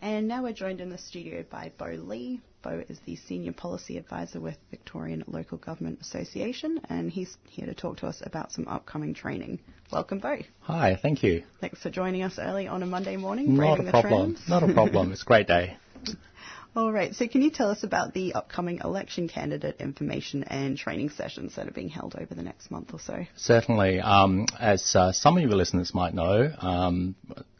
And 0.00 0.26
now 0.26 0.42
we're 0.42 0.54
joined 0.54 0.80
in 0.80 0.88
the 0.88 0.96
studio 0.96 1.44
by 1.50 1.70
Bo 1.76 1.86
Lee. 1.86 2.40
Bo 2.62 2.82
is 2.88 2.98
the 3.04 3.16
Senior 3.16 3.52
Policy 3.52 3.98
Advisor 3.98 4.40
with 4.40 4.56
Victorian 4.70 5.22
Local 5.26 5.58
Government 5.58 5.98
Association, 6.00 6.80
and 6.88 7.10
he's 7.10 7.36
here 7.50 7.66
to 7.66 7.74
talk 7.74 7.98
to 7.98 8.06
us 8.06 8.22
about 8.24 8.52
some 8.52 8.66
upcoming 8.68 9.12
training. 9.12 9.58
Welcome, 9.92 10.20
Bo. 10.20 10.38
Hi, 10.60 10.96
thank 11.00 11.22
you. 11.22 11.44
Thanks 11.60 11.82
for 11.82 11.90
joining 11.90 12.22
us 12.22 12.38
early 12.38 12.66
on 12.68 12.82
a 12.82 12.86
Monday 12.86 13.18
morning. 13.18 13.54
Not 13.54 13.76
braving 13.76 13.82
a 13.82 13.84
the 13.84 13.90
problem. 13.90 14.36
Not 14.48 14.62
a 14.62 14.72
problem. 14.72 15.12
It's 15.12 15.22
a 15.22 15.26
great 15.26 15.46
day. 15.46 15.76
All 16.76 16.92
right, 16.92 17.14
so 17.14 17.26
can 17.26 17.40
you 17.40 17.50
tell 17.50 17.70
us 17.70 17.84
about 17.84 18.12
the 18.12 18.34
upcoming 18.34 18.80
election 18.84 19.28
candidate 19.28 19.76
information 19.80 20.44
and 20.44 20.76
training 20.76 21.08
sessions 21.08 21.56
that 21.56 21.66
are 21.66 21.70
being 21.70 21.88
held 21.88 22.14
over 22.14 22.34
the 22.34 22.42
next 22.42 22.70
month 22.70 22.92
or 22.92 23.00
so? 23.00 23.24
Certainly, 23.34 24.00
um, 24.00 24.44
as 24.60 24.94
uh, 24.94 25.10
some 25.12 25.38
of 25.38 25.42
your 25.42 25.52
listeners 25.52 25.94
might 25.94 26.12
know, 26.12 26.52
um, 26.60 27.14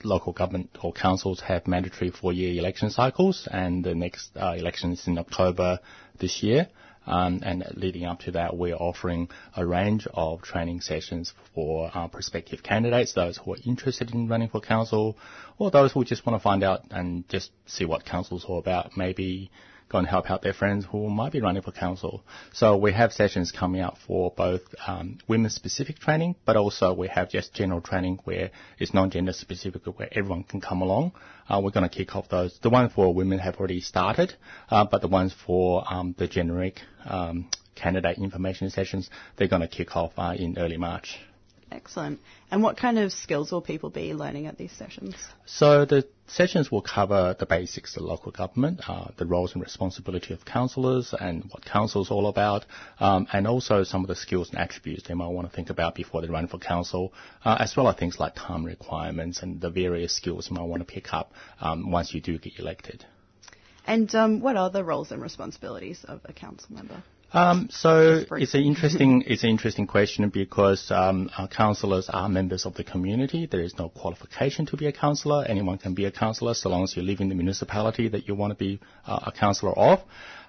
local 0.04 0.34
government 0.34 0.68
or 0.82 0.92
councils 0.92 1.40
have 1.40 1.66
mandatory 1.66 2.10
four-year 2.10 2.60
election 2.60 2.90
cycles, 2.90 3.48
and 3.50 3.82
the 3.82 3.94
next 3.94 4.36
uh, 4.36 4.52
election 4.54 4.92
is 4.92 5.06
in 5.06 5.16
October 5.16 5.80
this 6.20 6.42
year. 6.42 6.68
Um, 7.06 7.40
and 7.44 7.64
leading 7.74 8.04
up 8.04 8.20
to 8.20 8.32
that, 8.32 8.56
we're 8.56 8.74
offering 8.74 9.28
a 9.56 9.64
range 9.64 10.06
of 10.12 10.42
training 10.42 10.80
sessions 10.80 11.32
for 11.54 11.90
uh, 11.94 12.08
prospective 12.08 12.62
candidates, 12.62 13.12
those 13.12 13.36
who 13.38 13.54
are 13.54 13.58
interested 13.64 14.12
in 14.12 14.28
running 14.28 14.48
for 14.48 14.60
council, 14.60 15.16
or 15.58 15.70
those 15.70 15.92
who 15.92 16.04
just 16.04 16.26
want 16.26 16.38
to 16.38 16.42
find 16.42 16.64
out 16.64 16.82
and 16.90 17.28
just 17.28 17.50
see 17.66 17.84
what 17.84 18.04
council's 18.04 18.44
all 18.44 18.58
about. 18.58 18.96
Maybe 18.96 19.50
go 19.88 19.98
and 19.98 20.06
help 20.06 20.30
out 20.30 20.42
their 20.42 20.52
friends 20.52 20.84
who 20.90 21.08
might 21.08 21.32
be 21.32 21.40
running 21.40 21.62
for 21.62 21.72
council. 21.72 22.22
So 22.52 22.76
we 22.76 22.92
have 22.92 23.12
sessions 23.12 23.52
coming 23.52 23.80
up 23.80 23.98
for 24.06 24.32
both 24.36 24.62
um, 24.86 25.18
women-specific 25.28 25.98
training, 25.98 26.36
but 26.44 26.56
also 26.56 26.92
we 26.92 27.08
have 27.08 27.30
just 27.30 27.54
general 27.54 27.80
training 27.80 28.18
where 28.24 28.50
it's 28.78 28.92
non-gender 28.92 29.32
specific, 29.32 29.82
where 29.86 30.08
everyone 30.12 30.44
can 30.44 30.60
come 30.60 30.82
along. 30.82 31.12
Uh, 31.48 31.60
we're 31.62 31.70
going 31.70 31.88
to 31.88 31.94
kick 31.94 32.16
off 32.16 32.28
those. 32.28 32.58
The 32.62 32.70
ones 32.70 32.92
for 32.94 33.14
women 33.14 33.38
have 33.38 33.56
already 33.56 33.80
started, 33.80 34.34
uh, 34.70 34.84
but 34.90 35.02
the 35.02 35.08
ones 35.08 35.34
for 35.46 35.84
um, 35.86 36.14
the 36.18 36.26
generic 36.26 36.80
um, 37.04 37.48
candidate 37.76 38.18
information 38.18 38.70
sessions, 38.70 39.08
they're 39.36 39.48
going 39.48 39.62
to 39.62 39.68
kick 39.68 39.94
off 39.94 40.12
uh, 40.16 40.34
in 40.36 40.58
early 40.58 40.76
March. 40.76 41.18
Excellent. 41.72 42.20
And 42.50 42.62
what 42.62 42.76
kind 42.76 42.96
of 42.98 43.12
skills 43.12 43.50
will 43.50 43.60
people 43.60 43.90
be 43.90 44.14
learning 44.14 44.46
at 44.46 44.56
these 44.56 44.70
sessions? 44.70 45.16
So 45.46 45.84
the 45.84 46.06
sessions 46.28 46.70
will 46.70 46.82
cover 46.82 47.34
the 47.36 47.46
basics 47.46 47.96
of 47.96 48.04
local 48.04 48.30
government, 48.30 48.80
uh, 48.88 49.08
the 49.16 49.26
roles 49.26 49.52
and 49.52 49.62
responsibility 49.62 50.32
of 50.32 50.44
councillors 50.44 51.12
and 51.18 51.44
what 51.50 51.64
council 51.64 52.02
is 52.02 52.10
all 52.10 52.28
about, 52.28 52.64
um, 53.00 53.26
and 53.32 53.48
also 53.48 53.82
some 53.82 54.02
of 54.02 54.08
the 54.08 54.14
skills 54.14 54.50
and 54.50 54.58
attributes 54.58 55.08
they 55.08 55.14
might 55.14 55.28
want 55.28 55.50
to 55.50 55.54
think 55.54 55.70
about 55.70 55.96
before 55.96 56.22
they 56.22 56.28
run 56.28 56.46
for 56.46 56.58
council, 56.58 57.12
uh, 57.44 57.56
as 57.58 57.76
well 57.76 57.88
as 57.88 57.96
things 57.96 58.20
like 58.20 58.36
time 58.36 58.64
requirements 58.64 59.42
and 59.42 59.60
the 59.60 59.70
various 59.70 60.14
skills 60.14 60.48
you 60.48 60.56
might 60.56 60.64
want 60.64 60.86
to 60.86 60.92
pick 60.92 61.12
up 61.12 61.32
um, 61.60 61.90
once 61.90 62.14
you 62.14 62.20
do 62.20 62.38
get 62.38 62.58
elected. 62.60 63.04
And 63.86 64.12
um, 64.14 64.40
what 64.40 64.56
are 64.56 64.70
the 64.70 64.84
roles 64.84 65.10
and 65.10 65.20
responsibilities 65.20 66.04
of 66.08 66.20
a 66.24 66.32
council 66.32 66.68
member? 66.70 67.02
Um, 67.36 67.68
so 67.70 68.24
it's 68.30 68.54
an 68.54 68.62
interesting 68.62 69.22
it's 69.26 69.44
an 69.44 69.50
interesting 69.50 69.86
question 69.86 70.30
because 70.30 70.90
um, 70.90 71.28
our 71.36 71.46
councillors 71.46 72.08
are 72.08 72.30
members 72.30 72.64
of 72.64 72.72
the 72.76 72.82
community. 72.82 73.44
There 73.44 73.60
is 73.60 73.74
no 73.78 73.90
qualification 73.90 74.64
to 74.66 74.76
be 74.78 74.86
a 74.86 74.92
councillor. 74.92 75.44
Anyone 75.46 75.76
can 75.76 75.92
be 75.92 76.06
a 76.06 76.10
councillor 76.10 76.54
so 76.54 76.70
long 76.70 76.84
as 76.84 76.96
you 76.96 77.02
live 77.02 77.20
in 77.20 77.28
the 77.28 77.34
municipality 77.34 78.08
that 78.08 78.26
you 78.26 78.34
want 78.34 78.52
to 78.52 78.54
be 78.56 78.80
uh, 79.06 79.20
a 79.26 79.32
councillor 79.32 79.78
of. 79.78 80.00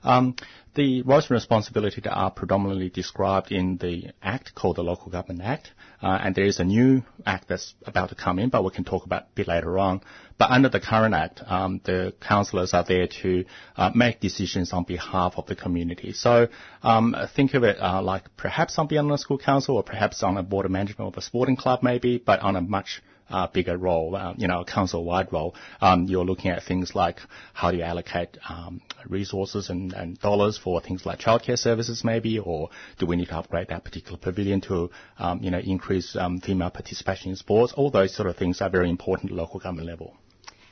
Um, 0.01 0.37
the 0.77 1.01
roles 1.01 1.25
and 1.25 1.31
responsibilities 1.31 2.05
are 2.09 2.29
predominantly 2.29 2.89
described 2.89 3.51
in 3.51 3.77
the 3.77 4.11
Act 4.21 4.53
called 4.53 4.75
the 4.75 4.83
Local 4.83 5.11
Government 5.11 5.41
Act, 5.41 5.71
uh, 6.01 6.19
and 6.21 6.35
there 6.35 6.45
is 6.45 6.59
a 6.59 6.63
new 6.63 7.03
Act 7.25 7.49
that's 7.49 7.73
about 7.85 8.09
to 8.09 8.15
come 8.15 8.37
in, 8.37 8.49
but 8.49 8.63
we 8.63 8.69
can 8.69 8.85
talk 8.85 9.03
about 9.03 9.23
a 9.23 9.27
bit 9.33 9.47
later 9.47 9.79
on. 9.79 10.01
But 10.37 10.51
under 10.51 10.69
the 10.69 10.79
current 10.79 11.15
Act, 11.15 11.41
um, 11.47 11.81
the 11.83 12.13
councillors 12.21 12.75
are 12.75 12.83
there 12.83 13.07
to 13.23 13.45
uh, 13.75 13.89
make 13.95 14.19
decisions 14.19 14.71
on 14.71 14.83
behalf 14.83 15.33
of 15.35 15.47
the 15.47 15.55
community. 15.55 16.13
So 16.13 16.47
um, 16.83 17.15
think 17.35 17.55
of 17.55 17.63
it 17.63 17.77
uh, 17.81 18.03
like 18.03 18.37
perhaps 18.37 18.77
on 18.77 18.87
a 19.11 19.17
school 19.17 19.39
council 19.39 19.77
or 19.77 19.83
perhaps 19.83 20.21
on 20.21 20.37
a 20.37 20.43
board 20.43 20.65
of 20.65 20.71
management 20.71 21.09
of 21.11 21.17
a 21.17 21.21
sporting 21.23 21.55
club 21.55 21.79
maybe, 21.81 22.21
but 22.23 22.39
on 22.41 22.55
a 22.55 22.61
much 22.61 23.01
uh, 23.29 23.47
bigger 23.47 23.77
role, 23.77 24.15
uh, 24.15 24.33
you 24.37 24.47
know, 24.47 24.63
council-wide 24.63 25.31
role. 25.31 25.55
Um, 25.81 26.05
you're 26.05 26.25
looking 26.25 26.51
at 26.51 26.63
things 26.63 26.95
like 26.95 27.19
how 27.53 27.71
do 27.71 27.77
you 27.77 27.83
allocate 27.83 28.37
um, 28.49 28.81
resources 29.07 29.69
and, 29.69 29.93
and, 29.93 30.19
dollars 30.19 30.57
for 30.57 30.81
things 30.81 31.05
like 31.05 31.19
childcare 31.19 31.57
services, 31.57 32.03
maybe, 32.03 32.39
or 32.39 32.69
do 32.97 33.05
we 33.05 33.15
need 33.15 33.27
to 33.27 33.37
upgrade 33.37 33.67
that 33.69 33.83
particular 33.83 34.17
pavilion 34.17 34.61
to, 34.61 34.89
um, 35.19 35.41
you 35.41 35.51
know, 35.51 35.59
increase 35.59 36.15
um, 36.15 36.39
female 36.39 36.69
participation 36.69 37.31
in 37.31 37.35
sports? 37.35 37.73
All 37.73 37.91
those 37.91 38.15
sort 38.15 38.29
of 38.29 38.35
things 38.35 38.61
are 38.61 38.69
very 38.69 38.89
important 38.89 39.31
at 39.31 39.37
local 39.37 39.59
government 39.59 39.87
level. 39.87 40.15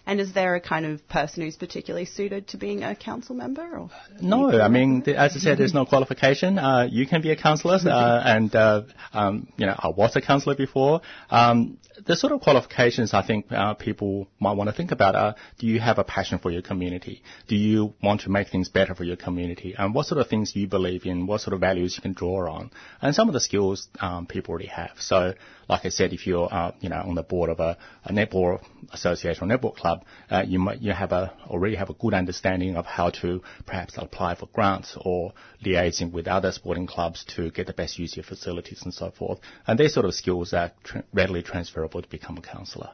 And 0.06 0.20
is 0.20 0.34
there 0.34 0.56
a 0.56 0.62
kind 0.62 0.86
of 0.86 1.08
person 1.08 1.44
who's 1.44 1.56
particularly 1.56 2.06
suited 2.06 2.48
to 2.50 2.58
being 2.58 2.84
a 2.84 2.96
council 2.96 3.36
member? 3.36 3.78
Or 3.78 3.90
no, 4.22 4.50
I 4.62 4.68
mean, 4.68 5.02
th- 5.02 5.18
as 5.18 5.36
I 5.36 5.40
said, 5.40 5.58
there's 5.58 5.74
no 5.74 5.86
qualification. 5.86 6.60
Uh, 6.60 6.88
you 6.90 7.08
can 7.08 7.22
be 7.22 7.32
a 7.32 7.36
councillor, 7.36 7.80
uh, 7.86 8.22
and 8.24 8.56
uh, 8.56 8.84
um, 9.14 9.48
you 9.58 9.66
know, 9.66 9.76
I 9.78 9.90
was 9.90 10.16
a 10.16 10.22
councillor 10.22 10.56
before. 10.56 11.02
Um, 11.30 11.80
the 12.06 12.16
sort 12.16 12.34
of 12.34 12.42
qualifications 12.42 13.14
I 13.14 13.26
think 13.26 13.52
uh, 13.52 13.74
people 13.74 14.28
might 14.40 14.54
want 14.54 14.70
to 14.70 14.76
think 14.76 14.92
about 14.92 15.16
are: 15.16 15.36
Do 15.60 15.68
you 15.68 15.80
have 15.80 15.98
a 15.98 16.04
passion 16.04 16.40
for 16.40 16.52
your 16.52 16.62
community? 16.62 17.24
Do 17.48 17.56
you 17.56 17.94
want 18.04 18.22
to 18.22 18.30
make 18.30 18.50
things 18.50 18.70
better 18.70 18.94
for 18.94 19.04
your 19.04 19.16
community? 19.16 19.76
And 19.78 19.94
what 19.94 20.06
sort 20.06 20.20
of 20.22 20.28
things 20.28 20.56
you 20.56 20.68
believe 20.68 21.06
in? 21.06 21.26
What 21.26 21.42
sort 21.42 21.54
of 21.54 21.62
values 21.62 21.96
you 21.96 22.02
can 22.02 22.14
draw 22.14 22.52
on? 22.52 22.72
And 23.02 23.16
some 23.16 23.28
of 23.28 23.34
the 23.34 23.40
skills 23.40 23.88
um, 24.00 24.28
people 24.28 24.52
already 24.52 24.68
have. 24.68 24.92
So, 25.00 25.34
like 25.70 25.86
I 25.86 25.90
said, 25.90 26.14
if 26.14 26.28
you're 26.28 26.54
uh, 26.54 26.74
you 26.80 26.90
know 26.90 27.02
on 27.02 27.16
the 27.16 27.24
board 27.24 27.50
of 27.50 27.60
a, 27.60 27.78
a 28.04 28.12
netball 28.12 28.62
association 28.92 29.50
or 29.50 29.58
netball 29.58 29.76
club, 29.76 29.95
uh, 30.30 30.44
you 30.46 30.60
might 30.60 30.82
you 30.82 30.92
have 30.92 31.12
a 31.12 31.34
already 31.48 31.76
have 31.76 31.90
a 31.90 31.94
good 31.94 32.14
understanding 32.14 32.76
of 32.76 32.86
how 32.86 33.10
to 33.10 33.42
perhaps 33.66 33.96
apply 33.98 34.36
for 34.36 34.48
grants 34.48 34.98
or 35.00 35.34
liaising 35.64 36.12
with 36.12 36.28
other 36.28 36.52
sporting 36.52 36.88
clubs 36.88 37.24
to 37.36 37.52
get 37.52 37.68
the 37.68 37.74
best 37.74 38.00
use 38.00 38.14
of 38.14 38.18
your 38.18 38.24
facilities 38.26 38.82
and 38.84 38.94
so 38.94 39.12
forth. 39.12 39.40
And 39.68 39.80
these 39.80 39.94
sort 39.94 40.06
of 40.06 40.14
skills 40.14 40.54
are 40.54 40.72
tr- 40.84 41.00
readily 41.14 41.44
transferable 41.44 42.02
to 42.02 42.10
become 42.10 42.38
a 42.38 42.42
councillor. 42.42 42.92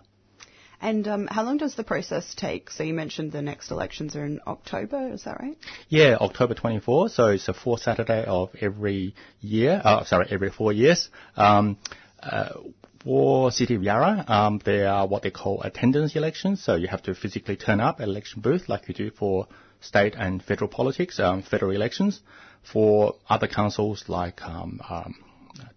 And 0.82 1.08
um, 1.08 1.28
how 1.28 1.44
long 1.44 1.58
does 1.58 1.76
the 1.76 1.84
process 1.84 2.34
take? 2.34 2.72
So 2.72 2.84
you 2.84 2.96
mentioned 2.96 3.32
the 3.32 3.42
next 3.44 3.70
elections 3.70 4.16
are 4.16 4.26
in 4.26 4.40
October, 4.48 5.14
is 5.14 5.26
that 5.26 5.40
right? 5.40 5.56
Yeah, 5.90 6.18
October 6.20 6.56
24. 6.56 7.10
So 7.10 7.28
it's 7.28 7.46
the 7.46 7.54
fourth 7.54 7.84
Saturday 7.84 8.26
of 8.26 8.50
every 8.60 9.14
year. 9.42 9.80
Oh, 9.86 10.04
sorry, 10.06 10.28
every 10.32 10.50
four 10.50 10.74
years. 10.74 11.10
Um, 11.38 11.78
uh, 12.22 12.54
for 13.04 13.52
City 13.52 13.76
of 13.76 13.84
Yarra, 13.84 14.24
um, 14.28 14.62
there 14.64 14.90
are 14.90 15.08
what 15.08 15.24
they 15.24 15.32
call 15.32 15.62
attendance 15.62 16.16
elections. 16.16 16.64
So 16.64 16.76
you 16.76 16.88
have 16.88 17.04
to 17.04 17.16
physically 17.16 17.56
turn 17.56 17.80
up 17.80 18.00
at 18.00 18.08
election 18.08 18.42
booth 18.42 18.70
like 18.70 18.88
you 18.88 18.94
do 18.94 19.12
for 19.12 19.48
state 19.80 20.16
and 20.18 20.44
federal 20.44 20.70
politics, 20.70 21.20
um, 21.20 21.42
federal 21.42 21.72
elections. 21.72 22.22
For 22.72 23.16
other 23.28 23.48
councils 23.48 24.06
like 24.08 24.42
um, 24.44 24.80
um, 24.88 25.16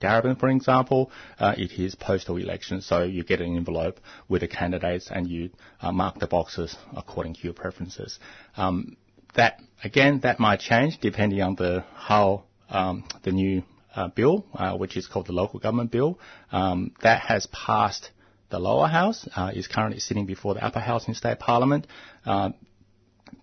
Darebin, 0.00 0.38
for 0.38 0.48
example, 0.50 1.10
uh, 1.38 1.54
it 1.56 1.72
is 1.72 1.94
postal 1.94 2.36
elections. 2.36 2.86
So 2.86 3.02
you 3.02 3.24
get 3.24 3.40
an 3.40 3.56
envelope 3.56 4.00
with 4.28 4.42
the 4.42 4.48
candidates 4.48 5.10
and 5.10 5.26
you 5.28 5.50
uh, 5.80 5.92
mark 5.92 6.18
the 6.18 6.26
boxes 6.26 6.76
according 6.94 7.34
to 7.34 7.40
your 7.42 7.54
preferences. 7.54 8.18
Um, 8.56 8.96
that 9.34 9.60
again, 9.82 10.20
that 10.20 10.38
might 10.38 10.60
change 10.60 10.98
depending 11.00 11.40
on 11.42 11.54
the 11.56 11.84
how 11.94 12.44
um, 12.68 13.04
the 13.22 13.32
new 13.32 13.62
uh, 13.94 14.08
bill, 14.08 14.44
uh, 14.54 14.76
which 14.76 14.96
is 14.96 15.06
called 15.06 15.26
the 15.26 15.32
local 15.32 15.60
government 15.60 15.90
bill, 15.90 16.18
um, 16.52 16.92
that 17.02 17.20
has 17.20 17.46
passed 17.46 18.10
the 18.50 18.58
lower 18.58 18.86
house, 18.86 19.26
uh, 19.36 19.50
is 19.54 19.66
currently 19.66 20.00
sitting 20.00 20.26
before 20.26 20.54
the 20.54 20.64
upper 20.64 20.80
house 20.80 21.08
in 21.08 21.14
state 21.14 21.38
parliament. 21.38 21.86
Uh, 22.24 22.50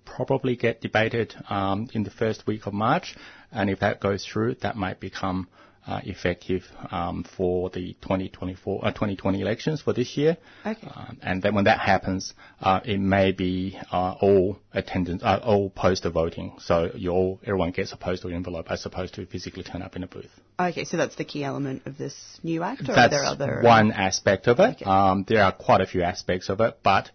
probably 0.05 0.55
get 0.55 0.81
debated 0.81 1.33
um, 1.49 1.89
in 1.93 2.03
the 2.03 2.11
first 2.11 2.45
week 2.47 2.65
of 2.65 2.73
March, 2.73 3.15
and 3.51 3.69
if 3.69 3.79
that 3.79 3.99
goes 3.99 4.25
through, 4.25 4.55
that 4.61 4.75
might 4.75 4.99
become 4.99 5.47
uh, 5.87 5.99
effective 6.03 6.63
um, 6.91 7.23
for 7.37 7.69
the 7.71 7.93
2024 8.01 8.85
uh, 8.85 8.91
2020 8.91 9.41
elections 9.41 9.81
for 9.81 9.93
this 9.93 10.15
year. 10.15 10.37
Okay. 10.65 10.87
Um, 10.93 11.17
and 11.21 11.41
then 11.41 11.55
when 11.55 11.63
that 11.65 11.79
happens, 11.79 12.33
uh, 12.61 12.79
it 12.85 12.99
may 12.99 13.31
be 13.31 13.77
uh, 13.91 14.15
all 14.21 14.59
attendance, 14.73 15.23
uh, 15.23 15.39
all 15.43 15.69
postal 15.71 16.11
voting. 16.11 16.55
So 16.59 16.91
you 16.95 17.09
all, 17.11 17.39
everyone 17.43 17.71
gets 17.71 17.91
a 17.93 17.97
postal 17.97 18.31
envelope 18.31 18.67
as 18.69 18.85
opposed 18.85 19.15
to 19.15 19.25
physically 19.25 19.63
turn 19.63 19.81
up 19.81 19.95
in 19.95 20.03
a 20.03 20.07
booth. 20.07 20.29
Okay, 20.59 20.83
so 20.85 20.97
that's 20.97 21.15
the 21.15 21.25
key 21.25 21.43
element 21.43 21.81
of 21.87 21.97
this 21.97 22.13
new 22.43 22.61
act, 22.61 22.81
or 22.81 22.93
That's 22.93 23.13
are 23.15 23.35
there 23.35 23.47
other? 23.47 23.61
one 23.63 23.91
aspect 23.91 24.47
of 24.47 24.59
it. 24.59 24.85
Um, 24.85 25.25
there 25.27 25.43
are 25.43 25.51
quite 25.51 25.81
a 25.81 25.87
few 25.87 26.03
aspects 26.03 26.49
of 26.49 26.61
it, 26.61 26.77
but 26.83 27.09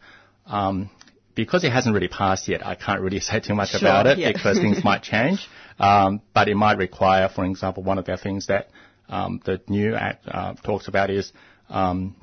um, 0.46 0.90
because 1.36 1.62
it 1.62 1.70
hasn't 1.70 1.94
really 1.94 2.08
passed 2.08 2.48
yet, 2.48 2.66
I 2.66 2.74
can't 2.74 3.00
really 3.00 3.20
say 3.28 3.38
too 3.40 3.54
much 3.54 3.70
Sure, 3.70 3.78
about 3.80 4.06
it 4.06 4.18
yeah. 4.18 4.32
because 4.32 4.58
things 4.58 4.82
might 4.82 5.02
change. 5.12 5.46
Um, 5.78 6.22
but 6.34 6.48
it 6.48 6.54
might 6.54 6.78
require, 6.78 7.28
for 7.28 7.44
example, 7.44 7.82
one 7.82 7.98
of 7.98 8.06
the 8.06 8.16
things 8.16 8.46
that 8.46 8.68
um, 9.08 9.40
the 9.44 9.60
new 9.68 9.94
act 9.94 10.26
uh, 10.26 10.54
talks 10.54 10.88
about 10.88 11.10
is 11.10 11.32
um, 11.68 12.16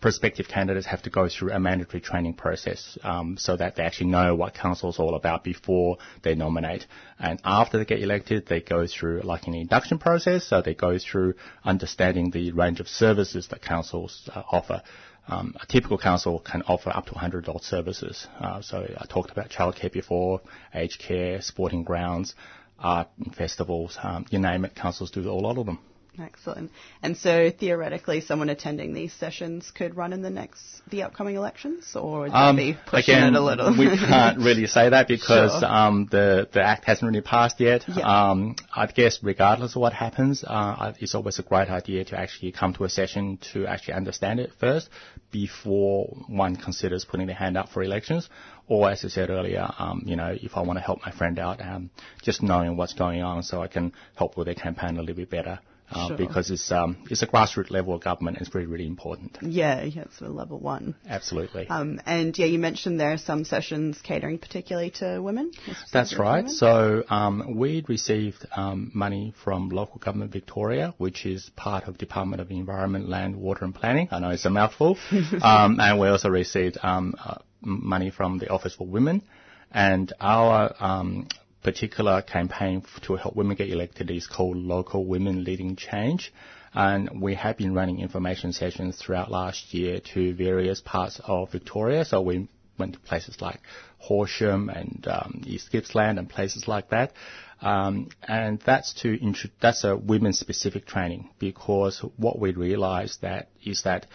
prospective 0.00 0.46
candidates 0.48 0.86
have 0.86 1.02
to 1.02 1.10
go 1.10 1.28
through 1.28 1.52
a 1.52 1.58
mandatory 1.58 2.00
training 2.00 2.34
process 2.34 2.96
um, 3.02 3.36
so 3.38 3.56
that 3.56 3.76
they 3.76 3.82
actually 3.82 4.08
know 4.08 4.34
what 4.34 4.54
council 4.54 4.90
is 4.90 4.98
all 4.98 5.14
about 5.14 5.42
before 5.42 5.98
they 6.22 6.34
nominate. 6.34 6.86
And 7.18 7.40
after 7.44 7.78
they 7.78 7.84
get 7.84 8.00
elected, 8.00 8.46
they 8.46 8.60
go 8.60 8.86
through 8.86 9.22
like 9.22 9.46
an 9.46 9.54
induction 9.54 9.98
process. 9.98 10.44
So 10.46 10.62
they 10.62 10.74
go 10.74 10.98
through 10.98 11.34
understanding 11.64 12.30
the 12.30 12.52
range 12.52 12.80
of 12.80 12.88
services 12.88 13.48
that 13.48 13.62
councils 13.62 14.28
uh, 14.34 14.42
offer. 14.50 14.82
Um, 15.28 15.54
a 15.60 15.66
typical 15.66 15.98
council 15.98 16.38
can 16.40 16.62
offer 16.62 16.90
up 16.90 17.06
to 17.06 17.12
100 17.12 17.44
adult 17.44 17.62
services. 17.62 18.26
Uh, 18.40 18.62
so 18.62 18.86
I 18.98 19.04
talked 19.06 19.30
about 19.30 19.50
childcare 19.50 19.92
before, 19.92 20.40
aged 20.74 21.00
care, 21.00 21.42
sporting 21.42 21.84
grounds, 21.84 22.34
art 22.78 23.08
and 23.18 23.34
festivals, 23.34 23.98
um, 24.02 24.24
you 24.30 24.38
name 24.38 24.64
it, 24.64 24.74
councils 24.74 25.10
do 25.10 25.28
a 25.28 25.32
lot 25.32 25.58
of 25.58 25.66
them. 25.66 25.78
Excellent. 26.20 26.70
And 27.02 27.16
so 27.16 27.50
theoretically, 27.50 28.20
someone 28.20 28.48
attending 28.48 28.92
these 28.94 29.12
sessions 29.12 29.70
could 29.70 29.96
run 29.96 30.12
in 30.12 30.22
the 30.22 30.30
next, 30.30 30.60
the 30.90 31.02
upcoming 31.04 31.36
elections, 31.36 31.94
or 31.94 32.20
would 32.22 32.32
Um, 32.32 32.56
be 32.56 32.76
pushing 32.86 33.14
again, 33.14 33.34
it 33.34 33.38
a 33.38 33.40
little? 33.40 33.70
we 33.76 33.86
can't 33.96 34.38
really 34.48 34.66
say 34.66 34.88
that 34.88 35.06
because 35.08 35.52
Sure. 35.60 35.64
um, 35.68 36.06
the 36.10 36.48
the 36.52 36.62
act 36.62 36.84
hasn't 36.86 37.06
really 37.08 37.20
passed 37.22 37.60
yet. 37.60 37.84
Yeah. 37.88 38.02
Um, 38.30 38.56
I 38.74 38.86
guess 38.86 39.20
regardless 39.22 39.76
of 39.76 39.82
what 39.82 39.92
happens, 39.92 40.42
uh, 40.44 40.92
it's 40.98 41.14
always 41.14 41.38
a 41.38 41.42
great 41.42 41.68
idea 41.68 42.04
to 42.06 42.18
actually 42.18 42.52
come 42.52 42.72
to 42.74 42.84
a 42.84 42.88
session 42.88 43.38
to 43.52 43.66
actually 43.66 43.94
understand 43.94 44.40
it 44.40 44.50
first 44.58 44.88
before 45.30 46.06
one 46.28 46.56
considers 46.56 47.04
putting 47.04 47.26
their 47.26 47.36
hand 47.36 47.56
up 47.56 47.68
for 47.68 47.82
elections. 47.82 48.28
Or 48.66 48.90
as 48.90 49.04
I 49.04 49.08
said 49.08 49.30
earlier, 49.30 49.66
um, 49.78 50.02
you 50.04 50.16
know, 50.16 50.36
if 50.40 50.56
I 50.56 50.60
want 50.60 50.78
to 50.78 50.82
help 50.84 51.00
my 51.04 51.10
friend 51.12 51.38
out, 51.38 51.60
um, 51.62 51.90
just 52.22 52.42
knowing 52.42 52.76
what's 52.76 52.92
going 52.94 53.22
on 53.22 53.42
so 53.42 53.62
I 53.62 53.68
can 53.68 53.92
help 54.14 54.36
with 54.36 54.46
their 54.46 54.54
campaign 54.54 54.96
a 54.96 55.00
little 55.00 55.16
bit 55.16 55.30
better. 55.30 55.58
Uh, 55.90 56.08
Sure. 56.08 56.16
Because 56.16 56.50
it's 56.50 56.70
um, 56.70 56.96
it's 57.10 57.22
a 57.22 57.26
grassroots 57.26 57.70
level 57.70 57.94
of 57.94 58.02
government. 58.02 58.36
And 58.38 58.46
it's 58.46 58.54
really 58.54 58.66
really 58.66 58.86
important. 58.86 59.38
yeah, 59.42 59.82
yeah, 59.82 60.02
it's 60.02 60.20
a 60.20 60.28
level 60.28 60.58
one. 60.58 60.94
Absolutely. 61.08 61.66
Um, 61.68 62.00
and 62.06 62.36
yeah, 62.38 62.46
you 62.46 62.58
mentioned 62.58 63.00
there 63.00 63.12
are 63.12 63.18
some 63.18 63.44
sessions 63.44 63.98
catering 64.02 64.38
particularly 64.38 64.90
to 65.00 65.20
women. 65.20 65.52
That's 65.92 66.18
right. 66.18 66.44
women? 66.44 66.50
So 66.50 67.04
um, 67.08 67.56
we 67.56 67.84
received 67.88 68.46
um, 68.54 68.90
money 68.94 69.34
from 69.44 69.70
local 69.70 69.98
government 69.98 70.32
Victoria, 70.32 70.94
which 70.98 71.26
is 71.26 71.50
part 71.56 71.84
of 71.84 71.98
Department 71.98 72.40
of 72.40 72.50
Environment, 72.50 73.08
Land, 73.08 73.36
Water 73.36 73.64
and 73.64 73.74
Planning. 73.74 74.08
I 74.10 74.18
know 74.18 74.30
it's 74.30 74.44
a 74.44 74.50
mouthful. 74.50 74.98
um, 75.42 75.80
and 75.80 75.98
we 75.98 76.08
also 76.08 76.28
received 76.28 76.78
um, 76.82 77.14
uh, 77.22 77.36
money 77.60 78.10
from 78.10 78.38
the 78.38 78.48
Office 78.48 78.74
for 78.74 78.86
Women. 78.86 79.22
And 79.70 80.12
our 80.20 80.74
um, 80.78 81.28
particular 81.62 82.22
campaign 82.22 82.82
to 83.02 83.16
help 83.16 83.36
women 83.36 83.56
get 83.56 83.68
elected 83.70 84.10
is 84.10 84.26
called 84.26 84.56
Local 84.56 85.04
Women 85.04 85.44
Leading 85.44 85.76
Change. 85.76 86.32
And 86.74 87.20
we 87.20 87.34
have 87.34 87.56
been 87.56 87.74
running 87.74 88.00
information 88.00 88.52
sessions 88.52 88.96
throughout 88.96 89.30
last 89.30 89.72
year 89.74 90.00
to 90.14 90.34
various 90.34 90.80
parts 90.80 91.20
of 91.24 91.50
Victoria. 91.50 92.04
So 92.04 92.20
we 92.20 92.48
went 92.78 92.92
to 92.92 93.00
places 93.00 93.40
like 93.40 93.60
Horsham 93.98 94.68
and 94.68 95.06
um, 95.08 95.42
East 95.46 95.72
Gippsland 95.72 96.18
and 96.18 96.28
places 96.28 96.68
like 96.68 96.90
that. 96.90 97.12
Um, 97.60 98.10
and 98.22 98.60
that's 98.60 98.92
to 99.02 99.14
intro- 99.20 99.50
that's 99.60 99.82
a 99.82 99.96
women-specific 99.96 100.86
training 100.86 101.30
because 101.38 101.98
what 102.16 102.38
we 102.38 102.52
realised 102.52 103.22
that 103.22 103.48
is 103.64 103.82
that 103.82 104.06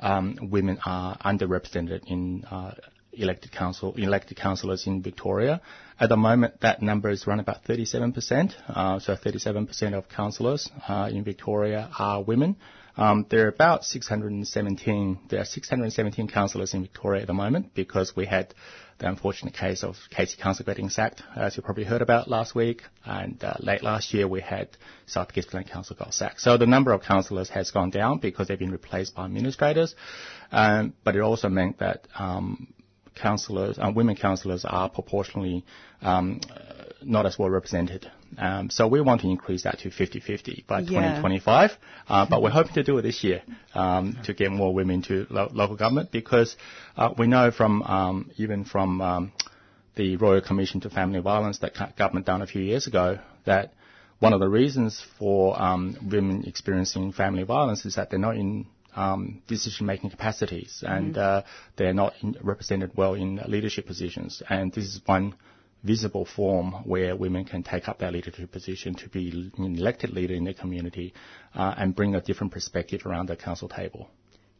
um, 0.00 0.38
women 0.40 0.78
are 0.84 1.16
underrepresented 1.18 2.04
in 2.06 2.44
uh, 2.44 2.74
elected 3.12 3.52
council 3.52 3.94
elected 3.96 4.36
councillors 4.36 4.86
in 4.86 5.02
Victoria. 5.02 5.60
At 6.00 6.08
the 6.08 6.16
moment, 6.16 6.60
that 6.62 6.82
number 6.82 7.10
is 7.10 7.26
around 7.26 7.40
about 7.40 7.64
37%. 7.64 8.54
Uh, 8.68 8.98
so 8.98 9.14
37% 9.14 9.94
of 9.94 10.08
councillors 10.08 10.70
uh, 10.88 11.08
in 11.12 11.22
Victoria 11.24 11.90
are 11.98 12.22
women. 12.22 12.56
Um, 12.96 13.26
there 13.30 13.46
are 13.46 13.48
about 13.48 13.84
617. 13.84 15.18
There 15.30 15.40
are 15.40 15.44
617 15.44 16.28
councillors 16.28 16.74
in 16.74 16.82
Victoria 16.82 17.22
at 17.22 17.26
the 17.26 17.34
moment 17.34 17.74
because 17.74 18.14
we 18.14 18.26
had 18.26 18.54
the 18.98 19.08
unfortunate 19.08 19.54
case 19.54 19.82
of 19.82 19.96
Casey 20.10 20.36
Council 20.40 20.64
getting 20.64 20.90
sacked, 20.90 21.22
as 21.34 21.56
you 21.56 21.62
probably 21.62 21.84
heard 21.84 22.02
about 22.02 22.28
last 22.28 22.54
week, 22.54 22.82
and 23.04 23.42
uh, 23.42 23.54
late 23.60 23.82
last 23.82 24.12
year 24.12 24.28
we 24.28 24.40
had 24.40 24.68
South 25.06 25.32
Gippsland 25.32 25.68
Council 25.68 25.96
got 25.98 26.12
sacked. 26.12 26.40
So 26.40 26.56
the 26.56 26.66
number 26.66 26.92
of 26.92 27.02
councillors 27.02 27.48
has 27.48 27.70
gone 27.70 27.90
down 27.90 28.18
because 28.18 28.48
they've 28.48 28.58
been 28.58 28.70
replaced 28.70 29.14
by 29.14 29.24
administrators, 29.24 29.94
um, 30.52 30.92
but 31.02 31.16
it 31.16 31.20
also 31.20 31.48
meant 31.48 31.78
that 31.78 32.06
um, 32.16 32.72
councillors, 33.14 33.78
uh, 33.78 33.90
women 33.94 34.16
councillors 34.16 34.64
are 34.64 34.88
proportionally 34.88 35.64
um, 36.00 36.40
not 37.02 37.26
as 37.26 37.38
well 37.38 37.50
represented. 37.50 38.10
Um, 38.38 38.70
so 38.70 38.86
we 38.88 39.00
want 39.00 39.20
to 39.22 39.28
increase 39.28 39.64
that 39.64 39.80
to 39.80 39.90
50-50 39.90 40.66
by 40.66 40.80
Yeah. 40.80 40.86
2025, 40.88 41.70
uh, 42.08 42.26
but 42.28 42.42
we're 42.42 42.50
hoping 42.60 42.74
to 42.74 42.82
do 42.82 42.96
it 42.98 43.02
this 43.02 43.22
year 43.22 43.42
um, 43.74 44.16
to 44.24 44.34
get 44.34 44.50
more 44.50 44.72
women 44.72 45.02
to 45.02 45.26
lo- 45.30 45.50
local 45.52 45.76
government 45.76 46.10
because 46.10 46.56
uh, 46.96 47.10
we 47.18 47.26
know 47.26 47.50
from 47.50 47.82
um, 47.82 48.30
even 48.36 48.64
from 48.64 49.00
um, 49.00 49.32
the 49.96 50.16
Royal 50.16 50.40
Commission 50.40 50.80
to 50.80 50.90
Family 50.90 51.20
Violence 51.20 51.58
that 51.58 51.96
government 51.96 52.26
done 52.26 52.40
a 52.42 52.46
few 52.46 52.62
years 52.62 52.86
ago 52.86 53.18
that 53.44 53.74
one 54.22 54.32
of 54.32 54.38
the 54.40 54.48
reasons 54.48 55.04
for 55.18 55.60
um, 55.60 55.96
women 56.10 56.44
experiencing 56.46 57.10
family 57.12 57.42
violence 57.42 57.84
is 57.84 57.96
that 57.96 58.08
they're 58.08 58.20
not 58.20 58.36
in 58.36 58.66
um, 58.96 59.42
decision-making 59.46 60.10
capacities 60.10 60.84
and 60.86 61.14
Mhm. 61.14 61.18
uh, 61.18 61.42
they're 61.76 61.94
not 61.94 62.14
in, 62.22 62.36
represented 62.42 62.90
well 62.96 63.14
in 63.14 63.40
leadership 63.46 63.86
positions. 63.86 64.42
And 64.48 64.72
this 64.72 64.84
is 64.84 65.00
one 65.06 65.34
visible 65.82 66.24
form 66.24 66.72
where 66.84 67.16
women 67.16 67.44
can 67.44 67.62
take 67.62 67.88
up 67.88 67.98
that 67.98 68.12
leadership 68.12 68.52
position 68.52 68.94
to 68.94 69.08
be 69.08 69.52
an 69.58 69.76
elected 69.76 70.10
leader 70.10 70.34
in 70.34 70.44
their 70.44 70.54
community 70.54 71.12
uh, 71.54 71.74
and 71.76 71.94
bring 71.94 72.14
a 72.14 72.20
different 72.20 72.52
perspective 72.52 73.04
around 73.04 73.28
the 73.28 73.36
council 73.36 73.68
table. 73.68 74.08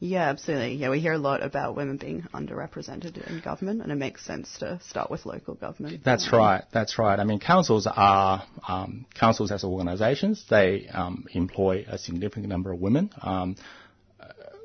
Yeah, 0.01 0.31
absolutely. 0.31 0.75
Yeah, 0.75 0.91
we 0.91 0.99
hear 0.99 1.13
a 1.13 1.19
lot 1.19 1.45
about 1.45 1.77
women 1.77 1.97
being 1.97 2.25
underrepresented 2.35 3.25
in 3.25 3.39
government, 3.39 3.83
and 3.83 3.93
it 3.93 3.95
makes 3.95 4.27
sense 4.27 4.59
to 4.59 4.81
start 4.89 5.13
with 5.13 5.25
local 5.25 5.55
government. 5.55 6.03
That's 6.03 6.33
right. 6.33 6.65
That's 6.73 6.99
right. 6.99 7.21
I 7.21 7.23
mean, 7.23 7.39
councils 7.39 7.87
are 7.87 8.43
um, 8.67 9.07
councils 9.15 9.53
as 9.53 9.63
organisations. 9.63 10.45
They 10.51 10.89
um, 10.93 11.27
employ 11.35 11.85
a 11.87 11.99
significant 11.99 12.49
number 12.49 12.73
of 12.73 12.81
women. 12.81 13.11
Um, 13.23 13.55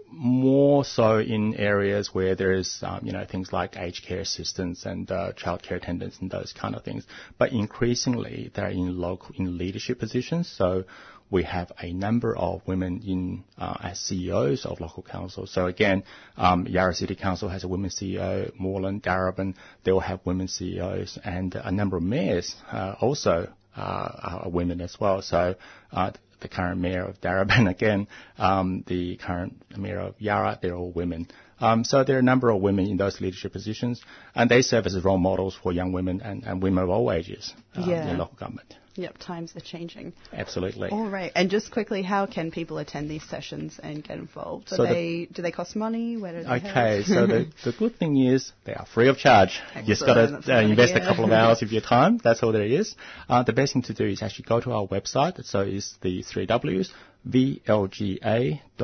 more 0.10 0.86
so 0.86 1.20
in 1.20 1.56
areas 1.56 2.14
where 2.14 2.36
there 2.36 2.54
is, 2.54 2.80
um, 2.82 3.02
you 3.04 3.12
know, 3.12 3.26
things 3.26 3.52
like 3.52 3.78
aged 3.78 4.06
care 4.06 4.22
assistance 4.22 4.86
and 4.86 5.12
uh, 5.12 5.34
childcare 5.34 5.78
attendants 5.78 6.18
and 6.20 6.32
those 6.32 6.54
kind 6.54 6.76
of 6.76 6.84
things. 6.84 7.06
But 7.38 7.52
increasingly, 7.52 8.52
they're 8.56 8.70
in 8.70 8.98
local 8.98 9.36
in 9.36 9.58
leadership 9.58 10.00
positions. 10.00 10.48
So 10.50 10.86
we 11.30 11.44
have 11.44 11.72
a 11.80 11.92
number 11.92 12.36
of 12.36 12.62
women 12.66 13.02
in 13.06 13.44
uh, 13.58 13.78
as 13.84 14.00
CEOs 14.00 14.66
of 14.66 14.80
local 14.80 15.04
councils. 15.04 15.52
So 15.52 15.66
again, 15.66 16.04
um, 16.38 16.66
Yarra 16.68 16.94
City 16.94 17.16
Council 17.16 17.50
has 17.50 17.64
a 17.64 17.68
women 17.68 17.90
CEO, 17.90 18.52
Moreland, 18.58 19.04
Darebin, 19.04 19.56
they 19.84 19.92
all 19.92 20.00
have 20.00 20.22
women 20.26 20.48
CEOs, 20.48 21.20
and 21.24 21.54
a 21.56 21.72
number 21.72 21.98
of 21.98 22.04
mayors 22.04 22.56
uh, 22.72 22.96
also 23.02 23.52
uh, 23.76 24.40
are 24.44 24.50
women 24.50 24.82
as 24.82 24.98
well. 25.00 25.22
So 25.22 25.56
uh, 25.92 26.12
the 26.42 26.48
current 26.48 26.80
mayor 26.80 27.04
of 27.04 27.20
Darebin 27.22 27.70
again, 27.76 28.08
um, 28.38 28.84
the 28.88 29.18
current 29.18 29.62
mayor 29.78 30.00
of 30.00 30.16
Yarra, 30.20 30.60
they're 30.62 30.76
all 30.76 30.92
women. 30.92 31.28
Um, 31.60 31.84
so 31.84 32.04
there 32.04 32.18
are 32.18 32.20
a 32.20 32.24
number 32.24 32.50
of 32.50 32.62
women 32.62 32.86
in 32.86 32.98
those 32.98 33.20
leadership 33.20 33.52
positions, 33.54 34.02
and 34.36 34.50
they 34.50 34.62
serve 34.62 34.86
as 34.86 34.96
role 35.04 35.18
models 35.18 35.58
for 35.62 35.72
young 35.72 35.92
women 35.92 36.22
and, 36.22 36.44
and 36.44 36.62
women 36.62 36.84
of 36.84 36.90
all 36.90 37.12
ages 37.12 37.54
uh, 37.76 37.84
Yeah. 37.88 38.12
in 38.12 38.18
local 38.18 38.36
government. 38.38 38.76
Yep, 38.98 39.20
times 39.20 39.56
are 39.56 39.60
changing. 39.62 40.14
Absolutely. 40.34 40.90
All 40.90 41.08
right, 41.08 41.32
and 41.36 41.50
just 41.52 41.72
quickly, 41.72 42.02
how 42.02 42.26
can 42.26 42.50
people 42.52 42.80
attend 42.80 43.10
these 43.10 43.24
sessions 43.24 43.80
and 43.82 44.04
get 44.04 44.18
involved? 44.18 44.74
Are 44.74 44.78
So 44.78 44.86
the- 44.88 45.28
do 45.32 45.42
they 45.44 45.52
cost 45.52 45.76
money? 45.76 46.18
Where 46.18 46.34
do 46.34 46.44
they 46.44 46.56
Okay, 46.56 46.68
head? 46.68 47.06
so 47.06 47.28
the, 47.28 47.48
the 47.64 47.74
good 47.78 47.98
thing 48.00 48.18
is 48.18 48.52
they 48.66 48.74
are 48.74 48.88
free 48.92 49.08
of 49.08 49.18
charge. 49.18 49.60
You 49.76 49.84
just 49.84 50.04
got 50.06 50.16
to 50.16 50.22
uh, 50.22 50.42
I 50.48 50.56
wanna 50.64 50.70
invest 50.70 50.96
a 50.96 51.00
couple 51.00 51.26
of 51.26 51.32
hours 51.32 51.62
of 51.62 51.72
your 51.72 51.82
time. 51.82 52.20
That's 52.24 52.42
all 52.42 52.52
there 52.52 52.64
is. 52.64 52.96
Uh, 53.30 53.44
the 53.44 53.54
best 53.54 53.74
thing 53.74 53.84
to 53.84 53.94
do 53.94 54.06
is 54.06 54.22
actually 54.24 54.46
go 54.46 54.60
to 54.62 54.72
our 54.72 54.88
website. 54.88 55.44
So 55.46 55.60
it's 55.62 55.96
the 56.02 56.24
three 56.24 56.46
W's, 56.48 56.92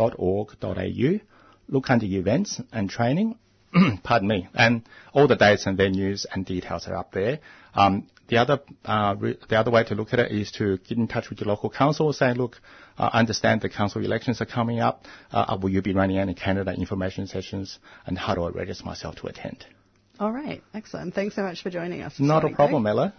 vlga.org.au. 0.05 1.19
Look 1.69 1.89
under 1.89 2.05
events 2.05 2.61
and 2.71 2.89
training. 2.89 3.37
Pardon 4.03 4.27
me. 4.27 4.47
And 4.53 4.83
all 5.13 5.27
the 5.27 5.35
dates 5.35 5.65
and 5.65 5.77
venues 5.77 6.25
and 6.31 6.45
details 6.45 6.87
are 6.87 6.95
up 6.95 7.11
there. 7.13 7.39
Um, 7.73 8.07
the 8.27 8.37
other 8.37 8.59
uh, 8.85 9.15
re- 9.17 9.37
the 9.49 9.57
other 9.57 9.71
way 9.71 9.83
to 9.83 9.95
look 9.95 10.13
at 10.13 10.19
it 10.19 10.31
is 10.31 10.51
to 10.53 10.77
get 10.77 10.97
in 10.97 11.07
touch 11.07 11.29
with 11.29 11.39
your 11.39 11.47
local 11.47 11.69
council, 11.69 12.11
say, 12.13 12.33
look, 12.33 12.57
uh, 12.97 13.09
understand 13.13 13.61
the 13.61 13.69
council 13.69 14.03
elections 14.03 14.41
are 14.41 14.45
coming 14.45 14.79
up. 14.79 15.05
Uh, 15.31 15.57
will 15.61 15.69
you 15.69 15.81
be 15.81 15.93
running 15.93 16.17
any 16.17 16.33
candidate 16.33 16.77
information 16.77 17.27
sessions, 17.27 17.79
and 18.05 18.17
how 18.17 18.35
do 18.35 18.43
I 18.43 18.49
register 18.49 18.85
myself 18.85 19.15
to 19.17 19.27
attend? 19.27 19.65
All 20.19 20.31
right, 20.31 20.63
excellent. 20.73 21.15
Thanks 21.15 21.35
so 21.35 21.41
much 21.41 21.61
for 21.63 21.69
joining 21.69 22.01
us. 22.01 22.13
Not 22.19 22.45
a 22.45 22.49
problem. 22.49 22.85
Ella. 22.85 23.13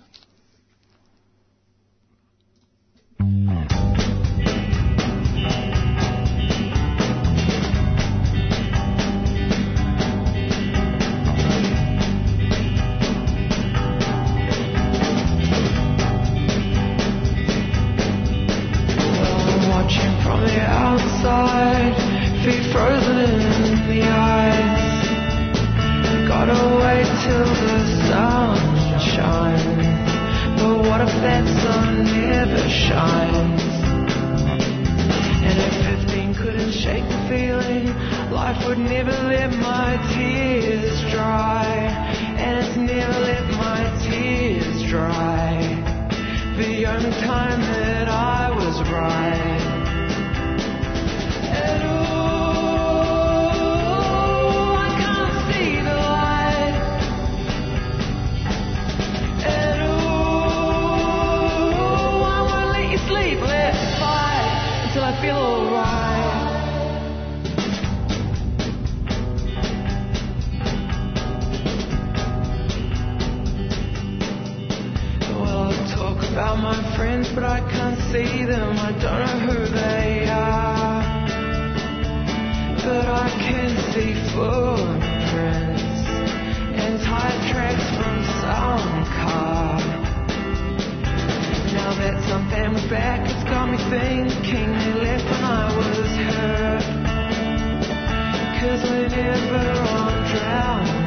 Life 38.45 38.69
would 38.69 38.79
never 38.79 39.11
let 39.11 39.51
my 39.53 39.97
tears 40.13 41.01
dry. 41.11 41.65
And 42.37 42.53
it's 42.63 42.77
never 42.77 43.19
let 43.21 43.45
my 43.65 43.83
tears 44.07 44.83
dry. 44.91 45.57
The 46.59 46.85
only 46.85 47.11
time 47.23 47.61
that 47.61 48.09
I 48.09 48.51
was 48.51 48.77
right. 48.91 49.44
About 76.35 76.59
my 76.59 76.97
friends, 76.97 77.29
but 77.33 77.45
I 77.45 77.61
can't 77.71 77.97
see 78.11 78.45
them. 78.45 78.77
I 78.77 78.91
don't 78.91 79.21
know 79.23 79.55
who 79.55 79.67
they 79.71 80.27
are. 80.29 80.99
But 82.83 83.07
I 83.07 83.31
can 83.39 83.71
see 83.95 84.15
footprints 84.35 85.83
and 86.83 86.99
tire 87.07 87.39
tracks 87.55 87.87
from 87.95 88.17
some 88.43 89.07
car. 89.15 89.79
Now 91.71 91.95
that 92.03 92.19
some 92.29 92.51
family 92.51 92.83
back, 92.91 93.31
it's 93.31 93.45
got 93.45 93.71
me 93.71 93.79
thinking 93.87 94.73
they 94.75 94.93
left 95.07 95.25
when 95.31 95.45
I 95.45 95.71
was 95.79 96.19
hurt. 96.19 96.83
Cause 98.59 98.83
whenever 98.91 99.71
I'm 99.87 100.19
drowning, 100.35 101.04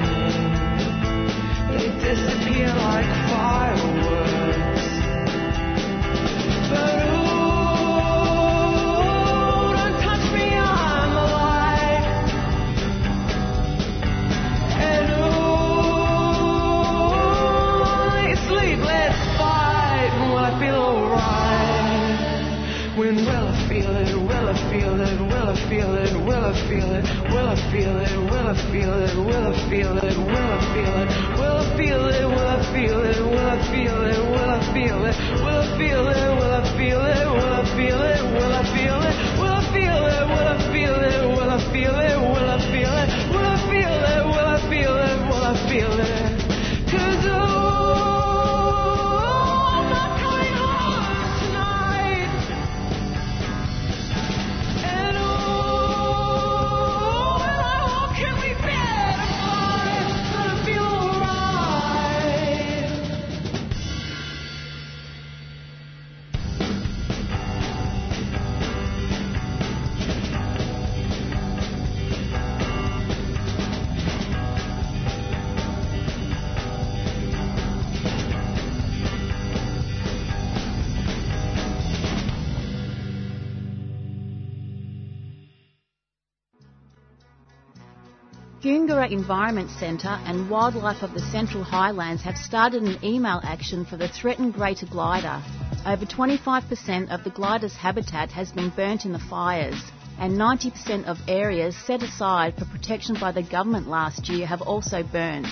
Environment 89.11 89.69
Centre 89.69 90.19
and 90.25 90.49
Wildlife 90.49 91.01
of 91.01 91.13
the 91.13 91.19
Central 91.19 91.63
Highlands 91.63 92.21
have 92.23 92.37
started 92.37 92.83
an 92.83 93.03
email 93.03 93.39
action 93.43 93.85
for 93.85 93.97
the 93.97 94.07
threatened 94.07 94.53
greater 94.53 94.85
glider. 94.85 95.41
Over 95.85 96.05
25% 96.05 97.09
of 97.09 97.23
the 97.23 97.29
glider's 97.29 97.75
habitat 97.75 98.31
has 98.31 98.51
been 98.51 98.69
burnt 98.69 99.05
in 99.05 99.13
the 99.13 99.19
fires, 99.19 99.81
and 100.19 100.33
90% 100.33 101.05
of 101.05 101.17
areas 101.27 101.75
set 101.75 102.03
aside 102.03 102.55
for 102.57 102.65
protection 102.65 103.15
by 103.19 103.31
the 103.31 103.43
government 103.43 103.87
last 103.87 104.29
year 104.29 104.45
have 104.45 104.61
also 104.61 105.03
burned. 105.03 105.47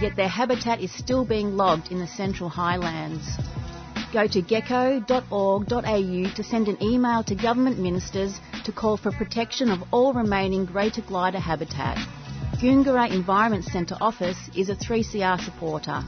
Yet 0.00 0.16
their 0.16 0.28
habitat 0.28 0.80
is 0.80 0.92
still 0.92 1.24
being 1.24 1.56
logged 1.56 1.90
in 1.90 1.98
the 1.98 2.06
Central 2.06 2.48
Highlands. 2.48 3.26
Go 4.12 4.26
to 4.26 4.42
geco.org.au 4.42 6.34
to 6.34 6.44
send 6.44 6.68
an 6.68 6.82
email 6.82 7.24
to 7.24 7.34
government 7.34 7.78
ministers 7.78 8.38
to 8.64 8.72
call 8.72 8.96
for 8.96 9.10
protection 9.10 9.70
of 9.70 9.82
all 9.90 10.12
remaining 10.12 10.66
greater 10.66 11.00
glider 11.00 11.38
habitat. 11.40 11.98
Goongerra 12.62 13.10
Environment 13.10 13.64
Centre 13.64 13.96
office 14.00 14.38
is 14.56 14.68
a 14.68 14.76
3CR 14.76 15.44
supporter. 15.44 16.04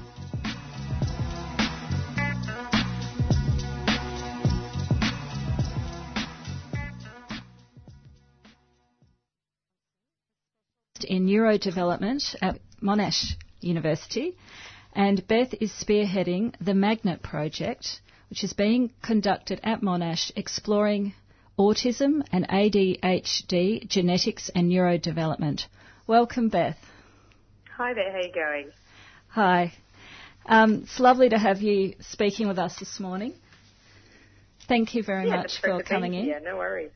in 11.08 11.26
neurodevelopment 11.26 12.36
at 12.40 12.60
Monash 12.80 13.32
University, 13.60 14.36
and 14.92 15.26
Beth 15.26 15.54
is 15.60 15.72
spearheading 15.72 16.54
the 16.60 16.72
Magnet 16.72 17.20
project, 17.20 18.00
which 18.30 18.44
is 18.44 18.52
being 18.52 18.92
conducted 19.02 19.60
at 19.64 19.82
Monash 19.82 20.30
exploring 20.36 21.14
autism 21.58 22.24
and 22.30 22.46
ADHD 22.48 23.88
genetics 23.88 24.50
and 24.54 24.70
neurodevelopment. 24.70 25.66
Welcome, 26.06 26.50
Beth. 26.50 26.76
Hi 27.78 27.94
there, 27.94 28.12
how 28.12 28.18
are 28.18 28.20
you 28.20 28.32
going? 28.34 28.70
Hi. 29.28 29.72
Um, 30.44 30.82
it's 30.82 31.00
lovely 31.00 31.30
to 31.30 31.38
have 31.38 31.62
you 31.62 31.94
speaking 32.00 32.46
with 32.46 32.58
us 32.58 32.78
this 32.78 33.00
morning. 33.00 33.32
Thank 34.68 34.94
you 34.94 35.02
very 35.02 35.28
yeah, 35.28 35.36
much 35.36 35.62
for 35.62 35.82
coming 35.82 36.12
in. 36.12 36.24
here, 36.24 36.40
no 36.44 36.58
worries. 36.58 36.90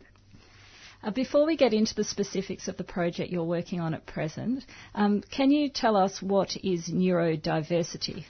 Uh, 1.03 1.11
before 1.11 1.47
we 1.47 1.57
get 1.57 1.73
into 1.73 1.95
the 1.95 2.05
specifics 2.05 2.69
of 2.69 2.77
the 2.77 2.85
project 2.85 3.33
you're 3.33 3.45
working 3.45 3.81
on 3.81 3.95
at 3.95 4.05
present, 4.05 4.63
um, 4.95 5.23
can 5.35 5.51
you 5.51 5.71
tell 5.71 5.97
us 5.97 6.21
what 6.21 6.55
is 6.63 6.91
neurodiversity? 6.91 8.27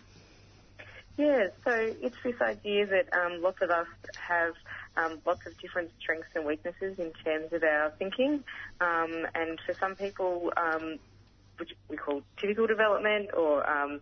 Yeah, 1.19 1.49
so 1.65 1.73
it's 2.01 2.17
this 2.23 2.41
idea 2.41 2.87
that 2.87 3.13
um, 3.13 3.43
lots 3.43 3.61
of 3.61 3.71
us 3.71 3.89
have 4.17 4.55
um, 4.97 5.19
lots 5.27 5.45
of 5.47 5.59
different 5.59 5.91
strengths 5.99 6.29
and 6.37 6.47
weaknesses 6.47 6.97
in 6.97 7.13
terms 7.25 7.53
of 7.53 7.65
our 7.65 7.91
thinking, 7.99 8.45
um, 8.81 9.27
and 9.35 9.59
for 9.67 9.75
some 9.81 9.97
people, 9.97 10.53
um, 10.57 11.01
which 11.57 11.71
we 11.89 11.97
call 11.97 12.23
typical 12.37 12.69
development 12.69 13.31
or 13.37 13.69
um, 13.69 14.01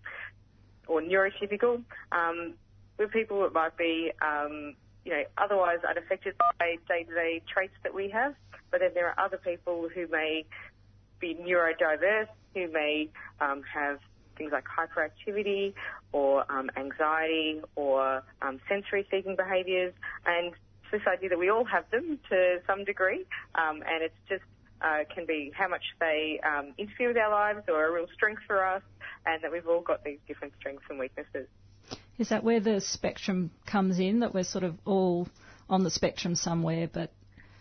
or 0.88 1.00
neurotypical, 1.00 1.82
um, 2.12 2.52
with 2.98 3.10
people 3.12 3.46
it 3.46 3.52
might 3.54 3.78
be 3.78 4.12
you 5.06 5.12
know 5.12 5.22
otherwise 5.38 5.78
unaffected 5.88 6.34
by 6.58 6.76
day-to-day 6.86 7.40
traits 7.48 7.74
that 7.82 7.94
we 7.94 8.10
have, 8.10 8.34
but 8.70 8.80
then 8.80 8.90
there 8.92 9.08
are 9.08 9.24
other 9.24 9.38
people 9.38 9.88
who 9.88 10.06
may 10.08 10.44
be 11.18 11.34
neurodiverse, 11.34 12.28
who 12.52 12.70
may 12.70 13.08
have 13.72 14.00
things 14.36 14.52
like 14.52 14.64
hyperactivity 14.64 15.74
or 16.12 16.50
um, 16.50 16.70
anxiety 16.76 17.60
or 17.74 18.22
um, 18.42 18.60
sensory 18.68 19.06
seeking 19.10 19.36
behaviours, 19.36 19.92
and 20.24 20.52
this 20.92 21.02
idea 21.06 21.28
that 21.28 21.38
we 21.38 21.50
all 21.50 21.64
have 21.64 21.84
them 21.90 22.18
to 22.28 22.58
some 22.66 22.84
degree, 22.84 23.24
um, 23.54 23.82
and 23.86 24.02
it's 24.02 24.14
just 24.28 24.44
uh, 24.82 24.98
can 25.14 25.26
be 25.26 25.50
how 25.54 25.68
much 25.68 25.82
they 26.00 26.40
um, 26.44 26.72
interfere 26.78 27.08
with 27.08 27.16
our 27.16 27.30
lives 27.30 27.62
or 27.68 27.86
a 27.86 27.92
real 27.92 28.06
strength 28.14 28.42
for 28.46 28.64
us, 28.64 28.82
and 29.24 29.42
that 29.42 29.50
we've 29.50 29.66
all 29.66 29.80
got 29.80 30.04
these 30.04 30.18
different 30.28 30.52
strengths 30.58 30.84
and 30.88 30.98
weaknesses. 30.98 31.46
Is 32.18 32.30
that 32.30 32.44
where 32.44 32.60
the 32.60 32.80
spectrum 32.80 33.50
comes 33.66 33.98
in, 33.98 34.20
that 34.20 34.34
we're 34.34 34.44
sort 34.44 34.64
of 34.64 34.76
all 34.84 35.28
on 35.68 35.82
the 35.82 35.90
spectrum 35.90 36.34
somewhere, 36.34 36.88
but 36.92 37.10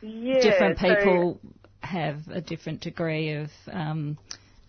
Yeah, 0.02 0.42
different 0.42 0.80
so- 0.80 0.96
people 0.96 1.40
have 1.82 2.28
a 2.30 2.42
different 2.42 2.82
degree 2.82 3.34
of 3.34 3.50
um, 3.72 4.18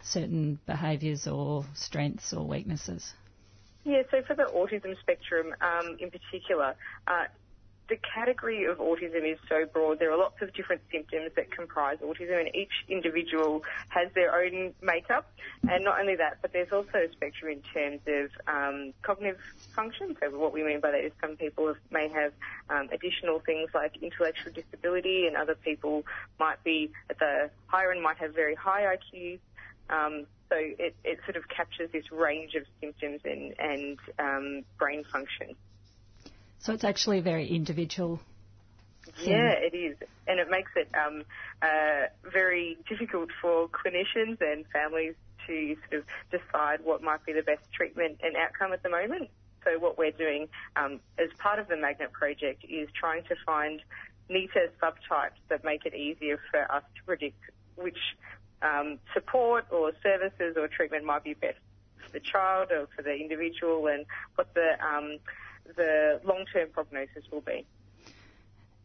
certain 0.07 0.59
behaviours 0.66 1.26
or 1.26 1.64
strengths 1.74 2.32
or 2.32 2.46
weaknesses? 2.46 3.12
Yeah, 3.84 4.02
so 4.11 4.22
for 4.26 4.34
the 4.34 4.44
autism 4.44 4.98
spectrum 5.00 5.54
um, 5.61 5.96
in 6.00 6.11
particular, 6.11 6.74
uh, 7.07 7.26
the 7.88 7.96
category 8.14 8.64
of 8.64 8.78
autism 8.78 9.30
is 9.30 9.38
so 9.48 9.64
broad. 9.72 9.98
There 9.98 10.11
are 10.11 10.18
lots 10.18 10.42
of 10.42 10.52
different 10.54 10.82
symptoms 10.90 11.30
that 11.36 11.50
comprise 11.52 11.98
autism, 11.98 12.40
and 12.40 12.54
each 12.54 12.72
individual 12.88 13.62
has 13.88 14.09
their 14.14 14.34
own 14.34 14.74
makeup. 14.82 15.30
And 15.68 15.84
not 15.84 16.00
only 16.00 16.16
that, 16.16 16.38
but 16.42 16.52
there's 16.52 16.72
also 16.72 16.98
a 16.98 17.12
spectrum 17.12 17.52
in 17.52 17.62
terms 17.72 18.00
of 18.07 18.30
um, 18.48 18.92
cognitive 19.02 19.38
function. 19.74 20.16
So 20.20 20.36
what 20.36 20.52
we 20.52 20.64
mean 20.64 20.80
by 20.80 20.90
that 20.90 21.04
is 21.04 21.12
some 21.20 21.36
people 21.36 21.74
may 21.90 22.09
have 22.09 22.32
um, 22.70 22.88
additional 22.92 23.40
things 23.40 23.70
like 23.72 23.96
intellectual 24.02 24.52
disability, 24.52 25.26
and 25.26 25.36
other 25.36 25.54
people 25.54 26.04
might 26.40 26.62
be 26.64 26.90
at 27.09 27.18
the 27.18 27.50
higher 27.66 27.92
end 27.92 28.02
might 28.02 28.18
have 28.18 28.34
very 28.34 28.54
high 28.57 28.96
IQs. 28.96 29.38
Um, 29.91 30.26
so 30.49 30.57
it, 30.57 30.95
it 31.05 31.18
sort 31.24 31.37
of 31.37 31.49
captures 31.49 31.91
this 31.93 32.11
range 32.12 32.55
of 32.55 32.62
symptoms 32.80 33.20
and, 33.24 33.55
and 33.59 33.99
um, 34.18 34.64
brain 34.78 35.05
function. 35.12 35.55
So 36.59 36.72
it's 36.72 36.84
actually 36.84 37.18
a 37.18 37.22
very 37.22 37.49
individual 37.49 38.20
thing. 39.16 39.30
Yeah, 39.30 39.51
it 39.51 39.74
is, 39.74 39.97
and 40.26 40.41
it 40.41 40.51
makes 40.51 40.70
it 40.76 40.89
um, 40.95 41.22
uh, 41.62 42.07
very 42.32 42.78
difficult 42.89 43.30
for 43.41 43.68
clinicians 43.68 44.41
and 44.41 44.64
families 44.72 45.14
to 45.47 45.76
sort 45.89 46.03
of 46.03 46.07
decide 46.30 46.80
what 46.82 47.03
might 47.03 47.24
be 47.24 47.32
the 47.32 47.43
best 47.43 47.62
treatment 47.72 48.18
and 48.22 48.37
outcome 48.37 48.72
at 48.72 48.82
the 48.82 48.89
moment. 48.89 49.30
So 49.64 49.78
what 49.78 49.99
we're 49.99 50.12
doing 50.12 50.49
um, 50.76 51.01
as 51.18 51.28
part 51.39 51.59
of 51.59 51.68
the 51.68 51.76
Magnet 51.76 52.12
project 52.12 52.64
is 52.68 52.89
trying 52.99 53.24
to 53.24 53.34
find 53.45 53.82
neater 54.28 54.70
subtypes 54.82 55.39
that 55.49 55.64
make 55.64 55.87
it 55.87 55.95
easier 55.95 56.39
for 56.51 56.70
us 56.70 56.82
to 56.97 57.05
predict 57.05 57.39
which 57.76 57.99
um, 58.62 58.98
support 59.14 59.66
or 59.70 59.92
services 60.02 60.57
or 60.57 60.68
treatment 60.68 61.04
might 61.04 61.24
be 61.24 61.34
best 61.34 61.59
for 62.04 62.12
the 62.12 62.20
child 62.20 62.70
or 62.70 62.88
for 62.94 63.02
the 63.02 63.14
individual, 63.14 63.86
and 63.88 64.07
what 64.34 64.52
the 64.54 64.68
um, 64.84 65.18
the 65.76 66.20
long-term 66.24 66.68
prognosis 66.72 67.24
will 67.32 67.40
be. 67.40 67.66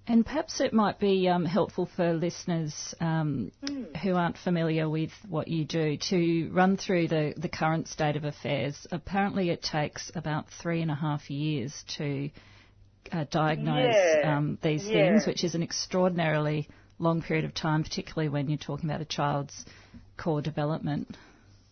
And 0.07 0.25
perhaps 0.25 0.59
it 0.59 0.73
might 0.73 0.99
be 0.99 1.29
um, 1.29 1.45
helpful 1.45 1.87
for 1.95 2.13
listeners 2.13 2.95
um, 2.99 3.51
who 4.01 4.15
aren't 4.15 4.37
familiar 4.37 4.89
with 4.89 5.11
what 5.29 5.47
you 5.47 5.63
do 5.63 5.95
to 6.09 6.49
run 6.51 6.75
through 6.75 7.07
the, 7.07 7.33
the 7.37 7.47
current 7.47 7.87
state 7.87 8.15
of 8.15 8.23
affairs. 8.23 8.87
Apparently, 8.91 9.51
it 9.51 9.61
takes 9.61 10.11
about 10.15 10.47
three 10.59 10.81
and 10.81 10.89
a 10.89 10.95
half 10.95 11.29
years 11.29 11.83
to 11.97 12.31
uh, 13.11 13.25
diagnose 13.29 13.93
Yeah, 13.93 14.37
um, 14.37 14.57
these 14.63 14.83
yeah. 14.85 14.93
things, 14.93 15.27
which 15.27 15.43
is 15.43 15.53
an 15.53 15.61
extraordinarily 15.61 16.67
long 17.01 17.21
period 17.21 17.45
of 17.45 17.53
time, 17.53 17.83
particularly 17.83 18.29
when 18.29 18.49
you're 18.49 18.57
talking 18.57 18.89
about 18.89 19.01
a 19.01 19.05
child's 19.05 19.65
core 20.17 20.41
development. 20.41 21.17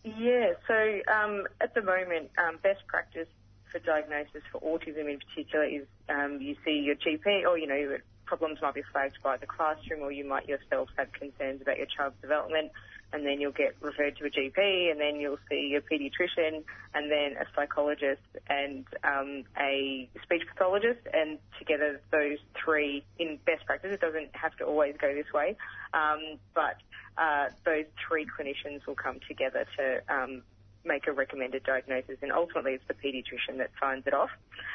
Yeah, 0.04 0.54
so 0.68 1.00
um, 1.12 1.44
at 1.62 1.74
the 1.74 1.82
moment, 1.82 2.32
um, 2.38 2.58
best 2.64 2.86
practice 2.88 3.28
for 3.72 3.80
diagnosis 3.80 4.42
for 4.52 4.60
autism 4.62 5.12
in 5.12 5.20
particular 5.20 5.66
is 5.66 5.86
um, 6.10 6.40
you 6.42 6.56
see 6.66 6.82
your 6.84 6.96
GP, 6.96 7.46
or 7.46 7.58
you 7.58 7.68
know, 7.68 7.98
problems 8.26 8.60
might 8.62 8.74
be 8.74 8.84
flagged 8.92 9.18
by 9.24 9.38
the 9.38 9.46
classroom, 9.46 10.02
or 10.02 10.12
you 10.12 10.26
might 10.26 10.48
yourself 10.48 10.90
have 10.98 11.12
concerns 11.12 11.62
about 11.62 11.78
your 11.78 11.86
child's 11.86 12.16
development, 12.22 12.72
and 13.12 13.26
then 13.26 13.42
you'll 13.42 13.52
get 13.52 13.76
referred 13.82 14.18
to 14.18 14.26
a 14.26 14.30
GP, 14.30 14.92
and 14.92 15.00
then 15.00 15.20
you'll 15.20 15.40
see 15.50 15.76
a 15.76 15.82
paediatrician, 15.82 16.64
and 16.94 17.12
then 17.12 17.36
a 17.40 17.46
psychologist 17.56 18.22
and 18.48 18.86
um, 19.04 19.44
a 19.60 20.10
speech 20.24 20.44
pathologist, 20.52 21.02
and 21.14 21.40
together 21.58 22.02
those 22.12 22.38
three, 22.64 23.04
in 23.18 23.40
best 23.46 23.66
practice, 23.66 23.92
it 23.94 24.02
doesn't 24.02 24.30
have 24.34 24.56
to 24.58 24.66
always 24.66 24.96
go 25.00 25.14
this 25.14 25.32
way, 25.34 25.56
um, 25.94 26.38
but 26.54 26.78
uh, 27.18 27.50
those 27.66 27.86
three 28.08 28.26
clinicians 28.26 28.86
will 28.86 28.96
come 28.96 29.20
together 29.28 29.66
to 29.78 30.02
um, 30.14 30.42
make 30.86 31.08
a 31.08 31.12
recommended 31.12 31.64
diagnosis, 31.64 32.18
and 32.22 32.32
ultimately 32.32 32.74
it's 32.74 32.84
the 32.88 32.94
paediatrician 32.94 33.58
that 33.58 33.72
signs 33.80 34.04
it 34.06 34.14
off. 34.14 34.30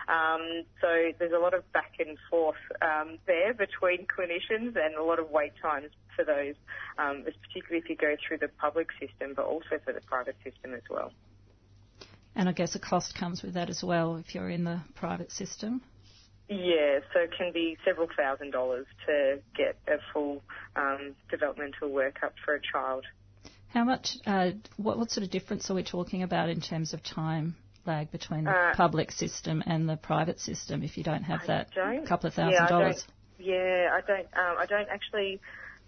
Um, 0.09 0.65
so 0.81 1.13
there's 1.19 1.33
a 1.33 1.39
lot 1.39 1.55
of 1.55 1.71
back 1.73 1.95
and 1.99 2.19
forth 2.31 2.61
um, 2.83 3.19
there 3.27 3.55
between 3.55 4.07
clinicians 4.07 4.77
and 4.77 4.95
a 4.97 5.03
lot 5.03 5.19
of 5.19 5.31
wait 5.31 5.53
times 5.63 5.91
for 6.17 6.25
those, 6.25 6.55
um, 6.99 7.25
particularly 7.25 7.83
if 7.83 7.89
you 7.89 7.97
go 7.97 8.17
through 8.27 8.39
the 8.39 8.49
public 8.49 8.89
system, 9.01 9.33
but 9.35 9.45
also 9.45 9.79
for 9.85 9.93
the 9.93 10.01
private 10.03 10.37
system 10.45 10.75
as 10.75 10.83
well. 10.91 11.13
And 12.37 12.49
I 12.49 12.53
guess 12.53 12.75
a 12.75 12.79
cost 12.81 13.15
comes 13.15 13.43
with 13.43 13.55
that 13.55 13.71
as 13.71 13.83
well 13.83 14.17
if 14.17 14.35
you're 14.35 14.51
in 14.51 14.65
the 14.65 14.81
private 14.95 15.31
system. 15.31 15.83
Yeah, 16.49 16.99
so 17.13 17.21
it 17.21 17.31
can 17.37 17.53
be 17.53 17.77
several 17.85 18.09
thousand 18.17 18.51
dollars 18.51 18.87
to 19.07 19.39
get 19.57 19.77
a 19.89 19.99
full 20.13 20.43
um, 20.77 21.15
developmental 21.31 21.89
workup 21.91 22.33
for 22.45 22.55
a 22.55 22.61
child. 22.61 23.05
How 23.69 23.85
much, 23.85 24.19
uh, 24.27 24.51
what, 24.77 24.99
what 24.99 25.11
sort 25.11 25.25
of 25.25 25.31
difference 25.31 25.71
are 25.71 25.75
we 25.75 25.83
talking 25.83 26.23
about 26.23 26.49
in 26.49 26.61
terms 26.61 26.93
of 26.93 27.03
time 27.03 27.57
lag 27.87 28.11
between 28.13 28.45
the 28.45 28.51
Uh, 28.51 28.75
public 28.75 29.11
system 29.11 29.63
and 29.67 29.89
the 29.89 29.97
private 29.97 30.39
system 30.41 30.83
if 30.83 30.97
you 30.97 31.05
don't 31.05 31.23
have 31.23 31.47
that 31.47 31.71
don't- 31.75 32.07
couple 32.07 32.29
of 32.29 32.35
thousand 32.35 32.65
I 32.65 32.69
dollars? 32.69 33.07
Yeah, 33.39 33.91
I 33.93 34.01
don't. 34.07 34.27
Um, 34.37 34.57
I 34.59 34.67
don't 34.67 34.89
actually 34.89 35.41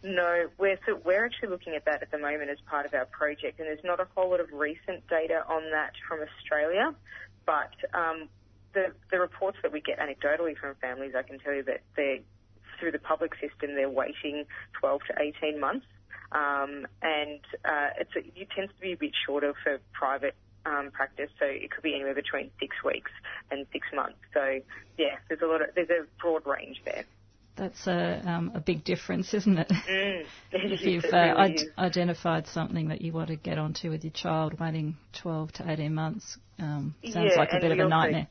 know. 0.02 0.48
We're 0.58 0.78
so 0.86 1.00
we're 1.04 1.24
actually 1.24 1.48
looking 1.48 1.74
at 1.74 1.84
that 1.84 2.02
at 2.02 2.10
the 2.10 2.18
moment 2.18 2.50
as 2.50 2.58
part 2.66 2.86
of 2.86 2.94
our 2.94 3.06
project, 3.06 3.58
and 3.58 3.68
there's 3.68 3.84
not 3.84 4.00
a 4.00 4.06
whole 4.14 4.30
lot 4.30 4.40
of 4.40 4.52
recent 4.52 5.06
data 5.08 5.44
on 5.48 5.70
that 5.70 5.92
from 6.08 6.20
Australia, 6.20 6.94
but 7.44 7.72
um, 7.94 8.28
the 8.74 8.92
the 9.10 9.18
reports 9.18 9.58
that 9.62 9.72
we 9.72 9.80
get 9.80 9.98
anecdotally 9.98 10.56
from 10.56 10.74
families, 10.76 11.14
I 11.16 11.22
can 11.22 11.38
tell 11.38 11.54
you 11.54 11.62
that 11.64 11.82
they're 11.96 12.18
through 12.78 12.92
the 12.92 12.98
public 12.98 13.32
system, 13.34 13.74
they're 13.74 13.88
waiting 13.88 14.44
12 14.80 15.00
to 15.08 15.22
18 15.42 15.58
months, 15.58 15.86
um, 16.32 16.86
and 17.02 17.40
uh, 17.64 17.88
it's 17.98 18.14
a, 18.16 18.18
it 18.40 18.50
tends 18.54 18.72
to 18.74 18.80
be 18.80 18.92
a 18.92 18.96
bit 18.96 19.12
shorter 19.26 19.54
for 19.64 19.78
private 19.92 20.34
um, 20.66 20.90
practice, 20.90 21.30
so 21.38 21.46
it 21.46 21.70
could 21.70 21.82
be 21.82 21.94
anywhere 21.94 22.14
between 22.14 22.50
six 22.60 22.76
weeks 22.84 23.10
and 23.50 23.66
six 23.72 23.86
months. 23.94 24.18
So 24.34 24.60
yeah, 24.98 25.16
there's 25.28 25.42
a 25.42 25.46
lot 25.46 25.62
of 25.62 25.68
there's 25.74 25.90
a 25.90 26.04
broad 26.20 26.46
range 26.46 26.82
there. 26.84 27.04
That's 27.56 27.86
a, 27.86 28.22
um, 28.26 28.52
a 28.54 28.60
big 28.60 28.84
difference, 28.84 29.32
isn't 29.34 29.58
it? 29.58 29.72
Mm, 29.72 30.24
if 30.52 30.82
you've 30.86 31.04
uh, 31.12 31.34
really 31.36 31.54
id- 31.54 31.68
identified 31.78 32.46
something 32.48 32.88
that 32.88 33.00
you 33.00 33.12
want 33.12 33.28
to 33.28 33.36
get 33.36 33.58
onto 33.58 33.90
with 33.90 34.04
your 34.04 34.12
child, 34.12 34.58
waiting 34.60 34.96
12 35.22 35.52
to 35.52 35.70
18 35.70 35.94
months 35.94 36.38
um, 36.58 36.94
sounds 37.04 37.32
Yeah, 37.32 37.38
like 37.38 37.52
a 37.52 37.60
bit 37.60 37.72
of 37.72 37.80
a 37.80 37.88
nightmare. 37.88 38.28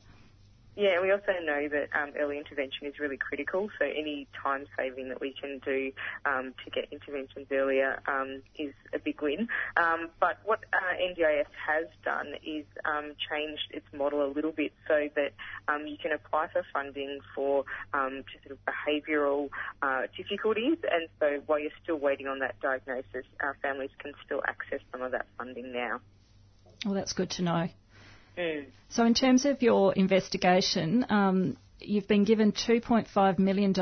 Yeah, 0.76 1.00
we 1.00 1.10
also 1.10 1.32
know 1.42 1.68
that 1.70 1.88
um, 1.98 2.12
early 2.20 2.36
intervention 2.36 2.86
is 2.86 2.98
really 3.00 3.16
critical. 3.16 3.70
So 3.78 3.86
any 3.86 4.28
time 4.42 4.66
saving 4.76 5.08
that 5.08 5.22
we 5.22 5.32
can 5.32 5.58
do 5.64 5.90
um, 6.26 6.52
to 6.64 6.70
get 6.70 6.92
interventions 6.92 7.46
earlier 7.50 8.02
um, 8.06 8.42
is 8.58 8.74
a 8.92 8.98
big 8.98 9.22
win. 9.22 9.48
Um, 9.78 10.10
but 10.20 10.38
what 10.44 10.64
uh, 10.74 10.94
NDIS 11.00 11.46
has 11.66 11.86
done 12.04 12.34
is 12.46 12.66
um, 12.84 13.14
changed 13.30 13.70
its 13.70 13.86
model 13.96 14.22
a 14.22 14.30
little 14.30 14.52
bit 14.52 14.72
so 14.86 15.08
that 15.16 15.32
um, 15.66 15.86
you 15.86 15.96
can 15.96 16.12
apply 16.12 16.48
for 16.52 16.62
funding 16.74 17.20
for 17.34 17.64
sort 17.94 18.50
of 18.50 18.58
behavioural 18.66 19.48
uh, 19.80 20.02
difficulties, 20.14 20.76
and 20.90 21.08
so 21.18 21.42
while 21.46 21.58
you're 21.58 21.70
still 21.82 21.96
waiting 21.96 22.26
on 22.26 22.40
that 22.40 22.60
diagnosis, 22.60 23.24
uh, 23.42 23.52
families 23.62 23.90
can 23.98 24.12
still 24.24 24.42
access 24.46 24.80
some 24.92 25.00
of 25.00 25.12
that 25.12 25.26
funding 25.38 25.72
now. 25.72 26.00
Well, 26.84 26.94
that's 26.94 27.14
good 27.14 27.30
to 27.30 27.42
know. 27.42 27.68
Mm. 28.36 28.66
So, 28.88 29.04
in 29.04 29.14
terms 29.14 29.44
of 29.44 29.62
your 29.62 29.92
investigation, 29.94 31.06
um, 31.08 31.56
you've 31.80 32.08
been 32.08 32.24
given 32.24 32.52
$2.5 32.52 33.38
million 33.38 33.72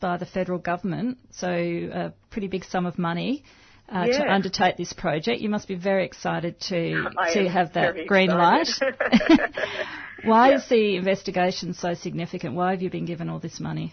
by 0.00 0.16
the 0.16 0.26
federal 0.26 0.58
government, 0.58 1.18
so 1.30 1.48
a 1.48 2.12
pretty 2.30 2.48
big 2.48 2.64
sum 2.64 2.86
of 2.86 2.98
money. 2.98 3.44
Uh, 3.88 4.06
to 4.06 4.32
undertake 4.32 4.78
this 4.78 4.94
project, 4.94 5.40
you 5.42 5.50
must 5.50 5.68
be 5.68 5.74
very 5.74 6.06
excited 6.06 6.58
to 6.58 7.08
I 7.18 7.34
to 7.34 7.48
have 7.48 7.74
that 7.74 8.06
green 8.06 8.28
light. 8.30 8.68
Why 10.24 10.50
Yeah. 10.50 10.56
is 10.56 10.68
the 10.68 10.96
investigation 10.96 11.74
so 11.74 11.92
significant? 11.92 12.54
Why 12.54 12.70
have 12.70 12.80
you 12.80 12.88
been 12.88 13.04
given 13.04 13.28
all 13.28 13.38
this 13.38 13.60
money? 13.60 13.92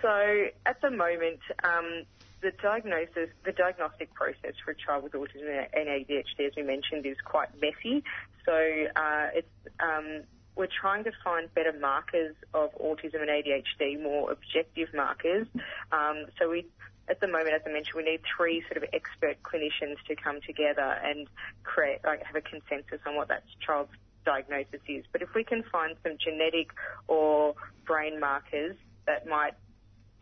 So 0.00 0.46
at 0.64 0.80
the 0.80 0.90
moment, 0.90 1.40
um, 1.64 2.04
the 2.42 2.52
diagnosis, 2.62 3.28
the 3.44 3.52
diagnostic 3.52 4.12
process 4.14 4.54
for 4.64 4.70
a 4.72 4.74
child 4.74 5.04
with 5.04 5.12
autism 5.12 5.66
and 5.72 5.88
ADHD, 5.88 6.46
as 6.46 6.52
we 6.56 6.62
mentioned, 6.62 7.04
is 7.06 7.16
quite 7.24 7.48
messy. 7.60 8.02
So 8.44 8.52
uh, 8.96 9.28
it's 9.34 9.48
um, 9.80 10.22
we're 10.56 10.68
trying 10.68 11.04
to 11.04 11.12
find 11.22 11.52
better 11.54 11.72
markers 11.72 12.34
of 12.54 12.70
autism 12.78 13.20
and 13.20 13.30
ADHD, 13.30 14.02
more 14.02 14.30
objective 14.30 14.88
markers. 14.94 15.46
Um, 15.92 16.26
so 16.38 16.50
we. 16.50 16.66
At 17.08 17.18
the 17.18 17.26
moment, 17.26 17.54
as 17.54 17.62
I 17.66 17.72
mentioned, 17.72 17.94
we 17.96 18.04
need 18.04 18.20
three 18.36 18.62
sort 18.70 18.76
of 18.76 18.88
expert 18.92 19.42
clinicians 19.42 19.96
to 20.06 20.14
come 20.14 20.40
together 20.46 20.96
and 21.02 21.26
create, 21.64 21.98
like, 22.04 22.22
have 22.22 22.36
a 22.36 22.40
consensus 22.40 23.00
on 23.04 23.16
what 23.16 23.26
that 23.26 23.42
child's 23.66 23.90
diagnosis 24.24 24.78
is. 24.86 25.04
But 25.10 25.20
if 25.20 25.34
we 25.34 25.42
can 25.42 25.64
find 25.72 25.96
some 26.04 26.18
genetic 26.24 26.70
or 27.08 27.56
brain 27.84 28.20
markers 28.20 28.76
that 29.08 29.26
might 29.26 29.54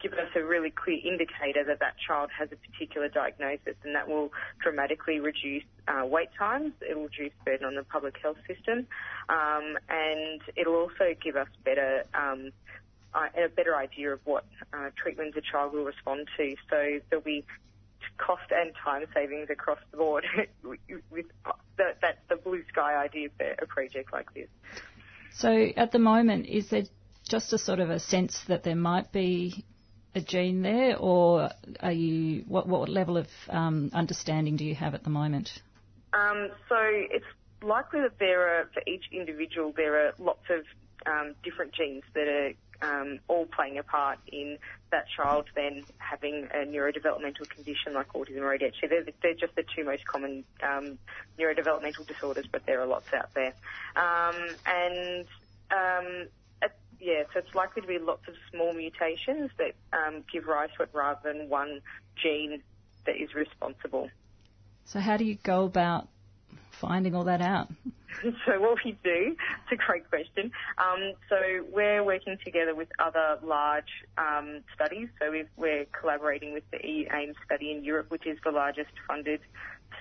give 0.01 0.12
us 0.12 0.28
a 0.34 0.42
really 0.44 0.70
clear 0.70 0.99
indicator 1.05 1.64
that 1.64 1.80
that 1.80 1.94
child 2.07 2.30
has 2.36 2.49
a 2.53 2.57
particular 2.57 3.09
diagnosis, 3.09 3.74
and 3.84 3.94
that 3.94 4.09
will 4.09 4.30
dramatically 4.62 5.20
reduce 5.20 5.64
uh, 5.86 6.05
wait 6.05 6.28
times. 6.38 6.72
It 6.80 6.96
will 6.96 7.05
reduce 7.05 7.32
burden 7.44 7.66
on 7.66 7.74
the 7.74 7.84
public 7.84 8.16
health 8.22 8.38
system, 8.46 8.86
um, 9.28 9.78
and 9.88 10.40
it'll 10.57 10.76
also 10.76 11.14
give 11.22 11.36
us 11.36 11.49
better. 11.64 12.05
Um, 12.14 12.53
uh, 13.14 13.26
a 13.42 13.49
better 13.49 13.74
idea 13.74 14.12
of 14.12 14.20
what 14.24 14.44
uh, 14.74 14.90
treatments 14.94 15.34
a 15.34 15.40
child 15.40 15.72
will 15.72 15.84
respond 15.84 16.28
to. 16.36 16.55
So 16.68 17.01
there'll 17.09 17.24
be 17.24 17.42
cost 18.18 18.51
and 18.51 18.72
time 18.84 19.05
savings 19.14 19.49
across 19.51 19.78
the 19.90 19.96
board. 19.96 20.26
with 21.11 21.26
that, 21.78 21.99
that's 22.03 22.18
the 22.28 22.36
blue 22.36 22.62
sky 22.68 23.03
idea 23.03 23.28
for 23.36 23.46
a 23.62 23.66
project 23.66 24.12
like 24.12 24.32
this. 24.34 24.49
So, 25.34 25.68
at 25.76 25.92
the 25.92 25.99
moment, 25.99 26.46
is 26.46 26.68
there 26.70 26.84
just 27.28 27.53
a 27.53 27.59
sort 27.59 27.80
of 27.80 27.90
a 27.90 28.01
sense 28.01 28.40
that 28.49 28.62
there 28.62 28.76
might 28.76 29.12
be 29.12 29.64
a 30.14 30.20
gene 30.20 30.62
there, 30.62 30.96
or 30.96 31.50
are 31.80 31.92
you 31.92 32.44
what 32.48 32.66
what 32.66 32.88
level 32.88 33.16
of 33.16 33.28
um, 33.48 33.90
understanding 33.92 34.56
do 34.56 34.64
you 34.64 34.74
have 34.74 34.94
at 34.94 35.04
the 35.04 35.11
moment? 35.11 35.62
Um, 36.12 36.48
so 36.68 36.76
it's 36.80 37.26
likely 37.62 38.00
that 38.00 38.18
there 38.18 38.61
are, 38.61 38.70
for 38.72 38.82
each 38.86 39.04
individual, 39.12 39.72
there 39.76 40.06
are 40.06 40.12
lots 40.18 40.44
of 40.50 40.64
um, 41.06 41.34
different 41.42 41.72
genes 41.72 42.02
that 42.14 42.28
are 42.28 42.52
um, 42.80 43.18
all 43.28 43.46
playing 43.46 43.78
a 43.78 43.82
part 43.82 44.18
in 44.28 44.59
that 44.90 45.04
child 45.14 45.46
then 45.54 45.84
having 45.98 46.48
a 46.54 46.59
neurodevelopmental 46.59 47.48
condition 47.48 47.92
like 47.92 48.09
autism 48.12 48.38
or 48.38 48.56
ADHD. 48.56 48.88
They're, 48.88 49.04
they're 49.22 49.34
just 49.34 49.54
the 49.54 49.64
two 49.76 49.84
most 49.84 50.06
common 50.06 50.44
um, 50.62 50.98
neurodevelopmental 51.38 52.07
disorders, 52.07 52.46
but 52.50 52.64
there 52.66 52.80
are 52.80 52.87
lots 52.87 53.12
out 53.12 53.34
there. 53.34 53.53
Um, 53.96 54.57
and 54.64 55.26
um, 55.70 56.28
yeah, 57.00 57.22
so 57.33 57.41
it's 57.41 57.54
likely 57.54 57.83
to 57.83 57.88
be 57.88 57.99
lots 57.99 58.26
of 58.29 58.34
small 58.50 58.72
mutations 58.72 59.50
that 59.58 59.75
um, 59.92 60.25
give 60.33 60.46
rise 60.46 60.70
to 60.76 60.83
it 60.83 60.91
rather 60.92 61.33
than 61.33 61.49
one 61.49 61.80
gene 62.20 62.62
that 63.07 63.16
is 63.16 63.34
responsible. 63.34 64.11
So, 64.84 65.00
how 65.00 65.16
do 65.16 65.25
you 65.25 65.37
go 65.42 65.64
about 65.64 66.08
finding 66.70 67.14
all 67.14 67.25
that 67.25 67.41
out? 67.41 67.68
so 68.46 68.61
what 68.61 68.79
we 68.84 68.92
do, 69.04 69.37
it's 69.37 69.72
a 69.72 69.76
great 69.76 70.08
question. 70.08 70.50
Um, 70.79 71.12
so 71.29 71.37
we're 71.70 72.03
working 72.03 72.37
together 72.45 72.75
with 72.75 72.88
other 72.99 73.38
large 73.42 73.91
um, 74.16 74.61
studies. 74.75 75.08
So 75.20 75.30
we've, 75.30 75.49
we're 75.57 75.87
collaborating 75.99 76.53
with 76.53 76.64
the 76.70 76.79
EAIM 76.79 77.34
study 77.45 77.70
in 77.70 77.84
Europe, 77.84 78.11
which 78.11 78.26
is 78.26 78.38
the 78.45 78.50
largest 78.50 78.91
funded 79.07 79.41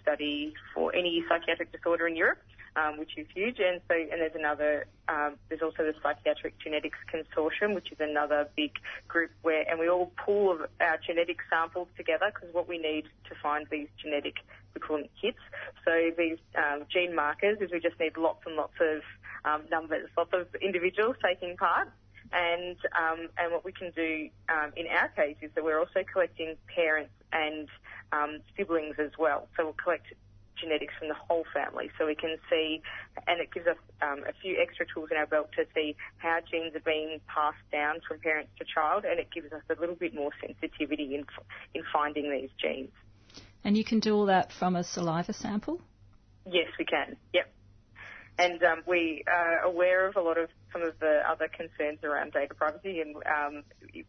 study 0.01 0.53
for 0.73 0.95
any 0.95 1.23
psychiatric 1.27 1.71
disorder 1.71 2.07
in 2.07 2.15
Europe. 2.15 2.39
Um, 2.77 2.99
which 2.99 3.17
is 3.17 3.25
huge, 3.33 3.57
and 3.57 3.81
so 3.87 3.95
and 3.95 4.21
there's 4.21 4.35
another. 4.35 4.85
Um, 5.07 5.37
there's 5.49 5.63
also 5.63 5.81
the 5.81 5.95
Psychiatric 6.03 6.59
Genetics 6.59 6.99
Consortium, 7.11 7.73
which 7.73 7.91
is 7.91 7.97
another 7.99 8.47
big 8.55 8.69
group 9.07 9.31
where, 9.41 9.67
and 9.67 9.79
we 9.79 9.89
all 9.89 10.11
pool 10.23 10.59
our 10.79 10.99
genetic 11.03 11.37
samples 11.49 11.87
together 11.97 12.31
because 12.31 12.53
what 12.53 12.67
we 12.67 12.77
need 12.77 13.05
to 13.29 13.35
find 13.41 13.65
these 13.71 13.87
genetic, 13.99 14.35
we 14.75 14.81
call 14.81 14.97
them 14.97 15.07
hits. 15.19 15.39
So 15.85 16.11
these 16.15 16.37
um, 16.55 16.83
gene 16.87 17.15
markers 17.15 17.57
is 17.61 17.71
we 17.71 17.79
just 17.79 17.99
need 17.99 18.15
lots 18.15 18.43
and 18.45 18.55
lots 18.55 18.77
of 18.79 19.01
um, 19.43 19.63
numbers, 19.71 20.07
lots 20.15 20.33
of 20.33 20.45
individuals 20.61 21.15
taking 21.25 21.57
part. 21.57 21.89
And 22.31 22.77
um, 22.93 23.29
and 23.39 23.53
what 23.53 23.65
we 23.65 23.71
can 23.71 23.91
do 23.95 24.29
um, 24.49 24.71
in 24.75 24.85
our 24.87 25.07
case 25.07 25.37
is 25.41 25.49
that 25.55 25.63
we're 25.63 25.79
also 25.79 26.03
collecting 26.11 26.57
parents 26.75 27.13
and 27.33 27.69
um, 28.11 28.41
siblings 28.55 28.97
as 28.99 29.11
well. 29.17 29.47
So 29.57 29.63
we'll 29.63 29.81
collect 29.81 30.13
genetics 30.59 30.93
from 30.97 31.07
the 31.09 31.15
whole 31.15 31.45
family, 31.53 31.89
so 31.97 32.05
we 32.05 32.15
can 32.15 32.37
see, 32.49 32.81
and 33.27 33.39
it 33.39 33.51
gives 33.53 33.67
us 33.67 33.77
um, 34.01 34.23
a 34.27 34.33
few 34.41 34.57
extra 34.61 34.85
tools 34.85 35.09
in 35.11 35.17
our 35.17 35.25
belt 35.25 35.49
to 35.57 35.65
see 35.73 35.95
how 36.17 36.39
genes 36.49 36.75
are 36.75 36.85
being 36.85 37.19
passed 37.27 37.63
down 37.71 37.99
from 38.07 38.19
parents 38.19 38.51
to 38.59 38.65
child, 38.65 39.05
and 39.05 39.19
it 39.19 39.29
gives 39.33 39.51
us 39.51 39.61
a 39.69 39.79
little 39.79 39.95
bit 39.95 40.13
more 40.13 40.31
sensitivity 40.41 41.15
in 41.15 41.25
in 41.73 41.83
finding 41.91 42.31
these 42.31 42.49
genes. 42.61 42.91
And 43.63 43.77
you 43.77 43.83
can 43.83 43.99
do 43.99 44.15
all 44.15 44.25
that 44.27 44.51
from 44.51 44.75
a 44.75 44.83
saliva 44.83 45.33
sample? 45.33 45.81
Yes, 46.45 46.67
we 46.79 46.85
can. 46.85 47.17
Yep. 47.33 47.51
And 48.39 48.61
um, 48.63 48.83
we 48.85 49.23
are 49.27 49.59
aware 49.59 50.07
of 50.07 50.15
a 50.15 50.21
lot 50.21 50.37
of 50.37 50.49
some 50.71 50.83
of 50.83 50.99
the 50.99 51.23
other 51.27 51.47
concerns 51.47 52.03
around 52.03 52.33
data 52.33 52.53
privacy 52.53 53.01
and 53.01 53.15
um, 53.25 53.63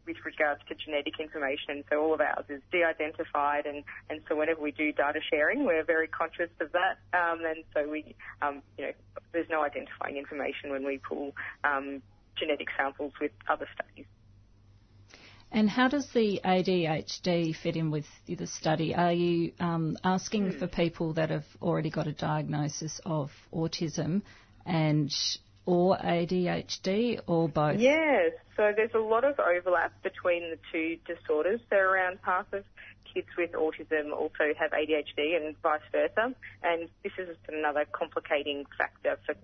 with 0.06 0.16
regards 0.24 0.60
to 0.68 0.74
genetic 0.74 1.18
information. 1.18 1.82
So 1.88 2.02
all 2.02 2.12
of 2.12 2.20
ours 2.20 2.44
is 2.50 2.60
de-identified, 2.70 3.64
and, 3.64 3.84
and 4.10 4.20
so 4.28 4.36
whenever 4.36 4.60
we 4.60 4.72
do 4.72 4.92
data 4.92 5.20
sharing, 5.30 5.64
we're 5.64 5.82
very 5.82 6.08
conscious 6.08 6.50
of 6.60 6.72
that. 6.72 6.98
Um, 7.14 7.44
and 7.44 7.64
so 7.72 7.88
we, 7.88 8.14
um, 8.42 8.62
you 8.76 8.86
know, 8.86 8.92
there's 9.32 9.48
no 9.48 9.62
identifying 9.62 10.18
information 10.18 10.70
when 10.70 10.84
we 10.84 10.98
pull 10.98 11.34
um, 11.64 12.02
genetic 12.36 12.68
samples 12.76 13.12
with 13.20 13.32
other 13.48 13.66
studies. 13.74 14.06
And 15.50 15.70
how 15.70 15.88
does 15.88 16.06
the 16.12 16.40
ADHD 16.44 17.56
fit 17.56 17.76
in 17.76 17.90
with 17.90 18.04
the 18.26 18.46
study? 18.46 18.94
Are 18.94 19.12
you 19.12 19.52
um, 19.58 19.96
asking 20.04 20.52
Hmm. 20.52 20.58
for 20.58 20.66
people 20.66 21.14
that 21.14 21.30
have 21.30 21.46
already 21.62 21.90
got 21.90 22.06
a 22.06 22.12
diagnosis 22.12 23.00
of 23.06 23.30
autism 23.52 24.22
and 24.66 25.10
or 25.64 25.96
ADHD 25.98 27.20
or 27.26 27.48
both? 27.48 27.78
Yes, 27.78 28.32
so 28.56 28.72
there's 28.74 28.94
a 28.94 28.98
lot 28.98 29.24
of 29.24 29.38
overlap 29.38 30.02
between 30.02 30.50
the 30.50 30.58
two 30.72 30.98
disorders. 31.06 31.60
So 31.70 31.76
around 31.76 32.18
half 32.22 32.52
of 32.52 32.64
kids 33.12 33.28
with 33.36 33.52
autism 33.52 34.12
also 34.12 34.52
have 34.58 34.72
ADHD 34.72 35.36
and 35.36 35.56
vice 35.62 35.80
versa. 35.92 36.34
And 36.62 36.88
this 37.02 37.12
is 37.18 37.36
another 37.48 37.84
complicating 37.92 38.64
factor 38.76 39.18
for 39.26 39.34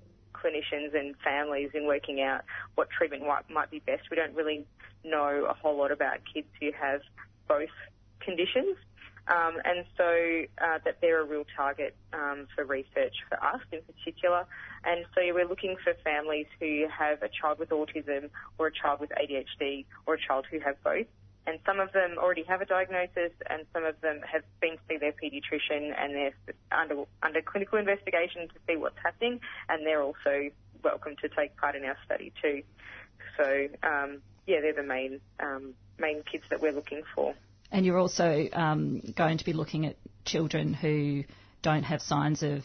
clinicians 0.44 0.94
and 0.94 1.14
families 1.24 1.70
in 1.74 1.86
working 1.86 2.20
out 2.20 2.42
what 2.74 2.88
treatment 2.90 3.24
might, 3.50 3.70
be 3.70 3.80
best. 3.80 4.02
We 4.10 4.16
don't 4.16 4.34
really 4.34 4.66
know 5.04 5.46
a 5.48 5.54
whole 5.54 5.76
lot 5.76 5.92
about 5.92 6.18
kids 6.32 6.48
who 6.60 6.70
have 6.78 7.00
both 7.48 7.70
conditions. 8.20 8.76
Um, 9.26 9.56
and 9.64 9.86
so 9.96 10.42
uh, 10.62 10.78
that 10.84 10.98
they're 11.00 11.22
a 11.22 11.24
real 11.24 11.46
target 11.56 11.96
um, 12.12 12.46
for 12.54 12.64
research 12.64 13.14
for 13.28 13.42
us 13.42 13.60
in 13.72 13.80
particular. 13.82 14.46
And 14.84 15.06
so 15.14 15.22
we're 15.32 15.48
looking 15.48 15.76
for 15.82 15.94
families 16.04 16.46
who 16.60 16.86
have 16.96 17.22
a 17.22 17.28
child 17.28 17.58
with 17.58 17.70
autism 17.70 18.28
or 18.58 18.66
a 18.66 18.72
child 18.72 19.00
with 19.00 19.10
ADHD 19.10 19.86
or 20.06 20.14
a 20.14 20.18
child 20.20 20.44
who 20.50 20.60
have 20.60 20.76
both. 20.82 21.06
And 21.46 21.58
some 21.66 21.78
of 21.78 21.92
them 21.92 22.16
already 22.18 22.44
have 22.44 22.62
a 22.62 22.64
diagnosis, 22.64 23.32
and 23.50 23.66
some 23.72 23.84
of 23.84 24.00
them 24.00 24.20
have 24.30 24.42
been 24.60 24.72
to 24.72 24.82
see 24.88 24.96
their 24.96 25.12
paediatrician, 25.12 25.92
and 25.96 26.14
they're 26.14 26.34
under 26.72 27.04
under 27.22 27.42
clinical 27.42 27.78
investigation 27.78 28.48
to 28.48 28.54
see 28.66 28.76
what's 28.76 28.96
happening, 29.02 29.40
and 29.68 29.86
they're 29.86 30.02
also 30.02 30.50
welcome 30.82 31.16
to 31.20 31.28
take 31.28 31.56
part 31.56 31.76
in 31.76 31.84
our 31.84 31.96
study 32.04 32.32
too. 32.40 32.62
So 33.36 33.68
um, 33.82 34.22
yeah, 34.46 34.60
they're 34.60 34.74
the 34.74 34.82
main 34.82 35.20
um, 35.40 35.74
main 35.98 36.22
kids 36.22 36.44
that 36.50 36.60
we're 36.60 36.72
looking 36.72 37.02
for. 37.14 37.34
And 37.70 37.84
you're 37.84 37.98
also 37.98 38.48
um, 38.52 39.00
going 39.16 39.38
to 39.38 39.44
be 39.44 39.52
looking 39.52 39.86
at 39.86 39.96
children 40.24 40.74
who 40.74 41.24
don't 41.62 41.82
have 41.82 42.00
signs 42.00 42.42
of 42.42 42.62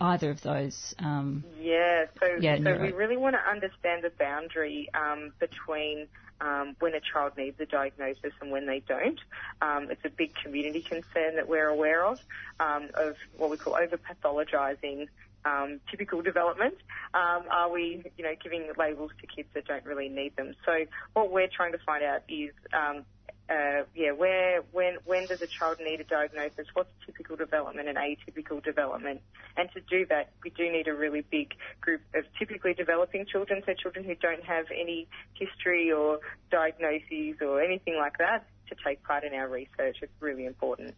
either 0.00 0.30
of 0.30 0.40
those. 0.42 0.94
Um, 0.98 1.44
Yeah, 1.58 2.06
so 2.18 2.26
Yeah, 2.40 2.56
so 2.56 2.62
neuro- 2.62 2.82
we 2.82 2.92
really 2.92 3.16
want 3.16 3.36
to 3.36 3.50
understand 3.50 4.02
the 4.02 4.10
boundary 4.18 4.88
um, 4.94 5.32
between 5.38 6.08
um, 6.40 6.74
when 6.78 6.94
a 6.94 7.00
child 7.00 7.32
needs 7.36 7.60
a 7.60 7.66
diagnosis 7.66 8.32
and 8.40 8.50
when 8.50 8.66
they 8.66 8.80
don't. 8.80 9.20
Um, 9.60 9.90
it's 9.90 10.04
a 10.04 10.08
big 10.08 10.34
community 10.34 10.80
concern 10.80 11.36
that 11.36 11.48
we're 11.48 11.68
aware 11.68 12.04
of, 12.04 12.18
um, 12.58 12.88
of 12.94 13.16
what 13.36 13.50
we 13.50 13.58
call 13.58 13.74
over 13.76 13.98
pathologizing 13.98 15.08
um, 15.44 15.80
typical 15.90 16.22
development. 16.22 16.74
Um, 17.14 17.44
are 17.50 17.70
we, 17.70 18.04
you 18.16 18.24
know, 18.24 18.34
giving 18.42 18.70
labels 18.78 19.10
to 19.20 19.26
kids 19.26 19.48
that 19.54 19.66
don't 19.66 19.84
really 19.84 20.08
need 20.08 20.36
them? 20.36 20.54
So 20.64 20.86
what 21.12 21.30
we're 21.30 21.48
trying 21.48 21.72
to 21.72 21.78
find 21.78 22.04
out 22.04 22.22
is 22.28 22.52
um, 22.72 23.04
uh, 23.50 23.82
yeah, 23.96 24.12
where, 24.12 24.62
when, 24.70 24.98
when 25.04 25.26
does 25.26 25.42
a 25.42 25.46
child 25.46 25.78
need 25.84 26.00
a 26.00 26.04
diagnosis? 26.04 26.68
What's 26.72 26.90
typical 27.04 27.36
development 27.36 27.88
and 27.88 27.98
atypical 27.98 28.62
development? 28.62 29.20
And 29.56 29.68
to 29.72 29.80
do 29.80 30.06
that, 30.06 30.30
we 30.44 30.50
do 30.50 30.70
need 30.70 30.86
a 30.86 30.94
really 30.94 31.22
big 31.22 31.54
group 31.80 32.00
of 32.14 32.24
typically 32.38 32.74
developing 32.74 33.26
children, 33.26 33.62
so 33.66 33.72
children 33.74 34.04
who 34.04 34.14
don't 34.14 34.44
have 34.44 34.66
any 34.70 35.08
history 35.34 35.90
or 35.90 36.20
diagnoses 36.50 37.36
or 37.40 37.60
anything 37.60 37.96
like 37.96 38.18
that, 38.18 38.46
to 38.68 38.76
take 38.86 39.02
part 39.02 39.24
in 39.24 39.34
our 39.34 39.48
research. 39.48 39.96
It's 40.00 40.12
really 40.20 40.46
important. 40.46 40.94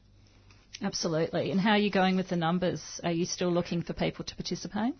absolutely. 0.83 1.51
And 1.51 1.61
how 1.61 1.71
are 1.71 1.79
you 1.79 1.91
going 1.91 2.17
with 2.17 2.29
the 2.29 2.37
numbers? 2.37 2.83
Are 3.03 3.13
you 3.13 3.25
still 3.25 3.51
looking 3.51 3.83
for 3.83 3.95
people 3.95 4.27
to 4.27 4.37
participate? 4.37 4.95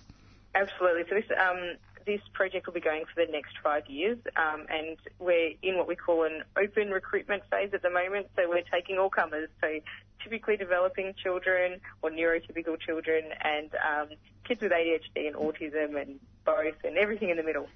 Absolutely. 0.55 1.03
So 1.09 1.15
this 1.17 1.25
um, 1.39 1.77
this 2.07 2.21
project 2.33 2.67
will 2.67 2.75
be 2.75 2.81
going 2.81 3.05
for 3.05 3.25
the 3.25 3.31
next 3.31 3.55
five 3.63 3.87
years, 3.87 4.19
um, 4.37 4.67
and 4.69 4.97
we're 5.19 5.53
in 5.63 5.77
what 5.77 5.89
we 5.89 5.97
call 5.97 6.25
an 6.25 6.43
open 6.57 6.91
recruitment 6.91 7.43
phase 7.51 7.71
at 7.75 7.83
the 7.83 7.91
moment. 7.91 8.29
So 8.37 8.49
we're 8.49 8.63
taking 8.73 8.99
all 8.99 9.11
comers, 9.11 9.49
so 9.61 9.69
typically 10.23 10.57
developing 10.57 11.15
children 11.23 11.81
or 12.03 12.11
neurotypical 12.11 12.81
children, 12.81 13.25
and 13.43 13.71
um, 13.75 14.09
kids 14.45 14.61
with 14.61 14.73
ADHD 14.73 15.27
and 15.27 15.37
autism, 15.37 16.01
and 16.01 16.21
both, 16.45 16.75
and 16.85 16.97
everything 16.97 17.31
in 17.31 17.37
the 17.37 17.43
middle. 17.43 17.69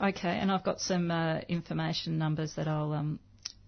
Okay, 0.00 0.28
and 0.28 0.50
I've 0.50 0.64
got 0.64 0.80
some 0.80 1.10
uh, 1.10 1.40
information 1.48 2.16
numbers 2.18 2.54
that 2.54 2.66
I'll 2.66 2.92
um, 2.92 3.18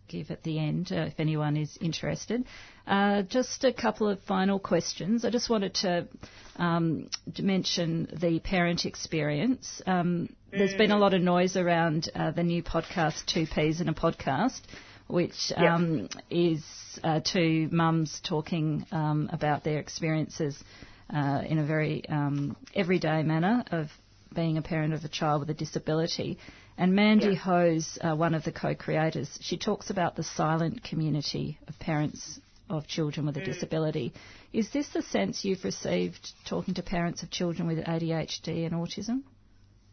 give 0.09 0.31
at 0.31 0.43
the 0.43 0.59
end 0.59 0.91
uh, 0.93 1.03
if 1.03 1.19
anyone 1.19 1.57
is 1.57 1.79
interested. 1.81 2.45
Uh, 2.87 3.23
just 3.23 3.65
a 3.65 3.73
couple 3.73 4.09
of 4.09 4.21
final 4.23 4.59
questions. 4.59 5.25
I 5.25 5.31
just 5.31 5.49
wanted 5.49 5.75
to, 5.77 6.09
um, 6.57 7.09
mention 7.41 8.09
the 8.21 8.41
parent 8.41 8.85
experience. 8.85 9.81
Um, 9.87 10.35
There's 10.51 10.75
been 10.75 10.91
a 10.91 10.99
lot 10.99 11.15
of 11.15 11.23
noise 11.23 11.57
around 11.57 12.11
uh, 12.15 12.33
the 12.33 12.43
new 12.43 12.63
podcast, 12.63 13.27
Two 13.27 13.47
Peas 13.47 13.81
in 13.81 13.89
a 13.89 13.95
Podcast, 13.95 14.61
which 15.07 15.53
um, 15.57 16.09
is 16.31 16.65
uh, 17.03 17.21
two 17.21 17.69
mums 17.71 18.21
talking 18.23 18.87
um, 18.93 19.31
about 19.33 19.65
their 19.65 19.79
experiences 19.79 20.63
uh, 21.11 21.43
in 21.47 21.59
a 21.59 21.65
very 21.65 22.09
um, 22.09 22.57
everyday 22.75 23.23
manner 23.23 23.65
of 23.71 23.89
being 24.35 24.57
a 24.57 24.63
parent 24.63 24.95
of 24.95 25.05
a 25.05 25.09
child 25.09 25.41
with 25.41 25.51
a 25.51 25.55
disability. 25.55 26.39
And 26.79 26.95
Mandy 26.95 27.33
Yeah. 27.33 27.39
Hose, 27.39 27.99
uh, 28.01 28.15
one 28.15 28.35
of 28.35 28.45
the 28.45 28.53
co-creators, 28.53 29.39
she 29.41 29.57
talks 29.59 29.91
about 29.91 30.17
the 30.17 30.23
silent 30.23 30.83
community 30.83 31.59
of 31.69 31.79
parents 31.79 32.41
of 32.71 32.87
children 32.87 33.27
with 33.27 33.37
a 33.37 33.41
Mm. 33.41 33.45
disability. 33.45 34.13
Is 34.53 34.71
this 34.71 34.89
the 34.91 35.03
sense 35.03 35.45
you've 35.45 35.65
received 35.65 36.33
talking 36.47 36.75
to 36.75 36.83
parents 36.83 37.23
of 37.23 37.31
children 37.31 37.69
with 37.69 37.85
ADHD 37.87 38.65
and 38.65 38.75
autism? 38.75 39.23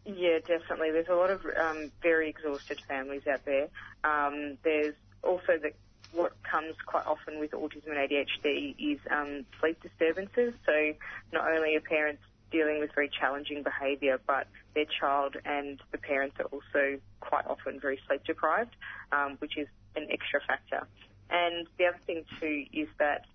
Yeah, 0.05 0.39
definitely. 0.39 0.91
There's 0.91 1.09
a 1.09 1.15
lot 1.15 1.29
of 1.29 1.45
um, 1.45 1.91
very 2.01 2.29
exhausted 2.29 2.79
families 2.87 3.27
out 3.27 3.43
there. 3.45 3.67
Um, 4.03 4.57
there's 4.63 4.95
also 5.23 5.57
the 5.61 5.73
what 6.11 6.33
comes 6.41 6.75
quite 6.87 7.05
often 7.05 7.39
with 7.39 7.51
autism 7.51 7.89
and 7.89 7.97
ADHD 7.97 8.75
is 8.79 8.99
um, 9.11 9.45
sleep 9.59 9.79
disturbances. 9.83 10.55
So 10.65 10.93
not 11.31 11.51
only 11.51 11.75
are 11.75 11.81
parents 11.81 12.23
dealing 12.51 12.79
with 12.79 12.93
very 12.93 13.09
challenging 13.09 13.63
behaviour, 13.63 14.19
but 14.25 14.47
their 14.75 14.85
child 14.85 15.35
and 15.45 15.79
the 15.91 15.97
parents 15.97 16.35
are 16.39 16.45
also 16.45 16.99
quite 17.19 17.45
often 17.47 17.79
very 17.79 17.99
sleep 18.07 18.23
deprived, 18.25 18.75
um, 19.11 19.37
which 19.39 19.57
is 19.57 19.67
an 19.95 20.07
extra 20.09 20.39
factor. 20.47 20.87
And 21.29 21.67
the 21.77 21.85
other 21.85 21.99
thing 22.05 22.25
too 22.39 22.65
is 22.73 22.87
that 22.97 23.25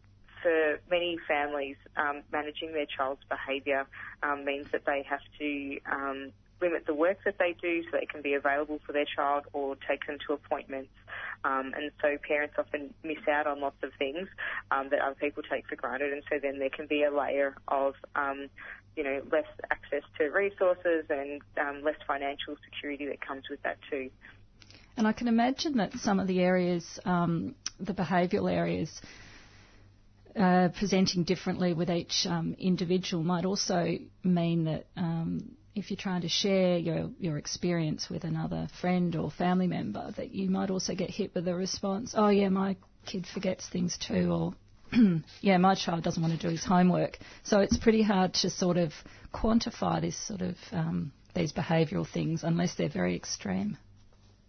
for 0.43 0.79
many 0.91 1.19
families, 1.27 1.77
um, 1.97 2.23
managing 2.33 2.73
their 2.73 2.87
child's 2.87 3.23
behaviour 3.29 3.87
um, 4.23 4.45
means 4.45 4.67
that 4.73 4.85
they 4.85 5.03
have 5.09 5.21
to 5.39 5.79
um, 5.91 6.33
limit 6.61 6.87
the 6.87 6.95
work 6.95 7.19
that 7.25 7.37
they 7.39 7.55
do 7.61 7.83
so 7.85 7.99
they 7.99 8.07
can 8.07 8.23
be 8.23 8.35
available 8.35 8.81
for 8.87 8.93
their 8.93 9.05
child 9.05 9.45
or 9.53 9.77
take 9.89 10.07
them 10.07 10.19
to 10.27 10.35
appointments. 10.35 10.91
Um, 11.45 11.73
and 11.77 11.91
so 12.01 12.17
parents 12.27 12.55
often 12.59 12.95
miss 13.03 13.19
out 13.31 13.47
on 13.47 13.61
lots 13.61 13.77
of 13.83 13.91
things 13.99 14.29
um, 14.71 14.89
that 14.91 15.01
other 15.01 15.17
people 15.17 15.43
take 15.43 15.67
for 15.69 15.77
granted. 15.77 16.13
And 16.13 16.23
so 16.31 16.39
then 16.41 16.59
there 16.59 16.71
can 16.71 16.87
be 16.87 17.05
a 17.05 17.11
layer 17.11 17.55
of, 17.69 17.95
um, 18.17 18.49
you 18.97 19.05
know, 19.05 19.23
less 19.31 19.47
access 19.71 20.03
to 20.19 20.25
resources 20.31 21.05
and 21.11 21.43
um, 21.61 21.83
less 21.83 21.97
financial 22.07 22.57
security 22.65 23.07
that 23.07 23.21
comes 23.21 23.45
with 23.51 23.63
that 23.63 23.79
too. 23.91 24.11
And 24.97 25.07
I 25.07 25.13
can 25.13 25.29
imagine 25.29 25.79
that 25.79 25.93
some 25.95 26.21
of 26.21 26.29
the 26.29 26.41
areas, 26.41 27.01
um, 27.05 27.57
the 27.81 27.93
behavioural 27.93 28.51
areas, 28.51 29.03
uh, 30.39 30.69
presenting 30.79 31.25
differently 31.25 31.75
with 31.75 31.91
each 31.91 32.27
um, 32.27 32.57
individual 32.59 33.23
might 33.23 33.45
also 33.45 33.99
mean 34.23 34.65
that 34.65 34.87
if 35.75 35.91
you're 35.91 35.99
trying 35.99 36.23
to 36.23 36.29
share 36.29 36.79
your, 36.79 37.11
your 37.19 37.37
experience 37.37 38.09
with 38.09 38.25
another 38.25 38.69
friend 38.81 39.17
or 39.17 39.31
family 39.31 39.67
member, 39.67 40.13
that 40.17 40.33
you 40.35 40.51
might 40.51 40.71
also 40.71 40.95
get 40.95 41.11
hit 41.11 41.35
with 41.35 41.47
a 41.49 41.55
response, 41.55 42.15
oh 42.17 42.29
yeah, 42.29 42.49
my 42.49 42.77
kid 43.07 43.27
forgets 43.27 43.69
things 43.69 43.99
too, 43.99 44.31
or 44.33 44.55
yeah, 45.41 45.59
my 45.59 45.75
child 45.75 46.05
doesn't 46.05 46.23
want 46.23 46.39
to 46.39 46.47
do 46.47 46.51
his 46.51 46.65
homework. 46.65 47.19
So 47.43 47.61
it's 47.61 47.77
pretty 47.77 48.03
hard 48.03 48.35
to 48.35 48.51
sort 48.51 48.77
of 48.77 48.93
quantify 49.33 50.01
this 50.01 50.17
sort 50.17 50.43
of 50.43 50.57
um, 50.73 51.13
these 51.35 51.53
behavioural 51.53 52.07
things 52.09 52.45
unless 52.45 52.77
they're 52.77 52.89
very 52.89 53.17
extreme. 53.17 53.77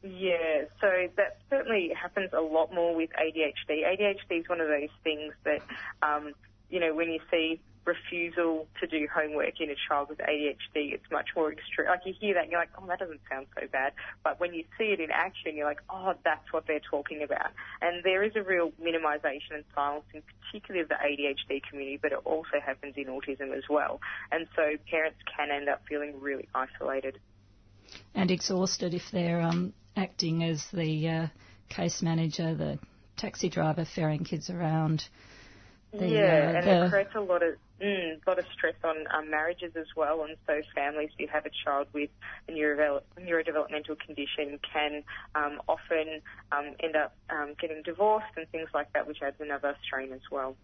Yeah, 0.03 0.65
so 0.79 1.07
that 1.17 1.39
certainly 1.49 1.91
happens 1.99 2.29
a 2.33 2.41
lot 2.41 2.71
more 2.71 2.95
with 2.95 3.09
ADHD. 3.11 3.83
ADHD 3.83 4.41
is 4.41 4.47
one 4.47 4.61
of 4.61 4.67
those 4.67 4.89
things 5.03 5.33
that, 5.45 5.61
um, 6.03 6.33
you 6.69 6.79
know, 6.79 6.93
when 6.93 7.09
you 7.09 7.19
see 7.31 7.59
refusal 7.85 8.67
to 8.79 8.87
do 8.87 9.07
homework 9.13 9.59
in 9.59 9.69
a 9.69 9.75
child 9.87 10.09
with 10.09 10.17
ADHD. 10.19 10.93
It's 10.93 11.09
much 11.11 11.29
more 11.35 11.51
extreme. 11.51 11.87
Like 11.87 12.01
you 12.05 12.13
hear 12.19 12.33
that 12.33 12.43
and 12.43 12.51
you're 12.51 12.59
like, 12.59 12.69
oh, 12.81 12.85
that 12.87 12.99
doesn't 12.99 13.21
sound 13.29 13.47
so 13.59 13.67
bad. 13.71 13.93
But 14.23 14.39
when 14.39 14.53
you 14.53 14.63
see 14.77 14.85
it 14.85 14.99
in 14.99 15.11
action, 15.11 15.55
you're 15.55 15.67
like, 15.67 15.81
oh, 15.89 16.13
that's 16.23 16.51
what 16.51 16.65
they're 16.67 16.81
talking 16.89 17.21
about. 17.23 17.51
And 17.81 18.03
there 18.03 18.23
is 18.23 18.33
a 18.35 18.41
real 18.43 18.71
minimisation 18.81 19.53
and 19.55 19.63
silencing, 19.73 20.23
particularly 20.51 20.81
of 20.83 20.89
the 20.89 20.95
ADHD 20.95 21.61
community, 21.69 21.99
but 22.01 22.11
it 22.11 22.19
also 22.25 22.59
happens 22.65 22.95
in 22.97 23.05
autism 23.05 23.55
as 23.55 23.63
well. 23.69 23.99
And 24.31 24.47
so 24.55 24.63
parents 24.89 25.17
can 25.37 25.49
end 25.51 25.69
up 25.69 25.81
feeling 25.87 26.19
really 26.19 26.47
isolated. 26.55 27.19
and 28.13 28.31
exhausted 28.31 28.93
if 28.93 29.03
they're 29.11 29.41
um, 29.41 29.73
acting 29.95 30.43
as 30.43 30.65
the 30.73 31.07
uh, 31.07 31.27
case 31.69 32.01
manager, 32.01 32.55
the 32.55 32.79
taxi 33.17 33.49
driver 33.49 33.85
ferrying 33.85 34.23
kids 34.23 34.49
around. 34.49 35.07
The, 35.93 36.07
yeah, 36.07 36.21
uh, 36.53 36.57
and 36.57 36.67
the- 36.67 36.85
it 36.85 36.89
creates 36.89 37.15
a 37.15 37.21
lot 37.21 37.41
of 37.43 37.55
mm, 37.81 38.27
lot 38.27 38.39
of 38.39 38.45
stress 38.53 38.75
on 38.83 39.05
um, 39.13 39.29
marriages 39.29 39.73
as 39.75 39.87
well. 39.95 40.23
And 40.23 40.37
so 40.47 40.61
families 40.73 41.09
who 41.17 41.27
have 41.27 41.45
a 41.45 41.51
child 41.63 41.87
with 41.93 42.09
a 42.47 42.51
neurodevel- 42.51 43.01
neurodevelopmental 43.19 43.99
condition 43.99 44.59
can 44.71 45.03
um, 45.35 45.61
often 45.67 46.21
um, 46.51 46.75
end 46.81 46.95
up 46.95 47.15
um, 47.29 47.53
getting 47.59 47.81
divorced 47.83 48.27
and 48.37 48.47
things 48.49 48.69
like 48.73 48.91
that, 48.93 49.07
which 49.07 49.17
adds 49.21 49.37
another 49.39 49.75
strain 49.85 50.13
as 50.13 50.21
well. 50.31 50.55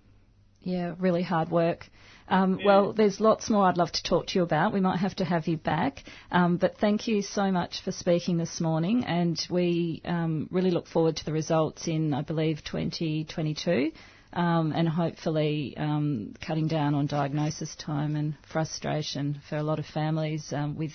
Yeah, 0.64 0.94
really 1.00 1.24
hard 1.24 1.50
work. 1.50 1.90
Um, 2.28 2.60
Well, 2.64 2.94
there's 2.94 3.20
lots 3.20 3.50
more 3.50 3.66
I'd 3.66 3.78
love 3.78 3.92
to 3.94 4.04
talk 4.04 4.28
to 4.28 4.40
you 4.40 4.44
about. 4.44 4.74
We 4.74 4.80
might 4.80 4.98
have 5.00 5.16
to 5.16 5.26
have 5.26 5.48
you 5.48 5.58
back. 5.58 6.04
Um, 6.32 6.58
but 6.58 6.78
thank 6.78 7.08
you 7.08 7.24
so 7.24 7.52
much 7.52 7.82
for 7.82 7.92
speaking 7.92 8.38
this 8.38 8.62
morning, 8.62 9.04
and 9.06 9.44
we 9.50 10.02
um, 10.06 10.48
really 10.52 10.70
look 10.70 10.88
forward 10.88 11.18
to 11.18 11.26
the 11.26 11.34
results 11.34 11.88
in, 11.88 12.14
I 12.14 12.22
believe, 12.22 12.64
2022. 12.64 13.92
Um, 14.34 14.72
and 14.72 14.88
hopefully 14.88 15.76
um, 15.76 16.36
cutting 16.46 16.68
down 16.68 16.96
on 16.96 17.06
diagnosis 17.06 17.76
time 17.76 18.16
and 18.16 18.38
frustration 18.52 19.42
for 19.50 19.58
a 19.58 19.64
lot 19.64 19.78
of 19.78 19.86
families 19.86 20.54
um, 20.54 20.78
with 20.78 20.94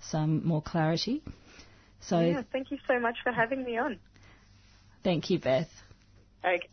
some 0.00 0.44
more 0.44 0.60
clarity. 0.60 1.22
So 2.00 2.20
yeah, 2.20 2.42
thank 2.52 2.70
you 2.72 2.78
so 2.88 2.98
much 2.98 3.16
for 3.22 3.32
having 3.32 3.64
me 3.64 3.78
on. 3.78 3.98
thank 5.04 5.30
you, 5.30 5.38
Beth. 5.38 5.70
Okay. 6.44 6.68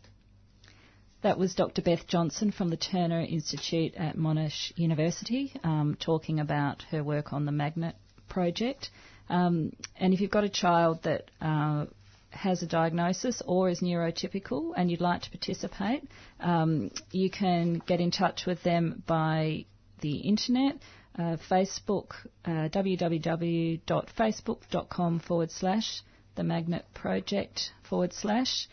That 1.22 1.38
was 1.38 1.54
Dr. 1.54 1.82
Beth 1.82 2.08
Johnson 2.08 2.50
from 2.50 2.68
the 2.68 2.76
Turner 2.76 3.20
Institute 3.20 3.94
at 3.94 4.16
Monash 4.16 4.72
University 4.76 5.52
um, 5.62 5.96
talking 6.00 6.40
about 6.40 6.82
her 6.90 7.04
work 7.04 7.32
on 7.32 7.46
the 7.46 7.52
Magnet 7.52 7.94
project. 8.28 8.90
Um, 9.28 9.72
and 9.96 10.12
if 10.12 10.20
you've 10.20 10.32
got 10.32 10.42
a 10.42 10.48
child 10.48 11.04
that 11.04 11.30
uh, 11.40 11.86
has 12.32 12.62
a 12.62 12.66
diagnosis 12.66 13.42
or 13.46 13.68
is 13.68 13.80
neurotypical 13.80 14.72
and 14.76 14.90
you'd 14.90 15.00
like 15.00 15.22
to 15.22 15.30
participate, 15.30 16.02
um, 16.40 16.90
you 17.10 17.30
can 17.30 17.80
get 17.86 18.00
in 18.00 18.10
touch 18.10 18.46
with 18.46 18.62
them 18.62 19.02
by 19.06 19.64
the 20.00 20.16
internet. 20.16 20.76
Uh, 21.18 21.36
Facebook, 21.50 22.12
uh, 22.46 22.70
www.facebook.com 22.70 25.18
forward 25.20 25.50
slash 25.50 26.00
the 26.34 26.42
Magnet 26.42 26.86
Project 26.94 27.70
forward 27.82 28.14
slash 28.14 28.66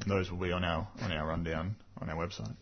And 0.00 0.10
those 0.10 0.30
will 0.30 0.38
be 0.38 0.52
on 0.52 0.64
our 0.64 0.86
on 1.02 1.12
our 1.12 1.26
rundown 1.26 1.76
on 2.00 2.10
our 2.10 2.16
website. 2.16 2.52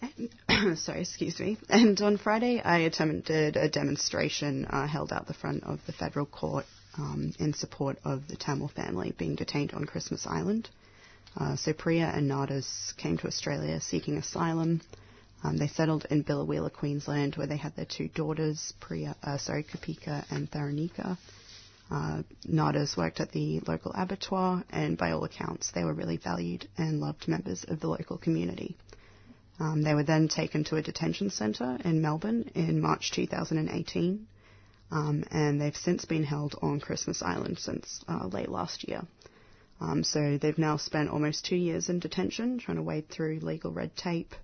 Sorry, 0.76 1.00
excuse 1.00 1.38
me. 1.40 1.58
And 1.68 2.00
on 2.00 2.16
Friday, 2.18 2.60
I 2.60 2.78
attended 2.78 3.56
a 3.56 3.68
demonstration 3.68 4.64
uh, 4.66 4.86
held 4.86 5.12
out 5.12 5.26
the 5.26 5.34
front 5.34 5.64
of 5.64 5.80
the 5.86 5.92
federal 5.92 6.26
court 6.26 6.66
um, 6.96 7.32
in 7.38 7.52
support 7.52 7.98
of 8.04 8.28
the 8.28 8.36
Tamil 8.36 8.68
family 8.68 9.12
being 9.18 9.34
detained 9.34 9.72
on 9.72 9.84
Christmas 9.84 10.26
Island. 10.26 10.68
Uh, 11.36 11.56
so 11.56 11.72
Priya 11.72 12.10
and 12.14 12.28
Nades 12.28 12.94
came 12.96 13.18
to 13.18 13.26
Australia 13.26 13.80
seeking 13.80 14.16
asylum. 14.16 14.80
Um, 15.44 15.56
they 15.56 15.68
settled 15.68 16.06
in 16.10 16.24
Biloela, 16.24 16.72
Queensland, 16.72 17.36
where 17.36 17.46
they 17.46 17.56
had 17.56 17.76
their 17.76 17.84
two 17.84 18.08
daughters, 18.08 18.72
Priya, 18.80 19.14
uh, 19.22 19.38
sorry, 19.38 19.64
Kopika 19.64 20.24
and 20.30 20.50
Tharunicaa. 20.50 21.16
Uh, 21.90 22.22
worked 22.96 23.20
at 23.20 23.32
the 23.32 23.60
local 23.66 23.92
abattoir, 23.94 24.62
and 24.70 24.98
by 24.98 25.12
all 25.12 25.24
accounts, 25.24 25.70
they 25.70 25.84
were 25.84 25.94
really 25.94 26.18
valued 26.18 26.68
and 26.76 27.00
loved 27.00 27.26
members 27.26 27.64
of 27.64 27.80
the 27.80 27.88
local 27.88 28.18
community. 28.18 28.76
Um, 29.58 29.82
they 29.82 29.94
were 29.94 30.04
then 30.04 30.28
taken 30.28 30.64
to 30.64 30.76
a 30.76 30.82
detention 30.82 31.30
centre 31.30 31.78
in 31.84 32.00
Melbourne 32.00 32.50
in 32.54 32.80
March 32.80 33.10
2018, 33.12 34.26
um, 34.90 35.24
and 35.30 35.60
they've 35.60 35.76
since 35.76 36.04
been 36.04 36.24
held 36.24 36.54
on 36.62 36.80
Christmas 36.80 37.22
Island 37.22 37.58
since 37.58 38.04
uh, 38.08 38.26
late 38.26 38.50
last 38.50 38.86
year. 38.86 39.02
Um, 39.80 40.04
so 40.04 40.38
they've 40.38 40.58
now 40.58 40.76
spent 40.76 41.08
almost 41.08 41.44
two 41.44 41.56
years 41.56 41.88
in 41.88 42.00
detention, 42.00 42.58
trying 42.58 42.76
to 42.76 42.82
wade 42.82 43.08
through 43.08 43.40
legal 43.40 43.72
red 43.72 43.96
tape 43.96 44.34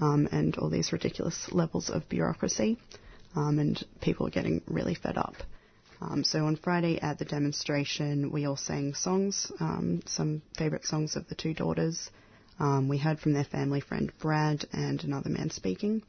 um, 0.00 0.28
and 0.30 0.56
all 0.56 0.68
these 0.68 0.92
ridiculous 0.92 1.50
levels 1.52 1.90
of 1.90 2.08
bureaucracy, 2.08 2.78
um, 3.34 3.58
and 3.58 3.82
people 4.00 4.26
are 4.26 4.30
getting 4.30 4.62
really 4.66 4.94
fed 4.94 5.16
up. 5.16 5.34
Um, 6.10 6.24
so 6.24 6.46
on 6.46 6.56
Friday 6.56 6.98
at 7.00 7.18
the 7.18 7.24
demonstration, 7.24 8.32
we 8.32 8.44
all 8.44 8.56
sang 8.56 8.94
songs, 8.94 9.52
um, 9.60 10.02
some 10.06 10.42
favourite 10.56 10.84
songs 10.84 11.14
of 11.14 11.28
the 11.28 11.36
two 11.36 11.54
daughters. 11.54 12.10
Um, 12.58 12.88
we 12.88 12.98
heard 12.98 13.20
from 13.20 13.34
their 13.34 13.44
family 13.44 13.80
friend 13.80 14.12
Brad 14.18 14.64
and 14.72 15.02
another 15.04 15.30
man 15.30 15.50
speaking. 15.50 16.02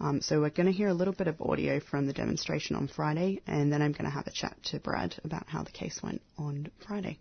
Um, 0.00 0.20
so 0.20 0.40
we're 0.40 0.50
going 0.50 0.66
to 0.66 0.72
hear 0.72 0.88
a 0.88 0.94
little 0.94 1.14
bit 1.14 1.28
of 1.28 1.40
audio 1.40 1.80
from 1.80 2.06
the 2.06 2.12
demonstration 2.12 2.76
on 2.76 2.88
Friday, 2.88 3.40
and 3.46 3.72
then 3.72 3.80
I'm 3.80 3.92
going 3.92 4.04
to 4.04 4.10
have 4.10 4.26
a 4.26 4.32
chat 4.32 4.56
to 4.64 4.80
Brad 4.80 5.14
about 5.24 5.48
how 5.48 5.62
the 5.62 5.70
case 5.70 6.02
went 6.02 6.20
on 6.36 6.70
Friday. 6.86 7.18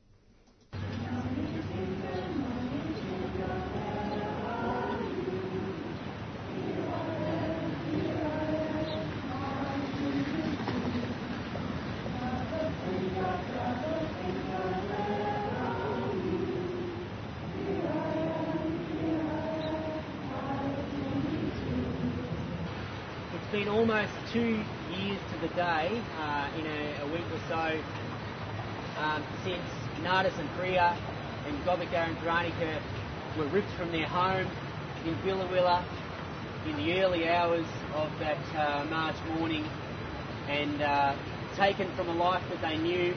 Almost 23.92 24.32
two 24.32 24.64
years 24.96 25.20
to 25.34 25.40
the 25.42 25.54
day, 25.54 26.02
uh, 26.18 26.50
in 26.58 26.66
a, 26.66 27.02
a 27.02 27.08
week 27.12 27.26
or 27.30 27.42
so, 27.50 27.84
um, 29.02 29.22
since 29.44 29.68
Nades 30.02 30.34
and 30.40 30.50
Priya 30.52 30.98
and 31.46 31.58
Kopika 31.66 32.08
and 32.08 32.16
Tharunicaa 32.20 32.82
were 33.38 33.48
ripped 33.48 33.70
from 33.72 33.92
their 33.92 34.08
home 34.08 34.48
in 35.06 35.14
Biloela 35.16 35.84
in 36.68 36.78
the 36.78 37.02
early 37.02 37.28
hours 37.28 37.66
of 37.94 38.10
that 38.20 38.40
uh, 38.56 38.86
March 38.86 39.18
morning 39.38 39.66
and 40.48 40.82
uh, 40.82 41.14
taken 41.58 41.94
from 41.98 42.08
a 42.08 42.14
life 42.14 42.44
that 42.48 42.62
they 42.62 42.78
knew 42.78 43.14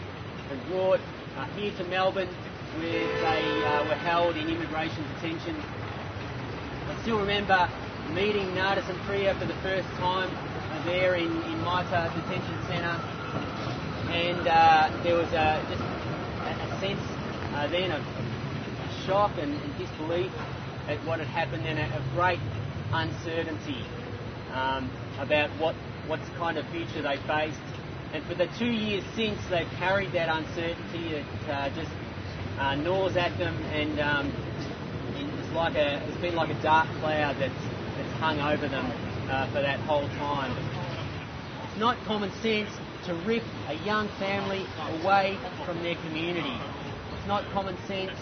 and 0.51 0.67
brought 0.67 0.99
uh, 1.37 1.45
here 1.55 1.73
to 1.77 1.85
Melbourne 1.85 2.35
where 2.79 3.07
they 3.23 3.65
uh, 3.65 3.85
were 3.85 3.95
held 3.95 4.37
in 4.37 4.49
immigration 4.49 5.05
detention. 5.15 5.55
I 5.55 6.99
still 7.03 7.21
remember 7.21 7.71
meeting 8.13 8.53
Nades 8.57 8.89
and 8.89 8.99
Priya 9.03 9.37
for 9.39 9.45
the 9.45 9.55
first 9.63 9.87
time 10.01 10.31
there 10.85 11.15
in, 11.15 11.31
in 11.31 11.59
MITA 11.63 12.13
Detention 12.15 12.59
Centre 12.67 13.15
and 14.15 14.47
uh, 14.47 15.03
there 15.03 15.17
was 15.17 15.29
a, 15.33 15.59
just 15.69 15.83
a, 15.83 16.75
a 16.75 16.81
sense 16.81 17.01
uh, 17.55 17.67
then 17.69 17.91
of, 17.91 18.03
shock 19.07 19.33
and, 19.39 19.53
and 19.53 19.79
disbelief 19.79 20.33
at 20.89 20.97
what 21.05 21.19
had 21.19 21.29
happened 21.29 21.67
and 21.67 21.79
a, 21.79 21.85
a 21.85 22.15
great 22.15 22.41
uncertainty 22.93 23.85
um, 24.53 24.91
about 25.19 25.51
what 25.61 25.75
what's 26.07 26.27
kind 26.39 26.57
of 26.57 26.67
future 26.69 27.03
they 27.03 27.17
faced. 27.27 27.61
And 28.13 28.25
for 28.25 28.35
the 28.35 28.47
two 28.59 28.71
years 28.71 29.05
since, 29.17 29.39
they've 29.51 29.69
carried 29.79 30.13
that 30.13 30.29
uncertainty. 30.29 31.25
that 31.47 31.51
uh, 31.51 31.75
just 31.75 31.91
uh, 32.59 32.77
gnaws 32.77 33.17
at 33.17 33.37
them, 33.37 33.57
and 33.75 34.01
um, 34.01 34.33
it's 35.17 35.53
like 35.55 35.75
a 35.75 36.01
it's 36.09 36.21
been 36.21 36.35
like 36.37 36.51
a 36.51 36.63
dark 36.63 36.89
cloud 37.01 37.37
that's 37.39 37.65
that's 37.97 38.13
hung 38.21 38.41
over 38.41 38.69
them 38.69 38.87
uh, 39.29 39.47
for 39.53 39.61
that 39.61 39.81
whole 39.81 40.09
time. 40.17 40.74
Not 41.79 41.97
common 42.07 42.31
sense 42.41 42.71
to 43.07 43.15
rip 43.27 43.43
a 43.67 43.75
young 43.85 44.09
family 44.21 44.65
away 45.01 45.37
from 45.67 45.83
their 45.83 45.97
community. 45.97 46.57
It's 47.19 47.27
not 47.27 47.45
common 47.53 47.77
sense 47.89 48.17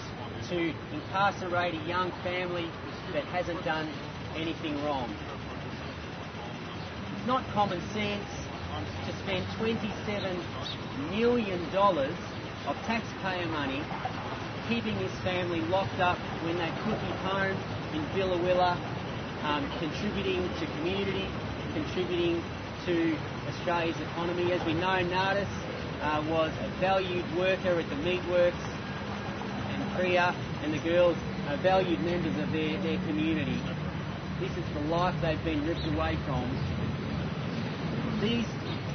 to 0.49 0.73
incarcerate 0.91 1.75
a 1.75 1.85
young 1.87 2.13
family 2.23 2.71
that 3.13 3.25
hasn't 3.25 3.63
done 3.63 3.93
anything 4.37 4.83
wrong. 4.85 5.15
It's 7.15 7.27
not 7.27 7.45
common 7.53 7.81
sense 7.93 8.25
to 9.07 9.13
spend 9.23 9.45
$27 9.61 11.11
million 11.11 11.61
of 11.77 12.77
taxpayer 12.87 13.47
money 13.49 13.83
keeping 14.67 14.97
this 14.99 15.13
family 15.21 15.61
locked 15.63 16.01
up 16.01 16.17
when 16.43 16.57
they 16.57 16.73
could 16.85 16.99
be 17.01 17.13
home 17.29 17.57
in 17.93 18.01
Biloela, 18.17 18.79
um, 19.45 19.71
contributing 19.79 20.49
to 20.59 20.67
community, 20.79 21.29
contributing 21.75 22.43
to 22.87 23.17
Australia's 23.47 24.01
economy. 24.01 24.53
As 24.53 24.65
we 24.67 24.75
know, 24.75 24.99
Nades 25.03 25.49
uh, 26.03 26.25
was 26.29 26.51
a 26.61 26.69
valued 26.81 27.25
worker 27.37 27.79
at 27.79 27.89
the 27.89 27.95
meatworks, 27.97 28.59
and 28.59 29.95
Priya 29.95 30.35
and 30.63 30.75
the 30.75 30.79
girls 30.79 31.17
are 31.49 31.57
valued 31.59 32.01
members 32.01 32.37
of 32.43 32.51
their, 32.51 32.81
their 32.83 32.99
community. 33.07 33.61
This 34.41 34.51
is 34.57 34.65
the 34.75 34.81
life 34.91 35.15
they've 35.23 35.43
been 35.45 35.65
ripped 35.65 35.87
away 35.95 36.19
from. 36.27 36.51
These 38.21 38.47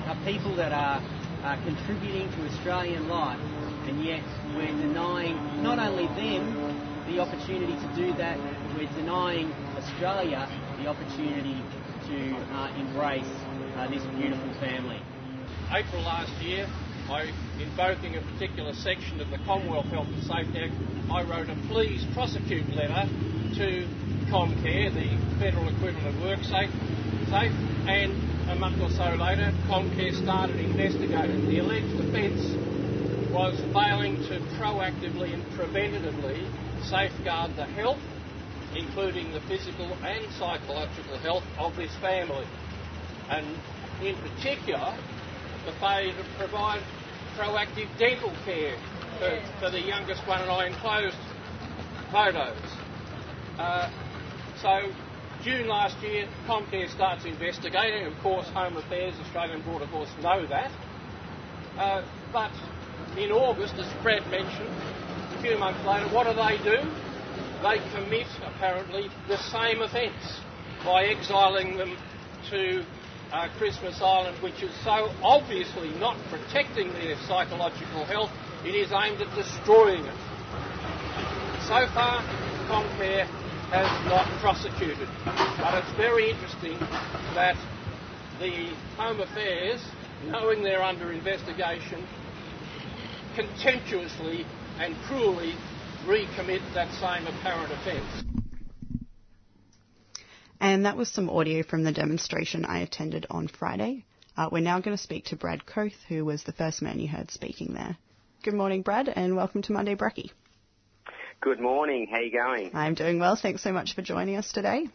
are 0.07 0.17
people 0.25 0.53
that 0.55 0.73
are, 0.73 1.01
are 1.43 1.57
contributing 1.63 2.29
to 2.33 2.45
Australian 2.47 3.07
life, 3.07 3.39
and 3.87 4.03
yet 4.03 4.23
we're 4.53 4.67
denying 4.67 5.63
not 5.63 5.79
only 5.79 6.07
them 6.19 7.05
the 7.07 7.19
opportunity 7.19 7.73
to 7.73 7.95
do 7.95 8.13
that, 8.17 8.37
we're 8.75 8.91
denying 8.99 9.53
Australia 9.77 10.49
the 10.77 10.87
opportunity 10.87 11.63
to 12.07 12.35
uh, 12.51 12.71
embrace 12.77 13.27
uh, 13.77 13.87
this 13.89 14.03
beautiful 14.17 14.49
family. 14.59 14.99
April 15.69 16.01
last 16.01 16.33
year, 16.41 16.65
I, 17.09 17.29
invoking 17.61 18.15
a 18.15 18.21
particular 18.33 18.73
section 18.73 19.21
of 19.21 19.29
the 19.29 19.37
Commonwealth 19.45 19.85
Health 19.87 20.07
and 20.07 20.23
Safety 20.23 20.65
Act, 20.65 20.73
I 21.11 21.21
wrote 21.21 21.49
a 21.49 21.55
please 21.69 22.03
prosecute 22.13 22.67
letter 22.73 23.05
to 23.61 23.85
Comcare, 24.33 24.89
the 24.89 25.13
federal 25.39 25.69
equivalent 25.69 26.07
of 26.07 26.15
WorkSafe, 26.25 26.73
Safe, 27.29 27.53
and 27.87 28.11
a 28.49 28.55
month 28.55 28.81
or 28.81 28.89
so 28.89 29.13
later, 29.13 29.53
Comcare 29.69 30.15
started 30.23 30.57
investigating. 30.57 31.47
The 31.47 31.59
alleged 31.59 31.93
offence 32.01 32.41
was 33.31 33.59
failing 33.73 34.17
to 34.27 34.39
proactively 34.57 35.33
and 35.33 35.43
preventatively 35.53 36.49
safeguard 36.89 37.55
the 37.55 37.65
health, 37.65 38.01
including 38.75 39.31
the 39.33 39.41
physical 39.41 39.93
and 40.01 40.25
psychological 40.33 41.17
health 41.19 41.43
of 41.59 41.75
this 41.75 41.93
family. 42.01 42.45
And 43.29 43.45
in 44.01 44.15
particular, 44.15 44.95
the 45.65 45.73
failure 45.79 46.13
to 46.13 46.25
provide 46.37 46.81
proactive 47.37 47.87
dental 47.99 48.33
care 48.45 48.77
for, 49.19 49.41
for 49.59 49.69
the 49.69 49.81
youngest 49.81 50.25
one, 50.27 50.41
and 50.41 50.49
I 50.49 50.67
enclosed 50.67 51.17
photos. 52.11 52.57
Uh, 53.59 53.89
so, 54.61 54.91
June 55.43 55.67
last 55.67 56.01
year, 56.01 56.27
Comcare 56.47 56.89
starts 56.89 57.25
investigating. 57.25 58.05
Of 58.07 58.17
course, 58.23 58.47
Home 58.49 58.77
Affairs, 58.77 59.15
Australian 59.25 59.61
Border 59.61 59.87
Force 59.87 60.09
know 60.21 60.47
that. 60.47 60.71
Uh, 61.77 62.03
but 62.33 62.51
in 63.17 63.31
August, 63.31 63.75
as 63.75 63.91
Brad 64.01 64.25
mentioned, 64.31 64.73
a 65.37 65.41
few 65.41 65.57
months 65.57 65.85
later, 65.85 66.07
what 66.13 66.25
do 66.25 66.33
they 66.33 66.57
do? 66.63 66.81
They 67.61 67.77
commit, 67.93 68.27
apparently, 68.45 69.09
the 69.27 69.37
same 69.37 69.81
offence 69.81 70.41
by 70.83 71.05
exiling 71.05 71.77
them 71.77 71.97
to 72.49 72.83
uh, 73.31 73.47
Christmas 73.57 74.01
Island, 74.01 74.41
which 74.41 74.61
is 74.63 74.71
so 74.83 75.11
obviously 75.23 75.89
not 75.99 76.17
protecting 76.29 76.91
their 76.93 77.15
psychological 77.27 78.05
health, 78.05 78.31
it 78.65 78.75
is 78.75 78.91
aimed 78.91 79.21
at 79.21 79.33
destroying 79.35 80.03
it. 80.05 80.17
So 81.67 81.85
far, 81.93 82.23
Comcare 82.67 83.27
has 83.71 83.87
not 84.07 84.25
prosecuted, 84.39 85.09
but 85.59 85.75
it's 85.75 85.91
very 85.97 86.31
interesting 86.31 86.79
that 87.35 87.55
the 88.39 88.73
Home 88.95 89.19
Affairs, 89.19 89.83
knowing 90.25 90.63
they're 90.63 90.83
under 90.83 91.11
investigation, 91.11 92.07
contemptuously 93.35 94.45
and 94.79 94.95
cruelly 95.03 95.53
recommit 96.05 96.61
that 96.73 96.91
same 96.93 97.27
apparent 97.27 97.71
offence. 97.73 98.46
And 100.59 100.85
that 100.85 100.97
was 100.97 101.09
some 101.09 101.29
audio 101.29 101.63
from 101.63 101.83
the 101.83 101.91
demonstration 101.91 102.65
I 102.65 102.79
attended 102.79 103.27
on 103.29 103.47
Friday. 103.47 104.05
Uh, 104.35 104.49
we're 104.51 104.63
now 104.63 104.79
going 104.79 104.97
to 104.97 105.01
speak 105.01 105.25
to 105.25 105.35
Brad 105.35 105.65
Koth, 105.65 105.93
who 106.07 106.25
was 106.25 106.43
the 106.43 106.51
first 106.51 106.81
man 106.81 106.99
you 106.99 107.07
heard 107.07 107.31
speaking 107.31 107.73
there. 107.73 107.97
Good 108.43 108.55
morning, 108.55 108.81
Brad, 108.81 109.07
and 109.07 109.35
welcome 109.35 109.61
to 109.63 109.73
Monday 109.73 109.95
Brekkie. 109.95 110.31
Good 111.41 111.59
morning. 111.59 112.07
How 112.09 112.19
you 112.19 112.31
going? 112.31 112.71
I'm 112.73 112.95
doing 112.95 113.19
well. 113.19 113.35
Thanks 113.35 113.61
so 113.61 113.71
much 113.71 113.93
for 113.93 114.01
joining 114.01 114.35
us 114.35 114.51
today. 114.51 114.87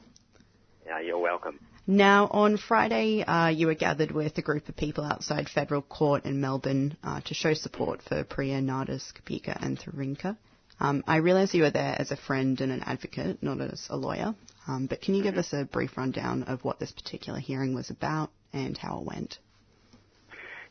Yeah, 0.84 1.00
you're 1.00 1.18
welcome. 1.18 1.60
Now, 1.86 2.28
on 2.28 2.56
Friday, 2.56 3.22
uh, 3.22 3.48
you 3.48 3.66
were 3.68 3.74
gathered 3.74 4.10
with 4.10 4.38
a 4.38 4.42
group 4.42 4.68
of 4.68 4.76
people 4.76 5.04
outside 5.04 5.48
federal 5.48 5.82
court 5.82 6.24
in 6.24 6.40
Melbourne 6.40 6.96
uh, 7.04 7.20
to 7.22 7.34
show 7.34 7.54
support 7.54 8.02
for 8.02 8.24
Priya 8.24 8.60
Nades, 8.60 9.12
Kopika, 9.12 9.56
and 9.60 9.78
Tharunicaa. 9.78 10.36
Um, 10.80 11.04
I 11.06 11.16
realise 11.16 11.54
you 11.54 11.62
were 11.62 11.70
there 11.70 11.96
as 11.98 12.10
a 12.10 12.16
friend 12.16 12.60
and 12.60 12.72
an 12.72 12.82
advocate, 12.84 13.42
not 13.42 13.60
as 13.60 13.86
a 13.90 13.96
lawyer. 13.96 14.34
Um, 14.68 14.86
but 14.86 15.00
can 15.00 15.14
you 15.14 15.22
give 15.22 15.36
us 15.38 15.52
a 15.52 15.64
brief 15.64 15.96
rundown 15.96 16.44
of 16.44 16.64
what 16.64 16.78
this 16.78 16.92
particular 16.92 17.38
hearing 17.38 17.74
was 17.74 17.90
about 17.90 18.30
and 18.52 18.76
how 18.76 18.98
it 18.98 19.04
went? 19.04 19.38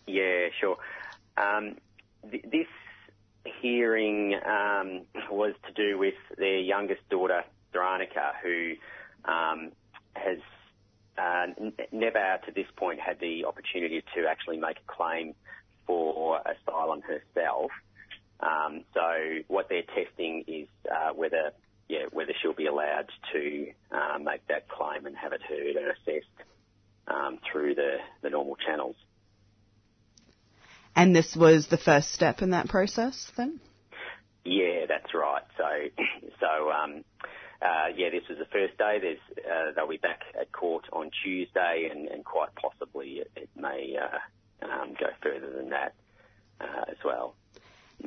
Yeah, 0.07 0.47
sure. 0.59 0.77
Um, 1.37 1.75
th- 2.29 2.43
this 2.43 2.67
hearing 3.61 4.35
um, 4.35 5.01
was 5.29 5.53
to 5.67 5.73
do 5.73 5.97
with 5.97 6.15
their 6.37 6.59
youngest 6.59 7.07
daughter, 7.09 7.43
Tharunicaa, 7.73 8.33
who 8.43 8.73
um, 9.25 9.71
has 10.13 10.37
uh, 11.17 11.47
n- 11.59 11.73
never 11.91 12.39
to 12.45 12.51
this 12.53 12.67
point 12.75 12.99
had 12.99 13.19
the 13.19 13.45
opportunity 13.45 14.03
to 14.15 14.27
actually 14.27 14.57
make 14.57 14.77
a 14.77 14.93
claim 14.93 15.33
for 15.85 16.39
asylum 16.39 17.01
herself. 17.01 17.71
Um, 18.39 18.83
so 18.93 19.01
what 19.47 19.69
they're 19.69 19.83
testing 19.83 20.43
is 20.47 20.67
uh, 20.91 21.11
whether 21.13 21.51
yeah, 21.91 22.05
whether 22.11 22.31
she'll 22.41 22.53
be 22.53 22.67
allowed 22.67 23.09
to 23.33 23.67
uh, 23.91 24.17
make 24.17 24.47
that 24.47 24.69
claim 24.69 25.05
and 25.05 25.15
have 25.17 25.33
it 25.33 25.41
heard 25.41 25.75
and 25.75 25.87
assessed 25.87 26.31
um, 27.05 27.37
through 27.51 27.75
the, 27.75 27.97
the 28.21 28.29
normal 28.29 28.55
channels. 28.55 28.95
And 30.95 31.13
this 31.13 31.35
was 31.35 31.67
the 31.67 31.77
first 31.77 32.13
step 32.13 32.41
in 32.41 32.51
that 32.51 32.69
process, 32.69 33.29
then? 33.35 33.59
Yeah, 34.45 34.85
that's 34.87 35.13
right. 35.13 35.43
So, 35.57 35.65
so 36.39 36.71
um, 36.71 37.03
uh, 37.61 37.87
yeah, 37.93 38.09
this 38.09 38.23
was 38.29 38.37
the 38.37 38.45
first 38.45 38.77
day. 38.77 38.99
There's, 39.01 39.45
uh, 39.45 39.73
they'll 39.75 39.89
be 39.89 39.97
back 39.97 40.21
at 40.39 40.49
court 40.53 40.85
on 40.93 41.11
Tuesday, 41.25 41.89
and, 41.91 42.07
and 42.07 42.23
quite 42.23 42.55
possibly 42.55 43.19
it, 43.19 43.31
it 43.35 43.49
may 43.57 43.97
uh, 44.01 44.65
um, 44.65 44.93
go 44.97 45.07
further 45.21 45.51
than 45.57 45.71
that 45.71 45.93
uh, 46.61 46.85
as 46.89 46.97
well. 47.03 47.35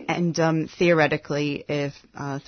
And 0.08 0.38
um, 0.40 0.68
theoretically, 0.78 1.64
if 1.68 1.92
uh, 2.16 2.38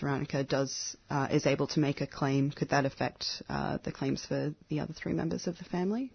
does 0.48 0.96
uh, 1.10 1.28
is 1.30 1.46
able 1.46 1.66
to 1.68 1.80
make 1.80 2.00
a 2.00 2.06
claim, 2.06 2.50
could 2.50 2.70
that 2.70 2.84
affect 2.84 3.24
uh, 3.48 3.78
the 3.82 3.92
claims 3.92 4.24
for 4.26 4.54
the 4.68 4.80
other 4.80 4.92
three 4.92 5.12
members 5.12 5.46
of 5.46 5.56
the 5.58 5.64
family? 5.64 6.12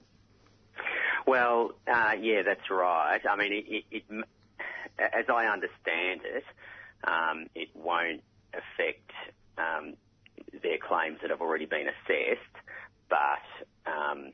Well, 1.25 1.71
uh, 1.87 2.13
yeah, 2.19 2.41
that's 2.43 2.69
right. 2.69 3.21
I 3.29 3.35
mean, 3.35 3.53
it, 3.53 3.85
it, 3.91 4.03
it, 4.09 4.25
as 4.99 5.25
I 5.29 5.45
understand 5.45 6.21
it, 6.23 6.43
um, 7.03 7.47
it 7.55 7.69
won't 7.75 8.21
affect 8.53 9.11
um, 9.57 9.95
their 10.61 10.77
claims 10.77 11.19
that 11.21 11.29
have 11.29 11.41
already 11.41 11.65
been 11.65 11.87
assessed, 11.87 12.55
but 13.09 13.91
um, 13.91 14.33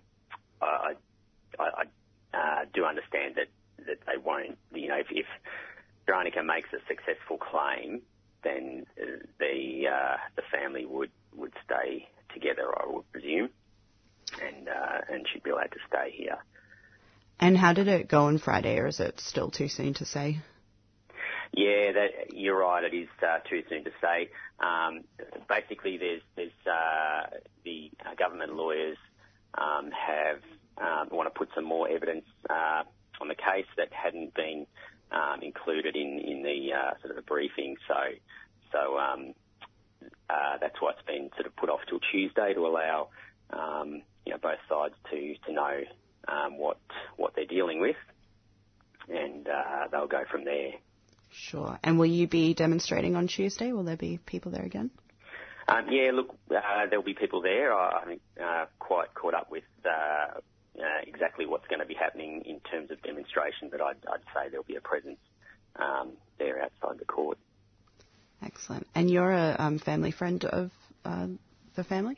I, 0.62 0.94
I, 1.60 1.64
I 1.64 1.84
uh, 2.38 2.66
do 2.74 2.86
understand 2.86 3.36
that, 3.36 3.48
that 3.86 4.00
they 4.06 4.18
won't, 4.18 4.58
you 4.74 4.88
know, 4.88 4.98
if, 4.98 5.08
if 5.12 5.26
Tharunicaa 6.08 6.46
makes 6.46 6.70
a 6.74 6.80
successful 6.88 7.38
claim, 7.38 8.02
then 8.44 8.86
the 9.40 9.88
uh, 9.88 10.18
the 10.36 10.44
family 10.52 10.86
would, 10.86 11.12
would 11.36 11.54
stay 11.66 12.08
together, 12.34 12.72
I 12.76 12.88
would 12.88 13.12
presume, 13.12 13.50
and 14.42 14.70
uh, 14.70 15.02
and 15.12 15.26
she'd 15.32 15.44
be 15.44 15.50
allowed 15.50 15.72
to 15.72 15.80
stay 15.88 16.12
here. 16.12 16.38
And 17.40 17.58
how 17.58 17.74
did 17.74 17.88
it 17.88 18.08
go 18.08 18.26
on 18.26 18.38
Friday, 18.40 18.78
or 18.80 18.88
is 18.88 19.00
it 19.00 19.20
still 19.20 19.52
too 19.52 19.68
soon 19.68 19.94
to 19.96 20.06
say? 20.06 20.40
Yeah, 21.54 21.92
that, 21.94 22.34
you're 22.34 22.60
right. 22.60 22.84
It 22.84 22.96
is 22.96 23.08
uh, 23.22 23.40
too 23.50 23.64
soon 23.70 23.84
to 23.86 23.92
say. 24.02 24.30
Um, 24.60 25.04
basically, 25.48 25.98
there's 25.98 26.22
there's 26.36 26.52
uh, 26.66 27.28
the 27.64 27.92
uh, 28.06 28.16
government 28.16 28.56
lawyers 28.56 28.98
um, 29.58 29.92
have 29.92 30.42
um, 30.78 31.10
want 31.12 31.32
to 31.34 31.38
put 31.38 31.50
some 31.56 31.66
more 31.66 31.88
evidence 31.90 32.26
uh, 32.50 32.84
on 33.22 33.28
the 33.28 33.36
case 33.36 33.66
that 33.78 33.92
hadn't 33.92 34.34
been 34.34 34.68
um, 35.12 35.42
included 35.42 35.96
in 35.96 36.20
in 36.20 36.44
the 36.44 36.74
uh, 36.74 36.92
sort 37.00 37.12
of 37.12 37.16
the 37.16 37.22
briefing. 37.22 37.78
So 37.88 37.96
so 38.72 38.98
um, 38.98 39.34
uh, 40.30 40.58
that's 40.60 40.80
why 40.80 40.92
it's 40.92 41.06
been 41.06 41.30
sort 41.36 41.48
of 41.48 41.56
put 41.56 41.70
off 41.70 41.82
till 41.90 42.00
Tuesday 42.12 42.54
to 42.54 42.66
allow 42.66 43.10
um, 43.52 44.02
you 44.26 44.34
know 44.34 44.40
both 44.42 44.60
sides 44.70 44.96
to 45.12 45.36
to 45.46 45.54
know 45.54 45.82
um, 46.28 46.58
what 46.58 46.78
what 47.16 47.34
they're 47.36 47.46
dealing 47.46 47.80
with, 47.80 47.96
and 49.10 49.48
uh, 49.48 49.88
they'll 49.92 50.08
go 50.08 50.24
from 50.30 50.46
there. 50.46 50.72
Sure. 51.30 51.78
And 51.84 52.00
will 52.00 52.06
you 52.06 52.28
be 52.28 52.54
demonstrating 52.54 53.16
on 53.16 53.28
Tuesday? 53.28 53.72
Will 53.74 53.84
there 53.84 53.98
be 53.98 54.18
people 54.26 54.52
there 54.52 54.64
again? 54.64 54.90
Um, 55.68 55.88
yeah, 55.90 56.12
look, 56.14 56.34
uh, 56.50 56.86
there'll 56.90 57.04
be 57.04 57.14
people 57.14 57.42
there. 57.42 57.74
I, 57.74 58.02
I 58.02 58.06
think 58.06 58.22
uh, 58.42 58.66
quite 58.80 59.14
caught 59.14 59.34
up 59.34 59.52
with 59.52 59.66
uh, 59.86 60.40
uh, 60.80 61.02
exactly 61.06 61.46
what's 61.46 61.68
going 61.68 61.80
to 61.80 61.86
be 61.86 61.94
happening 61.94 62.44
in 62.46 62.60
terms 62.60 62.92
of 62.92 63.02
demonstration, 63.02 63.70
but 63.72 63.82
I'd, 63.82 63.98
I'd 64.12 64.22
say 64.34 64.50
there'll 64.50 64.64
be 64.64 64.76
a 64.76 64.82
presence 64.82 65.20
um, 65.78 66.14
there 66.38 66.62
outside 66.62 67.00
the 67.00 67.06
court. 67.06 67.38
Excellent. 68.44 68.88
And 68.94 69.10
you're 69.10 69.32
a 69.32 69.56
um, 69.58 69.80
family 69.80 70.12
friend 70.12 70.44
of 70.46 70.72
uh, 71.06 71.28
the 71.76 71.84
family? 71.84 72.18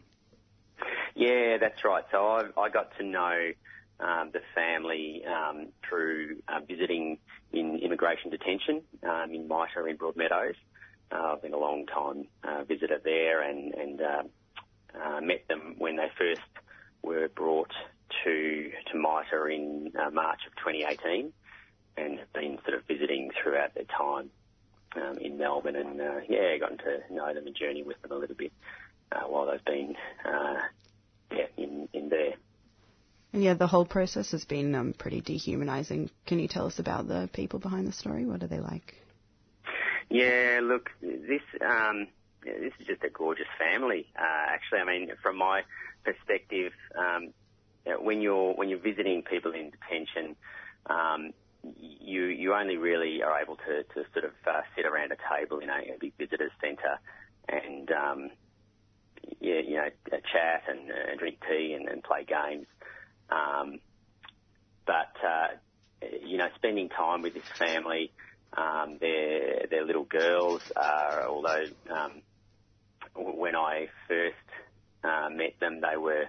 Yeah, 1.15 1.57
that's 1.59 1.83
right. 1.83 2.03
So 2.11 2.17
I, 2.17 2.41
I 2.59 2.69
got 2.69 2.95
to 2.97 3.03
know 3.03 3.51
um, 3.99 4.31
the 4.31 4.41
family 4.55 5.23
um, 5.25 5.67
through 5.87 6.37
uh, 6.47 6.59
visiting 6.67 7.17
in 7.51 7.77
immigration 7.77 8.31
detention 8.31 8.81
um, 9.03 9.31
in 9.33 9.47
MITA 9.47 9.85
in 9.85 9.97
Broadmeadows. 9.97 10.55
Uh, 11.11 11.33
I've 11.33 11.41
been 11.41 11.53
a 11.53 11.59
long 11.59 11.85
time 11.87 12.27
uh, 12.43 12.63
visitor 12.63 12.99
there 13.03 13.41
and, 13.41 13.73
and 13.73 14.01
uh, 14.01 14.23
uh, 15.03 15.21
met 15.21 15.47
them 15.47 15.75
when 15.77 15.95
they 15.95 16.09
first 16.17 16.41
were 17.01 17.27
brought 17.29 17.71
to 18.23 18.71
to 18.91 18.97
MITA 18.97 19.45
in 19.45 19.91
uh, 19.99 20.09
March 20.09 20.39
of 20.47 20.55
2018 20.57 21.31
and 21.97 22.19
have 22.19 22.33
been 22.33 22.57
sort 22.65 22.77
of 22.77 22.85
visiting 22.87 23.31
throughout 23.41 23.73
their 23.73 23.85
time 23.85 24.29
um, 24.95 25.17
in 25.19 25.37
Melbourne 25.37 25.75
and 25.75 25.99
uh, 25.99 26.19
yeah, 26.27 26.57
gotten 26.57 26.77
to 26.79 27.13
know 27.13 27.33
them 27.33 27.47
and 27.47 27.55
journey 27.55 27.83
with 27.83 28.01
them 28.01 28.11
a 28.11 28.15
little 28.15 28.35
bit 28.35 28.51
uh, 29.11 29.21
while 29.21 29.47
they've 29.47 29.65
been 29.65 29.95
uh, 30.25 30.59
yeah 31.31 31.47
in 31.57 31.87
in 31.93 32.09
there. 32.09 32.33
And 33.31 33.43
yeah, 33.43 33.53
the 33.53 33.67
whole 33.67 33.85
process 33.85 34.31
has 34.31 34.45
been 34.45 34.73
um, 34.73 34.93
pretty 34.97 35.21
dehumanising. 35.21 36.09
Can 36.25 36.39
you 36.39 36.47
tell 36.47 36.65
us 36.65 36.79
about 36.79 37.07
the 37.07 37.29
people 37.31 37.59
behind 37.59 37.87
the 37.87 37.91
story? 37.91 38.25
What 38.25 38.41
are 38.41 38.47
they 38.47 38.59
like? 38.59 38.95
Yeah, 40.09 40.61
look, 40.63 40.89
this 41.01 41.41
um, 41.61 42.07
this 42.43 42.73
is 42.79 42.87
just 42.87 43.03
a 43.03 43.09
gorgeous 43.09 43.47
family. 43.59 44.07
Uh, 44.17 44.45
actually, 44.47 44.79
I 44.79 44.85
mean, 44.85 45.11
from 45.21 45.37
my 45.37 45.61
perspective, 46.03 46.71
um, 46.97 47.33
when 47.99 48.21
you're 48.21 48.53
when 48.53 48.69
you're 48.69 48.79
visiting 48.79 49.23
people 49.23 49.51
in 49.51 49.71
detention, 49.71 50.35
um, 50.89 51.31
you 51.63 52.25
you 52.25 52.53
only 52.53 52.77
really 52.77 53.21
are 53.21 53.41
able 53.41 53.55
to, 53.57 53.83
to 53.83 54.09
sort 54.13 54.25
of 54.25 54.31
uh, 54.47 54.61
sit 54.75 54.85
around 54.85 55.11
a 55.11 55.17
table 55.33 55.59
in 55.59 55.69
a, 55.69 55.95
a 55.95 55.97
big 55.99 56.13
visitors 56.17 56.51
centre 56.61 56.99
and 57.47 57.91
um, 57.91 58.29
yeah, 59.39 59.59
you 59.59 59.75
know, 59.75 59.89
chat 60.09 60.63
and 60.67 60.91
uh, 60.91 61.15
drink 61.17 61.37
tea 61.47 61.73
and, 61.77 61.87
and 61.87 62.03
play 62.03 62.25
games. 62.25 62.65
Um, 63.29 63.79
but 64.85 65.13
uh, 65.25 65.47
you 66.25 66.37
know, 66.37 66.47
spending 66.55 66.89
time 66.89 67.21
with 67.21 67.33
this 67.33 67.47
family, 67.57 68.11
um, 68.55 68.97
their 68.99 69.67
their 69.69 69.85
little 69.85 70.05
girls 70.05 70.61
are, 70.75 71.27
although 71.27 71.65
um, 71.91 72.21
when 73.15 73.55
I 73.55 73.87
first 74.07 74.35
uh, 75.03 75.29
met 75.31 75.59
them, 75.59 75.81
they 75.81 75.97
were 75.97 76.25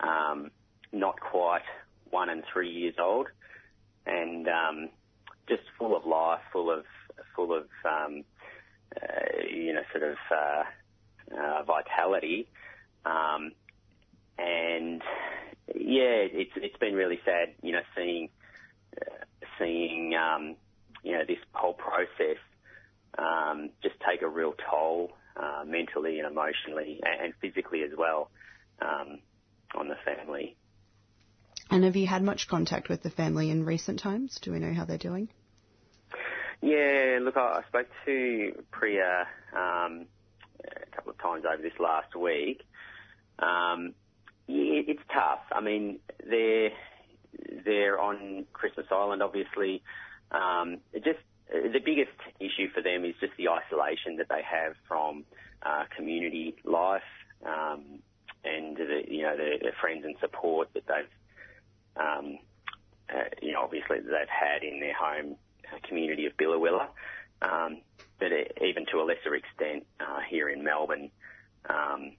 um, 0.00 0.50
not 0.94 1.20
quite 1.20 1.62
one 2.10 2.28
and 2.28 2.42
three 2.52 2.70
years 2.70 2.94
old, 2.98 3.26
and 4.06 4.46
um, 4.48 4.88
just 5.48 5.62
full 5.78 5.96
of 5.96 6.06
life, 6.06 6.40
full 6.52 6.70
of 6.70 6.84
full 7.34 7.56
of 7.56 7.64
um, 7.84 8.24
uh, 8.96 9.42
you 9.50 9.72
know 9.72 9.82
sort 9.92 10.04
of 10.04 10.16
uh, 10.30 10.62
uh, 11.36 11.62
vitality, 11.64 12.48
um, 13.04 13.52
and 14.38 15.02
yeah, 15.74 16.26
it's 16.30 16.52
it's 16.56 16.76
been 16.78 16.94
really 16.94 17.20
sad, 17.24 17.54
you 17.62 17.72
know, 17.72 17.82
seeing 17.96 18.28
uh, 19.00 19.24
seeing 19.58 20.14
um, 20.14 20.56
you 21.02 21.12
know 21.12 21.24
this 21.26 21.38
whole 21.52 21.74
process 21.74 22.38
um, 23.18 23.70
just 23.82 23.94
take 24.08 24.22
a 24.22 24.28
real 24.28 24.54
toll 24.70 25.12
uh, 25.36 25.64
mentally 25.66 26.18
and 26.18 26.30
emotionally 26.30 27.00
and, 27.04 27.26
and 27.26 27.34
physically 27.40 27.82
as 27.82 27.90
well 27.96 28.30
um, 28.80 29.18
on 29.74 29.88
the 29.88 29.96
family. 30.04 30.56
And 31.70 31.84
have 31.84 31.96
you 31.96 32.06
had 32.06 32.22
much 32.22 32.48
contact 32.48 32.88
with 32.88 33.02
the 33.02 33.10
family 33.10 33.50
in 33.50 33.64
recent 33.64 33.98
times? 33.98 34.38
Do 34.40 34.52
we 34.52 34.58
know 34.58 34.72
how 34.72 34.84
they're 34.84 34.98
doing? 34.98 35.28
Yeah, 36.60 37.18
look, 37.20 37.36
I, 37.36 37.62
spoke 37.68 37.88
to 38.06 38.62
Priya 38.70 39.26
um, 39.54 40.06
a 40.64 40.96
couple 40.96 41.12
of 41.12 41.18
times 41.18 41.44
over 41.50 41.62
this 41.62 41.78
last 41.78 42.14
week. 42.16 42.62
Um, 43.38 43.94
yeah, 44.46 44.82
it's 44.86 45.02
tough. 45.12 45.40
I 45.52 45.60
mean, 45.60 45.98
they're 46.24 46.70
they're 47.64 48.00
on 48.00 48.46
Christmas 48.52 48.86
Island, 48.90 49.22
obviously. 49.22 49.82
Um, 50.30 50.78
just 50.94 51.18
the 51.50 51.80
biggest 51.84 52.16
issue 52.40 52.68
for 52.74 52.82
them 52.82 53.04
is 53.04 53.14
just 53.20 53.32
the 53.36 53.48
isolation 53.48 54.16
that 54.16 54.28
they 54.28 54.42
have 54.42 54.74
from 54.88 55.24
uh, 55.62 55.84
community 55.96 56.56
life 56.64 57.02
um, 57.46 58.00
and 58.44 58.76
the, 58.76 59.02
you 59.08 59.22
know 59.22 59.36
the 59.36 59.72
friends 59.80 60.04
and 60.04 60.16
support 60.20 60.68
that 60.74 60.86
they've 60.86 61.08
um, 61.96 62.38
uh, 63.12 63.24
you 63.42 63.52
know 63.52 63.62
obviously 63.62 64.00
that 64.00 64.06
they've 64.06 64.28
had 64.28 64.62
in 64.62 64.80
their 64.80 64.94
home 64.94 65.36
community 65.88 66.26
of 66.26 66.36
Biloela, 66.36 66.88
um, 67.42 67.80
but 68.18 68.32
it, 68.32 68.58
even 68.62 68.86
to 68.92 69.00
a 69.00 69.04
lesser 69.04 69.34
extent 69.34 69.86
uh, 70.00 70.20
here 70.28 70.48
in 70.48 70.62
Melbourne 70.64 71.10
um, 71.68 72.12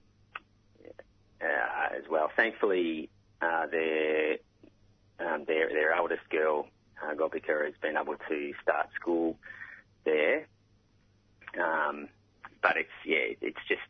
uh, 1.40 1.96
as 1.96 2.04
well. 2.10 2.30
Thankfully, 2.36 3.08
uh, 3.40 3.66
their 3.66 4.36
um, 5.20 5.44
their 5.46 5.68
their 5.68 5.92
eldest 5.92 6.28
girl, 6.30 6.68
uh, 7.02 7.14
Kopika, 7.14 7.64
has 7.64 7.74
been 7.80 7.96
able 7.96 8.16
to 8.28 8.52
start 8.62 8.88
school 9.00 9.36
there. 10.04 10.46
Um, 11.60 12.08
but 12.62 12.76
it's 12.76 12.90
yeah, 13.04 13.34
it's 13.40 13.60
just 13.68 13.80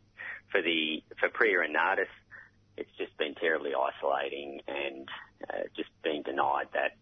for 0.51 0.63
the 0.63 1.03
for 1.19 1.29
Priya 1.29 1.61
and 1.61 1.73
Nades, 1.73 2.11
it's 2.77 2.91
just 2.99 3.17
been 3.19 3.35
terribly 3.35 3.73
isolating 3.75 4.61
and 4.69 5.09
uh, 5.49 5.63
just 5.77 5.91
being 6.03 6.23
denied 6.23 6.67
that 6.75 6.97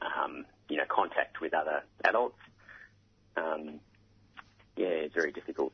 um, 0.00 0.44
you 0.68 0.76
know 0.76 0.84
contact 0.88 1.40
with 1.40 1.54
other 1.54 1.82
adults. 2.04 2.38
Um, 3.36 3.80
yeah, 4.76 4.86
it's 4.86 5.14
very 5.14 5.32
difficult. 5.32 5.72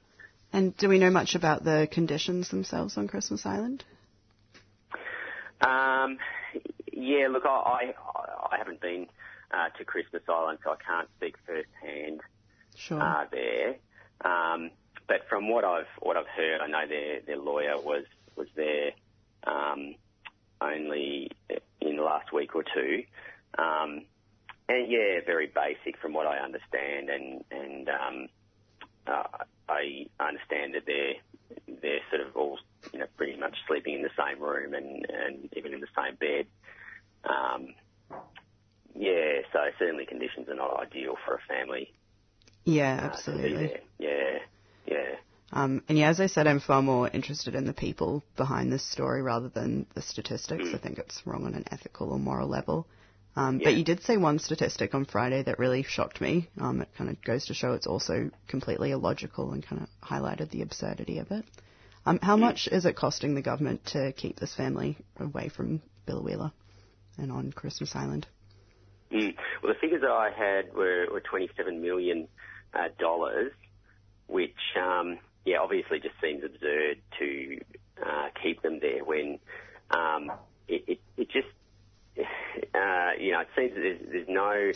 And 0.52 0.76
do 0.76 0.88
we 0.88 0.98
know 0.98 1.10
much 1.10 1.34
about 1.34 1.64
the 1.64 1.88
conditions 1.90 2.48
themselves 2.50 2.96
on 2.96 3.08
Christmas 3.08 3.44
Island? 3.44 3.84
Um, 5.60 6.18
yeah, 6.92 7.28
look, 7.30 7.44
I, 7.44 7.94
I, 8.14 8.52
I 8.52 8.58
haven't 8.58 8.80
been 8.80 9.06
uh, 9.50 9.68
to 9.78 9.84
Christmas 9.84 10.22
Island, 10.28 10.58
so 10.64 10.70
I 10.70 10.76
can't 10.76 11.08
speak 11.16 11.36
firsthand 11.46 12.20
Sure. 12.76 13.00
uh, 13.00 13.24
there. 13.30 13.76
Um, 14.24 14.70
but 15.08 15.28
from 15.28 15.48
what 15.48 15.64
I've 15.64 15.86
what 16.00 16.16
I've 16.16 16.26
heard, 16.26 16.60
I 16.60 16.66
know 16.66 16.86
their 16.88 17.20
their 17.20 17.38
lawyer 17.38 17.80
was 17.80 18.04
was 18.36 18.48
there 18.54 18.90
um, 19.46 19.94
only 20.60 21.30
in 21.80 21.96
the 21.96 22.02
last 22.02 22.32
week 22.32 22.54
or 22.54 22.62
two. 22.62 23.02
Um, 23.58 24.02
and 24.68 24.90
yeah, 24.90 25.20
very 25.24 25.46
basic 25.46 26.00
from 26.00 26.12
what 26.12 26.26
I 26.26 26.38
understand, 26.38 27.08
and 27.08 27.44
and 27.50 27.88
um, 27.88 28.28
uh, 29.06 29.44
I 29.68 30.06
understand 30.18 30.74
that 30.74 30.82
they're 30.86 31.14
they're 31.80 32.00
sort 32.10 32.26
of 32.26 32.36
all 32.36 32.58
you 32.92 32.98
know 32.98 33.06
pretty 33.16 33.38
much 33.38 33.56
sleeping 33.68 33.94
in 33.94 34.02
the 34.02 34.10
same 34.18 34.42
room 34.42 34.74
and 34.74 35.06
and 35.08 35.48
even 35.56 35.72
in 35.72 35.80
the 35.80 35.86
same 35.96 36.16
bed. 36.16 36.46
Um, 37.24 37.68
yeah, 38.94 39.42
so 39.52 39.58
certainly 39.78 40.06
conditions 40.06 40.48
are 40.48 40.54
not 40.54 40.80
ideal 40.80 41.14
for 41.24 41.34
a 41.34 41.40
family. 41.48 41.92
Yeah, 42.64 43.00
uh, 43.02 43.06
absolutely. 43.12 43.66
there. 43.66 43.80
Yeah, 43.98 44.38
yeah. 44.86 45.16
Um, 45.52 45.82
and 45.88 45.96
yeah, 45.96 46.08
as 46.08 46.20
I 46.20 46.26
said, 46.26 46.46
I'm 46.46 46.60
far 46.60 46.82
more 46.82 47.08
interested 47.08 47.54
in 47.54 47.66
the 47.66 47.72
people 47.72 48.24
behind 48.36 48.72
this 48.72 48.84
story 48.84 49.22
rather 49.22 49.48
than 49.48 49.86
the 49.94 50.02
statistics. 50.02 50.64
Mm. 50.64 50.74
I 50.74 50.78
think 50.78 50.98
it's 50.98 51.22
wrong 51.24 51.46
on 51.46 51.54
an 51.54 51.64
ethical 51.70 52.12
or 52.12 52.18
moral 52.18 52.48
level. 52.48 52.86
Um, 53.36 53.60
Yeah. 53.60 53.66
But 53.66 53.74
you 53.76 53.84
did 53.84 54.02
say 54.02 54.16
one 54.16 54.38
statistic 54.38 54.94
on 54.94 55.04
Friday 55.04 55.42
that 55.42 55.58
really 55.58 55.82
shocked 55.82 56.20
me. 56.20 56.48
Um, 56.58 56.80
it 56.80 56.88
kind 56.96 57.10
of 57.10 57.22
goes 57.22 57.46
to 57.46 57.54
show 57.54 57.74
it's 57.74 57.86
also 57.86 58.30
completely 58.48 58.90
illogical 58.90 59.52
and 59.52 59.64
kind 59.64 59.82
of 59.82 59.88
highlighted 60.08 60.50
the 60.50 60.62
absurdity 60.62 61.18
of 61.18 61.30
it. 61.30 61.44
Um, 62.06 62.18
how 62.22 62.36
much 62.36 62.68
is 62.70 62.86
it 62.86 62.94
costing 62.94 63.34
the 63.34 63.42
government 63.42 63.84
to 63.86 64.12
keep 64.12 64.38
this 64.38 64.54
family 64.54 64.96
away 65.18 65.48
from 65.48 65.82
Biloela 66.06 66.52
and 67.18 67.32
on 67.32 67.52
Christmas 67.52 67.94
Island? 67.94 68.26
Mm. 69.12 69.34
Well, 69.62 69.72
the 69.72 69.78
figures 69.80 70.02
that 70.02 70.10
I 70.10 70.30
had 70.30 70.72
were, 70.74 71.06
were 71.12 71.20
27 71.20 71.82
million 71.82 72.28
uh, 72.72 72.88
dollars, 72.98 73.52
which 74.28 74.56
um, 74.80 75.18
yeah, 75.46 75.58
obviously 75.60 76.00
just 76.00 76.16
seems 76.20 76.42
absurd 76.44 76.98
to 77.20 77.58
uh, 78.04 78.28
keep 78.42 78.60
them 78.62 78.80
there 78.80 79.04
when 79.04 79.38
um, 79.90 80.30
it, 80.68 80.84
it, 80.88 81.00
it 81.16 81.30
just 81.30 81.46
uh, 82.18 83.10
you 83.18 83.32
know 83.32 83.40
it 83.40 83.48
seems 83.56 83.72
that 83.74 83.80
there's, 83.80 84.00
there's 84.10 84.28
no 84.28 84.72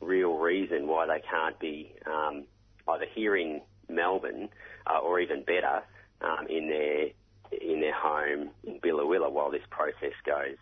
real 0.00 0.36
reason 0.36 0.86
why 0.86 1.06
they 1.06 1.22
can't 1.30 1.58
be 1.60 1.94
um, 2.06 2.44
either 2.88 3.06
here 3.14 3.36
in 3.36 3.62
Melbourne 3.88 4.48
uh, 4.86 4.98
or 4.98 5.20
even 5.20 5.44
better 5.44 5.82
um, 6.20 6.46
in 6.48 6.68
their 6.68 7.06
in 7.52 7.80
their 7.80 7.94
home 7.94 8.50
in 8.64 8.80
Biloela 8.80 9.30
while 9.30 9.52
this 9.52 9.62
process 9.70 10.12
goes 10.26 10.56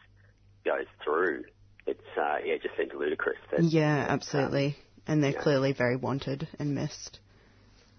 goes 0.64 0.86
through. 1.02 1.44
It's 1.86 2.00
uh, 2.16 2.36
yeah, 2.44 2.54
it 2.54 2.62
just 2.62 2.76
seems 2.76 2.92
ludicrous. 2.94 3.38
That, 3.50 3.62
yeah, 3.64 4.06
absolutely. 4.08 4.76
and 5.06 5.24
they're 5.24 5.32
yeah. 5.32 5.40
clearly 5.40 5.72
very 5.72 5.96
wanted 5.96 6.46
and 6.58 6.74
missed. 6.74 7.18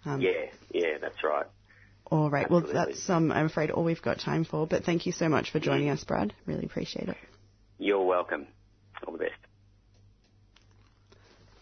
Um, 0.06 0.22
yeah, 0.22 0.50
yeah, 0.72 0.98
that's 1.00 1.24
right. 1.24 1.46
All 2.08 2.30
right. 2.30 2.50
Well, 2.50 2.62
that's 2.62 3.10
um, 3.10 3.32
I'm 3.32 3.46
afraid 3.46 3.72
all 3.72 3.84
we've 3.84 4.02
got 4.02 4.20
time 4.20 4.46
for. 4.46 4.68
But 4.68 4.84
thank 4.84 5.06
you 5.06 5.12
so 5.12 5.30
much 5.30 5.52
for 5.52 5.60
joining 5.60 5.90
us, 5.90 6.04
Brad. 6.04 6.34
Really 6.46 6.66
appreciate 6.66 7.10
it. 7.10 7.18
You're 7.80 8.04
welcome. 8.04 8.48
All 9.06 9.14
the 9.14 9.20
best. 9.20 9.34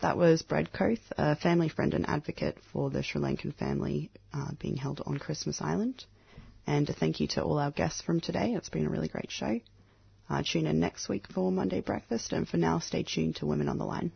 That 0.01 0.17
was 0.17 0.41
Brad 0.41 0.73
Koth, 0.73 0.99
a 1.17 1.35
family 1.35 1.69
friend 1.69 1.93
and 1.93 2.09
advocate 2.09 2.57
for 2.73 2.89
the 2.89 3.03
Sri 3.03 3.21
Lankan 3.21 3.53
family 3.53 4.09
uh, 4.33 4.51
being 4.59 4.75
held 4.75 5.01
on 5.05 5.17
Christmas 5.17 5.61
Island. 5.61 6.03
And 6.65 6.89
a 6.89 6.93
thank 6.93 7.19
you 7.19 7.27
to 7.29 7.43
all 7.43 7.59
our 7.59 7.71
guests 7.71 8.01
from 8.01 8.19
today. 8.19 8.53
It's 8.53 8.69
been 8.69 8.87
a 8.87 8.89
really 8.89 9.07
great 9.07 9.31
show. 9.31 9.59
Uh, 10.29 10.43
tune 10.43 10.65
in 10.65 10.79
next 10.79 11.07
week 11.07 11.27
for 11.27 11.51
Monday 11.51 11.81
Breakfast, 11.81 12.33
and 12.33 12.47
for 12.47 12.57
now, 12.57 12.79
stay 12.79 13.03
tuned 13.03 13.35
to 13.37 13.45
Women 13.45 13.69
on 13.69 13.77
the 13.77 13.85
Line. 13.85 14.11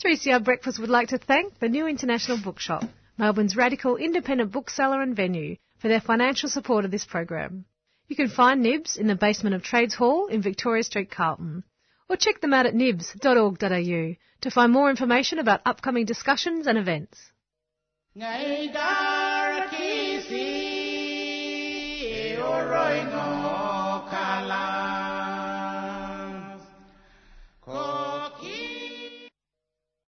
3CR 0.00 0.44
Breakfast 0.44 0.78
would 0.78 0.90
like 0.90 1.08
to 1.08 1.18
thank 1.18 1.58
the 1.58 1.68
New 1.68 1.86
International 1.86 2.38
Bookshop, 2.38 2.84
Melbourne's 3.18 3.56
radical 3.56 3.96
independent 3.96 4.52
bookseller 4.52 5.02
and 5.02 5.14
venue, 5.14 5.56
for 5.78 5.88
their 5.88 6.00
financial 6.00 6.48
support 6.48 6.84
of 6.84 6.90
this 6.90 7.04
program. 7.04 7.64
You 8.08 8.16
can 8.16 8.28
find 8.28 8.62
Nibs 8.62 8.96
in 8.96 9.06
the 9.06 9.14
basement 9.14 9.54
of 9.54 9.62
Trades 9.62 9.94
Hall 9.94 10.26
in 10.26 10.42
Victoria 10.42 10.82
Street, 10.82 11.10
Carlton, 11.10 11.64
or 12.08 12.16
check 12.16 12.40
them 12.40 12.52
out 12.52 12.66
at 12.66 12.74
nibs.org.au 12.74 14.14
to 14.42 14.50
find 14.50 14.72
more 14.72 14.90
information 14.90 15.38
about 15.38 15.62
upcoming 15.64 16.04
discussions 16.04 16.66
and 16.66 16.76
events. 16.78 17.32